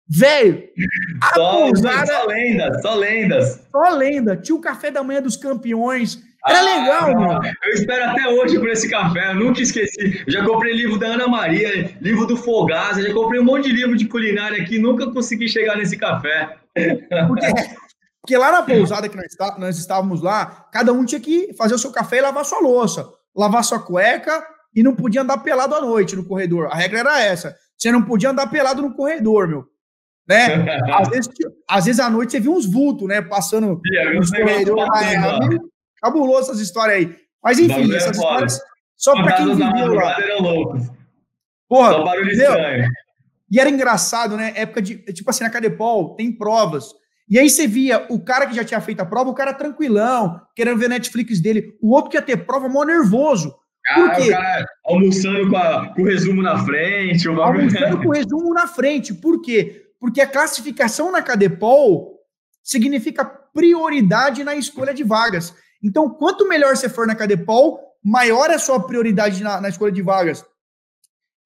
Velho, 0.09 0.63
só, 1.35 1.53
pousada, 1.53 2.07
só 2.07 2.27
lendas, 2.27 2.83
só 2.83 2.95
lendas. 2.95 3.69
Só 3.73 3.91
lenda. 3.91 4.37
Tinha 4.37 4.55
o 4.55 4.61
café 4.61 4.91
da 4.91 5.03
manhã 5.03 5.21
dos 5.21 5.37
campeões. 5.37 6.23
Era 6.47 6.61
ah, 6.61 6.63
legal, 6.63 7.15
mano. 7.15 7.41
Eu 7.65 7.73
espero 7.73 8.05
até 8.05 8.29
hoje 8.29 8.57
por 8.59 8.69
esse 8.69 8.89
café, 8.89 9.31
eu 9.31 9.35
nunca 9.35 9.61
esqueci. 9.61 10.23
Eu 10.25 10.33
já 10.33 10.45
comprei 10.45 10.75
livro 10.75 10.97
da 10.97 11.09
Ana 11.09 11.27
Maria, 11.27 11.97
livro 12.01 12.25
do 12.25 12.37
Fogasa, 12.37 13.03
já 13.03 13.13
comprei 13.13 13.41
um 13.41 13.45
monte 13.45 13.69
de 13.69 13.75
livro 13.75 13.97
de 13.97 14.07
culinária 14.07 14.63
aqui, 14.63 14.79
nunca 14.79 15.11
consegui 15.11 15.49
chegar 15.49 15.77
nesse 15.77 15.97
café. 15.97 16.57
Porque 17.27 17.47
porque 18.27 18.37
lá 18.37 18.51
na 18.51 18.63
pousada 18.63 19.09
que 19.09 19.17
nós, 19.17 19.27
está, 19.27 19.57
nós 19.57 19.79
estávamos 19.79 20.21
lá, 20.21 20.67
cada 20.73 20.93
um 20.93 21.05
tinha 21.05 21.21
que 21.21 21.55
fazer 21.55 21.77
o 21.77 21.79
seu 21.79 21.93
café 21.93 22.19
e 22.19 22.21
lavar 22.21 22.45
sua 22.45 22.59
louça, 22.59 23.09
lavar 23.35 23.63
sua 23.63 23.79
cueca 23.79 24.45
e 24.75 24.83
não 24.83 24.97
podia 24.97 25.23
andar 25.23 25.39
pelado 25.39 25.77
à 25.77 25.81
noite 25.81 26.17
no 26.17 26.25
corredor. 26.25 26.67
A 26.67 26.75
regra 26.75 26.99
era 26.99 27.23
essa. 27.23 27.55
Você 27.79 27.93
não 27.93 28.03
podia 28.03 28.31
andar 28.31 28.49
pelado 28.49 28.83
no 28.83 28.93
corredor, 28.93 29.47
meu. 29.47 29.65
Né? 30.29 30.67
às, 30.93 31.09
vezes, 31.09 31.31
às 31.71 31.85
vezes 31.85 32.01
à 32.01 32.11
noite 32.11 32.33
você 32.33 32.41
viu 32.41 32.53
uns 32.53 32.67
vultos, 32.67 33.07
né? 33.07 33.23
Passando 33.23 33.81
nos 34.17 34.31
corredores. 34.31 34.91
É, 35.05 35.59
cabuloso 36.03 36.51
essas 36.51 36.61
histórias 36.61 36.97
aí. 36.99 37.17
Mas 37.41 37.61
enfim, 37.61 37.93
é 37.93 37.97
essas 37.97 38.17
histórias 38.17 38.61
só 38.97 39.15
para 39.23 39.35
quem 39.35 39.55
viveu 39.55 39.95
lá. 39.95 40.17
Porra, 41.69 41.93
Só 41.93 42.05
barulho 42.05 42.33
estranho. 42.33 42.91
E 43.49 43.61
era 43.61 43.71
engraçado, 43.71 44.37
né? 44.37 44.53
Época 44.57 44.83
de. 44.83 44.97
Tipo 45.13 45.31
assim, 45.31 45.45
na 45.45 45.51
Cadepol 45.51 46.17
tem 46.17 46.33
provas. 46.33 46.93
E 47.29 47.39
aí 47.39 47.51
você 47.51 47.67
via 47.67 48.07
o 48.09 48.21
cara 48.21 48.47
que 48.47 48.55
já 48.55 48.65
tinha 48.65 48.81
feito 48.81 49.01
a 49.01 49.07
prova, 49.07 49.31
o 49.31 49.35
cara 49.35 49.53
tranquilão, 49.53 50.41
querendo 50.55 50.79
ver 50.79 50.89
Netflix 50.89 51.41
dele. 51.41 51.77
O 51.83 51.93
outro 51.93 52.11
que 52.11 52.17
ia 52.17 52.23
ter 52.23 52.47
prova, 52.47 52.69
mó 52.69 52.85
nervoso. 52.85 53.55
Por 53.95 54.15
quê? 54.15 54.29
O 54.29 54.31
cara 54.31 54.67
almoçando 54.85 55.51
com, 55.51 55.57
a, 55.57 55.95
com, 55.95 56.03
o 56.03 56.05
resumo 56.05 56.43
na 56.43 56.65
frente. 56.65 57.29
Uma... 57.29 57.47
Almoçando 57.47 57.99
com 57.99 58.09
o 58.09 58.13
resumo 58.13 58.55
na 58.55 58.69
frente. 58.69 59.13
Por 59.15 59.41
quê? 59.41 59.87
Porque 60.01 60.21
a 60.21 60.27
classificação 60.27 61.11
na 61.11 61.23
Cadepol 61.23 62.17
significa 62.63 63.25
prioridade 63.25 64.45
na 64.45 64.55
escolha 64.55 64.95
de 64.95 65.03
vagas. 65.03 65.55
Então, 65.83 66.11
quanto 66.11 66.49
melhor 66.49 66.77
você 66.77 66.89
for 66.89 67.07
na 67.07 67.15
Cadepol, 67.15 67.81
maior 68.03 68.51
é 68.51 68.55
a 68.55 68.59
sua 68.59 68.87
prioridade 68.87 69.43
na, 69.43 69.61
na 69.61 69.69
escolha 69.69 69.93
de 69.93 70.03
vagas. 70.03 70.45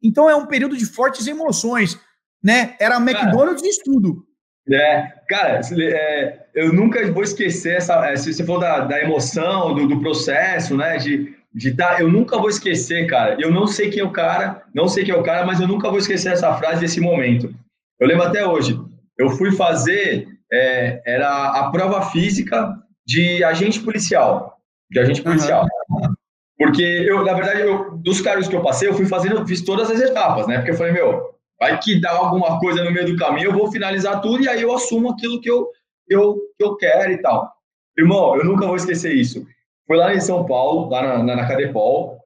Então, 0.02 0.28
é 0.28 0.34
um 0.34 0.46
período 0.46 0.76
de 0.76 0.86
fortes 0.86 1.26
emoções, 1.26 1.98
né? 2.42 2.74
Era 2.80 2.96
McDonald's 2.96 3.62
de 3.62 3.68
estudo. 3.68 4.26
É, 4.72 5.12
cara, 5.28 5.60
é, 5.78 6.38
eu 6.54 6.72
nunca 6.72 7.04
vou 7.10 7.22
esquecer 7.22 7.76
essa. 7.76 8.06
É, 8.06 8.16
se 8.16 8.32
você 8.32 8.44
for 8.44 8.58
da, 8.58 8.80
da 8.80 9.02
emoção, 9.02 9.74
do, 9.74 9.88
do, 9.88 10.00
processo, 10.00 10.76
né? 10.76 10.96
De, 10.96 11.34
de 11.52 11.74
tá, 11.74 12.00
eu 12.00 12.08
nunca 12.08 12.38
vou 12.38 12.48
esquecer, 12.48 13.06
cara. 13.06 13.36
Eu 13.40 13.50
não 13.50 13.66
sei 13.66 13.90
quem 13.90 14.00
é 14.00 14.04
o 14.04 14.12
cara, 14.12 14.62
não 14.74 14.86
sei 14.86 15.04
quem 15.04 15.14
é 15.14 15.16
o 15.16 15.22
cara, 15.22 15.44
mas 15.44 15.60
eu 15.60 15.66
nunca 15.66 15.88
vou 15.88 15.98
esquecer 15.98 16.32
essa 16.32 16.54
frase 16.54 16.80
desse 16.80 17.00
momento. 17.00 17.52
Eu 17.98 18.06
lembro 18.06 18.24
até 18.24 18.46
hoje. 18.46 18.78
Eu 19.18 19.30
fui 19.30 19.52
fazer, 19.52 20.28
é, 20.52 21.02
era 21.04 21.48
a 21.48 21.70
prova 21.70 22.02
física 22.10 22.74
de 23.04 23.42
agente 23.42 23.80
policial. 23.80 24.56
De 24.90 25.00
agente 25.00 25.22
policial. 25.22 25.66
Uhum. 25.90 26.14
Porque 26.56 26.82
eu, 26.82 27.24
na 27.24 27.32
verdade, 27.32 27.62
eu, 27.62 27.96
dos 27.96 28.20
cargos 28.20 28.46
que 28.46 28.54
eu 28.54 28.62
passei, 28.62 28.88
eu 28.88 28.94
fui 28.94 29.06
fazendo, 29.06 29.46
fiz 29.46 29.62
todas 29.62 29.90
as 29.90 30.00
etapas, 30.00 30.46
né? 30.46 30.58
Porque 30.58 30.70
eu 30.70 30.76
falei, 30.76 30.92
meu, 30.92 31.34
vai 31.60 31.78
que 31.78 32.00
dá 32.00 32.10
alguma 32.10 32.58
coisa 32.58 32.82
no 32.82 32.90
meio 32.90 33.06
do 33.06 33.16
caminho, 33.16 33.48
eu 33.48 33.52
vou 33.52 33.70
finalizar 33.70 34.20
tudo 34.22 34.42
e 34.42 34.48
aí 34.48 34.62
eu 34.62 34.74
assumo 34.74 35.10
aquilo 35.10 35.40
que 35.40 35.50
eu, 35.50 35.68
eu, 36.08 36.38
que 36.56 36.64
eu 36.64 36.76
quero 36.76 37.12
e 37.12 37.18
tal. 37.18 37.52
Irmão, 37.98 38.36
eu 38.36 38.44
nunca 38.44 38.66
vou 38.66 38.76
esquecer 38.76 39.14
isso. 39.14 39.46
Foi 39.86 39.98
lá 39.98 40.14
em 40.14 40.20
São 40.20 40.46
Paulo, 40.46 40.88
lá 40.88 41.02
na, 41.02 41.22
na, 41.22 41.36
na 41.36 41.46
Cadepol, 41.46 42.18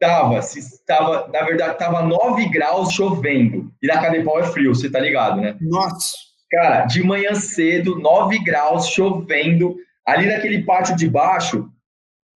tava, 0.00 0.42
se, 0.42 0.84
tava, 0.84 1.28
na 1.32 1.42
verdade, 1.42 1.78
tava 1.78 2.02
9 2.02 2.48
graus 2.48 2.92
chovendo, 2.92 3.70
e 3.80 3.86
na 3.86 4.00
Cadepol 4.00 4.40
é 4.40 4.44
frio, 4.44 4.74
você 4.74 4.90
tá 4.90 4.98
ligado, 4.98 5.40
né? 5.40 5.56
Nossa! 5.60 6.16
Cara, 6.50 6.84
de 6.86 7.02
manhã 7.02 7.34
cedo, 7.34 7.98
9 7.98 8.42
graus, 8.42 8.88
chovendo, 8.88 9.76
ali 10.06 10.26
naquele 10.26 10.62
pátio 10.64 10.96
de 10.96 11.08
baixo, 11.08 11.68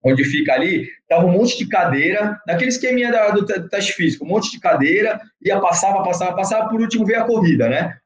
onde 0.03 0.23
fica 0.23 0.53
ali, 0.53 0.87
tava 1.07 1.25
um 1.25 1.31
monte 1.31 1.57
de 1.57 1.67
cadeira, 1.67 2.39
naquele 2.47 2.69
esqueminha 2.69 3.11
da, 3.11 3.31
do 3.31 3.45
teste 3.45 3.93
físico, 3.93 4.25
um 4.25 4.29
monte 4.29 4.51
de 4.51 4.59
cadeira, 4.59 5.19
ia 5.41 5.59
passava, 5.59 6.03
passava, 6.03 6.35
passava, 6.35 6.69
por 6.69 6.79
último 6.79 7.05
veio 7.05 7.21
a 7.21 7.25
corrida, 7.25 7.67
né? 7.67 7.97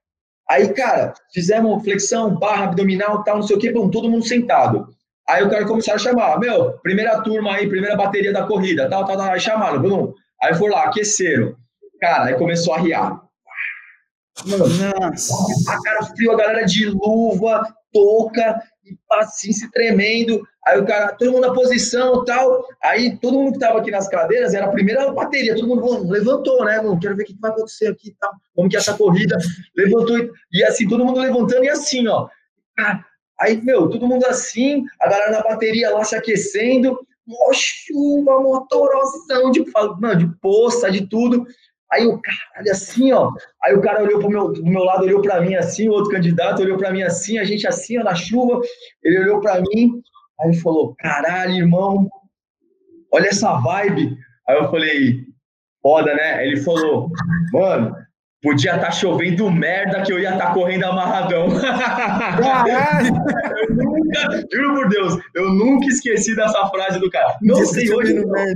Aí, 0.49 0.73
cara, 0.73 1.13
fizemos 1.33 1.83
flexão, 1.83 2.35
barra 2.35 2.65
abdominal, 2.65 3.23
tal, 3.23 3.37
não 3.37 3.43
sei 3.43 3.55
o 3.55 3.59
quê, 3.59 3.71
bom, 3.71 3.89
todo 3.89 4.09
mundo 4.09 4.25
sentado. 4.25 4.87
Aí 5.27 5.43
o 5.43 5.49
cara 5.49 5.65
começou 5.65 5.93
a 5.93 5.97
chamar, 5.97 6.39
meu, 6.39 6.73
primeira 6.79 7.21
turma 7.21 7.53
aí, 7.53 7.67
primeira 7.67 7.95
bateria 7.95 8.33
da 8.33 8.45
corrida, 8.45 8.89
tal, 8.89 9.05
tal, 9.05 9.15
tal, 9.15 9.31
aí 9.31 9.39
chamaram, 9.39 9.81
bom. 9.81 10.13
Aí 10.41 10.53
foi 10.55 10.69
lá, 10.69 10.83
aqueceram. 10.83 11.55
Cara, 12.01 12.25
aí 12.25 12.35
começou 12.35 12.73
a 12.73 12.79
riar. 12.79 13.21
Nossa. 14.45 15.33
A 15.71 15.81
cara 15.81 16.03
frio, 16.07 16.31
a 16.31 16.35
galera 16.35 16.65
de 16.65 16.85
luva, 16.87 17.73
touca, 17.93 18.61
e 18.83 18.97
assim, 19.11 19.53
se 19.53 19.71
tremendo. 19.71 20.41
Aí 20.65 20.79
o 20.79 20.85
cara, 20.85 21.13
todo 21.13 21.31
mundo 21.31 21.47
na 21.47 21.53
posição 21.53 22.25
tal. 22.25 22.65
Aí 22.83 23.17
todo 23.17 23.39
mundo 23.39 23.51
que 23.51 23.57
estava 23.57 23.79
aqui 23.79 23.91
nas 23.91 24.07
cadeiras 24.07 24.53
era 24.53 24.65
a 24.65 24.71
primeira 24.71 25.11
bateria, 25.11 25.55
todo 25.55 25.67
mundo 25.67 26.09
levantou, 26.09 26.65
né? 26.65 26.77
Mano, 26.77 26.99
quero 26.99 27.15
ver 27.15 27.23
o 27.23 27.25
que 27.25 27.37
vai 27.39 27.51
acontecer 27.51 27.87
aqui 27.87 28.09
e 28.09 28.15
tal. 28.19 28.31
Como 28.55 28.69
que 28.69 28.75
é 28.75 28.79
essa 28.79 28.93
corrida 28.93 29.37
levantou 29.75 30.17
e, 30.51 30.63
assim, 30.63 30.87
todo 30.87 31.05
mundo 31.05 31.19
levantando 31.19 31.63
e 31.63 31.69
assim, 31.69 32.07
ó. 32.07 32.27
Aí, 33.39 33.61
meu, 33.61 33.89
todo 33.89 34.07
mundo 34.07 34.25
assim, 34.25 34.85
a 35.01 35.09
galera 35.09 35.31
na 35.31 35.43
bateria 35.43 35.89
lá 35.89 36.03
se 36.03 36.15
aquecendo, 36.15 36.99
mó 37.25 37.51
chuva, 37.53 38.39
motoroção 38.41 39.51
de, 39.51 39.63
mano, 39.99 40.17
de 40.17 40.39
poça, 40.39 40.91
de 40.91 41.07
tudo. 41.07 41.45
Aí 41.93 42.05
o 42.05 42.19
caralho, 42.19 42.71
assim, 42.71 43.11
ó. 43.11 43.31
Aí 43.63 43.75
o 43.75 43.81
cara 43.81 44.03
olhou 44.03 44.19
pro 44.19 44.29
meu, 44.29 44.51
do 44.51 44.65
meu 44.65 44.83
lado, 44.83 45.03
olhou 45.03 45.21
para 45.21 45.39
mim 45.41 45.55
assim, 45.55 45.87
o 45.87 45.91
outro 45.91 46.11
candidato 46.11 46.61
olhou 46.61 46.77
para 46.77 46.91
mim 46.91 47.03
assim, 47.03 47.37
a 47.37 47.43
gente 47.43 47.67
assim, 47.67 47.99
ó, 47.99 48.03
na 48.03 48.15
chuva. 48.15 48.59
Ele 49.03 49.19
olhou 49.19 49.39
para 49.39 49.61
mim, 49.61 50.01
Aí 50.43 50.53
falou: 50.55 50.95
caralho, 50.97 51.53
irmão, 51.53 52.09
olha 53.11 53.27
essa 53.27 53.53
vibe. 53.59 54.17
Aí 54.47 54.57
eu 54.57 54.69
falei: 54.69 55.25
foda, 55.81 56.13
né? 56.13 56.45
Ele 56.45 56.57
falou: 56.57 57.09
mano, 57.53 57.95
podia 58.41 58.75
estar 58.75 58.87
tá 58.87 58.91
chovendo 58.91 59.49
merda 59.49 60.01
que 60.01 60.11
eu 60.11 60.19
ia 60.19 60.33
estar 60.33 60.47
tá 60.47 60.53
correndo 60.53 60.85
amarradão. 60.85 61.47
eu 63.57 63.75
nunca, 63.75 64.47
juro 64.51 64.75
por 64.75 64.89
Deus, 64.89 65.17
eu 65.35 65.49
nunca 65.49 65.85
esqueci 65.87 66.35
dessa 66.35 66.67
frase 66.67 66.99
do 66.99 67.09
cara. 67.09 67.37
Não 67.41 67.63
sei 67.65 67.93
hoje. 67.93 68.13
Não, 68.13 68.29
cara, 68.29 68.53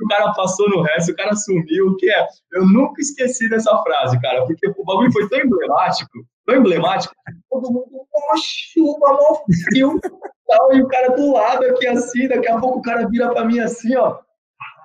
o 0.00 0.08
cara 0.08 0.32
passou 0.32 0.68
no 0.68 0.82
resto, 0.82 1.12
o 1.12 1.16
cara 1.16 1.34
sumiu, 1.34 1.88
o 1.88 1.96
que 1.96 2.10
é? 2.10 2.26
Eu 2.52 2.66
nunca 2.66 3.00
esqueci 3.00 3.48
dessa 3.48 3.76
frase, 3.82 4.20
cara, 4.20 4.44
porque 4.44 4.68
o 4.68 4.84
bagulho 4.84 5.12
foi 5.12 5.28
tão 5.28 5.40
emblemático, 5.40 6.10
tão 6.44 6.56
emblemático, 6.56 7.14
todo 7.50 7.72
mundo, 7.72 7.90
mó 7.92 8.36
chuva, 8.36 9.12
mó 9.12 9.40
frio, 9.64 9.98
tal, 10.46 10.74
e 10.74 10.82
o 10.82 10.88
cara 10.88 11.08
do 11.08 11.32
lado 11.32 11.64
aqui 11.64 11.86
assim, 11.86 12.28
daqui 12.28 12.48
a 12.48 12.58
pouco 12.58 12.78
o 12.78 12.82
cara 12.82 13.08
vira 13.08 13.30
pra 13.30 13.44
mim 13.44 13.58
assim, 13.58 13.96
ó. 13.96 14.18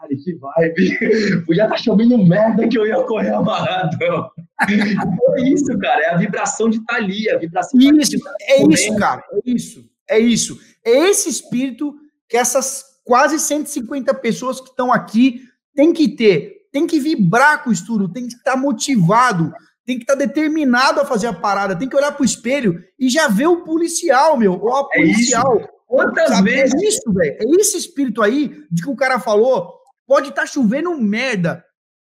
Caralho, 0.02 0.18
que 0.24 0.36
vibe. 0.36 1.46
Estar 1.52 1.70
tá 1.70 1.78
chovendo 1.78 2.18
merda 2.18 2.68
que 2.68 2.78
eu 2.78 2.88
ia 2.88 3.02
correr 3.04 3.34
amarradão. 3.34 4.30
é 4.68 5.42
isso, 5.42 5.78
cara. 5.80 6.02
É 6.02 6.10
a 6.10 6.18
vibração 6.18 6.70
de 6.70 6.78
estar 6.78 6.96
tá 6.96 7.00
ali, 7.00 7.30
a 7.30 7.38
vibração 7.38 7.80
Isso, 7.80 8.20
tá 8.20 8.34
é 8.42 8.64
isso, 8.64 8.96
cara. 8.96 9.24
É 9.32 9.50
isso. 9.50 9.90
É 10.10 10.20
isso. 10.20 10.60
É 10.84 10.92
esse 11.10 11.30
espírito 11.30 11.94
que 12.28 12.36
essas 12.36 12.91
quase 13.04 13.40
150 13.40 14.14
pessoas 14.16 14.60
que 14.60 14.70
estão 14.70 14.92
aqui 14.92 15.42
têm 15.76 15.94
que 15.94 16.10
ter. 16.10 16.62
Tem 16.72 16.88
que 16.88 17.00
vibrar 17.00 17.64
com 17.64 17.70
o 17.70 17.74
estudo, 17.74 18.12
tem 18.12 18.28
que 18.28 18.36
estar 18.36 18.56
motivado, 18.56 19.52
tem 19.86 19.98
que 19.98 20.04
estar 20.04 20.14
tá 20.14 20.20
determinado 20.20 21.02
a 21.02 21.06
fazer 21.06 21.28
a 21.28 21.34
parada, 21.34 21.76
tem 21.76 21.90
que 21.90 21.96
olhar 21.96 22.14
pro 22.14 22.24
espelho 22.24 22.82
e 22.98 23.10
já 23.10 23.28
ver 23.28 23.48
o 23.48 23.64
policial, 23.64 24.38
meu, 24.38 24.54
ou 24.54 24.76
a 24.76 24.90
policial. 24.90 25.60
É 25.60 25.68
Quantas 25.92 26.30
sabe? 26.30 26.52
vezes? 26.52 26.74
É 26.82 26.88
isso, 26.88 27.14
velho. 27.14 27.38
É 27.38 27.62
esse 27.62 27.78
espírito 27.78 28.22
aí 28.22 28.66
de 28.72 28.82
que 28.82 28.90
o 28.90 28.96
cara 28.96 29.20
falou. 29.20 29.74
Pode 30.08 30.30
estar 30.30 30.44
tá 30.44 30.48
chovendo 30.48 30.98
merda. 30.98 31.64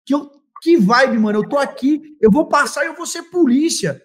Que, 0.06 0.14
eu, 0.14 0.30
que 0.62 0.78
vibe, 0.78 1.18
mano. 1.18 1.40
Eu 1.40 1.48
tô 1.48 1.58
aqui, 1.58 2.16
eu 2.20 2.30
vou 2.30 2.48
passar 2.48 2.84
e 2.84 2.86
eu 2.86 2.94
vou 2.94 3.04
ser 3.04 3.24
polícia. 3.24 4.00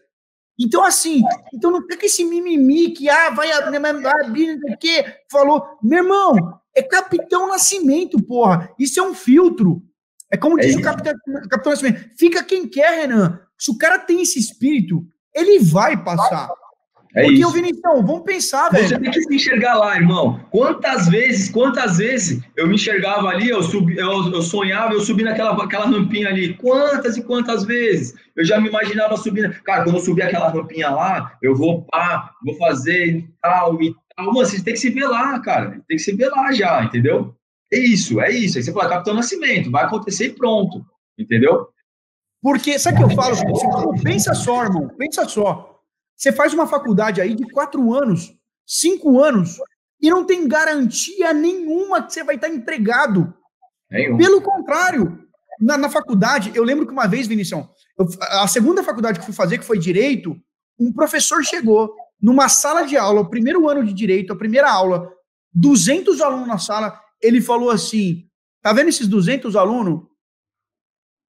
Então, 0.60 0.84
assim, 0.84 1.22
então 1.54 1.72
não 1.72 1.82
fica 1.88 2.06
esse 2.06 2.24
mimimi 2.26 2.92
que, 2.92 3.10
ah, 3.10 3.30
vai 3.30 3.52
abrir, 3.52 4.58
não 4.58 4.78
que, 4.78 5.06
falou. 5.32 5.66
Meu 5.82 6.04
irmão, 6.04 6.61
é 6.76 6.82
Capitão 6.82 7.48
Nascimento, 7.48 8.22
porra. 8.22 8.70
Isso 8.80 9.00
é 9.00 9.04
um 9.04 9.14
filtro. 9.14 9.82
É 10.32 10.38
como 10.38 10.60
é 10.60 10.64
diz 10.64 10.76
o 10.76 10.82
Capitão, 10.82 11.14
Capitão 11.50 11.72
Nascimento. 11.72 12.10
Fica 12.18 12.44
quem 12.44 12.68
quer, 12.68 13.02
Renan. 13.02 13.40
Se 13.58 13.72
o 13.72 13.78
cara 13.78 14.00
tem 14.00 14.22
esse 14.22 14.40
espírito, 14.40 15.06
ele 15.34 15.60
vai 15.60 16.02
passar. 16.02 16.50
É 17.14 17.24
Porque, 17.24 17.42
isso. 17.42 17.52
Vinicius, 17.52 17.82
vamos 17.84 18.24
pensar, 18.24 18.70
velho. 18.70 18.88
Você 18.88 18.98
tem 18.98 19.12
que 19.12 19.22
se 19.22 19.36
enxergar 19.36 19.76
lá, 19.76 19.96
irmão. 19.98 20.40
Quantas 20.50 21.10
vezes, 21.10 21.50
quantas 21.50 21.98
vezes 21.98 22.42
eu 22.56 22.68
me 22.68 22.76
enxergava 22.76 23.28
ali, 23.28 23.50
eu, 23.50 23.62
subi, 23.62 23.98
eu, 23.98 24.32
eu 24.32 24.42
sonhava, 24.42 24.94
eu 24.94 25.02
subi 25.02 25.24
naquela 25.24 25.52
aquela 25.62 25.86
rampinha 25.86 26.30
ali. 26.30 26.54
Quantas 26.54 27.18
e 27.18 27.24
quantas 27.24 27.66
vezes? 27.66 28.14
Eu 28.36 28.46
já 28.46 28.62
me 28.62 28.70
imaginava 28.70 29.18
subindo. 29.18 29.54
Cara, 29.64 29.84
quando 29.84 29.98
eu 29.98 30.02
subir 30.02 30.24
aquela 30.24 30.50
rampinha 30.50 30.90
lá, 30.90 31.38
eu 31.42 31.54
vou 31.54 31.84
pá, 31.84 32.32
vou 32.46 32.56
fazer 32.56 33.28
tal 33.42 33.82
e 33.82 33.94
tal. 34.16 34.26
Mano, 34.26 34.46
você 34.46 34.64
tem 34.64 34.74
que 34.74 34.80
se 34.80 34.90
ver 34.90 35.08
lá, 35.08 35.40
cara. 35.40 35.72
Tem 35.88 35.98
que 35.98 36.00
se 36.00 36.16
ver 36.16 36.30
lá 36.30 36.52
já, 36.52 36.84
entendeu? 36.84 37.36
É 37.72 37.80
isso, 37.80 38.20
é 38.20 38.32
isso. 38.32 38.58
Aí 38.58 38.64
você 38.64 38.74
fala, 38.74 38.90
Capitão 38.90 39.14
Nascimento, 39.14 39.72
vai 39.72 39.86
acontecer 39.86 40.28
e 40.28 40.34
pronto. 40.34 40.86
Entendeu? 41.18 41.68
Porque, 42.42 42.78
sabe 42.80 43.04
o 43.04 43.08
que 43.08 43.14
eu 43.14 43.16
falo? 43.16 43.36
Pensa 44.04 44.34
só, 44.34 44.64
irmão, 44.64 44.90
pensa 44.98 45.28
só. 45.28 45.80
Você 46.18 46.32
faz 46.32 46.54
uma 46.54 46.68
faculdade 46.68 47.22
aí 47.22 47.36
de 47.36 47.48
quatro 47.52 47.94
anos, 47.94 48.34
cinco 48.66 49.20
anos, 49.20 49.58
e 50.02 50.10
não 50.10 50.26
tem 50.26 50.48
garantia 50.48 51.34
nenhuma 51.34 52.04
que 52.04 52.14
você 52.14 52.24
vai 52.24 52.36
estar 52.36 52.50
empregado. 52.50 53.34
Nenhum. 53.90 54.18
Pelo 54.18 54.42
contrário, 54.42 55.20
na, 55.60 55.78
na, 55.78 55.90
faculdade, 55.90 56.52
eu 56.56 56.64
lembro 56.64 56.88
que 56.88 56.94
uma 56.94 57.08
vez, 57.08 57.28
Vinicius, 57.28 57.66
eu, 57.98 58.08
a 58.20 58.48
segunda 58.48 58.84
faculdade 58.84 59.20
que 59.20 59.26
fui 59.26 59.34
fazer, 59.34 59.60
que 59.60 59.66
foi 59.66 59.78
Direito, 59.78 60.36
um 60.80 60.92
professor 60.92 61.44
chegou 61.44 61.94
numa 62.22 62.48
sala 62.50 62.84
de 62.84 62.96
aula, 62.98 63.22
o 63.22 63.30
primeiro 63.30 63.68
ano 63.68 63.84
de 63.84 63.94
Direito, 63.94 64.32
a 64.32 64.38
primeira 64.38 64.72
aula, 64.72 65.12
200 65.54 66.22
alunos 66.22 66.48
na 66.48 66.58
sala, 66.58 67.00
ele 67.22 67.42
falou 67.42 67.70
assim, 67.70 68.28
tá 68.62 68.72
vendo 68.72 68.90
esses 68.90 69.08
200 69.08 69.56
alunos? 69.56 70.12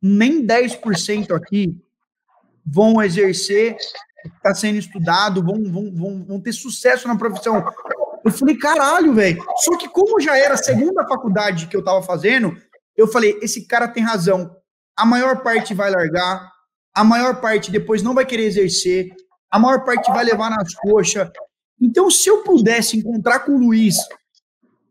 nem 0.00 0.46
10% 0.46 1.34
aqui 1.34 1.76
vão 2.64 3.02
exercer, 3.02 3.76
está 4.24 4.54
sendo 4.54 4.78
estudado, 4.78 5.42
vão, 5.42 5.62
vão, 5.64 5.94
vão, 5.94 6.24
vão 6.24 6.40
ter 6.40 6.52
sucesso 6.52 7.08
na 7.08 7.16
profissão. 7.16 7.64
Eu 8.24 8.30
falei, 8.30 8.56
caralho, 8.56 9.14
velho. 9.14 9.44
Só 9.56 9.76
que 9.76 9.88
como 9.88 10.20
já 10.20 10.36
era 10.36 10.54
a 10.54 10.58
segunda 10.58 11.06
faculdade 11.06 11.66
que 11.66 11.76
eu 11.76 11.80
estava 11.80 12.02
fazendo, 12.02 12.56
eu 12.96 13.08
falei, 13.08 13.38
esse 13.42 13.66
cara 13.66 13.88
tem 13.88 14.02
razão. 14.02 14.54
A 14.96 15.06
maior 15.06 15.42
parte 15.42 15.74
vai 15.74 15.90
largar, 15.90 16.50
a 16.94 17.04
maior 17.04 17.40
parte 17.40 17.70
depois 17.70 18.02
não 18.02 18.14
vai 18.14 18.26
querer 18.26 18.44
exercer, 18.44 19.14
a 19.50 19.58
maior 19.58 19.84
parte 19.84 20.10
vai 20.10 20.24
levar 20.24 20.50
nas 20.50 20.74
coxas. 20.74 21.30
Então, 21.80 22.10
se 22.10 22.28
eu 22.28 22.42
pudesse 22.42 22.96
encontrar 22.96 23.40
com 23.40 23.52
o 23.52 23.58
Luiz 23.58 23.96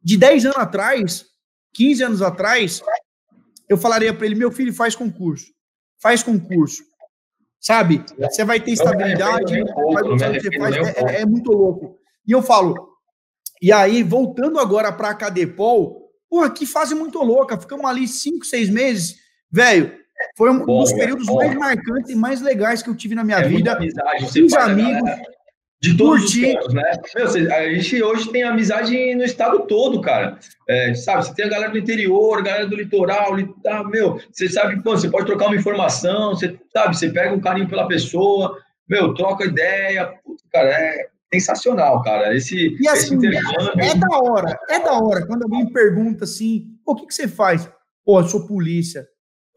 de 0.03 0.17
10 0.17 0.45
anos 0.45 0.57
atrás, 0.57 1.25
15 1.73 2.03
anos 2.03 2.21
atrás, 2.21 2.81
eu 3.67 3.77
falaria 3.77 4.13
para 4.13 4.25
ele: 4.25 4.35
meu 4.35 4.51
filho, 4.51 4.73
faz 4.73 4.95
concurso, 4.95 5.53
faz 6.01 6.23
concurso. 6.23 6.83
sabe? 7.59 8.03
Você 8.17 8.43
vai 8.45 8.59
ter 8.59 8.71
estabilidade, 8.71 9.53
faz, 10.59 10.75
é, 10.75 11.17
é, 11.17 11.21
é, 11.21 11.25
muito 11.25 11.51
louco. 11.51 11.97
E 12.25 12.31
eu 12.31 12.41
falo, 12.41 12.97
e 13.61 13.71
aí, 13.71 14.03
voltando 14.03 14.59
agora 14.59 14.91
para 14.91 15.09
a 15.09 15.15
Cadepol, 15.15 16.09
porra, 16.29 16.49
que 16.49 16.65
fase 16.65 16.93
muito 16.93 17.19
louca, 17.19 17.59
ficamos 17.59 17.85
ali 17.85 18.07
cinco, 18.07 18.45
seis 18.45 18.69
meses, 18.69 19.15
velho, 19.51 19.97
foi 20.35 20.49
um 20.49 20.65
dos 20.65 20.93
períodos 20.93 21.27
mais 21.27 21.55
marcantes 21.55 22.11
e 22.11 22.15
mais 22.15 22.41
legais 22.41 22.81
que 22.81 22.89
eu 22.89 22.95
tive 22.95 23.15
na 23.15 23.23
minha 23.23 23.37
é 23.39 23.47
vida. 23.47 23.73
Amizade, 23.73 24.41
os 24.41 24.53
amigos, 24.53 25.09
de 25.79 25.95
todos 25.95 26.23
os 26.25 26.35
pontos, 26.35 26.73
né? 26.73 26.91
Meu, 27.15 27.27
a 27.27 27.73
gente 27.73 28.03
hoje 28.03 28.31
tem 28.31 28.43
amizade 28.43 29.15
no 29.15 29.23
estado 29.23 29.59
todo, 29.67 30.01
cara. 30.01 30.39
É, 30.67 30.93
sabe, 30.95 31.25
você 31.25 31.35
tem 31.35 31.45
a 31.45 31.49
galera 31.49 31.71
do 31.71 31.77
interior, 31.77 32.39
a 32.39 32.41
galera 32.41 32.67
do 32.67 32.75
litoral, 32.75 33.35
tá, 33.63 33.83
meu, 33.83 34.19
você 34.31 34.49
sabe 34.49 34.77
que 34.77 34.83
você 34.83 35.09
pode 35.09 35.27
trocar 35.27 35.47
uma 35.47 35.55
informação, 35.55 36.31
você 36.31 36.57
sabe, 36.73 36.97
você 36.97 37.09
pega 37.09 37.33
um 37.33 37.39
carinho 37.39 37.69
pela 37.69 37.87
pessoa, 37.87 38.57
meu, 38.89 39.13
troca 39.13 39.45
ideia, 39.45 40.13
putz, 40.23 40.43
cara, 40.51 40.69
é 40.69 41.09
sensacional, 41.31 42.01
cara. 42.01 42.35
Esse, 42.35 42.75
e 42.79 42.87
assim, 42.87 43.17
esse 43.27 43.95
é 43.95 43.99
da 43.99 44.17
hora, 44.17 44.59
é 44.69 44.79
da 44.79 44.93
hora. 44.93 45.27
Quando 45.27 45.43
alguém 45.43 45.71
pergunta 45.71 46.23
assim, 46.23 46.65
o 46.85 46.95
que, 46.95 47.05
que 47.05 47.13
você 47.13 47.27
faz? 47.27 47.69
Pô, 48.03 48.19
eu 48.19 48.27
sou 48.27 48.47
polícia. 48.47 49.07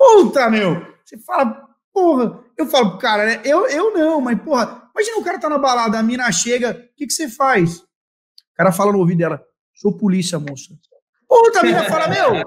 Puta, 0.00 0.48
meu! 0.48 0.84
Você 1.04 1.18
fala, 1.18 1.68
porra, 1.92 2.42
eu 2.56 2.66
falo, 2.66 2.96
cara, 2.98 3.26
né, 3.26 3.42
eu, 3.44 3.66
eu 3.68 3.92
não, 3.92 4.20
mas 4.20 4.40
porra, 4.40 4.80
Imagina 5.00 5.18
o 5.18 5.24
cara 5.24 5.38
tá 5.38 5.48
na 5.48 5.58
balada, 5.58 5.98
a 5.98 6.02
mina 6.02 6.30
chega, 6.30 6.72
o 6.72 6.96
que, 6.96 7.06
que 7.06 7.12
você 7.12 7.28
faz? 7.28 7.78
O 7.78 7.86
cara 8.56 8.72
fala 8.72 8.92
no 8.92 8.98
ouvido 8.98 9.18
dela, 9.18 9.42
sou 9.74 9.96
polícia, 9.96 10.38
moça. 10.38 10.74
Outra 11.28 11.62
mina 11.62 11.84
fala, 11.84 12.08
meu, 12.08 12.44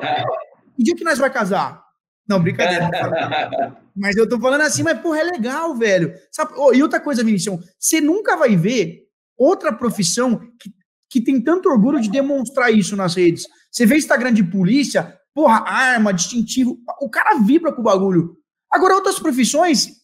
que 0.75 0.83
dia 0.83 0.95
que 0.95 1.03
nós 1.03 1.17
vai 1.17 1.31
casar? 1.31 1.83
Não, 2.27 2.41
brincadeira. 2.41 2.89
Não 2.89 3.83
mas 3.95 4.15
eu 4.15 4.27
tô 4.27 4.39
falando 4.39 4.61
assim, 4.61 4.83
mas 4.83 4.99
porra, 4.99 5.19
é 5.19 5.23
legal, 5.23 5.75
velho. 5.75 6.13
Sabe? 6.31 6.53
Oh, 6.57 6.73
e 6.73 6.81
outra 6.81 6.99
coisa, 6.99 7.23
Vinicius, 7.23 7.59
você 7.79 7.99
nunca 7.99 8.35
vai 8.35 8.55
ver 8.55 9.03
outra 9.37 9.73
profissão 9.73 10.39
que, 10.59 10.71
que 11.09 11.21
tem 11.21 11.41
tanto 11.41 11.69
orgulho 11.69 11.99
de 11.99 12.09
demonstrar 12.09 12.71
isso 12.71 12.95
nas 12.95 13.15
redes. 13.15 13.45
Você 13.71 13.85
vê 13.85 13.97
Instagram 13.97 14.33
de 14.33 14.43
polícia, 14.43 15.17
porra, 15.33 15.63
arma, 15.65 16.13
distintivo, 16.13 16.77
o 17.01 17.09
cara 17.09 17.39
vibra 17.39 17.71
com 17.71 17.81
o 17.81 17.83
bagulho. 17.83 18.37
Agora, 18.71 18.95
outras 18.95 19.19
profissões, 19.19 20.01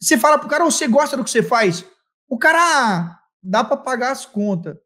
você 0.00 0.16
fala 0.16 0.38
pro 0.38 0.48
cara, 0.48 0.64
você 0.64 0.86
gosta 0.86 1.16
do 1.16 1.24
que 1.24 1.30
você 1.30 1.42
faz? 1.42 1.84
O 2.28 2.38
cara, 2.38 2.58
ah, 2.60 3.18
dá 3.42 3.64
para 3.64 3.76
pagar 3.76 4.12
as 4.12 4.26
contas. 4.26 4.76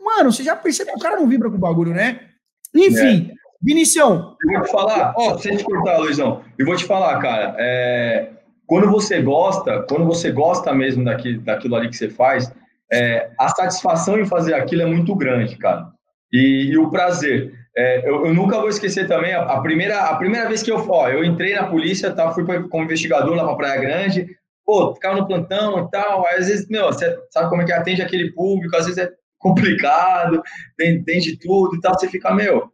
Mano, 0.00 0.32
você 0.32 0.42
já 0.42 0.56
percebe 0.56 0.90
que 0.90 0.96
o 0.96 1.00
cara 1.00 1.16
não 1.16 1.28
vibra 1.28 1.50
com 1.50 1.56
o 1.56 1.60
bagulho, 1.60 1.92
né? 1.92 2.28
Enfim, 2.74 3.30
é. 3.32 3.34
Vinicião. 3.62 4.36
Eu 4.42 4.58
vou 4.58 4.62
te 4.62 4.70
falar, 4.70 5.14
ó, 5.16 5.38
sem 5.38 5.56
te 5.56 5.64
cortar, 5.64 5.98
Luizão, 5.98 6.42
eu 6.58 6.64
vou 6.64 6.76
te 6.76 6.84
falar, 6.84 7.20
cara, 7.20 7.54
é, 7.58 8.30
quando 8.66 8.90
você 8.90 9.20
gosta, 9.20 9.82
quando 9.88 10.06
você 10.06 10.30
gosta 10.30 10.72
mesmo 10.72 11.04
daquilo, 11.04 11.42
daquilo 11.42 11.76
ali 11.76 11.88
que 11.88 11.96
você 11.96 12.08
faz, 12.08 12.52
é, 12.90 13.30
a 13.38 13.48
satisfação 13.48 14.18
em 14.18 14.26
fazer 14.26 14.54
aquilo 14.54 14.82
é 14.82 14.86
muito 14.86 15.14
grande, 15.14 15.56
cara. 15.56 15.90
E, 16.32 16.70
e 16.72 16.78
o 16.78 16.90
prazer. 16.90 17.59
É, 17.76 18.08
eu, 18.08 18.26
eu, 18.26 18.34
nunca 18.34 18.58
vou 18.58 18.68
esquecer 18.68 19.06
também 19.06 19.32
a, 19.32 19.42
a, 19.42 19.60
primeira, 19.60 20.00
a 20.00 20.16
primeira 20.16 20.48
vez 20.48 20.62
que 20.62 20.72
eu, 20.72 20.84
ó, 20.90 21.08
eu 21.08 21.24
entrei 21.24 21.54
na 21.54 21.66
polícia, 21.66 22.12
tá, 22.12 22.32
fui 22.32 22.44
pra, 22.44 22.62
como 22.64 22.84
investigador 22.84 23.34
lá 23.34 23.44
para 23.44 23.56
Praia 23.56 23.80
Grande, 23.80 24.26
pô, 24.66 24.92
ficava 24.94 25.16
no 25.16 25.26
plantão 25.26 25.86
e 25.86 25.90
tal, 25.90 26.26
aí, 26.26 26.38
às 26.38 26.48
vezes, 26.48 26.68
meu, 26.68 26.86
você 26.86 27.16
sabe 27.30 27.48
como 27.48 27.62
é 27.62 27.64
que 27.64 27.72
atende 27.72 28.02
aquele 28.02 28.32
público, 28.32 28.76
às 28.76 28.86
vezes 28.86 28.98
é 28.98 29.10
complicado, 29.38 30.42
tem, 30.76 31.02
tem 31.04 31.20
de 31.20 31.36
tudo 31.38 31.76
e 31.76 31.80
tal, 31.80 31.94
você 31.94 32.08
fica, 32.08 32.34
meu, 32.34 32.70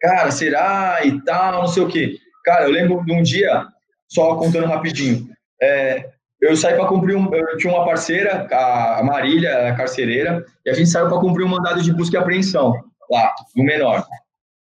cara, 0.00 0.30
será 0.32 0.98
e 1.04 1.20
tal, 1.22 1.62
não 1.62 1.68
sei 1.68 1.82
o 1.84 1.88
quê. 1.88 2.16
Cara, 2.44 2.64
eu 2.64 2.70
lembro 2.70 3.04
de 3.04 3.12
um 3.12 3.22
dia, 3.22 3.66
só 4.08 4.34
contando 4.34 4.66
rapidinho, 4.66 5.28
é, 5.62 6.10
eu 6.40 6.56
saí 6.56 6.74
para 6.74 6.86
cumprir 6.86 7.16
um. 7.16 7.32
Eu 7.34 7.58
tinha 7.58 7.72
uma 7.72 7.84
parceira, 7.84 8.48
a 8.50 9.02
Marília, 9.04 9.68
a 9.68 9.76
carcereira, 9.76 10.44
e 10.64 10.70
a 10.70 10.72
gente 10.72 10.88
saiu 10.88 11.08
para 11.08 11.20
cumprir 11.20 11.44
um 11.44 11.48
mandado 11.48 11.82
de 11.82 11.92
busca 11.92 12.16
e 12.16 12.18
apreensão 12.18 12.72
lá, 13.10 13.34
no 13.54 13.62
menor. 13.62 14.06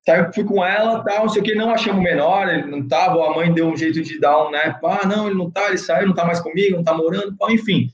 Saiu, 0.06 0.34
fui 0.34 0.44
com 0.44 0.66
ela, 0.66 1.04
tal, 1.04 1.26
não 1.26 1.30
sei 1.30 1.42
o 1.42 1.46
que, 1.46 1.54
não 1.54 1.70
achamos 1.70 2.02
menor, 2.02 2.50
ele 2.50 2.66
não 2.66 2.88
tava, 2.88 3.24
a 3.24 3.36
mãe 3.36 3.54
deu 3.54 3.68
um 3.68 3.78
jeito 3.78 4.02
de 4.02 4.20
dar 4.20 4.48
um, 4.48 4.52
né, 4.52 4.80
ah, 4.84 5.06
não, 5.06 5.28
ele 5.28 5.38
não 5.38 5.50
tá, 5.52 5.68
ele 5.68 5.78
saiu, 5.78 6.08
não 6.08 6.16
tá 6.16 6.26
mais 6.26 6.40
comigo, 6.40 6.76
não 6.76 6.84
tá 6.84 6.94
morando, 6.94 7.36
enfim. 7.50 7.88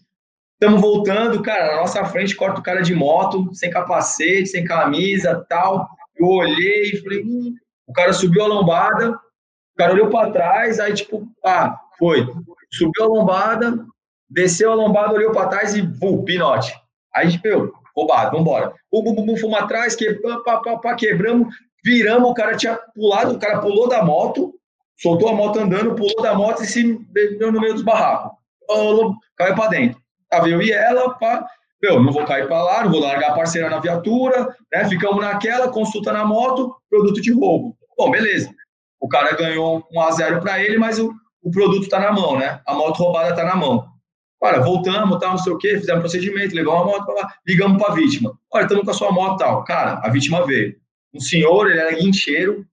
Estamos 0.54 0.82
voltando, 0.82 1.42
cara, 1.44 1.76
na 1.76 1.82
nossa 1.82 2.04
frente 2.06 2.36
corta 2.36 2.62
o 2.62 2.64
cara 2.64 2.82
de 2.82 2.96
moto, 2.96 3.54
sem 3.54 3.70
capacete, 3.70 4.48
sem 4.48 4.64
camisa, 4.64 5.46
tal. 5.50 5.88
Eu 6.16 6.28
olhei 6.28 6.94
e 6.94 7.02
falei, 7.02 7.24
hum, 7.24 7.54
o 7.86 7.94
cara 7.94 8.14
subiu 8.14 8.44
a 8.44 8.48
lombada, 8.48 9.12
o 9.12 9.78
cara 9.78 9.94
olhou 9.94 10.10
para 10.10 10.32
trás, 10.32 10.80
aí 10.80 10.94
tipo, 10.94 11.28
ah, 11.46 11.78
foi. 12.00 12.26
Subiu 12.72 13.04
a 13.04 13.08
lombada, 13.08 13.86
desceu 14.30 14.72
a 14.72 14.76
lombada, 14.76 15.14
olhou 15.14 15.32
para 15.32 15.50
trás 15.50 15.76
e, 15.76 15.86
pum, 16.00 16.24
pinote. 16.24 16.74
Aí, 17.14 17.32
tipo, 17.32 17.48
eu, 17.48 17.74
roubado, 17.96 18.38
vambora. 18.38 18.74
Bum, 18.92 19.04
bum, 19.04 19.26
bum, 19.26 19.38
fomos 19.38 19.58
atrás, 19.58 19.96
que, 19.96 20.14
pá, 20.16 20.60
pá, 20.60 20.78
pá, 20.78 20.96
quebramos, 20.96 21.54
viramos, 21.84 22.30
o 22.30 22.34
cara 22.34 22.56
tinha 22.56 22.76
pulado, 22.96 23.36
o 23.36 23.40
cara 23.40 23.60
pulou 23.60 23.88
da 23.88 24.04
moto, 24.04 24.54
soltou 24.98 25.30
a 25.30 25.34
moto 25.34 25.60
andando, 25.60 25.96
pulou 25.96 26.22
da 26.22 26.34
moto 26.34 26.64
e 26.64 26.68
se 26.68 26.94
bebeu 27.10 27.52
no 27.52 27.60
meio 27.60 27.74
dos 27.74 27.84
barracos. 27.84 28.38
Caiu 29.38 29.56
para 29.56 29.70
dentro. 29.70 30.02
Tava 30.30 30.50
eu 30.50 30.62
e 30.62 30.72
ela, 30.72 31.12
pá, 31.12 31.48
eu 31.82 32.02
não 32.02 32.12
vou 32.12 32.26
cair 32.26 32.48
para 32.48 32.62
lá, 32.62 32.84
não 32.84 32.92
vou 32.92 33.00
largar 33.00 33.32
a 33.32 33.36
parceira 33.36 33.70
na 33.70 33.80
viatura, 33.80 34.56
né? 34.74 34.88
Ficamos 34.90 35.22
naquela, 35.22 35.70
consulta 35.70 36.12
na 36.12 36.26
moto, 36.26 36.76
produto 36.90 37.22
de 37.22 37.32
roubo. 37.32 37.78
Bom, 37.98 38.12
beleza. 38.12 38.50
O 39.00 39.08
cara 39.08 39.36
ganhou 39.36 39.88
um 39.92 40.02
a 40.02 40.12
0 40.12 40.42
para 40.42 40.62
ele, 40.62 40.78
mas 40.78 41.00
o, 41.00 41.14
o 41.42 41.52
produto 41.52 41.84
está 41.84 42.00
na 42.00 42.12
mão, 42.12 42.38
né? 42.38 42.60
A 42.66 42.74
moto 42.74 42.98
roubada 42.98 43.30
está 43.30 43.46
na 43.46 43.56
mão. 43.56 43.88
Olha, 44.42 44.60
voltamos, 44.60 45.20
tal, 45.20 45.32
não 45.32 45.38
sei 45.38 45.54
o 45.54 45.58
quê, 45.58 45.78
fizemos 45.80 46.02
procedimento, 46.02 46.56
levamos 46.56 46.82
a 46.82 46.86
moto 46.86 47.06
para 47.06 47.16
lá, 47.16 47.34
ligamos 47.46 47.82
para 47.82 47.94
vítima. 47.94 48.38
Olha, 48.52 48.64
estamos 48.64 48.84
com 48.84 48.92
a 48.92 48.94
sua 48.94 49.12
moto 49.12 49.38
tal. 49.38 49.64
Cara, 49.64 50.00
a 50.04 50.10
vítima 50.10 50.46
veio 50.46 50.76
um 51.18 51.20
senhor, 51.20 51.70
ele 51.70 51.80
era 51.80 51.96
guincheiro, 51.96 52.66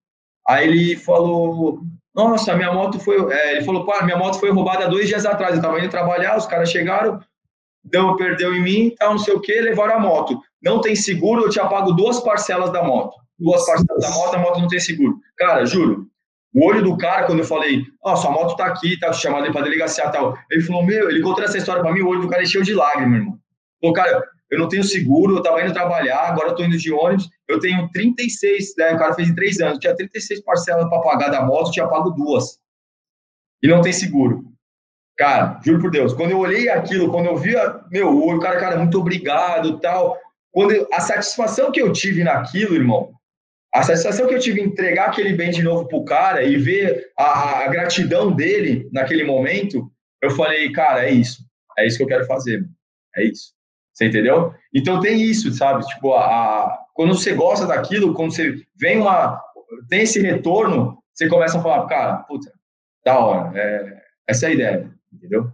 aí 0.46 0.68
ele 0.68 0.96
falou, 0.96 1.80
nossa, 2.14 2.54
minha 2.54 2.72
moto 2.72 2.98
foi, 3.00 3.16
é, 3.32 3.56
ele 3.56 3.64
falou, 3.64 3.84
pá, 3.84 4.04
minha 4.04 4.16
moto 4.16 4.38
foi 4.38 4.50
roubada 4.50 4.88
dois 4.88 5.08
dias 5.08 5.26
atrás, 5.26 5.52
eu 5.52 5.58
estava 5.58 5.80
indo 5.80 5.88
trabalhar, 5.88 6.36
os 6.36 6.46
caras 6.46 6.70
chegaram, 6.70 7.20
deu, 7.82 8.16
perdeu 8.16 8.54
em 8.54 8.62
mim, 8.62 8.94
tal, 8.98 9.12
não 9.12 9.18
sei 9.18 9.34
o 9.34 9.40
que, 9.40 9.60
levaram 9.60 9.96
a 9.96 10.00
moto. 10.00 10.40
Não 10.62 10.80
tem 10.80 10.94
seguro, 10.94 11.42
eu 11.42 11.50
te 11.50 11.60
apago 11.60 11.92
duas 11.92 12.20
parcelas 12.20 12.72
da 12.72 12.82
moto. 12.82 13.16
Duas 13.38 13.66
parcelas 13.66 14.00
da 14.00 14.10
moto, 14.10 14.34
a 14.34 14.38
moto 14.38 14.60
não 14.60 14.68
tem 14.68 14.80
seguro. 14.80 15.18
Cara, 15.36 15.66
juro, 15.66 16.06
o 16.54 16.64
olho 16.64 16.82
do 16.82 16.96
cara, 16.96 17.26
quando 17.26 17.40
eu 17.40 17.44
falei, 17.44 17.82
ó, 18.02 18.12
oh, 18.12 18.16
sua 18.16 18.30
moto 18.30 18.56
tá 18.56 18.66
aqui, 18.66 18.98
tá 18.98 19.12
chamando 19.12 19.44
ele 19.44 19.52
pra 19.52 19.62
delegacia 19.62 20.08
tal. 20.10 20.38
Ele 20.50 20.62
falou, 20.62 20.84
meu, 20.84 21.10
ele 21.10 21.20
contou 21.20 21.42
essa 21.42 21.58
história 21.58 21.82
pra 21.82 21.92
mim, 21.92 22.00
o 22.00 22.08
olho 22.08 22.22
do 22.22 22.28
cara 22.28 22.44
encheu 22.44 22.62
de 22.62 22.72
lágrimas, 22.72 23.18
irmão. 23.18 23.38
Falou, 23.80 23.94
cara, 23.94 24.24
eu 24.50 24.58
não 24.60 24.68
tenho 24.68 24.84
seguro, 24.84 25.34
eu 25.34 25.38
estava 25.38 25.60
indo 25.62 25.72
trabalhar, 25.72 26.28
agora 26.28 26.50
eu 26.50 26.54
tô 26.54 26.62
indo 26.62 26.78
de 26.78 26.92
ônibus, 26.92 27.28
eu 27.48 27.60
tenho 27.60 27.88
36, 27.92 28.74
né, 28.78 28.94
o 28.94 28.98
cara 28.98 29.14
fez 29.14 29.28
em 29.28 29.34
três 29.34 29.60
anos, 29.60 29.78
tinha 29.78 29.94
36 29.94 30.40
parcelas 30.42 30.88
para 30.88 31.02
pagar 31.02 31.28
da 31.28 31.42
moto, 31.42 31.70
tinha 31.70 31.88
pago 31.88 32.10
duas. 32.10 32.58
E 33.62 33.68
não 33.68 33.80
tem 33.80 33.92
seguro. 33.92 34.44
Cara, 35.16 35.60
juro 35.64 35.80
por 35.80 35.90
Deus, 35.90 36.12
quando 36.12 36.32
eu 36.32 36.38
olhei 36.38 36.68
aquilo, 36.68 37.10
quando 37.10 37.26
eu 37.26 37.36
vi, 37.36 37.54
meu, 37.90 38.16
o 38.16 38.38
cara, 38.40 38.58
cara, 38.58 38.78
muito 38.78 38.98
obrigado, 38.98 39.78
tal. 39.78 40.18
Quando 40.50 40.72
eu, 40.72 40.88
a 40.92 41.00
satisfação 41.00 41.70
que 41.70 41.80
eu 41.80 41.92
tive 41.92 42.24
naquilo, 42.24 42.74
irmão, 42.74 43.12
a 43.72 43.82
satisfação 43.82 44.26
que 44.26 44.34
eu 44.34 44.38
tive 44.38 44.60
em 44.60 44.66
entregar 44.66 45.08
aquele 45.08 45.32
bem 45.32 45.50
de 45.50 45.62
novo 45.62 45.86
pro 45.86 46.04
cara 46.04 46.42
e 46.44 46.56
ver 46.56 47.10
a, 47.18 47.64
a 47.64 47.68
gratidão 47.68 48.32
dele 48.32 48.88
naquele 48.92 49.24
momento, 49.24 49.90
eu 50.22 50.30
falei, 50.30 50.70
cara, 50.72 51.04
é 51.04 51.10
isso. 51.10 51.44
É 51.76 51.86
isso 51.86 51.96
que 51.96 52.04
eu 52.04 52.08
quero 52.08 52.24
fazer. 52.24 52.64
É 53.16 53.24
isso. 53.24 53.52
Você 53.92 54.06
entendeu? 54.06 54.52
Então 54.72 55.00
tem 55.00 55.20
isso, 55.20 55.52
sabe? 55.52 55.84
Tipo, 55.86 56.14
a, 56.14 56.24
a, 56.24 56.83
quando 56.94 57.14
você 57.14 57.34
gosta 57.34 57.66
daquilo, 57.66 58.14
quando 58.14 58.34
você 58.34 58.64
vem 58.74 59.00
uma. 59.00 59.38
tem 59.88 60.02
esse 60.02 60.20
retorno, 60.20 60.98
você 61.12 61.28
começa 61.28 61.58
a 61.58 61.62
falar, 61.62 61.86
cara, 61.86 62.16
puta, 62.18 62.50
da 63.04 63.18
hora. 63.18 63.52
É, 63.58 64.02
essa 64.26 64.46
é 64.46 64.48
a 64.48 64.52
ideia, 64.52 64.94
entendeu? 65.12 65.52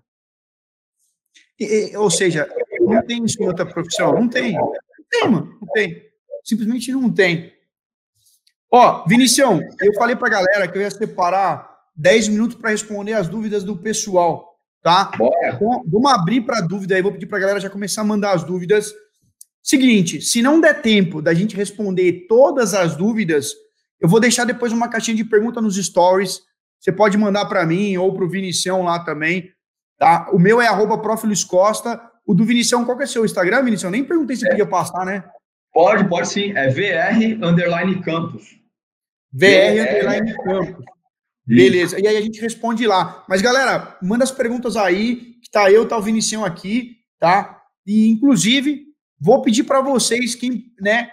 E, 1.59 1.97
ou 1.97 2.11
seja, 2.11 2.49
não 2.81 3.05
tem 3.05 3.25
isso 3.25 3.43
em 3.43 3.47
outra 3.47 3.67
profissão. 3.67 4.13
Não 4.13 4.29
tem. 4.29 4.53
Não 4.53 4.73
tem, 5.11 5.29
mano. 5.29 5.59
Não 5.61 5.69
tem. 5.73 6.03
Simplesmente 6.45 6.93
não 6.93 7.13
tem. 7.13 7.53
Ó, 8.71 9.05
Vinicião, 9.07 9.61
eu 9.81 9.93
falei 9.95 10.15
pra 10.15 10.29
galera 10.29 10.69
que 10.69 10.79
eu 10.79 10.83
ia 10.83 10.91
separar 10.91 11.69
10 11.97 12.29
minutos 12.29 12.57
para 12.57 12.71
responder 12.71 13.15
as 13.15 13.29
dúvidas 13.29 13.65
do 13.65 13.77
pessoal 13.77 14.51
tá? 14.83 15.11
Então, 15.15 15.83
vamos 15.87 16.11
abrir 16.11 16.43
para 16.43 16.61
dúvida 16.61 16.95
aí, 16.95 17.03
vou 17.03 17.13
pedir 17.13 17.27
para 17.27 17.39
a 17.39 17.41
galera 17.41 17.61
já 17.61 17.71
começar 17.71 18.03
a 18.03 18.05
mandar 18.05 18.33
as 18.33 18.45
dúvidas. 18.45 18.93
Seguinte, 19.63 20.21
se 20.21 20.41
não 20.41 20.61
der 20.61 20.81
tempo 20.81 21.21
da 21.21 21.35
gente 21.35 21.57
responder 21.57 22.27
todas 22.29 22.75
as 22.75 22.97
dúvidas, 22.97 23.53
eu 24.01 24.09
vou 24.09 24.19
deixar 24.19 24.45
depois 24.45 24.73
uma 24.73 24.89
caixinha 24.89 25.17
de 25.17 25.25
pergunta 25.25 25.61
nos 25.61 25.77
stories. 25.77 26.41
Você 26.79 26.91
pode 26.91 27.19
mandar 27.19 27.45
para 27.47 27.67
mim 27.67 27.97
ou 27.99 28.15
para 28.15 28.25
o 28.25 28.29
Vinicião 28.29 28.83
lá 28.83 29.05
também, 29.05 29.53
tá? 29.99 30.31
O 30.33 30.39
meu 30.39 30.61
é 30.61 30.67
arroba 30.67 30.99
Costa. 31.49 32.01
O 32.27 32.35
do 32.35 32.45
Vinicião, 32.45 32.85
qual 32.85 32.97
que 32.97 33.05
é 33.05 33.07
seu 33.07 33.25
Instagram, 33.25 33.63
Vinicião? 33.65 33.91
Nem 33.91 34.05
perguntei 34.05 34.37
se 34.37 34.47
é. 34.47 34.51
podia 34.51 34.67
passar, 34.67 35.05
né? 35.05 35.25
Pode, 35.73 36.09
pode 36.09 36.29
sim. 36.29 36.53
É 36.57 36.69
VR 36.69 37.45
Underline 37.45 38.01
Campus. 38.03 38.59
VR, 39.33 39.81
Underline 39.81 40.35
Campus. 40.43 40.85
Beleza. 41.47 42.01
E 42.01 42.07
aí 42.07 42.17
a 42.17 42.21
gente 42.21 42.41
responde 42.41 42.87
lá. 42.87 43.25
Mas, 43.29 43.43
galera, 43.43 43.99
manda 44.01 44.25
as 44.25 44.31
perguntas 44.31 44.77
aí, 44.77 45.35
que 45.43 45.51
tá 45.51 45.71
eu, 45.71 45.87
tá 45.87 45.97
o 45.97 46.03
Vinicião 46.03 46.45
aqui, 46.45 46.97
tá? 47.19 47.61
E, 47.87 48.09
inclusive, 48.09 48.90
vou 49.21 49.43
pedir 49.43 49.65
para 49.65 49.81
vocês 49.81 50.35
que, 50.35 50.73
né, 50.81 51.11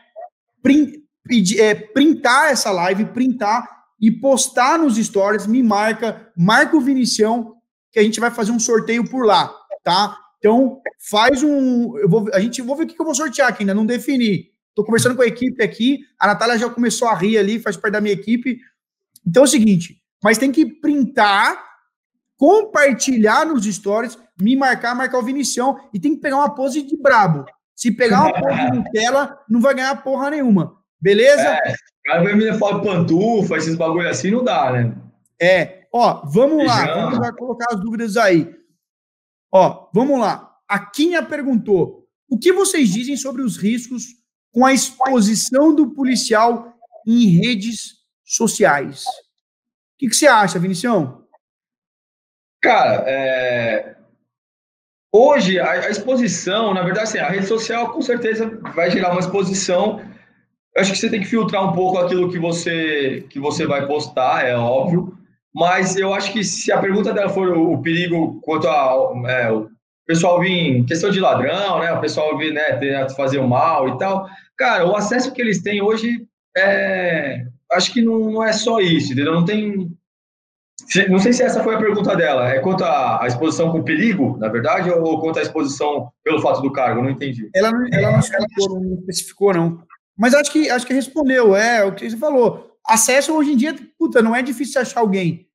print, 0.61 1.03
pedir, 1.23 1.59
é, 1.59 1.75
printar 1.75 2.51
essa 2.51 2.71
live, 2.71 3.05
printar 3.05 3.67
e 3.99 4.11
postar 4.11 4.79
nos 4.79 4.95
stories, 4.95 5.45
me 5.45 5.61
marca, 5.61 6.31
marca 6.35 6.77
o 6.77 6.81
Vinicião, 6.81 7.55
que 7.91 7.99
a 7.99 8.03
gente 8.03 8.19
vai 8.19 8.31
fazer 8.31 8.51
um 8.51 8.59
sorteio 8.59 9.07
por 9.09 9.25
lá, 9.25 9.53
tá? 9.83 10.17
Então, 10.37 10.79
faz 11.09 11.43
um. 11.43 11.97
Eu 11.97 12.07
vou, 12.07 12.29
a 12.33 12.39
gente 12.39 12.61
vou 12.61 12.75
ver 12.75 12.83
o 12.83 12.87
que 12.87 12.99
eu 12.99 13.05
vou 13.05 13.15
sortear 13.15 13.49
aqui, 13.49 13.63
ainda 13.63 13.73
não 13.73 13.85
defini. 13.85 14.51
Estou 14.69 14.85
conversando 14.85 15.15
com 15.15 15.23
a 15.23 15.27
equipe 15.27 15.63
aqui, 15.63 15.99
a 16.19 16.27
Natália 16.27 16.57
já 16.57 16.69
começou 16.69 17.07
a 17.07 17.15
rir 17.15 17.37
ali, 17.37 17.59
faz 17.59 17.75
parte 17.75 17.93
da 17.93 18.01
minha 18.01 18.13
equipe. 18.13 18.59
Então 19.25 19.43
é 19.43 19.45
o 19.45 19.49
seguinte, 19.49 19.99
mas 20.23 20.37
tem 20.37 20.51
que 20.51 20.65
printar, 20.65 21.59
compartilhar 22.37 23.45
nos 23.45 23.65
stories, 23.65 24.17
me 24.39 24.55
marcar, 24.55 24.93
marcar 24.93 25.17
o 25.17 25.23
Vinicião 25.23 25.79
e 25.91 25.99
tem 25.99 26.15
que 26.15 26.21
pegar 26.21 26.37
uma 26.37 26.53
pose 26.53 26.83
de 26.83 26.95
brabo. 26.95 27.45
Se 27.77 27.91
pegar 27.91 28.23
uma 28.23 28.33
pose 28.41 28.71
de 28.71 28.77
Nutella, 28.77 29.39
não 29.47 29.61
vai 29.61 29.75
ganhar 29.75 30.03
porra 30.03 30.31
nenhuma. 30.31 30.75
Beleza? 30.99 31.59
É, 31.63 31.75
cara 32.07 32.23
vai 32.23 32.33
me 32.33 32.45
levar 32.45 32.81
pantufa, 32.81 33.57
esses 33.57 33.75
bagulho 33.75 34.09
assim, 34.09 34.31
não 34.31 34.43
dá, 34.43 34.71
né? 34.71 34.95
É. 35.39 35.85
Ó, 35.93 36.25
vamos 36.25 36.65
lá, 36.65 36.85
vamos 36.93 37.19
lá 37.19 37.31
colocar 37.33 37.73
as 37.73 37.79
dúvidas 37.79 38.17
aí. 38.17 38.55
Ó, 39.51 39.89
vamos 39.93 40.19
lá. 40.19 40.55
A 40.67 40.79
Quinha 40.79 41.21
perguntou: 41.21 42.07
o 42.29 42.39
que 42.39 42.51
vocês 42.51 42.89
dizem 42.89 43.15
sobre 43.17 43.41
os 43.41 43.57
riscos 43.57 44.05
com 44.51 44.65
a 44.65 44.73
exposição 44.73 45.75
do 45.75 45.93
policial 45.93 46.73
em 47.05 47.27
redes 47.27 47.97
sociais? 48.23 49.05
O 49.05 49.99
que, 49.99 50.09
que 50.09 50.15
você 50.15 50.27
acha, 50.27 50.59
Vinicião? 50.59 51.25
Cara, 52.61 53.03
é... 53.07 53.96
hoje 55.17 55.59
a, 55.59 55.71
a, 55.71 55.89
exposição, 55.89 56.73
na 56.73 56.83
verdade, 56.83 57.09
assim, 57.09 57.17
a 57.19 57.29
rede 57.29 57.47
social 57.47 57.91
com 57.91 58.01
certeza 58.01 58.59
vai 58.75 58.91
gerar 58.91 59.11
uma 59.11 59.19
exposição. 59.19 60.01
Eu 60.75 60.81
acho 60.81 60.91
que 60.91 60.97
você 60.97 61.09
tem 61.09 61.21
que 61.21 61.27
filtrar 61.27 61.63
um 61.63 61.73
pouco 61.73 61.97
aquilo 61.97 62.29
que 62.29 62.39
você 62.39 63.25
que 63.29 63.39
você 63.39 63.65
vai 63.65 63.87
postar, 63.87 64.45
é 64.45 64.55
óbvio. 64.55 65.17
Mas 65.53 65.95
eu 65.95 66.13
acho 66.13 66.31
que 66.31 66.43
se 66.43 66.71
a 66.71 66.79
pergunta 66.79 67.13
dela 67.13 67.29
for 67.29 67.49
o, 67.49 67.73
o 67.73 67.81
perigo 67.81 68.39
quanto 68.41 68.67
a 68.67 69.13
é, 69.27 69.51
o 69.51 69.69
pessoal 70.05 70.39
vir 70.39 70.85
questão 70.85 71.09
de 71.09 71.19
ladrão, 71.19 71.79
né? 71.79 71.91
O 71.91 71.99
pessoal 71.99 72.37
vir 72.37 72.53
né, 72.53 73.07
fazer 73.15 73.39
o 73.39 73.47
mal 73.47 73.89
e 73.89 73.97
tal. 73.97 74.29
Cara, 74.57 74.85
o 74.85 74.95
acesso 74.95 75.33
que 75.33 75.41
eles 75.41 75.61
têm 75.61 75.81
hoje 75.81 76.27
é, 76.55 77.45
acho 77.71 77.93
que 77.93 78.01
não, 78.01 78.31
não 78.31 78.43
é 78.43 78.53
só 78.53 78.79
isso, 78.79 79.13
entendeu? 79.13 79.33
Não 79.33 79.45
tem. 79.45 79.91
Não 81.09 81.19
sei 81.19 81.33
se 81.33 81.43
essa 81.43 81.63
foi 81.63 81.75
a 81.75 81.79
pergunta 81.79 82.15
dela. 82.15 82.49
É 82.49 82.59
quanto 82.59 82.83
à 82.83 83.23
exposição 83.25 83.71
com 83.71 83.83
perigo, 83.83 84.37
na 84.37 84.47
verdade, 84.47 84.89
ou 84.89 85.19
quanto 85.19 85.39
à 85.39 85.41
exposição 85.41 86.11
pelo 86.23 86.41
fato 86.41 86.61
do 86.61 86.71
cargo? 86.71 87.01
Não 87.01 87.09
entendi. 87.09 87.49
Ela 87.53 87.71
não, 87.71 87.87
ela 87.91 88.11
não, 88.11 88.19
explicou, 88.19 88.79
não 88.79 88.93
especificou, 88.99 89.53
não. 89.53 89.83
Mas 90.17 90.33
acho 90.33 90.51
que, 90.51 90.69
acho 90.69 90.85
que 90.85 90.93
respondeu, 90.93 91.55
é 91.55 91.83
o 91.83 91.93
que 91.93 92.09
você 92.09 92.17
falou. 92.17 92.77
Acesso 92.85 93.33
hoje 93.33 93.53
em 93.53 93.57
dia, 93.57 93.75
puta, 93.97 94.21
não 94.21 94.35
é 94.35 94.41
difícil 94.41 94.79
achar 94.79 95.01
alguém. 95.01 95.47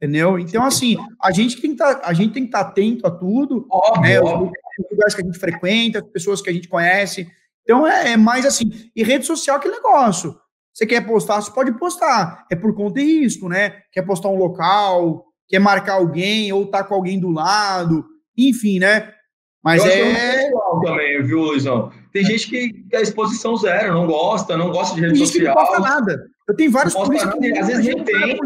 Entendeu? 0.00 0.38
Então, 0.38 0.64
assim, 0.64 0.96
a 1.20 1.32
gente 1.32 1.60
tem 1.60 1.72
que 1.72 1.76
tá, 1.76 2.12
estar 2.12 2.44
tá 2.50 2.60
atento 2.60 3.06
a 3.06 3.10
tudo. 3.10 3.66
Óbvio, 3.68 4.02
né, 4.02 4.20
óbvio. 4.20 4.52
Os 4.78 4.90
lugares 4.92 5.14
que 5.14 5.22
a 5.22 5.24
gente 5.24 5.38
frequenta, 5.38 5.98
as 5.98 6.06
pessoas 6.06 6.40
que 6.40 6.50
a 6.50 6.52
gente 6.52 6.68
conhece. 6.68 7.28
Então, 7.64 7.86
é, 7.86 8.12
é 8.12 8.16
mais 8.16 8.46
assim. 8.46 8.70
E 8.94 9.02
rede 9.02 9.26
social, 9.26 9.58
que 9.58 9.68
negócio. 9.68 10.38
Você 10.78 10.86
quer 10.86 11.04
postar, 11.04 11.40
você 11.40 11.50
pode 11.50 11.72
postar. 11.72 12.46
É 12.48 12.54
por 12.54 12.72
conta 12.72 13.00
de 13.00 13.20
risco, 13.20 13.48
né? 13.48 13.80
Quer 13.90 14.02
postar 14.02 14.28
um 14.28 14.36
local, 14.36 15.24
quer 15.48 15.58
marcar 15.58 15.94
alguém, 15.94 16.52
ou 16.52 16.70
tá 16.70 16.84
com 16.84 16.94
alguém 16.94 17.18
do 17.18 17.30
lado, 17.30 18.06
enfim, 18.36 18.78
né? 18.78 19.12
Mas 19.60 19.84
Eu 19.84 19.90
é. 19.90 20.44
é 20.44 20.50
também, 20.84 21.24
viu, 21.24 21.40
Luizão? 21.40 21.90
Tem 22.12 22.24
gente 22.24 22.48
que 22.48 22.96
a 22.96 23.00
exposição 23.00 23.56
zero, 23.56 23.92
não 23.92 24.06
gosta, 24.06 24.56
não 24.56 24.70
gosta 24.70 24.94
de 24.94 25.00
rede 25.00 25.14
tem 25.14 25.26
social. 25.26 25.56
Tem 25.56 25.56
gente 25.56 25.66
que 25.66 25.80
não 25.80 25.80
posta 25.82 25.96
nada. 25.96 26.24
Eu 26.48 26.54
tenho 26.54 26.70
vários 26.70 26.94
polícias 26.94 27.34
às 27.34 27.66
vezes 27.66 27.84
nem 27.84 28.04
tem. 28.04 28.38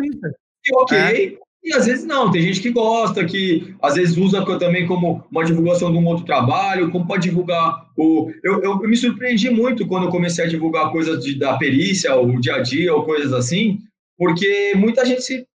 E 0.65 0.75
ok, 0.75 0.99
é. 0.99 1.39
E 1.65 1.73
às 1.73 1.87
vezes 1.87 2.05
não, 2.05 2.31
tem 2.31 2.43
gente 2.43 2.61
que 2.61 2.71
gosta, 2.71 3.25
que 3.25 3.75
às 3.81 3.95
vezes 3.95 4.17
usa 4.17 4.45
também 4.59 4.85
como 4.87 5.25
uma 5.31 5.45
divulgação 5.45 5.93
de 5.93 5.99
um 5.99 6.07
outro 6.07 6.25
trabalho, 6.25 6.91
como 6.91 7.07
para 7.07 7.21
divulgar 7.21 7.87
o. 7.97 8.31
Eu, 8.43 8.63
eu, 8.63 8.83
eu, 8.83 8.89
me 8.89 8.97
surpreendi 8.97 9.49
muito 9.49 9.87
quando 9.87 10.07
eu 10.07 10.11
comecei 10.11 10.45
a 10.45 10.49
divulgar 10.49 10.91
coisas 10.91 11.23
de, 11.23 11.39
da 11.39 11.57
perícia, 11.57 12.17
o 12.17 12.41
dia 12.41 12.57
a 12.57 12.63
dia, 12.63 12.93
ou 12.93 13.05
coisas 13.05 13.33
assim, 13.33 13.79
porque 14.19 14.73
muita 14.75 15.07
gente 15.07 15.23
se. 15.23 15.47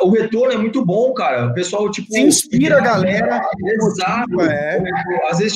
O 0.00 0.10
retorno 0.10 0.52
é 0.52 0.56
muito 0.56 0.84
bom, 0.84 1.12
cara. 1.12 1.48
O 1.48 1.54
pessoal, 1.54 1.90
tipo. 1.90 2.10
Se 2.10 2.20
inspira 2.20 2.78
a 2.78 2.80
galera. 2.80 3.40
Exato. 3.62 4.40
É. 4.40 4.82
Às 5.28 5.38
vezes 5.38 5.54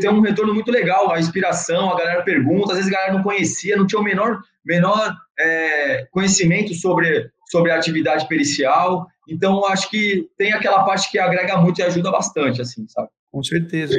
tem 0.00 0.10
um 0.10 0.20
retorno 0.20 0.52
muito 0.52 0.70
legal, 0.70 1.12
a 1.12 1.20
inspiração, 1.20 1.90
a 1.90 1.98
galera 1.98 2.22
pergunta, 2.22 2.72
às 2.72 2.78
vezes 2.78 2.92
a 2.92 2.96
galera 2.96 3.14
não 3.14 3.22
conhecia, 3.22 3.76
não 3.76 3.86
tinha 3.86 4.00
o 4.00 4.04
menor, 4.04 4.40
menor 4.64 5.14
é, 5.38 6.06
conhecimento 6.10 6.74
sobre, 6.74 7.30
sobre 7.50 7.70
a 7.72 7.76
atividade 7.76 8.26
pericial. 8.28 9.06
Então, 9.28 9.64
acho 9.66 9.90
que 9.90 10.28
tem 10.36 10.52
aquela 10.52 10.84
parte 10.84 11.10
que 11.10 11.18
agrega 11.18 11.56
muito 11.58 11.80
e 11.80 11.82
ajuda 11.82 12.10
bastante, 12.10 12.60
assim, 12.60 12.86
sabe? 12.88 13.08
Com 13.30 13.42
certeza. 13.42 13.96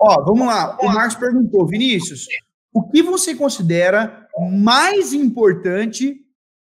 Ó, 0.00 0.24
vamos 0.24 0.46
lá. 0.46 0.76
O 0.80 0.86
Marcos 0.86 1.16
perguntou, 1.16 1.66
Vinícius, 1.66 2.26
o 2.72 2.82
que 2.88 3.02
você 3.02 3.34
considera 3.34 4.26
mais 4.50 5.12
importante 5.12 6.16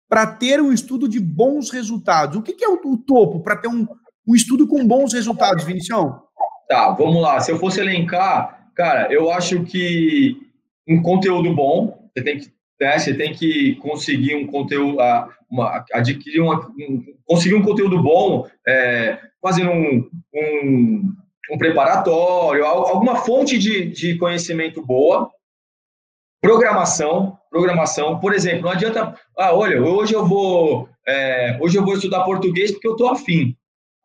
para 0.09 0.27
ter 0.27 0.61
um 0.61 0.73
estudo 0.73 1.09
de 1.09 1.19
bons 1.19 1.71
resultados? 1.71 2.37
O 2.37 2.43
que, 2.43 2.53
que 2.53 2.65
é 2.65 2.69
o, 2.69 2.81
o 2.85 2.99
topo 2.99 3.41
para 3.41 3.57
ter 3.57 3.69
um, 3.69 3.87
um 4.29 4.35
estudo 4.35 4.67
com 4.67 4.87
bons 4.87 5.13
resultados, 5.13 5.65
Vinicião? 5.65 6.23
Tá, 6.69 6.91
vamos 6.91 7.23
lá. 7.23 7.41
Se 7.41 7.51
eu 7.51 7.59
fosse 7.59 7.81
elencar, 7.81 8.71
cara, 8.75 9.13
eu 9.13 9.31
acho 9.31 9.65
que 9.65 10.37
um 10.87 11.01
conteúdo 11.01 11.55
bom, 11.55 12.11
você 12.15 12.23
tem 12.23 12.39
que 12.39 12.53
né? 12.85 12.99
Você 12.99 13.15
tem 13.15 13.33
que 13.33 13.77
conseguir 13.77 14.37
um 14.37 14.47
conteúdo, 14.47 14.99
uma, 15.51 15.85
adquirir 15.93 16.41
uma, 16.41 16.69
um, 16.69 17.03
conseguir 17.25 17.55
um 17.55 17.63
conteúdo 17.63 18.03
bom, 18.03 18.47
é, 18.67 19.19
fazendo 19.43 19.71
um, 19.71 20.11
um, 20.35 21.13
um, 21.51 21.59
preparatório, 21.59 22.65
alguma 22.65 23.17
fonte 23.17 23.59
de, 23.59 23.87
de 23.87 24.19
conhecimento 24.19 24.85
boa, 24.85 25.31
programação, 26.43 27.39
programação, 27.51 28.21
por 28.21 28.35
exemplo, 28.35 28.63
não 28.63 28.71
adianta, 28.71 29.19
ah, 29.39 29.55
olha, 29.55 29.83
hoje 29.83 30.13
eu 30.13 30.27
vou, 30.27 30.87
é, 31.09 31.57
hoje 31.61 31.79
eu 31.79 31.85
vou 31.85 31.95
estudar 31.95 32.25
português 32.25 32.71
porque 32.71 32.89
eu 32.89 32.97
tô 32.97 33.09
afim. 33.09 33.57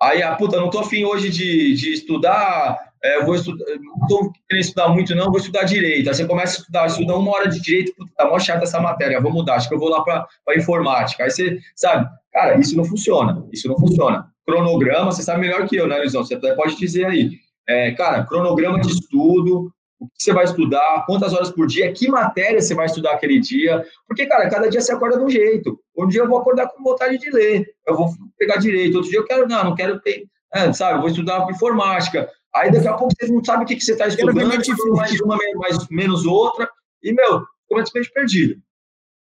Aí, 0.02 0.24
ah, 0.24 0.36
puta, 0.36 0.58
não 0.58 0.70
tô 0.70 0.80
afim 0.80 1.04
hoje 1.04 1.30
de, 1.30 1.74
de 1.74 1.94
estudar 1.94 2.90
é, 3.02 3.24
vou 3.24 3.36
estudar, 3.36 3.66
não 3.80 4.04
estou 4.04 4.32
querendo 4.48 4.64
estudar 4.64 4.90
muito, 4.90 5.16
não, 5.16 5.28
vou 5.28 5.38
estudar 5.38 5.64
direito. 5.64 6.10
Aí 6.10 6.16
você 6.16 6.26
começa 6.26 6.58
a 6.58 6.60
estudar, 6.60 6.86
estuda 6.88 7.16
uma 7.16 7.32
hora 7.32 7.48
de 7.48 7.62
direito, 7.62 7.96
puta, 7.96 8.12
tá 8.16 8.28
mó 8.28 8.38
chata 8.38 8.64
essa 8.64 8.80
matéria, 8.80 9.22
vou 9.22 9.32
mudar, 9.32 9.56
acho 9.56 9.70
que 9.70 9.76
eu 9.76 9.80
vou 9.80 9.90
lá 9.90 10.04
para 10.04 10.28
informática. 10.58 11.24
Aí 11.24 11.32
você, 11.32 11.60
sabe, 11.76 12.10
cara, 12.34 12.60
isso 12.60 12.76
não 12.76 12.84
funciona, 12.84 13.46
isso 13.54 13.68
não 13.70 13.78
funciona. 13.78 14.30
Cronograma, 14.46 15.12
você 15.12 15.24
sabe 15.24 15.42
melhor 15.42 15.66
que 15.68 15.78
eu, 15.78 15.88
né, 15.88 15.98
Luizão? 15.98 16.26
Você 16.26 16.38
pode 16.56 16.78
dizer 16.78 17.06
aí. 17.06 17.32
É, 17.68 17.92
cara, 17.92 18.26
cronograma 18.26 18.82
de 18.82 18.90
estudo, 18.90 19.72
o 20.00 20.08
que 20.08 20.24
você 20.24 20.32
vai 20.32 20.46
estudar, 20.46 21.04
quantas 21.06 21.34
horas 21.34 21.52
por 21.52 21.68
dia, 21.68 21.92
que 21.92 22.08
matéria 22.08 22.62
você 22.62 22.74
vai 22.74 22.86
estudar 22.86 23.14
aquele 23.14 23.40
dia. 23.40 23.86
Porque, 24.08 24.26
cara, 24.26 24.50
cada 24.50 24.70
dia 24.70 24.80
você 24.80 24.94
acorda 24.94 25.18
de 25.18 25.24
um 25.26 25.30
jeito. 25.30 25.80
Um 25.98 26.08
dia 26.08 26.22
eu 26.22 26.28
vou 26.28 26.40
acordar 26.40 26.68
com 26.70 26.82
vontade 26.82 27.18
de 27.18 27.30
ler, 27.30 27.76
eu 27.86 27.96
vou 27.96 28.10
pegar 28.38 28.58
direito, 28.58 28.96
outro 28.96 29.10
dia 29.10 29.20
eu 29.20 29.26
quero, 29.26 29.48
não, 29.48 29.64
não 29.66 29.76
quero 29.76 30.00
ter, 30.00 30.26
é, 30.54 30.72
sabe, 30.72 30.98
eu 30.98 31.02
vou 31.02 31.10
estudar 31.10 31.50
informática. 31.52 32.30
Aí 32.56 32.72
daqui 32.72 32.88
a 32.88 32.94
pouco 32.94 33.14
você 33.14 33.32
não 33.32 33.44
sabe 33.44 33.64
o 33.64 33.68
que, 33.68 33.76
que 33.76 33.84
você 33.84 33.92
está 33.92 34.08
estudando, 34.08 34.48
mais 34.96 35.22
uma, 35.22 35.38
mais, 35.56 35.88
menos 35.90 36.26
outra, 36.26 36.70
e, 37.04 37.14
meu, 37.14 37.46
completamente 37.68 38.12
perdido. 38.12 38.62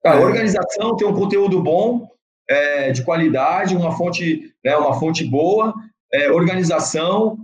Cara, 0.02 0.20
é. 0.20 0.24
organização, 0.24 0.96
ter 0.96 1.06
um 1.06 1.14
conteúdo 1.14 1.60
bom, 1.60 2.08
é, 2.48 2.92
de 2.92 3.02
qualidade, 3.02 3.76
uma 3.76 3.96
fonte, 3.96 4.54
né, 4.64 4.76
uma 4.76 4.98
fonte 4.98 5.24
boa, 5.24 5.74
é, 6.12 6.30
organização 6.30 7.38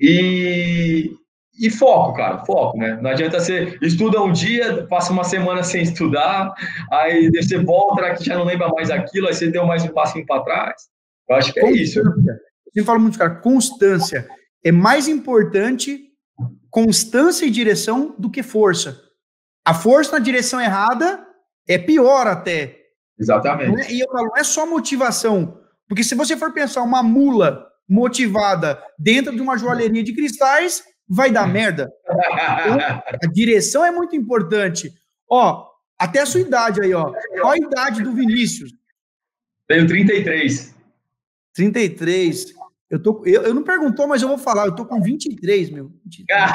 e, 0.00 1.14
e 1.58 1.70
foco, 1.70 2.16
cara, 2.16 2.44
foco, 2.44 2.78
né? 2.78 2.98
Não 3.00 3.10
adianta 3.10 3.38
você 3.38 3.76
estuda 3.82 4.22
um 4.22 4.32
dia, 4.32 4.86
passa 4.86 5.12
uma 5.12 5.24
semana 5.24 5.62
sem 5.62 5.82
estudar, 5.82 6.52
aí 6.90 7.30
você 7.30 7.58
volta 7.58 8.14
que 8.14 8.24
já 8.24 8.36
não 8.36 8.44
lembra 8.44 8.68
mais 8.68 8.90
aquilo, 8.90 9.28
aí 9.28 9.34
você 9.34 9.50
deu 9.50 9.66
mais 9.66 9.84
um 9.84 9.88
passinho 9.88 10.26
para 10.26 10.42
trás. 10.42 10.82
Eu 11.28 11.36
acho 11.36 11.52
que 11.52 11.60
é 11.60 11.70
isso. 11.70 12.00
Eu 12.74 12.84
falo 12.84 13.00
muito, 13.00 13.18
cara, 13.18 13.34
constância 13.36 14.26
é 14.64 14.72
mais 14.72 15.08
importante 15.08 16.08
constância 16.70 17.44
e 17.44 17.50
direção 17.50 18.14
do 18.18 18.30
que 18.30 18.42
força. 18.42 18.98
A 19.64 19.74
força 19.74 20.12
na 20.12 20.18
direção 20.18 20.60
errada 20.60 21.24
é 21.68 21.76
pior 21.76 22.26
até. 22.26 22.78
Exatamente. 23.18 23.82
É, 23.82 23.92
e 23.92 24.00
eu 24.00 24.08
falo, 24.10 24.28
não 24.28 24.36
é 24.36 24.42
só 24.42 24.66
motivação. 24.66 25.60
Porque 25.86 26.02
se 26.02 26.14
você 26.14 26.36
for 26.36 26.52
pensar 26.52 26.82
uma 26.82 27.02
mula 27.02 27.66
motivada 27.88 28.82
dentro 28.98 29.34
de 29.34 29.42
uma 29.42 29.58
joalheria 29.58 30.02
de 30.02 30.14
cristais, 30.14 30.82
vai 31.12 31.30
dar 31.30 31.46
merda. 31.46 31.92
Então, 32.08 32.78
a 33.22 33.26
direção 33.30 33.84
é 33.84 33.90
muito 33.90 34.16
importante. 34.16 34.90
Ó, 35.28 35.66
até 35.98 36.20
a 36.20 36.26
sua 36.26 36.40
idade 36.40 36.80
aí, 36.80 36.94
ó. 36.94 37.12
Qual 37.40 37.52
a 37.52 37.58
idade 37.58 38.02
do 38.02 38.12
Vinícius? 38.12 38.72
Tenho 39.68 39.86
33. 39.86 40.74
33. 41.54 42.54
Eu, 42.90 43.02
tô, 43.02 43.22
eu, 43.26 43.42
eu 43.42 43.54
não 43.54 43.62
perguntou, 43.62 44.06
mas 44.06 44.22
eu 44.22 44.28
vou 44.28 44.38
falar. 44.38 44.66
Eu 44.66 44.74
tô 44.74 44.86
com 44.86 45.02
23, 45.02 45.70
meu. 45.70 45.92
23, 46.04 46.50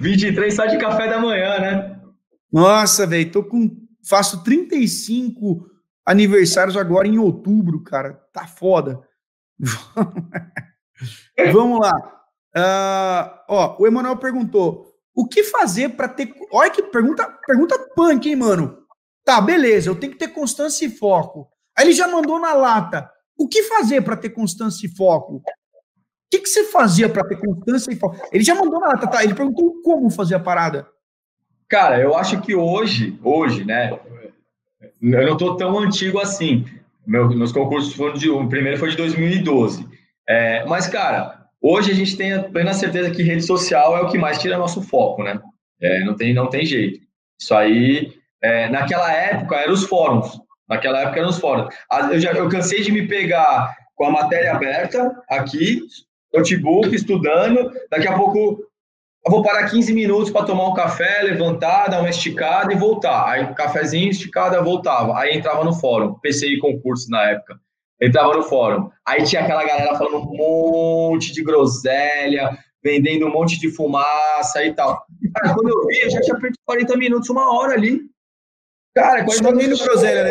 23 0.00 0.54
só 0.54 0.66
de 0.66 0.78
café 0.78 1.08
da 1.08 1.18
manhã, 1.18 1.58
né? 1.58 2.00
Nossa, 2.52 3.06
velho. 3.06 3.30
Tô 3.30 3.42
com. 3.42 3.82
Faço 4.06 4.44
35 4.44 5.68
aniversários 6.04 6.76
agora 6.76 7.08
em 7.08 7.18
outubro, 7.18 7.82
cara. 7.82 8.12
Tá 8.32 8.46
foda. 8.46 9.00
Vamos 11.52 11.80
lá. 11.80 12.23
Uh, 12.56 13.30
ó, 13.48 13.76
o 13.78 13.86
Emanuel 13.86 14.16
perguntou: 14.16 14.94
o 15.14 15.26
que 15.26 15.44
fazer 15.44 15.90
para 15.90 16.08
ter. 16.08 16.34
Olha 16.52 16.70
que 16.70 16.82
pergunta, 16.82 17.26
pergunta 17.46 17.78
punk, 17.94 18.28
hein, 18.28 18.36
mano? 18.36 18.78
Tá, 19.24 19.40
beleza, 19.40 19.88
eu 19.88 19.94
tenho 19.94 20.12
que 20.12 20.18
ter 20.18 20.28
constância 20.28 20.84
e 20.84 20.90
foco. 20.90 21.48
Aí 21.76 21.86
ele 21.86 21.92
já 21.92 22.08
mandou 22.08 22.38
na 22.38 22.52
lata. 22.52 23.08
O 23.36 23.48
que 23.48 23.62
fazer 23.62 24.02
para 24.02 24.16
ter 24.16 24.30
constância 24.30 24.86
e 24.86 24.94
foco? 24.94 25.36
O 25.36 25.42
que, 26.30 26.40
que 26.40 26.48
você 26.48 26.64
fazia 26.64 27.08
para 27.08 27.26
ter 27.26 27.36
constância 27.36 27.92
e 27.92 27.96
foco? 27.96 28.16
Ele 28.32 28.44
já 28.44 28.54
mandou 28.54 28.80
na 28.80 28.88
lata, 28.88 29.06
tá? 29.06 29.24
Ele 29.24 29.34
perguntou 29.34 29.80
como 29.82 30.10
fazer 30.10 30.34
a 30.34 30.40
parada. 30.40 30.86
Cara, 31.68 32.00
eu 32.00 32.14
acho 32.16 32.40
que 32.40 32.54
hoje, 32.54 33.18
hoje, 33.22 33.64
né? 33.64 33.98
Eu 35.00 35.26
não 35.26 35.36
tô 35.36 35.56
tão 35.56 35.78
antigo 35.78 36.18
assim. 36.20 36.66
Meu, 37.06 37.28
meus 37.28 37.52
concursos 37.52 37.94
foram 37.94 38.14
de. 38.14 38.28
O 38.28 38.48
primeiro 38.48 38.78
foi 38.78 38.90
de 38.90 38.96
2012. 38.96 39.88
É, 40.28 40.64
mas, 40.66 40.86
cara, 40.86 41.43
hoje 41.64 41.90
a 41.90 41.94
gente 41.94 42.16
tem 42.16 42.34
a 42.34 42.42
plena 42.42 42.74
certeza 42.74 43.10
que 43.10 43.22
rede 43.22 43.42
social 43.42 43.96
é 43.96 44.02
o 44.02 44.10
que 44.10 44.18
mais 44.18 44.38
tira 44.38 44.58
nosso 44.58 44.82
foco, 44.82 45.22
né? 45.22 45.40
É, 45.80 46.04
não, 46.04 46.14
tem, 46.14 46.34
não 46.34 46.48
tem 46.48 46.66
jeito. 46.66 47.00
Isso 47.40 47.54
aí, 47.54 48.12
é, 48.42 48.68
naquela 48.68 49.10
época, 49.10 49.56
eram 49.56 49.72
os 49.72 49.84
fóruns. 49.84 50.38
Naquela 50.68 51.00
época 51.00 51.20
eram 51.20 51.30
os 51.30 51.38
fóruns. 51.38 51.74
Eu, 52.10 52.20
já, 52.20 52.32
eu 52.32 52.48
cansei 52.48 52.82
de 52.82 52.92
me 52.92 53.06
pegar 53.06 53.74
com 53.94 54.04
a 54.06 54.10
matéria 54.10 54.52
aberta 54.52 55.10
aqui, 55.28 55.80
notebook, 56.32 56.94
estudando. 56.94 57.72
Daqui 57.90 58.06
a 58.06 58.16
pouco 58.16 58.64
eu 59.26 59.30
vou 59.30 59.42
parar 59.42 59.70
15 59.70 59.92
minutos 59.94 60.30
para 60.30 60.44
tomar 60.44 60.68
um 60.68 60.74
café, 60.74 61.22
levantar, 61.22 61.88
dar 61.88 62.00
uma 62.00 62.10
esticada 62.10 62.72
e 62.72 62.76
voltar. 62.76 63.26
Aí, 63.26 63.54
cafezinho, 63.54 64.10
esticada, 64.10 64.62
voltava. 64.62 65.18
Aí 65.18 65.34
entrava 65.34 65.64
no 65.64 65.72
fórum, 65.72 66.14
PCI 66.20 66.58
concurso 66.58 67.10
na 67.10 67.30
época. 67.30 67.58
Entrava 68.04 68.34
no 68.34 68.42
fórum. 68.42 68.90
Aí 69.06 69.24
tinha 69.24 69.42
aquela 69.42 69.64
galera 69.64 69.96
falando 69.96 70.18
um 70.18 70.36
monte 70.36 71.32
de 71.32 71.42
groselha, 71.42 72.56
vendendo 72.82 73.26
um 73.26 73.32
monte 73.32 73.58
de 73.58 73.70
fumaça 73.70 74.62
e 74.64 74.74
tal. 74.74 75.04
Cara, 75.34 75.54
quando 75.54 75.68
eu 75.70 75.86
vi, 75.86 76.00
eu 76.00 76.10
já 76.10 76.20
tinha 76.20 76.38
perdido 76.38 76.58
40 76.66 76.96
minutos, 76.98 77.30
uma 77.30 77.50
hora 77.56 77.72
ali. 77.72 78.02
Cara, 78.94 79.24
40 79.24 79.32
Só 79.32 79.52
minutos. 79.52 79.82
groselha, 79.82 80.24
né? 80.24 80.30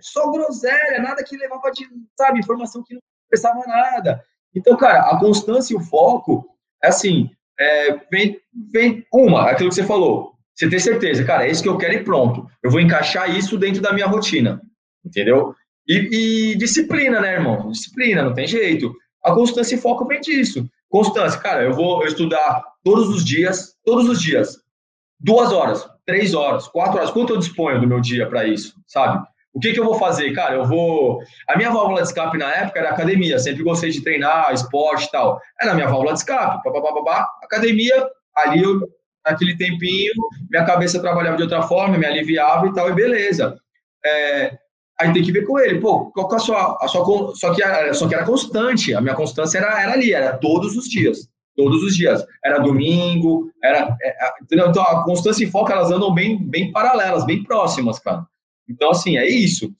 Só 0.00 0.30
groselha, 0.30 1.00
nada 1.00 1.22
que 1.22 1.36
levava 1.36 1.70
de, 1.70 1.86
sabe, 2.18 2.40
informação 2.40 2.82
que 2.82 2.94
não 2.94 3.00
prestava 3.30 3.60
nada. 3.66 4.22
Então, 4.54 4.76
cara, 4.76 5.10
a 5.10 5.18
constância 5.20 5.72
e 5.72 5.76
o 5.76 5.80
foco, 5.80 6.46
é 6.82 6.88
assim, 6.88 7.30
é, 7.58 7.96
vem, 8.10 8.40
vem 8.72 9.06
uma, 9.12 9.50
aquilo 9.50 9.68
que 9.68 9.74
você 9.74 9.84
falou. 9.84 10.34
Você 10.54 10.68
tem 10.68 10.78
certeza, 10.78 11.24
cara, 11.24 11.46
é 11.46 11.50
isso 11.50 11.62
que 11.62 11.68
eu 11.68 11.78
quero 11.78 11.94
e 11.94 12.04
pronto. 12.04 12.46
Eu 12.62 12.70
vou 12.70 12.80
encaixar 12.80 13.30
isso 13.36 13.58
dentro 13.58 13.82
da 13.82 13.92
minha 13.92 14.06
rotina, 14.06 14.60
entendeu? 15.04 15.54
E, 15.88 16.52
e 16.52 16.56
disciplina, 16.56 17.20
né, 17.20 17.34
irmão? 17.34 17.70
Disciplina, 17.70 18.22
não 18.22 18.34
tem 18.34 18.46
jeito. 18.46 18.92
A 19.24 19.32
constância 19.32 19.74
e 19.74 19.78
foco 19.78 20.06
vem 20.06 20.20
disso. 20.20 20.68
Constância, 20.88 21.40
cara, 21.40 21.62
eu 21.62 21.72
vou 21.72 22.04
estudar 22.04 22.62
todos 22.84 23.08
os 23.08 23.24
dias, 23.24 23.76
todos 23.84 24.08
os 24.08 24.20
dias, 24.20 24.56
duas 25.18 25.52
horas, 25.52 25.88
três 26.04 26.34
horas, 26.34 26.68
quatro 26.68 26.98
horas. 26.98 27.10
Quanto 27.10 27.32
eu 27.32 27.38
disponho 27.38 27.80
do 27.80 27.86
meu 27.86 28.00
dia 28.00 28.28
para 28.28 28.46
isso, 28.46 28.74
sabe? 28.86 29.24
O 29.52 29.58
que, 29.58 29.72
que 29.72 29.80
eu 29.80 29.84
vou 29.84 29.98
fazer? 29.98 30.32
Cara, 30.34 30.54
eu 30.54 30.66
vou. 30.66 31.20
A 31.48 31.56
minha 31.56 31.70
válvula 31.70 32.02
de 32.02 32.08
escape 32.08 32.36
na 32.36 32.52
época 32.54 32.78
era 32.78 32.90
academia. 32.90 33.38
Sempre 33.38 33.62
gostei 33.62 33.90
de 33.90 34.02
treinar, 34.02 34.52
esporte 34.52 35.06
e 35.06 35.10
tal. 35.10 35.40
Era 35.60 35.72
a 35.72 35.74
minha 35.74 35.88
válvula 35.88 36.12
de 36.12 36.18
escape. 36.18 36.62
Pá, 36.62 37.28
Academia, 37.42 38.06
ali 38.36 38.62
eu, 38.62 38.86
naquele 39.24 39.56
tempinho, 39.56 40.12
minha 40.50 40.64
cabeça 40.66 41.00
trabalhava 41.00 41.38
de 41.38 41.44
outra 41.44 41.62
forma, 41.62 41.96
me 41.96 42.04
aliviava 42.04 42.66
e 42.66 42.74
tal, 42.74 42.90
e 42.90 42.94
beleza. 42.94 43.58
É, 44.04 44.58
aí 44.98 45.12
tem 45.12 45.22
que 45.22 45.32
ver 45.32 45.46
com 45.46 45.58
ele. 45.58 45.80
Pô, 45.80 46.10
qual 46.10 46.28
que 46.28 46.34
é 46.34 46.36
a 46.38 46.40
sua. 46.40 46.78
A 46.80 46.88
sua 46.88 47.34
só, 47.34 47.54
que, 47.54 47.94
só 47.94 48.08
que 48.08 48.14
era 48.14 48.24
constante. 48.24 48.94
A 48.94 49.00
minha 49.00 49.14
constância 49.14 49.58
era, 49.58 49.80
era 49.80 49.92
ali, 49.92 50.12
era 50.12 50.36
todos 50.38 50.76
os 50.76 50.88
dias. 50.88 51.28
Todos 51.54 51.82
os 51.82 51.96
dias. 51.96 52.24
Era 52.44 52.58
domingo, 52.58 53.50
era. 53.62 53.96
É, 54.02 54.42
entendeu? 54.42 54.68
Então 54.68 54.82
a 54.82 55.04
constância 55.04 55.44
e 55.44 55.50
foco, 55.50 55.70
elas 55.72 55.90
andam 55.90 56.12
bem, 56.12 56.38
bem 56.38 56.72
paralelas, 56.72 57.24
bem 57.24 57.42
próximas, 57.42 57.98
cara. 57.98 58.26
Então, 58.68 58.90
assim, 58.90 59.16
é 59.16 59.26
isso. 59.28 59.72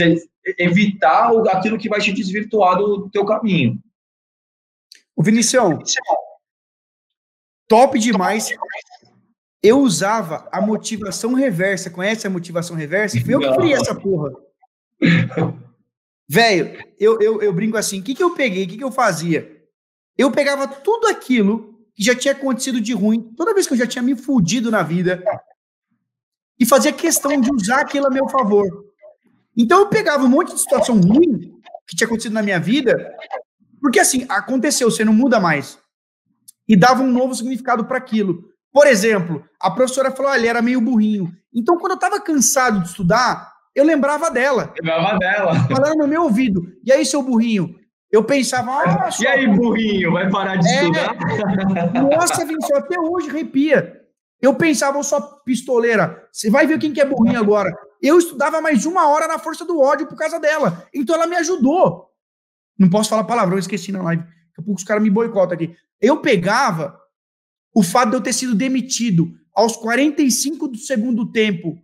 É 0.00 0.14
evitar 0.58 1.30
aquilo 1.48 1.78
que 1.78 1.88
vai 1.88 2.00
te 2.00 2.12
desvirtuar 2.12 2.76
do 2.76 3.08
teu 3.10 3.24
caminho. 3.24 3.78
O 5.16 5.22
Vinicião, 5.22 5.78
top 7.68 7.98
demais. 7.98 8.50
Eu 9.62 9.80
usava 9.80 10.46
a 10.52 10.60
motivação 10.60 11.32
reversa. 11.32 11.88
Conhece 11.88 12.26
a 12.26 12.30
motivação 12.30 12.76
reversa? 12.76 13.18
Foi 13.20 13.34
eu 13.34 13.40
que 13.40 13.56
criei 13.56 13.74
essa 13.74 13.94
porra. 13.94 14.30
Velho, 16.28 16.84
eu, 16.98 17.20
eu, 17.20 17.42
eu 17.42 17.52
brinco 17.52 17.76
assim: 17.76 18.00
o 18.00 18.02
que, 18.02 18.14
que 18.14 18.22
eu 18.22 18.34
peguei? 18.34 18.64
O 18.64 18.68
que, 18.68 18.78
que 18.78 18.84
eu 18.84 18.92
fazia? 18.92 19.50
Eu 20.16 20.30
pegava 20.30 20.66
tudo 20.66 21.06
aquilo 21.06 21.74
que 21.94 22.02
já 22.02 22.14
tinha 22.14 22.32
acontecido 22.32 22.80
de 22.80 22.92
ruim, 22.92 23.32
toda 23.36 23.54
vez 23.54 23.66
que 23.66 23.74
eu 23.74 23.78
já 23.78 23.86
tinha 23.86 24.02
me 24.02 24.16
fudido 24.16 24.70
na 24.70 24.82
vida, 24.82 25.22
e 26.58 26.66
fazia 26.66 26.92
questão 26.92 27.40
de 27.40 27.52
usar 27.52 27.80
aquilo 27.80 28.06
a 28.06 28.10
meu 28.10 28.28
favor. 28.28 28.66
Então 29.56 29.80
eu 29.80 29.88
pegava 29.88 30.24
um 30.24 30.28
monte 30.28 30.52
de 30.52 30.60
situação 30.60 31.00
ruim 31.00 31.52
que 31.86 31.94
tinha 31.94 32.06
acontecido 32.06 32.32
na 32.32 32.42
minha 32.42 32.58
vida, 32.58 33.14
porque 33.80 34.00
assim, 34.00 34.26
aconteceu, 34.28 34.90
você 34.90 35.04
não 35.04 35.12
muda 35.12 35.38
mais. 35.38 35.78
E 36.66 36.74
dava 36.74 37.02
um 37.02 37.12
novo 37.12 37.34
significado 37.34 37.84
para 37.84 37.98
aquilo. 37.98 38.50
Por 38.72 38.86
exemplo, 38.86 39.44
a 39.60 39.70
professora 39.70 40.10
falou: 40.10 40.32
olha, 40.32 40.38
ele 40.40 40.48
era 40.48 40.62
meio 40.62 40.80
burrinho. 40.80 41.32
Então, 41.52 41.78
quando 41.78 41.92
eu 41.92 41.96
estava 41.96 42.20
cansado 42.20 42.80
de 42.80 42.88
estudar, 42.88 43.53
eu 43.74 43.84
lembrava 43.84 44.30
dela. 44.30 44.72
Lembrava 44.76 45.18
dela. 45.18 45.54
Falando 45.68 45.98
no 45.98 46.08
meu 46.08 46.22
ouvido. 46.22 46.66
E 46.84 46.92
aí, 46.92 47.04
seu 47.04 47.22
burrinho? 47.22 47.74
Eu 48.10 48.22
pensava, 48.22 48.70
ah, 48.70 49.10
E 49.20 49.26
aí, 49.26 49.48
burrinho, 49.48 50.12
vai 50.12 50.30
parar 50.30 50.56
de 50.56 50.68
é... 50.68 50.74
estudar? 50.74 51.16
Nossa, 52.00 52.44
Vinícius, 52.44 52.78
até 52.78 52.98
hoje 52.98 53.28
arrepia. 53.28 54.00
Eu 54.40 54.54
pensava, 54.54 55.02
só 55.02 55.20
pistoleira, 55.44 56.28
você 56.30 56.50
vai 56.50 56.66
ver 56.66 56.78
quem 56.78 56.92
que 56.92 57.00
é 57.00 57.04
burrinho 57.04 57.40
agora. 57.40 57.74
Eu 58.00 58.18
estudava 58.18 58.60
mais 58.60 58.84
uma 58.84 59.08
hora 59.08 59.26
na 59.26 59.38
força 59.38 59.64
do 59.64 59.80
ódio 59.80 60.06
por 60.06 60.16
causa 60.16 60.38
dela. 60.38 60.86
Então 60.94 61.16
ela 61.16 61.26
me 61.26 61.34
ajudou. 61.36 62.10
Não 62.78 62.90
posso 62.90 63.08
falar 63.08 63.24
palavrão, 63.24 63.58
esqueci 63.58 63.90
na 63.90 64.02
live. 64.02 64.22
Daqui 64.22 64.60
a 64.60 64.62
pouco 64.62 64.78
os 64.78 64.84
caras 64.84 65.02
me 65.02 65.10
boicotam 65.10 65.54
aqui. 65.54 65.74
Eu 66.00 66.20
pegava 66.20 67.00
o 67.74 67.82
fato 67.82 68.10
de 68.10 68.16
eu 68.16 68.20
ter 68.20 68.32
sido 68.32 68.54
demitido 68.54 69.32
aos 69.54 69.76
45 69.76 70.68
do 70.68 70.78
segundo 70.78 71.32
tempo. 71.32 71.82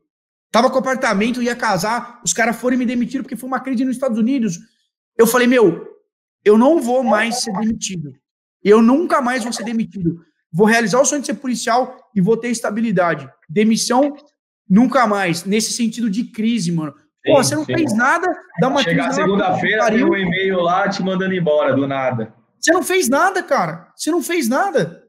Tava 0.50 0.70
com 0.70 0.78
apartamento, 0.78 1.42
ia 1.42 1.54
casar, 1.54 2.20
os 2.24 2.32
caras 2.32 2.56
foram 2.56 2.76
me 2.76 2.84
demitiram 2.84 3.22
porque 3.22 3.36
foi 3.36 3.46
uma 3.46 3.60
crise 3.60 3.84
nos 3.84 3.94
Estados 3.94 4.18
Unidos. 4.18 4.58
Eu 5.16 5.26
falei, 5.26 5.46
meu, 5.46 5.86
eu 6.44 6.58
não 6.58 6.80
vou 6.80 7.04
mais 7.04 7.42
ser 7.42 7.52
demitido. 7.52 8.12
Eu 8.62 8.82
nunca 8.82 9.20
mais 9.20 9.44
vou 9.44 9.52
ser 9.52 9.64
demitido 9.64 10.20
vou 10.52 10.66
realizar 10.66 11.00
o 11.00 11.04
sonho 11.04 11.20
de 11.20 11.26
ser 11.26 11.34
policial 11.34 11.96
e 12.14 12.20
vou 12.20 12.36
ter 12.36 12.48
estabilidade. 12.48 13.28
Demissão, 13.48 14.16
nunca 14.68 15.06
mais. 15.06 15.44
Nesse 15.44 15.72
sentido 15.72 16.10
de 16.10 16.24
crise, 16.24 16.72
mano. 16.72 16.92
Pô, 17.24 17.42
sim, 17.42 17.50
você 17.50 17.54
não 17.54 17.64
sim. 17.64 17.74
fez 17.74 17.94
nada, 17.94 18.26
dá 18.60 18.68
uma 18.68 18.82
Chegar 18.82 19.12
segunda-feira, 19.12 19.90
tem 19.90 20.04
um 20.04 20.16
e-mail 20.16 20.60
lá 20.60 20.88
te 20.88 21.02
mandando 21.02 21.34
embora 21.34 21.74
do 21.74 21.86
nada. 21.86 22.32
Você 22.58 22.72
não 22.72 22.82
fez 22.82 23.08
nada, 23.08 23.42
cara. 23.42 23.92
Você 23.94 24.10
não 24.10 24.22
fez 24.22 24.48
nada. 24.48 25.04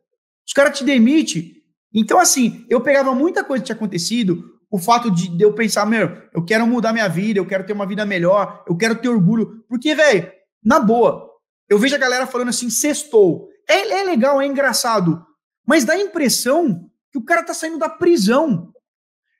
Os 0.46 0.54
caras 0.54 0.78
te 0.78 0.84
demitem. 0.84 1.54
Então, 1.94 2.20
assim, 2.20 2.66
eu 2.70 2.82
pegava 2.82 3.16
muita 3.16 3.44
coisa 3.44 3.62
que 3.62 3.68
tinha 3.68 3.76
acontecido, 3.76 4.51
o 4.72 4.80
fato 4.80 5.12
de, 5.12 5.28
de 5.28 5.44
eu 5.44 5.54
pensar, 5.54 5.86
meu, 5.86 6.18
eu 6.34 6.44
quero 6.44 6.66
mudar 6.66 6.94
minha 6.94 7.08
vida, 7.10 7.40
eu 7.40 7.46
quero 7.46 7.66
ter 7.66 7.74
uma 7.74 7.86
vida 7.86 8.06
melhor, 8.06 8.64
eu 8.68 8.76
quero 8.76 8.96
ter 8.96 9.10
orgulho. 9.10 9.64
Porque, 9.68 9.94
velho, 9.94 10.32
na 10.64 10.80
boa, 10.80 11.30
eu 11.70 11.78
vejo 11.78 11.96
a 11.96 12.00
galera 12.00 12.26
falando 12.26 12.50
assim, 12.50 12.70
sextou. 12.70 13.50
É, 13.70 14.00
é 14.00 14.04
legal, 14.04 14.42
é 14.42 14.46
engraçado 14.48 15.28
mas 15.66 15.86
dá 15.86 15.94
a 15.94 16.02
impressão 16.02 16.90
que 17.12 17.18
o 17.18 17.24
cara 17.24 17.44
tá 17.44 17.54
saindo 17.54 17.78
da 17.78 17.90
prisão. 17.90 18.74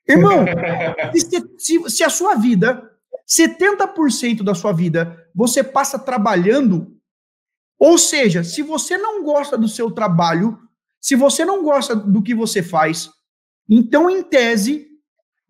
Irmão, 0.08 0.44
se, 1.14 1.54
se, 1.58 1.90
se 1.90 2.04
a 2.04 2.08
sua 2.08 2.34
vida, 2.34 2.90
70% 3.28 4.42
da 4.42 4.54
sua 4.54 4.72
vida, 4.72 5.28
você 5.34 5.62
passa 5.62 5.98
trabalhando, 5.98 6.96
ou 7.78 7.98
seja, 7.98 8.44
se 8.44 8.62
você 8.62 8.96
não 8.96 9.22
gosta 9.22 9.56
do 9.56 9.68
seu 9.68 9.90
trabalho, 9.90 10.58
se 11.00 11.14
você 11.14 11.44
não 11.44 11.62
gosta 11.62 11.94
do 11.94 12.22
que 12.22 12.34
você 12.34 12.62
faz, 12.62 13.10
então, 13.68 14.10
em 14.10 14.22
tese, 14.22 14.88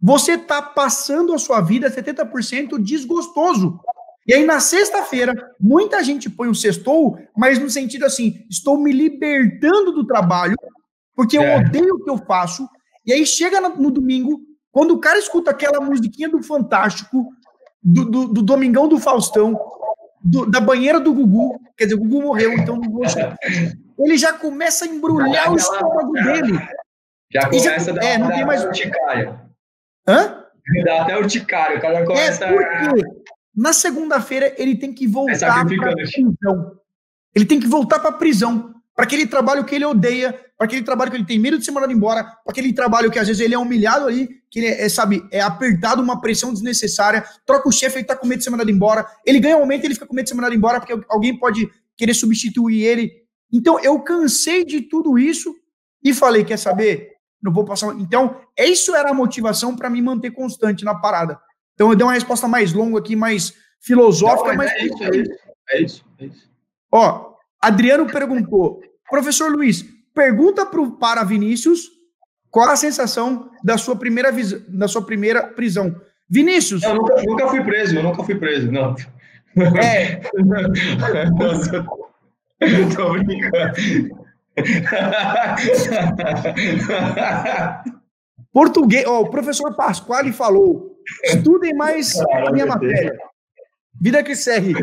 você 0.03 0.33
está 0.33 0.61
passando 0.61 1.33
a 1.33 1.39
sua 1.39 1.61
vida 1.61 1.89
70% 1.89 2.77
desgostoso. 2.83 3.79
E 4.27 4.35
aí, 4.35 4.45
na 4.45 4.59
sexta-feira, 4.59 5.33
muita 5.61 6.03
gente 6.03 6.29
põe 6.29 6.49
o 6.49 6.55
sextou, 6.55 7.17
mas 7.37 7.59
no 7.59 7.71
sentido 7.71 8.05
assim, 8.05 8.45
estou 8.51 8.77
me 8.79 8.91
libertando 8.91 9.93
do 9.93 10.05
trabalho, 10.05 10.57
porque 11.15 11.39
eu 11.39 11.43
é. 11.43 11.59
odeio 11.59 11.95
o 11.95 12.03
que 12.03 12.11
eu 12.11 12.19
faço. 12.19 12.69
E 13.07 13.13
aí 13.13 13.25
chega 13.25 13.61
no, 13.61 13.91
domingo, 13.91 14.41
quando 14.73 14.93
o 14.93 14.99
cara 14.99 15.19
escuta 15.19 15.53
aquela 15.53 15.81
musiquinha 15.81 16.29
do 16.29 16.43
Fantástico, 16.43 17.29
do, 17.83 18.05
do, 18.05 18.29
do 18.29 18.43
Domingão 18.43 18.89
do 18.89 18.99
Faustão, 18.99 19.59
do, 20.23 20.47
da 20.47 20.61
banheira 20.61 20.99
do 20.99 21.13
Gugu, 21.13 21.61
quer 21.77 21.85
dizer, 21.85 21.97
o 21.97 22.01
Gugu 22.01 22.23
morreu, 22.23 22.53
então 22.53 22.77
não 22.77 22.91
vou 22.91 23.03
Ele 23.99 24.17
já 24.17 24.33
começa 24.33 24.85
a 24.85 24.89
embrulhar 24.89 25.53
o 25.53 25.57
estômago 25.57 26.13
dele. 26.13 26.59
Já 27.33 27.49
começa 27.49 27.91
a 27.91 27.95
dar, 27.95 28.05
é, 28.05 28.19
não 28.19 28.29
tem 28.29 28.45
mais 28.45 28.65
urticária. 28.65 29.42
Hã? 30.07 30.45
Dá 30.85 31.03
até 31.03 31.19
urticária, 31.19 31.79
o 31.79 31.81
cara 31.81 32.05
começa... 32.05 32.45
É 32.45 32.53
porque 32.53 33.03
na 33.55 33.73
segunda-feira 33.73 34.55
ele 34.57 34.77
tem 34.77 34.93
que 34.93 35.07
voltar 35.07 35.67
para 35.67 35.95
prisão. 35.95 36.79
Ele 37.35 37.45
tem 37.45 37.61
que 37.61 37.67
voltar 37.67 37.99
para 37.99 38.13
prisão 38.13 38.73
para 38.95 39.05
aquele 39.05 39.27
trabalho 39.27 39.65
que 39.65 39.75
ele 39.75 39.85
odeia, 39.85 40.33
para 40.57 40.67
aquele 40.67 40.83
trabalho 40.83 41.11
que 41.11 41.17
ele 41.17 41.25
tem 41.25 41.39
medo 41.39 41.59
de 41.59 41.65
ser 41.65 41.71
mandado 41.71 41.93
embora, 41.93 42.25
para 42.25 42.51
aquele 42.51 42.73
trabalho 42.73 43.11
que 43.11 43.19
às 43.19 43.27
vezes 43.27 43.41
ele 43.41 43.55
é 43.55 43.59
humilhado 43.59 44.07
ali, 44.07 44.29
que 44.51 44.61
ele 44.61 44.69
é, 44.69 44.85
é 44.85 44.89
sabe, 44.89 45.27
é 45.31 45.41
apertado, 45.41 46.03
uma 46.03 46.21
pressão 46.21 46.53
desnecessária, 46.53 47.25
troca 47.47 47.69
o 47.69 47.73
chefe, 47.73 47.99
ele 47.99 48.05
tá 48.05 48.15
com 48.15 48.27
medo 48.27 48.39
de 48.39 48.45
ser 48.45 48.51
mandado 48.51 48.71
embora, 48.71 49.07
ele 49.27 49.41
ganha 49.41 49.57
um 49.57 49.61
aumento, 49.61 49.85
ele 49.85 49.95
fica 49.95 50.07
com 50.07 50.15
medo 50.15 50.25
de 50.25 50.31
ser 50.31 50.37
mandado 50.37 50.55
embora, 50.55 50.79
porque 50.79 51.07
alguém 51.09 51.39
pode 51.39 51.71
querer 51.97 52.15
substituir 52.15 52.85
ele. 52.85 53.11
Então 53.51 53.81
eu 53.81 53.99
cansei 54.01 54.65
de 54.65 54.83
tudo 54.83 55.19
isso 55.19 55.55
e 56.05 56.13
falei, 56.13 56.45
quer 56.45 56.59
saber? 56.59 57.12
Não 57.43 57.53
vou 57.53 57.65
passar. 57.65 57.89
Então, 57.99 58.37
isso 58.57 58.95
era 58.95 59.11
a 59.11 59.15
motivação 59.15 59.75
para 59.75 59.91
me 59.91 60.01
manter 60.01 60.31
constante 60.31 60.85
na 60.85 60.95
parada. 60.95 61.41
Então 61.75 61.91
eu 61.91 61.97
dei 61.97 62.07
uma 62.07 62.13
resposta 62.13 62.47
mais 62.47 62.73
longa 62.73 62.99
aqui, 62.99 63.17
mais 63.17 63.55
filosófica, 63.81 64.51
Não, 64.51 64.57
mas. 64.57 64.71
É 64.73 64.85
isso, 64.85 65.03
é 65.03 65.17
isso, 65.17 65.33
é 65.71 65.83
isso, 65.83 66.05
é 66.21 66.25
isso. 66.27 66.51
Ó, 66.93 67.33
Adriano 67.61 68.07
perguntou, 68.07 68.81
professor 69.11 69.51
Luiz, 69.51 69.85
pergunta 70.15 70.65
pro, 70.67 70.93
para 70.93 71.25
Vinícius 71.25 71.91
qual 72.51 72.69
a 72.69 72.77
sensação 72.77 73.51
da 73.65 73.79
sua 73.79 73.97
primeira, 73.97 74.31
da 74.69 74.87
sua 74.87 75.03
primeira 75.03 75.49
prisão. 75.49 75.97
Vinícius. 76.29 76.83
Eu 76.83 76.95
nunca, 76.95 77.23
nunca 77.23 77.49
fui 77.49 77.65
preso, 77.65 77.97
eu 77.97 78.03
nunca 78.03 78.23
fui 78.23 78.35
preso, 78.35 78.71
não. 78.71 78.95
É. 79.81 80.17
Tô 82.95 83.13
brincando. 83.13 84.22
Português, 88.53 89.07
ó, 89.07 89.23
o 89.23 89.31
professor 89.31 89.75
Pasquale 89.75 90.33
falou: 90.33 90.99
estudem 91.25 91.75
mais 91.75 92.15
a 92.47 92.53
minha 92.53 92.67
matéria. 92.67 93.17
Vida 94.01 94.23
que 94.23 94.35
segue. 94.35 94.75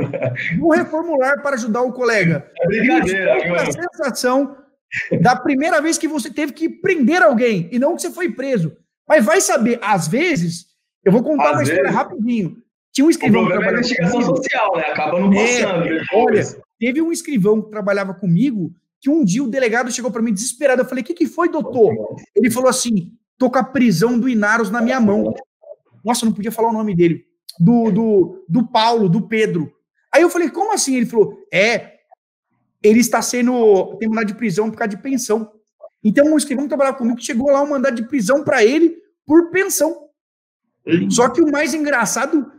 Vou 0.58 0.70
reformular 0.70 1.42
para 1.42 1.56
ajudar 1.56 1.82
o 1.82 1.92
colega. 1.92 2.46
É 2.60 2.66
brincadeira. 2.66 3.62
a 3.62 3.72
sensação 3.72 4.56
da 5.20 5.36
primeira 5.36 5.80
vez 5.80 5.98
que 5.98 6.08
você 6.08 6.30
teve 6.30 6.52
que 6.52 6.68
prender 6.68 7.22
alguém 7.22 7.68
e 7.72 7.78
não 7.78 7.96
que 7.96 8.02
você 8.02 8.10
foi 8.10 8.30
preso. 8.30 8.76
Mas 9.08 9.24
vai 9.24 9.40
saber, 9.40 9.78
às 9.82 10.06
vezes, 10.06 10.66
eu 11.04 11.10
vou 11.10 11.22
contar 11.22 11.44
às 11.44 11.50
uma 11.50 11.58
vezes, 11.58 11.72
história 11.72 11.90
rapidinho. 11.90 12.56
Tinha 12.92 13.06
um 13.06 13.10
escrivão. 13.10 13.42
O 13.42 13.46
problema 13.46 13.70
é 13.70 13.74
investigação 13.74 14.20
comigo. 14.20 14.36
social, 14.36 14.76
né? 14.76 14.82
Acaba 14.84 15.18
não 15.18 15.30
passando. 15.30 15.88
É, 15.88 16.00
olha, 16.14 16.42
teve 16.78 17.02
um 17.02 17.12
escrivão 17.12 17.62
que 17.62 17.70
trabalhava 17.70 18.14
comigo 18.14 18.72
que 19.00 19.08
um 19.08 19.24
dia 19.24 19.42
o 19.42 19.48
delegado 19.48 19.90
chegou 19.90 20.10
para 20.10 20.22
mim 20.22 20.32
desesperado. 20.32 20.82
Eu 20.82 20.86
falei: 20.86 21.02
O 21.02 21.06
que, 21.06 21.14
que 21.14 21.26
foi, 21.26 21.48
doutor? 21.48 21.92
Ele 22.34 22.50
falou 22.50 22.68
assim: 22.68 23.12
tô 23.38 23.50
com 23.50 23.58
a 23.58 23.64
prisão 23.64 24.18
do 24.18 24.28
Inaros 24.28 24.70
na 24.70 24.82
minha 24.82 25.00
mão. 25.00 25.32
Nossa, 26.04 26.26
não 26.26 26.32
podia 26.32 26.52
falar 26.52 26.70
o 26.70 26.74
nome 26.74 26.94
dele 26.94 27.30
do, 27.58 27.90
do, 27.90 28.44
do 28.48 28.66
Paulo, 28.66 29.08
do 29.08 29.28
Pedro. 29.28 29.72
Aí 30.12 30.22
eu 30.22 30.30
falei, 30.30 30.50
como 30.50 30.72
assim? 30.72 30.96
Ele 30.96 31.06
falou, 31.06 31.38
é, 31.52 31.98
ele 32.82 33.00
está 33.00 33.20
sendo, 33.20 33.96
tem 33.98 34.08
mandado 34.08 34.28
de 34.28 34.34
prisão 34.34 34.70
por 34.70 34.78
causa 34.78 34.96
de 34.96 35.02
pensão. 35.02 35.52
Então, 36.02 36.32
um 36.32 36.36
escrivão 36.38 36.64
que 36.64 36.70
trabalhava 36.70 36.96
comigo 36.96 37.20
chegou 37.20 37.50
lá 37.50 37.62
um 37.62 37.68
mandado 37.68 37.96
de 37.96 38.08
prisão 38.08 38.42
para 38.42 38.64
ele 38.64 38.96
por 39.26 39.50
pensão. 39.50 40.08
Só 41.10 41.28
que 41.28 41.42
o 41.42 41.50
mais 41.50 41.74
engraçado 41.74 42.50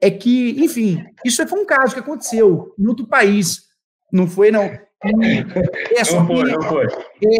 é 0.00 0.08
que, 0.10 0.50
enfim, 0.62 1.04
isso 1.24 1.46
foi 1.46 1.60
um 1.60 1.66
caso 1.66 1.94
que 1.94 2.00
aconteceu 2.00 2.72
em 2.78 2.86
outro 2.86 3.06
país. 3.06 3.64
Não 4.12 4.28
foi, 4.28 4.52
não. 4.52 4.70
É, 5.04 6.04
só 6.04 6.20
não 6.20 6.26
foi, 6.26 6.52
não 6.52 6.62
foi. 6.62 6.86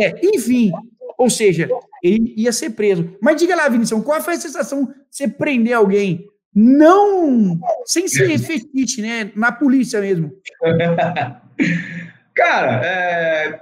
É, 0.01 0.15
enfim, 0.23 0.73
ou 1.19 1.31
seja, 1.31 1.69
ele 2.03 2.35
ia 2.37 2.53
ser 2.53 2.70
preso. 2.70 3.16
Mas 3.20 3.37
diga 3.37 3.57
lá, 3.57 3.69
Vinicius, 3.69 4.05
qual 4.05 4.20
foi 4.20 4.35
a 4.35 4.41
sensação 4.41 4.87
de 4.87 4.93
você 5.11 5.28
prender 5.28 5.73
alguém 5.73 6.27
não 6.55 7.59
sem 7.85 8.09
ser 8.09 8.39
fetiche, 8.41 9.03
né? 9.03 9.31
Na 9.37 9.53
polícia 9.53 10.01
mesmo. 10.01 10.33
Cara, 12.35 12.83
é... 12.85 13.61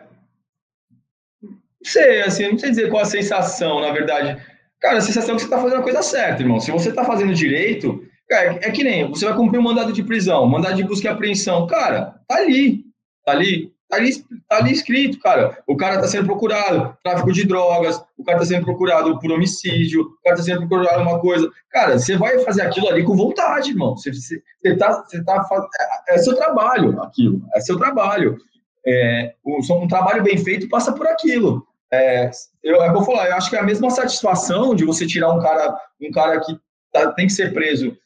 não 1.42 1.50
sei, 1.84 2.22
assim, 2.22 2.48
não 2.50 2.58
sei 2.58 2.70
dizer 2.70 2.90
qual 2.90 3.02
a 3.02 3.06
sensação, 3.06 3.80
na 3.80 3.92
verdade. 3.92 4.40
Cara, 4.80 4.98
a 4.98 5.00
sensação 5.00 5.34
é 5.34 5.36
que 5.36 5.42
você 5.42 5.46
está 5.46 5.60
fazendo 5.60 5.80
a 5.80 5.82
coisa 5.82 6.02
certa, 6.02 6.42
irmão. 6.42 6.60
Se 6.60 6.70
você 6.70 6.90
está 6.90 7.04
fazendo 7.04 7.34
direito, 7.34 8.04
cara, 8.28 8.58
é 8.62 8.70
que 8.70 8.84
nem 8.84 9.08
você 9.08 9.24
vai 9.24 9.34
cumprir 9.34 9.58
um 9.58 9.62
mandado 9.62 9.92
de 9.92 10.02
prisão, 10.02 10.46
mandado 10.46 10.76
de 10.76 10.84
busca 10.84 11.08
e 11.08 11.10
apreensão. 11.10 11.66
Cara, 11.66 12.20
tá 12.28 12.36
ali, 12.36 12.84
tá 13.24 13.32
ali. 13.32 13.73
Tá 13.94 14.00
ali, 14.00 14.10
tá 14.48 14.56
ali 14.56 14.72
escrito, 14.72 15.20
cara. 15.20 15.58
O 15.66 15.76
cara 15.76 16.00
tá 16.00 16.08
sendo 16.08 16.26
procurado, 16.26 16.96
tráfico 17.02 17.32
de 17.32 17.46
drogas, 17.46 18.02
o 18.18 18.24
cara 18.24 18.38
tá 18.38 18.44
sendo 18.44 18.64
procurado 18.64 19.18
por 19.20 19.30
homicídio, 19.30 20.02
o 20.02 20.22
cara 20.24 20.36
tá 20.36 20.42
sendo 20.42 20.68
procurado 20.68 21.00
uma 21.02 21.20
coisa. 21.20 21.48
Cara, 21.70 21.98
você 21.98 22.16
vai 22.16 22.40
fazer 22.40 22.62
aquilo 22.62 22.88
ali 22.88 23.04
com 23.04 23.16
vontade, 23.16 23.70
irmão. 23.70 23.96
Você, 23.96 24.12
você, 24.12 24.76
tá, 24.76 25.04
você 25.06 25.22
tá 25.22 25.46
é, 26.08 26.14
é 26.14 26.18
seu 26.18 26.34
trabalho 26.34 27.00
aquilo, 27.02 27.42
é 27.54 27.60
seu 27.60 27.78
trabalho. 27.78 28.36
É, 28.86 29.34
um, 29.46 29.60
um 29.76 29.88
trabalho 29.88 30.22
bem 30.22 30.36
feito 30.38 30.68
passa 30.68 30.92
por 30.92 31.06
aquilo. 31.06 31.64
É, 31.92 32.30
eu, 32.62 32.82
é 32.82 32.88
eu 32.88 32.92
vou 32.92 33.04
falar, 33.04 33.28
eu 33.28 33.36
acho 33.36 33.48
que 33.48 33.56
é 33.56 33.60
a 33.60 33.64
mesma 33.64 33.90
satisfação 33.90 34.74
de 34.74 34.84
você 34.84 35.06
tirar 35.06 35.32
um 35.32 35.40
cara, 35.40 35.78
um 36.02 36.10
cara 36.10 36.40
que 36.40 36.58
tá, 36.92 37.12
tem 37.12 37.28
que 37.28 37.32
ser 37.32 37.54
preso 37.54 37.96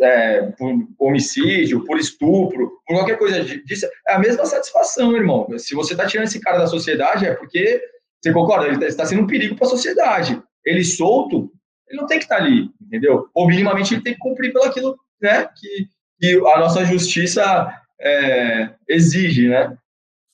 é, 0.00 0.42
por 0.58 0.74
homicídio, 0.98 1.84
por 1.84 1.98
estupro, 1.98 2.70
por 2.86 2.96
qualquer 2.96 3.18
coisa 3.18 3.42
disso, 3.42 3.86
é 4.06 4.14
a 4.14 4.18
mesma 4.18 4.44
satisfação, 4.44 5.16
irmão. 5.16 5.46
Se 5.58 5.74
você 5.74 5.94
está 5.94 6.06
tirando 6.06 6.26
esse 6.26 6.40
cara 6.40 6.58
da 6.58 6.66
sociedade, 6.66 7.26
é 7.26 7.34
porque, 7.34 7.82
você 8.20 8.32
concorda? 8.32 8.66
Ele 8.66 8.84
está 8.84 9.02
tá 9.02 9.08
sendo 9.08 9.22
um 9.22 9.26
perigo 9.26 9.56
para 9.56 9.66
a 9.66 9.70
sociedade. 9.70 10.42
Ele 10.64 10.84
solto, 10.84 11.50
ele 11.88 12.00
não 12.00 12.06
tem 12.06 12.18
que 12.18 12.24
estar 12.24 12.36
tá 12.36 12.42
ali, 12.42 12.68
entendeu? 12.80 13.28
Ou 13.34 13.46
minimamente 13.46 13.94
ele 13.94 14.02
tem 14.02 14.14
que 14.14 14.20
cumprir 14.20 14.52
pelo 14.52 14.64
aquilo 14.64 14.96
né, 15.20 15.48
que, 15.56 15.88
que 16.20 16.36
a 16.48 16.58
nossa 16.58 16.84
justiça 16.84 17.74
é, 18.00 18.74
exige, 18.88 19.48
né? 19.48 19.76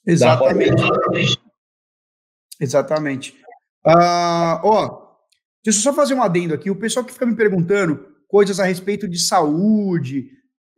Exatamente. 0.04 0.82
Exatamente. 2.60 3.36
Ah, 3.84 4.60
ó, 4.64 5.06
deixa 5.64 5.78
eu 5.78 5.82
só 5.82 5.92
fazer 5.92 6.14
um 6.14 6.22
adendo 6.22 6.54
aqui. 6.54 6.70
O 6.70 6.76
pessoal 6.76 7.04
que 7.04 7.12
fica 7.12 7.26
me 7.26 7.36
perguntando 7.36 8.15
coisas 8.26 8.60
a 8.60 8.64
respeito 8.64 9.08
de 9.08 9.18
saúde. 9.18 10.28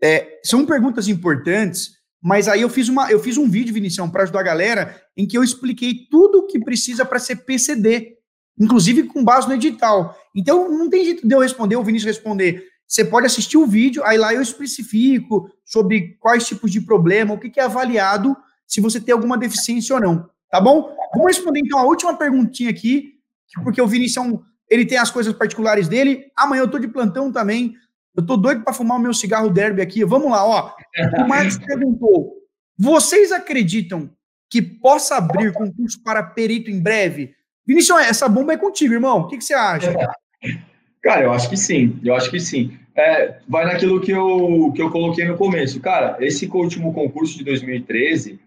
É, 0.02 0.40
são 0.44 0.64
perguntas 0.64 1.08
importantes, 1.08 1.90
mas 2.22 2.48
aí 2.48 2.62
eu 2.62 2.68
fiz, 2.68 2.88
uma, 2.88 3.10
eu 3.10 3.20
fiz 3.20 3.36
um 3.36 3.48
vídeo, 3.48 3.74
Vinicião, 3.74 4.10
para 4.10 4.22
ajudar 4.24 4.40
a 4.40 4.44
galera, 4.44 5.00
em 5.16 5.26
que 5.26 5.36
eu 5.36 5.42
expliquei 5.42 6.06
tudo 6.10 6.38
o 6.38 6.46
que 6.46 6.58
precisa 6.58 7.04
para 7.04 7.18
ser 7.18 7.36
PCD, 7.44 8.16
inclusive 8.58 9.04
com 9.04 9.24
base 9.24 9.48
no 9.48 9.54
edital. 9.54 10.16
Então, 10.34 10.70
não 10.70 10.88
tem 10.90 11.04
jeito 11.04 11.26
de 11.26 11.34
eu 11.34 11.40
responder, 11.40 11.76
o 11.76 11.84
Vinícius 11.84 12.16
responder. 12.16 12.64
Você 12.86 13.04
pode 13.04 13.26
assistir 13.26 13.58
o 13.58 13.66
vídeo, 13.66 14.02
aí 14.04 14.16
lá 14.16 14.32
eu 14.32 14.40
especifico 14.40 15.50
sobre 15.64 16.16
quais 16.20 16.46
tipos 16.46 16.70
de 16.70 16.80
problema, 16.80 17.34
o 17.34 17.38
que, 17.38 17.50
que 17.50 17.60
é 17.60 17.64
avaliado, 17.64 18.36
se 18.66 18.80
você 18.80 19.00
tem 19.00 19.12
alguma 19.12 19.36
deficiência 19.36 19.94
ou 19.94 20.00
não. 20.00 20.28
Tá 20.50 20.60
bom? 20.60 20.96
Vamos 21.12 21.36
responder 21.36 21.60
então 21.60 21.78
a 21.78 21.84
última 21.84 22.16
perguntinha 22.16 22.70
aqui, 22.70 23.14
porque 23.62 23.80
o 23.80 23.86
Vinícius 23.86 24.40
ele 24.70 24.84
tem 24.84 24.98
as 24.98 25.10
coisas 25.10 25.32
particulares 25.32 25.88
dele. 25.88 26.30
Amanhã 26.36 26.62
eu 26.62 26.70
tô 26.70 26.78
de 26.78 26.88
plantão 26.88 27.32
também. 27.32 27.74
Eu 28.14 28.24
tô 28.24 28.36
doido 28.36 28.62
para 28.62 28.74
fumar 28.74 28.98
o 28.98 29.00
meu 29.00 29.14
cigarro 29.14 29.50
derby 29.50 29.80
aqui. 29.80 30.04
Vamos 30.04 30.30
lá, 30.30 30.44
ó. 30.44 30.74
O 31.18 31.28
Marcos 31.28 31.58
perguntou: 31.64 32.34
vocês 32.76 33.32
acreditam 33.32 34.10
que 34.50 34.60
possa 34.60 35.16
abrir 35.16 35.52
concurso 35.52 36.02
para 36.02 36.22
perito 36.22 36.70
em 36.70 36.80
breve? 36.80 37.34
Vinícius, 37.66 38.00
essa 38.00 38.28
bomba 38.28 38.54
é 38.54 38.56
contigo, 38.56 38.94
irmão. 38.94 39.20
O 39.20 39.28
que, 39.28 39.38
que 39.38 39.44
você 39.44 39.54
acha? 39.54 39.94
Cara, 41.02 41.22
eu 41.22 41.32
acho 41.32 41.48
que 41.48 41.56
sim. 41.56 41.98
Eu 42.04 42.14
acho 42.14 42.30
que 42.30 42.40
sim. 42.40 42.76
É, 42.94 43.38
vai 43.48 43.64
naquilo 43.64 44.00
que 44.00 44.10
eu, 44.10 44.72
que 44.74 44.82
eu 44.82 44.90
coloquei 44.90 45.24
no 45.24 45.36
começo. 45.36 45.80
Cara, 45.80 46.16
esse 46.20 46.46
último 46.46 46.92
concurso 46.92 47.38
de 47.38 47.44
2013, 47.44 48.40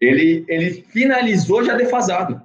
ele, 0.00 0.44
ele 0.46 0.84
finalizou 0.88 1.64
já 1.64 1.74
defasado. 1.74 2.40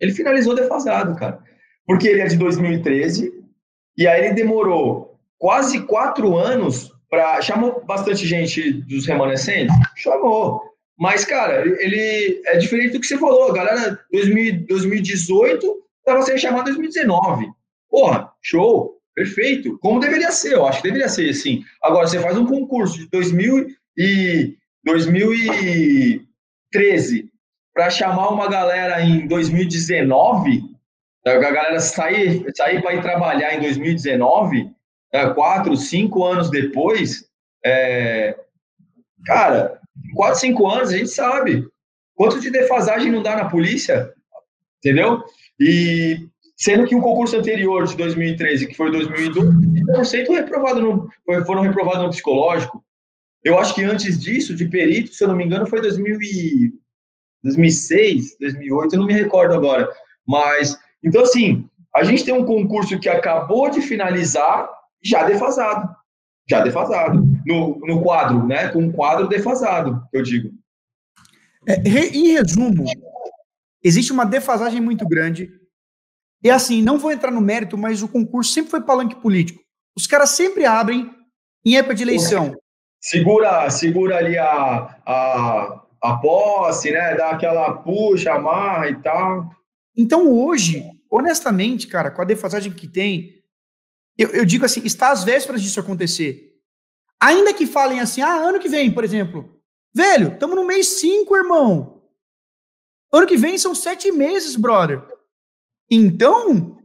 Ele 0.00 0.12
finalizou 0.12 0.54
defasado, 0.54 1.14
cara 1.14 1.45
porque 1.86 2.08
ele 2.08 2.20
é 2.20 2.26
de 2.26 2.36
2013, 2.36 3.32
e 3.96 4.06
aí 4.06 4.26
ele 4.26 4.34
demorou 4.34 5.18
quase 5.38 5.86
quatro 5.86 6.36
anos 6.36 6.92
para. 7.08 7.40
Chamou 7.40 7.82
bastante 7.84 8.26
gente 8.26 8.72
dos 8.72 9.06
remanescentes? 9.06 9.74
Chamou. 9.96 10.60
Mas, 10.98 11.24
cara, 11.24 11.66
ele 11.66 12.42
é 12.46 12.56
diferente 12.56 12.92
do 12.92 13.00
que 13.00 13.06
você 13.06 13.18
falou. 13.18 13.50
A 13.50 13.54
galera, 13.54 14.00
2018 14.10 15.76
estava 15.98 16.22
sendo 16.22 16.38
chamado 16.38 16.70
em 16.70 16.74
2019. 16.74 17.48
Porra, 17.90 18.32
show, 18.42 18.98
perfeito. 19.14 19.78
Como 19.78 20.00
deveria 20.00 20.32
ser, 20.32 20.54
eu 20.54 20.66
acho 20.66 20.80
que 20.80 20.88
deveria 20.88 21.08
ser 21.08 21.30
assim. 21.30 21.62
Agora, 21.82 22.06
você 22.06 22.18
faz 22.18 22.38
um 22.38 22.46
concurso 22.46 22.98
de 22.98 23.08
2000 23.10 23.66
e 23.96 24.56
2013 24.84 27.30
para 27.74 27.90
chamar 27.90 28.28
uma 28.28 28.48
galera 28.48 29.02
em 29.02 29.26
2019, 29.26 30.75
a 31.26 31.38
galera 31.38 31.80
sair, 31.80 32.44
sair 32.56 32.80
para 32.80 32.94
ir 32.94 33.02
trabalhar 33.02 33.54
em 33.54 33.60
2019, 33.60 34.70
é, 35.12 35.28
quatro, 35.30 35.76
cinco 35.76 36.24
anos 36.24 36.50
depois, 36.50 37.28
é, 37.64 38.36
cara, 39.24 39.80
quatro, 40.14 40.38
cinco 40.38 40.68
anos 40.68 40.90
a 40.90 40.96
gente 40.96 41.10
sabe 41.10 41.66
quanto 42.14 42.40
de 42.40 42.50
defasagem 42.50 43.10
não 43.10 43.22
dá 43.22 43.36
na 43.36 43.48
polícia, 43.48 44.12
entendeu? 44.78 45.22
E 45.58 46.28
sendo 46.56 46.86
que 46.86 46.94
o 46.94 47.02
concurso 47.02 47.36
anterior 47.36 47.86
de 47.86 47.96
2013, 47.96 48.68
que 48.68 48.74
foi 48.74 48.90
2012, 48.90 49.50
100% 49.84 50.28
reprovado 50.30 50.80
no, 50.80 51.10
foram 51.44 51.62
reprovados 51.62 52.02
no 52.02 52.10
psicológico. 52.10 52.82
Eu 53.44 53.58
acho 53.58 53.74
que 53.74 53.84
antes 53.84 54.18
disso, 54.18 54.56
de 54.56 54.66
perito, 54.66 55.12
se 55.12 55.22
eu 55.22 55.28
não 55.28 55.36
me 55.36 55.44
engano, 55.44 55.66
foi 55.66 55.80
2000 55.80 56.18
e, 56.22 56.72
2006, 57.44 58.38
2008, 58.40 58.94
eu 58.94 59.00
não 59.00 59.06
me 59.06 59.12
recordo 59.12 59.54
agora. 59.54 59.88
Mas, 60.26 60.76
então, 61.06 61.22
assim, 61.22 61.68
a 61.94 62.02
gente 62.02 62.24
tem 62.24 62.34
um 62.34 62.44
concurso 62.44 62.98
que 62.98 63.08
acabou 63.08 63.70
de 63.70 63.80
finalizar, 63.80 64.68
já 65.02 65.22
defasado. 65.22 65.94
Já 66.48 66.60
defasado. 66.60 67.24
No, 67.46 67.78
no 67.78 68.02
quadro, 68.02 68.44
né? 68.44 68.68
Com 68.68 68.80
um 68.80 68.92
quadro 68.92 69.28
defasado, 69.28 70.02
eu 70.12 70.22
digo. 70.22 70.50
É, 71.66 71.76
em 72.12 72.32
resumo, 72.32 72.84
existe 73.82 74.12
uma 74.12 74.26
defasagem 74.26 74.80
muito 74.80 75.06
grande. 75.08 75.50
E 76.42 76.50
assim, 76.50 76.82
não 76.82 76.98
vou 76.98 77.12
entrar 77.12 77.30
no 77.30 77.40
mérito, 77.40 77.78
mas 77.78 78.02
o 78.02 78.08
concurso 78.08 78.52
sempre 78.52 78.70
foi 78.70 78.82
palanque 78.82 79.16
político. 79.16 79.60
Os 79.96 80.06
caras 80.06 80.30
sempre 80.30 80.64
abrem 80.64 81.10
em 81.64 81.76
época 81.76 81.94
de 81.94 82.02
eleição. 82.02 82.54
Segura, 83.00 83.70
segura 83.70 84.16
ali 84.16 84.36
a, 84.36 84.96
a, 85.06 85.82
a 86.02 86.16
posse, 86.18 86.90
né? 86.90 87.14
Dá 87.14 87.30
aquela 87.30 87.72
puxa, 87.74 88.34
amarra 88.34 88.88
e 88.90 88.96
tal. 88.96 89.50
Então 89.96 90.30
hoje, 90.30 90.84
honestamente, 91.10 91.86
cara, 91.86 92.10
com 92.10 92.22
a 92.22 92.24
defasagem 92.24 92.72
que 92.72 92.88
tem, 92.88 93.42
eu, 94.16 94.30
eu 94.30 94.44
digo 94.44 94.64
assim, 94.64 94.82
está 94.84 95.10
às 95.10 95.24
vésperas 95.24 95.62
disso 95.62 95.80
acontecer. 95.80 96.54
Ainda 97.20 97.54
que 97.54 97.66
falem 97.66 98.00
assim, 98.00 98.20
ah, 98.20 98.34
ano 98.34 98.58
que 98.58 98.68
vem, 98.68 98.90
por 98.92 99.04
exemplo. 99.04 99.60
Velho, 99.94 100.34
estamos 100.34 100.56
no 100.56 100.66
mês 100.66 100.86
5, 101.00 101.34
irmão. 101.36 102.02
Ano 103.12 103.26
que 103.26 103.36
vem 103.36 103.56
são 103.56 103.74
sete 103.74 104.12
meses, 104.12 104.56
brother. 104.56 105.02
Então, 105.90 106.78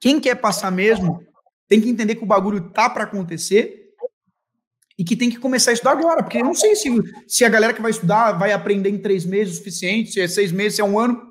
quem 0.00 0.20
quer 0.20 0.34
passar 0.34 0.70
mesmo 0.70 1.24
tem 1.68 1.80
que 1.80 1.88
entender 1.88 2.16
que 2.16 2.24
o 2.24 2.26
bagulho 2.26 2.70
tá 2.70 2.90
para 2.90 3.04
acontecer 3.04 3.94
e 4.98 5.04
que 5.04 5.16
tem 5.16 5.30
que 5.30 5.38
começar 5.38 5.70
a 5.70 5.74
estudar 5.74 5.92
agora, 5.92 6.22
porque 6.22 6.38
eu 6.38 6.44
não 6.44 6.54
sei 6.54 6.74
se, 6.74 6.90
se 7.26 7.44
a 7.44 7.48
galera 7.48 7.72
que 7.72 7.80
vai 7.80 7.90
estudar 7.90 8.32
vai 8.32 8.52
aprender 8.52 8.90
em 8.90 8.98
três 8.98 9.24
meses 9.24 9.54
o 9.54 9.56
suficiente, 9.58 10.10
se 10.10 10.20
é 10.20 10.26
seis 10.26 10.50
meses, 10.50 10.74
se 10.76 10.80
é 10.80 10.84
um 10.84 10.98
ano. 10.98 11.27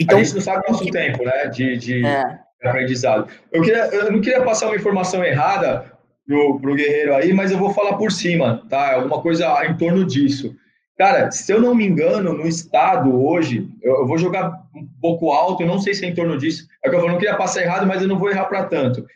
Então, 0.00 0.18
a 0.18 0.22
gente 0.22 0.34
não 0.34 0.40
sabe 0.40 0.64
o 0.66 0.72
nosso 0.72 0.86
tempo, 0.86 1.24
né, 1.24 1.46
de, 1.48 1.76
de 1.76 2.06
é. 2.06 2.38
aprendizado. 2.64 3.30
Eu, 3.52 3.62
queria, 3.62 3.86
eu 3.88 4.10
não 4.10 4.20
queria 4.20 4.42
passar 4.42 4.66
uma 4.66 4.76
informação 4.76 5.22
errada 5.22 5.92
pro, 6.26 6.58
pro 6.58 6.74
Guerreiro 6.74 7.14
aí, 7.14 7.32
mas 7.34 7.50
eu 7.50 7.58
vou 7.58 7.74
falar 7.74 7.98
por 7.98 8.10
cima, 8.10 8.64
tá? 8.70 8.94
Alguma 8.94 9.20
coisa 9.20 9.64
em 9.66 9.76
torno 9.76 10.04
disso. 10.04 10.56
Cara, 10.96 11.30
se 11.30 11.52
eu 11.52 11.60
não 11.60 11.74
me 11.74 11.86
engano, 11.86 12.32
no 12.32 12.46
estado 12.46 13.14
hoje, 13.22 13.68
eu, 13.82 14.00
eu 14.00 14.06
vou 14.06 14.16
jogar 14.16 14.50
um 14.74 14.86
pouco 15.00 15.32
alto, 15.32 15.62
eu 15.62 15.66
não 15.66 15.78
sei 15.78 15.92
se 15.92 16.04
é 16.04 16.08
em 16.08 16.14
torno 16.14 16.38
disso. 16.38 16.66
É 16.84 16.88
que 16.88 16.96
eu 16.96 17.06
não 17.06 17.18
queria 17.18 17.36
passar 17.36 17.62
errado, 17.62 17.86
mas 17.86 18.00
eu 18.00 18.08
não 18.08 18.18
vou 18.18 18.30
errar 18.30 18.46
para 18.46 18.64
tanto. 18.64 19.06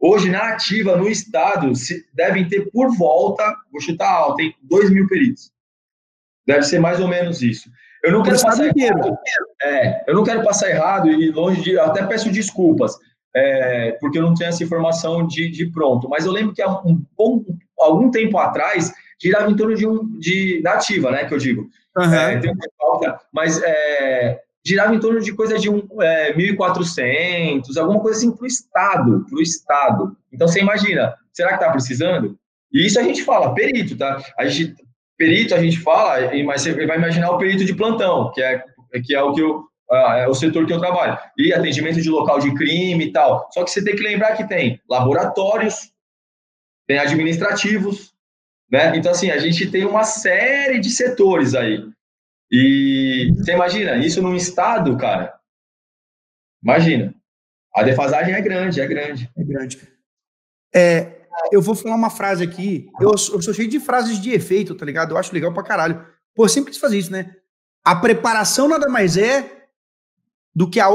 Hoje, 0.00 0.30
na 0.30 0.50
ativa, 0.50 0.96
no 0.96 1.08
estado, 1.08 1.74
se, 1.74 2.06
devem 2.14 2.48
ter 2.48 2.70
por 2.70 2.96
volta, 2.96 3.44
vou 3.72 3.80
chutar 3.80 4.10
alto, 4.10 4.36
tem 4.36 4.54
2 4.62 4.90
mil 4.90 5.08
peritos. 5.08 5.50
Deve 6.46 6.62
ser 6.62 6.78
mais 6.78 7.00
ou 7.00 7.08
menos 7.08 7.42
isso. 7.42 7.68
Eu 8.08 8.12
não 8.12 8.22
quero 8.22 8.40
passar 8.40 8.64
errado. 8.76 9.18
É, 9.62 10.04
eu 10.06 10.14
não 10.14 10.24
quero 10.24 10.44
passar 10.44 10.70
errado 10.70 11.08
e 11.08 11.30
longe 11.30 11.62
de. 11.62 11.78
Até 11.78 12.04
peço 12.04 12.30
desculpas, 12.30 12.96
é, 13.34 13.96
porque 14.00 14.18
eu 14.18 14.22
não 14.22 14.34
tenho 14.34 14.48
essa 14.48 14.64
informação 14.64 15.26
de, 15.26 15.50
de 15.50 15.66
pronto. 15.66 16.08
Mas 16.08 16.24
eu 16.24 16.32
lembro 16.32 16.54
que 16.54 16.62
há 16.62 16.70
um 16.70 17.02
bom, 17.16 17.44
algum 17.78 18.10
tempo 18.10 18.38
atrás 18.38 18.92
girava 19.20 19.50
em 19.50 19.56
torno 19.56 19.74
de 19.74 19.86
um 19.86 20.18
de 20.18 20.60
nativa, 20.62 21.10
né? 21.10 21.24
Que 21.26 21.34
eu 21.34 21.38
digo. 21.38 21.68
Uhum. 21.96 22.14
É, 22.14 22.40
mas 23.32 23.60
é, 23.62 24.40
girava 24.64 24.94
em 24.94 25.00
torno 25.00 25.20
de 25.20 25.32
coisa 25.32 25.58
de 25.58 25.68
um, 25.68 25.86
é, 26.00 26.32
1.400, 26.34 27.76
alguma 27.76 28.00
coisa 28.00 28.18
assim 28.18 28.30
para 28.30 28.44
o 28.44 28.46
Estado, 28.46 29.26
para 29.28 29.38
o 29.38 29.42
Estado. 29.42 30.16
Então, 30.32 30.46
você 30.46 30.60
imagina, 30.60 31.14
será 31.32 31.50
que 31.50 31.54
está 31.56 31.70
precisando? 31.70 32.38
E 32.72 32.86
isso 32.86 32.98
a 33.00 33.02
gente 33.02 33.24
fala, 33.24 33.54
perito, 33.54 33.96
tá? 33.96 34.22
A 34.38 34.46
gente, 34.46 34.76
perito 35.18 35.54
a 35.54 35.60
gente 35.60 35.80
fala, 35.80 36.30
mas 36.44 36.62
você 36.62 36.86
vai 36.86 36.96
imaginar 36.96 37.30
o 37.30 37.38
perito 37.38 37.64
de 37.64 37.74
plantão, 37.74 38.30
que 38.32 38.40
é, 38.40 38.64
que 39.04 39.14
é 39.14 39.22
o 39.22 39.34
que 39.34 39.40
eu, 39.40 39.64
é 39.90 40.28
o 40.28 40.34
setor 40.34 40.64
que 40.64 40.72
eu 40.72 40.78
trabalho. 40.78 41.18
E 41.36 41.52
atendimento 41.52 42.00
de 42.00 42.08
local 42.08 42.38
de 42.38 42.54
crime 42.54 43.06
e 43.06 43.12
tal. 43.12 43.50
Só 43.52 43.64
que 43.64 43.70
você 43.70 43.84
tem 43.84 43.96
que 43.96 44.02
lembrar 44.02 44.36
que 44.36 44.46
tem 44.46 44.80
laboratórios, 44.88 45.92
tem 46.86 46.98
administrativos, 46.98 48.14
né? 48.70 48.96
Então, 48.96 49.10
assim, 49.10 49.30
a 49.30 49.38
gente 49.38 49.70
tem 49.70 49.84
uma 49.84 50.04
série 50.04 50.78
de 50.78 50.90
setores 50.90 51.54
aí. 51.54 51.84
E 52.50 53.30
você 53.36 53.52
imagina, 53.52 53.96
isso 53.96 54.22
num 54.22 54.36
estado, 54.36 54.96
cara. 54.96 55.34
Imagina. 56.62 57.14
A 57.74 57.82
defasagem 57.82 58.34
é 58.34 58.40
grande, 58.40 58.80
é 58.80 58.86
grande. 58.86 59.30
É 59.36 59.44
grande. 59.44 59.78
É, 60.74 61.17
eu 61.52 61.62
vou 61.62 61.74
falar 61.74 61.94
uma 61.94 62.10
frase 62.10 62.42
aqui. 62.44 62.88
Eu, 63.00 63.10
eu 63.10 63.18
sou 63.18 63.54
cheio 63.54 63.68
de 63.68 63.80
frases 63.80 64.20
de 64.20 64.30
efeito, 64.30 64.74
tá 64.74 64.84
ligado? 64.84 65.12
Eu 65.12 65.18
acho 65.18 65.32
legal 65.32 65.52
pra 65.52 65.62
caralho. 65.62 66.04
Pô, 66.34 66.44
eu 66.44 66.48
sempre 66.48 66.70
quis 66.70 66.80
fazer 66.80 66.98
isso, 66.98 67.12
né? 67.12 67.34
A 67.84 67.96
preparação 67.96 68.68
nada 68.68 68.88
mais 68.88 69.16
é 69.16 69.66
do 70.54 70.68
que 70.68 70.80
a, 70.80 70.88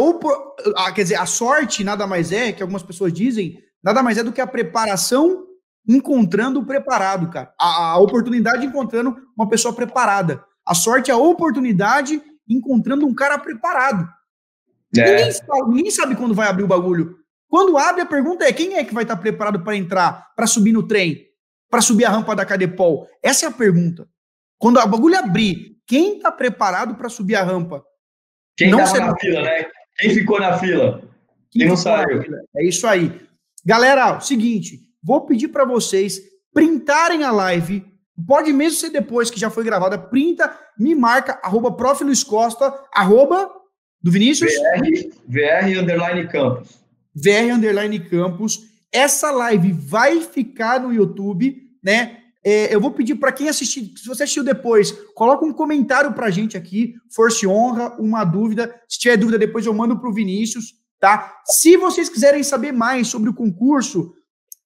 a. 0.76 0.92
Quer 0.92 1.04
dizer, 1.04 1.16
a 1.16 1.26
sorte 1.26 1.84
nada 1.84 2.06
mais 2.06 2.32
é, 2.32 2.52
que 2.52 2.62
algumas 2.62 2.84
pessoas 2.84 3.14
dizem, 3.14 3.60
nada 3.82 4.04
mais 4.04 4.18
é 4.18 4.24
do 4.24 4.32
que 4.32 4.42
a 4.42 4.48
preparação 4.48 5.46
encontrando 5.88 6.60
o 6.60 6.66
preparado, 6.66 7.30
cara. 7.30 7.54
A, 7.60 7.92
a 7.92 7.98
oportunidade 7.98 8.66
encontrando 8.66 9.16
uma 9.38 9.48
pessoa 9.50 9.74
preparada. 9.74 10.44
A 10.66 10.74
sorte 10.74 11.12
é 11.12 11.14
a 11.14 11.18
oportunidade 11.18 12.22
encontrando 12.48 13.06
um 13.06 13.14
cara 13.14 13.38
preparado. 13.38 14.08
É. 14.96 15.12
Ninguém, 15.12 15.32
sabe, 15.32 15.70
ninguém, 15.70 15.92
sabe, 15.92 16.16
quando 16.16 16.36
vai 16.36 16.48
abrir 16.48 16.64
o 16.64 16.68
bagulho. 16.68 17.18
Quando 17.54 17.78
abre, 17.78 18.02
a 18.02 18.06
pergunta 18.08 18.44
é 18.46 18.52
quem 18.52 18.78
é 18.78 18.84
que 18.84 18.96
vai 18.96 19.04
estar 19.04 19.16
preparado 19.16 19.64
para 19.64 19.78
entrar, 19.78 20.34
para 20.36 20.48
subir 20.48 20.72
no 20.72 20.88
trem, 20.88 21.24
para 21.70 21.82
subir 21.82 22.04
a 22.04 22.10
rampa 22.10 22.36
da 22.36 22.44
Cadepol? 22.44 23.08
Essa 23.22 23.46
é 23.46 23.48
a 23.48 23.52
pergunta. 23.52 24.08
Quando 24.58 24.80
o 24.80 24.88
bagulho 24.88 25.20
abrir, 25.20 25.78
quem 25.86 26.18
está 26.18 26.32
preparado 26.32 26.96
para 26.96 27.10
subir 27.10 27.36
a 27.36 27.44
rampa? 27.44 27.86
Quem 28.58 28.72
não 28.72 28.80
estava 28.82 29.12
na 29.12 29.18
fila, 29.20 29.44
né? 29.44 29.68
Quem 30.00 30.16
ficou 30.16 30.40
na 30.40 30.58
fila? 30.58 31.02
Quem, 31.52 31.60
quem 31.60 31.68
não 31.68 31.78
saiu? 31.78 32.24
É 32.56 32.66
isso 32.66 32.88
aí. 32.88 33.22
Galera, 33.64 34.20
seguinte, 34.20 34.80
vou 35.04 35.24
pedir 35.28 35.50
para 35.50 35.64
vocês 35.64 36.20
printarem 36.52 37.24
a 37.24 37.32
live 37.32 37.86
Pode 38.28 38.52
mesmo 38.52 38.80
ser 38.80 38.90
depois 38.90 39.30
que 39.30 39.40
já 39.40 39.52
foi 39.52 39.64
gravada, 39.64 39.98
printa, 39.98 40.56
me 40.78 40.96
marca, 40.96 41.40
arroba 41.44 41.72
prof. 41.72 42.04
Luiz 42.04 42.24
Costa, 42.24 42.74
arroba 42.92 43.48
do 44.02 44.12
Vinícius? 44.12 44.52
VR, 44.52 45.10
VR 45.28 45.80
underline 45.80 46.28
campus. 46.28 46.83
VR 47.16 47.54
underline 47.54 48.00
campus. 48.00 48.60
Essa 48.92 49.32
live 49.32 49.72
vai 49.72 50.22
ficar 50.22 50.80
no 50.80 50.94
YouTube, 50.94 51.62
né? 51.84 52.20
É, 52.46 52.76
eu 52.76 52.82
vou 52.82 52.92
pedir 52.92 53.16
para 53.16 53.32
quem 53.32 53.48
assistir, 53.48 53.94
se 53.98 54.06
você 54.06 54.24
assistiu 54.24 54.44
depois, 54.44 54.92
coloca 55.16 55.46
um 55.46 55.54
comentário 55.54 56.12
para 56.14 56.26
a 56.26 56.30
gente 56.30 56.58
aqui, 56.58 56.94
força 57.10 57.46
e 57.46 57.48
honra, 57.48 57.96
uma 57.98 58.26
dúvida. 58.26 58.76
Se 58.90 59.00
tiver 59.00 59.16
dúvida, 59.16 59.40
depois 59.40 59.66
eu 59.66 59.74
mando 59.74 59.98
para 59.98 60.10
o 60.10 60.14
Vinícius, 60.14 60.74
tá? 61.00 61.42
Se 61.46 61.78
vocês 61.78 62.10
quiserem 62.10 62.44
saber 62.44 62.74
mais 62.74 63.08
sobre 63.08 63.30
o 63.30 63.34
concurso, 63.34 64.14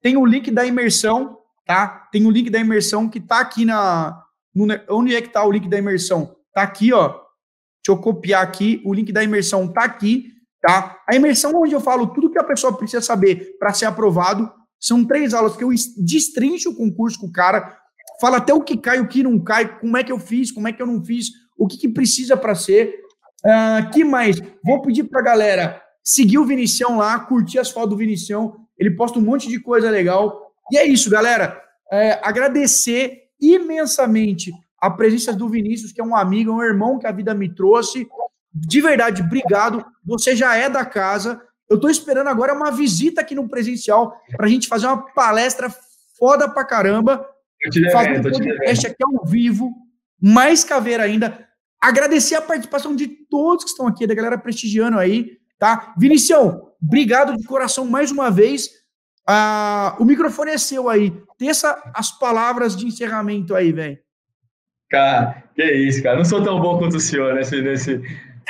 tem 0.01 0.17
o 0.17 0.25
link 0.25 0.49
da 0.49 0.65
imersão 0.65 1.37
tá? 1.67 2.07
Tem 2.11 2.25
o 2.25 2.31
link 2.31 2.49
da 2.49 2.57
imersão 2.57 3.09
que 3.09 3.19
tá 3.19 3.41
aqui 3.41 3.65
na. 3.65 4.23
No, 4.55 4.65
onde 4.89 5.13
é 5.13 5.21
que 5.21 5.27
tá 5.27 5.43
o 5.43 5.51
link 5.51 5.67
da 5.67 5.77
imersão? 5.77 6.35
Tá 6.53 6.63
aqui, 6.63 6.91
ó. 6.93 7.09
Deixa 7.09 7.89
eu 7.89 7.97
copiar 7.97 8.41
aqui. 8.41 8.81
O 8.85 8.93
link 8.93 9.11
da 9.11 9.23
imersão 9.23 9.67
tá 9.67 9.83
aqui, 9.83 10.31
tá? 10.67 11.01
A 11.07 11.15
imersão 11.15 11.53
onde 11.55 11.73
eu 11.73 11.79
falo 11.79 12.07
tudo 12.07 12.29
que 12.29 12.37
a 12.37 12.43
pessoa 12.43 12.75
precisa 12.75 13.01
saber 13.01 13.55
para 13.57 13.73
ser 13.73 13.85
aprovado. 13.85 14.51
São 14.77 15.05
três 15.05 15.33
aulas 15.33 15.55
que 15.55 15.63
eu 15.63 15.69
destrincho 15.97 16.71
o 16.71 16.75
concurso 16.75 17.19
com 17.19 17.27
o 17.27 17.31
cara. 17.31 17.77
Fala 18.19 18.37
até 18.37 18.53
o 18.53 18.61
que 18.61 18.75
cai, 18.75 18.99
o 18.99 19.07
que 19.07 19.23
não 19.23 19.39
cai, 19.39 19.79
como 19.79 19.95
é 19.95 20.03
que 20.03 20.11
eu 20.11 20.19
fiz, 20.19 20.51
como 20.51 20.67
é 20.67 20.73
que 20.73 20.81
eu 20.81 20.85
não 20.85 21.01
fiz, 21.03 21.29
o 21.57 21.67
que, 21.67 21.77
que 21.77 21.87
precisa 21.87 22.35
para 22.35 22.53
ser. 22.53 22.93
Uh, 23.45 23.89
que 23.91 24.03
mais? 24.03 24.41
Vou 24.63 24.81
pedir 24.81 25.05
para 25.05 25.21
galera 25.21 25.81
seguir 26.03 26.37
o 26.37 26.45
Vinicião 26.45 26.97
lá, 26.97 27.17
curtir 27.19 27.59
as 27.59 27.69
fotos 27.69 27.91
do 27.91 27.97
Vinicião. 27.97 28.57
Ele 28.77 28.91
posta 28.91 29.19
um 29.19 29.21
monte 29.21 29.47
de 29.47 29.59
coisa 29.61 29.89
legal. 29.89 30.51
E 30.69 30.77
é 30.77 30.85
isso, 30.85 31.09
galera. 31.09 31.61
É, 31.89 32.19
agradecer 32.21 33.23
imensamente 33.39 34.51
a 34.81 34.89
presença 34.89 35.31
do 35.31 35.47
Vinícius, 35.47 35.93
que 35.93 36.01
é 36.01 36.03
um 36.03 36.15
amigo, 36.15 36.51
um 36.51 36.61
irmão 36.61 36.99
que 36.99 37.07
a 37.07 37.11
vida 37.11 37.33
me 37.33 37.53
trouxe. 37.53 38.07
De 38.65 38.81
verdade, 38.81 39.21
obrigado. 39.21 39.85
Você 40.05 40.35
já 40.35 40.55
é 40.55 40.69
da 40.69 40.85
casa. 40.85 41.41
Eu 41.69 41.75
estou 41.75 41.89
esperando 41.89 42.27
agora 42.27 42.53
uma 42.53 42.71
visita 42.71 43.21
aqui 43.21 43.35
no 43.35 43.47
presencial 43.47 44.17
para 44.35 44.45
a 44.45 44.49
gente 44.49 44.67
fazer 44.67 44.87
uma 44.87 45.05
palestra 45.13 45.73
foda 46.17 46.49
pra 46.49 46.65
caramba. 46.65 47.25
Eu 47.61 47.71
te 47.71 47.91
fazer 47.91 48.19
um 48.19 48.21
podcast 48.23 48.87
aqui 48.87 49.03
ao 49.03 49.25
vivo, 49.25 49.71
mais 50.21 50.63
caveira 50.63 51.03
ainda. 51.03 51.47
Agradecer 51.81 52.35
a 52.35 52.41
participação 52.41 52.95
de 52.95 53.07
todos 53.07 53.65
que 53.65 53.71
estão 53.71 53.87
aqui, 53.87 54.07
da 54.07 54.15
galera 54.15 54.37
prestigiando 54.37 54.97
aí, 54.97 55.37
tá? 55.59 55.93
Vinicião, 55.97 56.71
obrigado 56.81 57.35
de 57.35 57.43
coração 57.43 57.85
mais 57.85 58.11
uma 58.11 58.31
vez. 58.31 58.69
Ah, 59.27 59.95
o 59.99 60.05
microfone 60.05 60.51
é 60.51 60.57
seu 60.57 60.87
aí. 60.89 61.13
Teça 61.37 61.81
as 61.93 62.11
palavras 62.11 62.75
de 62.75 62.87
encerramento 62.87 63.53
aí, 63.53 63.71
velho. 63.71 63.99
Cara, 64.89 65.43
que 65.53 65.63
isso, 65.63 66.01
cara. 66.01 66.15
Não 66.15 66.25
sou 66.25 66.41
tão 66.41 66.61
bom 66.61 66.79
quanto 66.79 66.95
o 66.95 66.99
senhor 66.99 67.35
nesse, 67.35 67.61
nesse, 67.61 68.01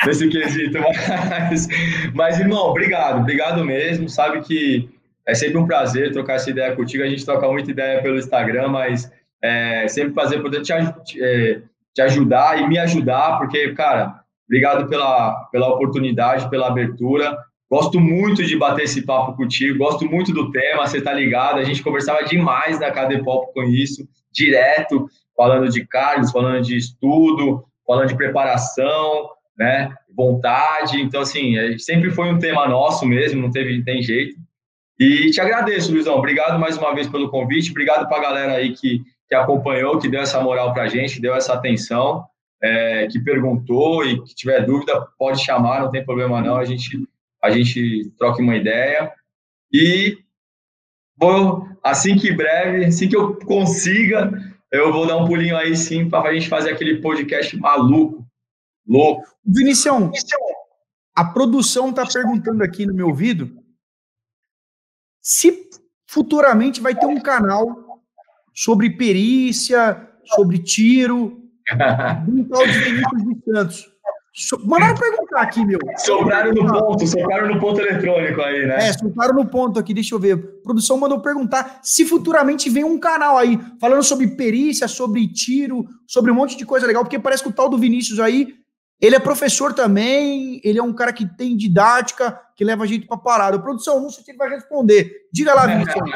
nesse 0.05 0.29
quesito, 0.29 0.77
mas, 0.79 1.67
mas, 2.13 2.39
irmão, 2.39 2.67
obrigado, 2.67 3.21
obrigado 3.21 3.63
mesmo. 3.65 4.09
Sabe 4.09 4.41
que 4.41 4.89
é 5.25 5.33
sempre 5.33 5.57
um 5.57 5.67
prazer 5.67 6.11
trocar 6.11 6.35
essa 6.35 6.49
ideia 6.49 6.75
contigo. 6.75 7.03
A 7.03 7.07
gente 7.07 7.25
troca 7.25 7.49
muita 7.49 7.71
ideia 7.71 8.01
pelo 8.01 8.17
Instagram, 8.17 8.69
mas 8.69 9.11
é 9.41 9.87
sempre 9.87 10.13
prazer 10.13 10.41
poder 10.41 10.61
te, 10.61 10.71
é, 10.73 11.61
te 11.93 12.01
ajudar 12.01 12.61
e 12.61 12.67
me 12.67 12.77
ajudar, 12.77 13.37
porque, 13.37 13.73
cara, 13.73 14.21
obrigado 14.47 14.87
pela, 14.87 15.47
pela 15.51 15.67
oportunidade, 15.69 16.49
pela 16.49 16.67
abertura. 16.67 17.37
Gosto 17.69 17.99
muito 17.99 18.45
de 18.45 18.55
bater 18.55 18.85
esse 18.85 19.05
papo 19.05 19.35
contigo, 19.35 19.77
gosto 19.77 20.05
muito 20.05 20.31
do 20.31 20.51
tema, 20.51 20.87
você 20.87 21.01
tá 21.01 21.13
ligado, 21.13 21.59
a 21.59 21.63
gente 21.65 21.83
conversava 21.83 22.23
demais 22.23 22.79
na 22.79 22.91
KD 22.91 23.23
Pop 23.23 23.53
com 23.53 23.63
isso, 23.63 24.07
direto, 24.31 25.09
falando 25.35 25.69
de 25.69 25.85
cargos, 25.85 26.31
falando 26.31 26.61
de 26.63 26.77
estudo, 26.77 27.65
falando 27.85 28.07
de 28.07 28.15
preparação, 28.15 29.29
né, 29.57 29.93
vontade, 30.15 31.01
então 31.01 31.21
assim, 31.21 31.77
sempre 31.77 32.11
foi 32.11 32.29
um 32.29 32.39
tema 32.39 32.67
nosso 32.67 33.05
mesmo, 33.05 33.41
não 33.41 33.51
teve, 33.51 33.83
tem 33.83 34.01
jeito. 34.01 34.35
E 34.99 35.29
te 35.31 35.39
agradeço, 35.39 35.91
Luizão, 35.91 36.15
obrigado 36.15 36.59
mais 36.59 36.77
uma 36.77 36.93
vez 36.93 37.07
pelo 37.07 37.29
convite, 37.29 37.71
obrigado 37.71 38.07
para 38.07 38.17
a 38.17 38.21
galera 38.21 38.53
aí 38.53 38.73
que, 38.73 39.03
que 39.27 39.35
acompanhou, 39.35 39.99
que 39.99 40.09
deu 40.09 40.21
essa 40.21 40.41
moral 40.41 40.73
para 40.73 40.83
a 40.83 40.87
gente, 40.87 41.21
deu 41.21 41.35
essa 41.35 41.53
atenção, 41.53 42.25
é, 42.61 43.07
que 43.07 43.19
perguntou 43.19 44.03
e 44.05 44.23
que 44.23 44.33
tiver 44.33 44.65
dúvida, 44.65 45.07
pode 45.17 45.43
chamar, 45.43 45.81
não 45.81 45.91
tem 45.91 46.03
problema 46.03 46.41
não, 46.41 46.57
a 46.57 46.65
gente 46.65 47.07
a 47.41 47.49
gente 47.51 48.11
troca 48.17 48.41
uma 48.41 48.55
ideia. 48.55 49.11
E 49.71 50.17
vou, 51.17 51.67
assim 51.83 52.17
que 52.17 52.31
breve, 52.31 52.85
assim 52.85 53.07
que 53.07 53.15
eu 53.15 53.35
consiga, 53.35 54.31
eu 54.71 54.91
vou 54.91 55.07
dar 55.07 55.17
um 55.17 55.27
pulinho 55.27 55.57
aí 55.57 55.75
sim 55.75 56.09
para 56.09 56.29
a 56.29 56.33
gente 56.33 56.49
fazer 56.49 56.71
aquele 56.71 57.01
podcast 57.01 57.55
maluco, 57.57 58.25
louco. 58.87 59.27
Vinicião, 59.45 60.11
a 61.15 61.25
produção 61.25 61.89
está 61.89 62.05
perguntando 62.05 62.63
aqui 62.63 62.85
no 62.85 62.93
meu 62.93 63.07
ouvido 63.07 63.51
se 65.21 65.69
futuramente 66.07 66.79
vai 66.79 66.95
ter 66.95 67.05
um 67.05 67.19
canal 67.19 68.01
sobre 68.53 68.89
perícia, 68.91 70.07
sobre 70.23 70.57
tiro, 70.59 71.43
um 72.29 72.43
tal 72.45 72.65
de 72.65 72.79
Vinícius 72.79 73.23
de 73.23 73.51
Santos. 73.51 73.97
So, 74.39 74.59
mandaram 74.67 74.95
perguntar 74.95 75.41
aqui, 75.41 75.65
meu. 75.65 75.79
Sopraram 75.97 76.53
no 76.53 76.67
ponto, 76.67 77.07
sopraram 77.07 77.47
no 77.47 77.59
ponto 77.59 77.81
eletrônico 77.81 78.39
aí, 78.39 78.67
né? 78.67 78.89
É, 78.89 78.93
sopraram 78.93 79.33
no 79.33 79.47
ponto 79.47 79.79
aqui, 79.79 79.95
deixa 79.95 80.13
eu 80.13 80.19
ver. 80.19 80.33
A 80.33 80.63
produção 80.63 80.95
mandou 80.95 81.19
perguntar 81.19 81.79
se 81.81 82.05
futuramente 82.05 82.69
vem 82.69 82.83
um 82.83 82.99
canal 82.99 83.35
aí 83.35 83.59
falando 83.81 84.03
sobre 84.03 84.27
perícia, 84.27 84.87
sobre 84.87 85.27
tiro, 85.27 85.83
sobre 86.05 86.31
um 86.31 86.35
monte 86.35 86.55
de 86.55 86.67
coisa 86.67 86.85
legal, 86.85 87.03
porque 87.03 87.17
parece 87.17 87.41
que 87.41 87.49
o 87.49 87.51
tal 87.51 87.67
do 87.67 87.79
Vinícius 87.79 88.19
aí, 88.19 88.53
ele 89.01 89.15
é 89.15 89.19
professor 89.19 89.73
também, 89.73 90.59
ele 90.63 90.79
é 90.79 90.83
um 90.83 90.93
cara 90.93 91.13
que 91.13 91.25
tem 91.25 91.55
didática, 91.55 92.39
que 92.55 92.63
leva 92.63 92.83
a 92.83 92.87
gente 92.87 93.05
pra 93.05 93.17
parada. 93.17 93.59
Produção, 93.59 94.01
não 94.01 94.09
sei 94.09 94.23
se 94.23 94.31
ele 94.31 94.37
vai 94.37 94.49
responder. 94.49 95.11
Diga 95.31 95.53
lá, 95.53 95.67
Vinícius. 95.67 96.09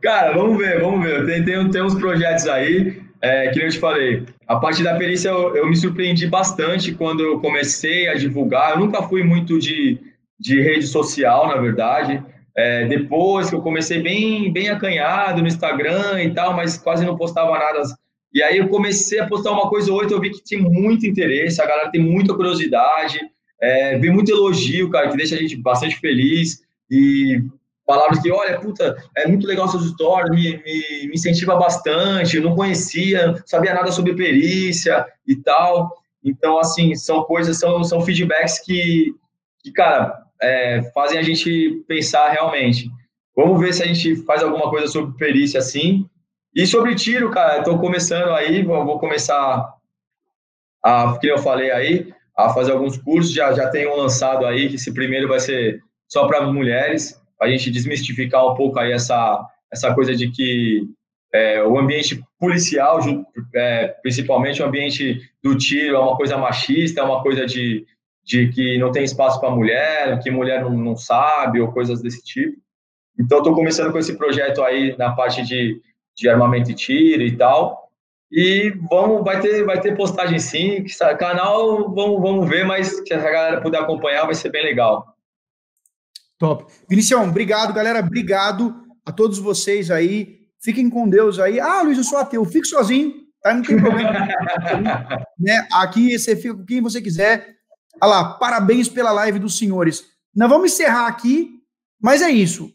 cara, 0.00 0.32
vamos 0.32 0.56
ver, 0.58 0.80
vamos 0.80 1.04
ver. 1.04 1.26
Tem, 1.26 1.44
tem, 1.44 1.70
tem 1.70 1.82
uns 1.82 1.94
projetos 1.94 2.46
aí 2.46 3.02
é, 3.20 3.48
que 3.48 3.60
eu 3.60 3.68
te 3.70 3.78
falei, 3.78 4.24
a 4.46 4.56
parte 4.56 4.82
da 4.82 4.96
perícia 4.96 5.30
eu, 5.30 5.56
eu, 5.56 5.66
me 5.66 5.74
surpreendi 5.74 6.26
bastante 6.26 6.94
quando 6.94 7.22
eu 7.22 7.40
comecei 7.40 8.08
a 8.08 8.14
divulgar. 8.14 8.72
Eu 8.72 8.80
nunca 8.80 9.02
fui 9.02 9.24
muito 9.24 9.58
de, 9.58 9.98
de 10.38 10.60
rede 10.60 10.86
social, 10.86 11.48
na 11.48 11.56
verdade. 11.56 12.22
É, 12.56 12.86
depois 12.86 13.48
que 13.48 13.56
eu 13.56 13.62
comecei 13.62 14.00
bem, 14.00 14.52
bem 14.52 14.68
acanhado 14.68 15.40
no 15.40 15.48
Instagram 15.48 16.22
e 16.22 16.32
tal, 16.32 16.54
mas 16.54 16.76
quase 16.76 17.04
não 17.04 17.16
postava 17.16 17.58
nada. 17.58 17.82
E 18.34 18.42
aí 18.42 18.58
eu 18.58 18.68
comecei 18.68 19.20
a 19.20 19.28
postar 19.28 19.52
uma 19.52 19.70
coisa 19.70 19.92
ou 19.92 19.98
outra, 19.98 20.16
eu 20.16 20.20
vi 20.20 20.30
que 20.30 20.42
tinha 20.42 20.60
muito 20.60 21.06
interesse, 21.06 21.62
a 21.62 21.66
galera 21.66 21.90
tem 21.90 22.02
muita 22.02 22.34
curiosidade, 22.34 23.20
é, 23.62 23.96
vem 23.96 24.10
muito 24.10 24.32
elogio, 24.32 24.90
cara, 24.90 25.08
que 25.08 25.16
deixa 25.16 25.36
a 25.36 25.38
gente 25.38 25.56
bastante 25.56 25.96
feliz. 26.00 26.60
E 26.90 27.40
palavras 27.86 28.20
que, 28.20 28.30
olha, 28.32 28.58
puta, 28.60 28.96
é 29.16 29.28
muito 29.28 29.46
legal 29.46 29.68
seus 29.68 29.88
stories, 29.90 30.30
me, 30.30 30.56
me, 30.64 31.06
me 31.08 31.14
incentiva 31.14 31.54
bastante, 31.54 32.36
eu 32.36 32.42
não 32.42 32.56
conhecia, 32.56 33.40
sabia 33.46 33.72
nada 33.72 33.92
sobre 33.92 34.14
perícia 34.14 35.06
e 35.26 35.36
tal. 35.36 35.94
Então, 36.24 36.58
assim, 36.58 36.94
são 36.96 37.22
coisas, 37.22 37.58
são, 37.58 37.84
são 37.84 38.00
feedbacks 38.00 38.58
que, 38.64 39.14
que 39.62 39.70
cara, 39.70 40.12
é, 40.42 40.82
fazem 40.92 41.18
a 41.18 41.22
gente 41.22 41.84
pensar 41.86 42.30
realmente. 42.30 42.90
Vamos 43.36 43.60
ver 43.60 43.72
se 43.72 43.82
a 43.82 43.86
gente 43.86 44.16
faz 44.24 44.42
alguma 44.42 44.68
coisa 44.70 44.88
sobre 44.88 45.16
perícia 45.16 45.58
assim. 45.60 46.08
E 46.54 46.66
sobre 46.66 46.94
tiro, 46.94 47.30
cara, 47.30 47.58
estou 47.58 47.78
começando 47.78 48.30
aí, 48.30 48.62
vou, 48.62 48.84
vou 48.84 48.98
começar 49.00 49.74
a, 50.84 51.18
que 51.18 51.26
eu 51.26 51.38
falei 51.38 51.72
aí, 51.72 52.14
a 52.36 52.50
fazer 52.50 52.70
alguns 52.70 52.96
cursos, 52.96 53.32
já, 53.32 53.52
já 53.52 53.68
tenho 53.68 53.96
lançado 53.96 54.46
aí, 54.46 54.68
que 54.68 54.76
esse 54.76 54.94
primeiro 54.94 55.26
vai 55.26 55.40
ser 55.40 55.82
só 56.06 56.28
para 56.28 56.46
mulheres, 56.46 57.20
a 57.40 57.48
gente 57.48 57.72
desmistificar 57.72 58.46
um 58.46 58.54
pouco 58.54 58.78
aí 58.78 58.92
essa, 58.92 59.44
essa 59.72 59.92
coisa 59.94 60.14
de 60.14 60.30
que 60.30 60.82
é, 61.32 61.60
o 61.64 61.76
ambiente 61.76 62.22
policial, 62.38 63.00
é, 63.52 63.88
principalmente 64.00 64.62
o 64.62 64.66
ambiente 64.66 65.20
do 65.42 65.58
tiro, 65.58 65.96
é 65.96 65.98
uma 65.98 66.16
coisa 66.16 66.38
machista, 66.38 67.00
é 67.00 67.04
uma 67.04 67.20
coisa 67.20 67.44
de, 67.44 67.84
de 68.24 68.48
que 68.50 68.78
não 68.78 68.92
tem 68.92 69.02
espaço 69.02 69.40
para 69.40 69.50
mulher, 69.50 70.20
que 70.20 70.30
mulher 70.30 70.62
não, 70.62 70.70
não 70.70 70.96
sabe, 70.96 71.60
ou 71.60 71.72
coisas 71.72 72.00
desse 72.00 72.22
tipo. 72.22 72.56
Então, 73.18 73.38
estou 73.38 73.54
começando 73.54 73.90
com 73.90 73.98
esse 73.98 74.16
projeto 74.16 74.62
aí 74.62 74.96
na 74.96 75.12
parte 75.12 75.42
de, 75.42 75.80
de 76.16 76.28
armamento 76.28 76.70
e 76.70 76.74
tiro 76.74 77.22
e 77.22 77.36
tal. 77.36 77.90
E 78.30 78.70
vamos, 78.90 79.22
vai 79.22 79.40
ter, 79.40 79.64
vai 79.64 79.80
ter 79.80 79.96
postagem 79.96 80.38
sim, 80.38 80.84
canal, 81.18 81.94
vamos, 81.94 82.20
vamos 82.20 82.48
ver, 82.48 82.64
mas 82.64 82.88
se 82.88 83.14
a 83.14 83.18
galera 83.18 83.60
puder 83.60 83.80
acompanhar, 83.80 84.24
vai 84.24 84.34
ser 84.34 84.50
bem 84.50 84.64
legal. 84.64 85.14
Top. 86.36 86.66
Vinicião, 86.88 87.28
obrigado, 87.28 87.72
galera. 87.72 88.00
Obrigado 88.00 88.74
a 89.06 89.12
todos 89.12 89.38
vocês 89.38 89.90
aí. 89.90 90.40
Fiquem 90.60 90.90
com 90.90 91.08
Deus 91.08 91.38
aí. 91.38 91.60
Ah, 91.60 91.82
Luiz, 91.82 91.96
eu 91.96 92.04
sou 92.04 92.18
ateu. 92.18 92.44
Fique 92.44 92.66
sozinho, 92.66 93.14
tá? 93.40 93.54
Não 93.54 93.62
tem 93.62 93.80
problema. 93.80 94.10
né? 95.38 95.66
Aqui 95.72 96.18
você 96.18 96.34
fica 96.34 96.54
com 96.54 96.64
quem 96.64 96.80
você 96.80 97.00
quiser. 97.00 97.54
Olha 98.02 98.10
lá, 98.10 98.34
parabéns 98.34 98.88
pela 98.88 99.12
live 99.12 99.38
dos 99.38 99.56
senhores. 99.56 100.04
Nós 100.34 100.48
vamos 100.48 100.72
encerrar 100.72 101.06
aqui, 101.06 101.50
mas 102.00 102.20
é 102.20 102.30
isso. 102.30 102.73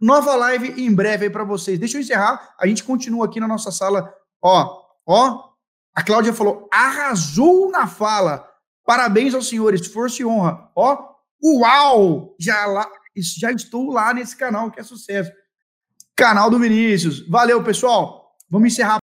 Nova 0.00 0.34
live 0.34 0.80
em 0.80 0.94
breve 0.94 1.24
aí 1.26 1.30
para 1.30 1.44
vocês. 1.44 1.78
Deixa 1.78 1.96
eu 1.96 2.00
encerrar. 2.00 2.54
A 2.58 2.66
gente 2.66 2.84
continua 2.84 3.26
aqui 3.26 3.40
na 3.40 3.48
nossa 3.48 3.70
sala. 3.70 4.12
Ó, 4.42 4.82
ó. 5.06 5.50
A 5.94 6.02
Cláudia 6.02 6.32
falou: 6.32 6.68
arrasou 6.72 7.70
na 7.70 7.86
fala. 7.86 8.48
Parabéns 8.84 9.34
aos 9.34 9.48
senhores, 9.48 9.86
força 9.86 10.22
e 10.22 10.24
honra. 10.24 10.70
Ó, 10.76 11.16
Uau! 11.42 12.34
Já, 12.38 12.66
lá, 12.66 12.88
já 13.16 13.52
estou 13.52 13.90
lá 13.90 14.12
nesse 14.12 14.36
canal 14.36 14.70
que 14.70 14.80
é 14.80 14.82
sucesso. 14.82 15.30
Canal 16.14 16.50
do 16.50 16.58
Vinícius. 16.58 17.26
Valeu, 17.28 17.62
pessoal. 17.62 18.36
Vamos 18.50 18.72
encerrar. 18.72 18.98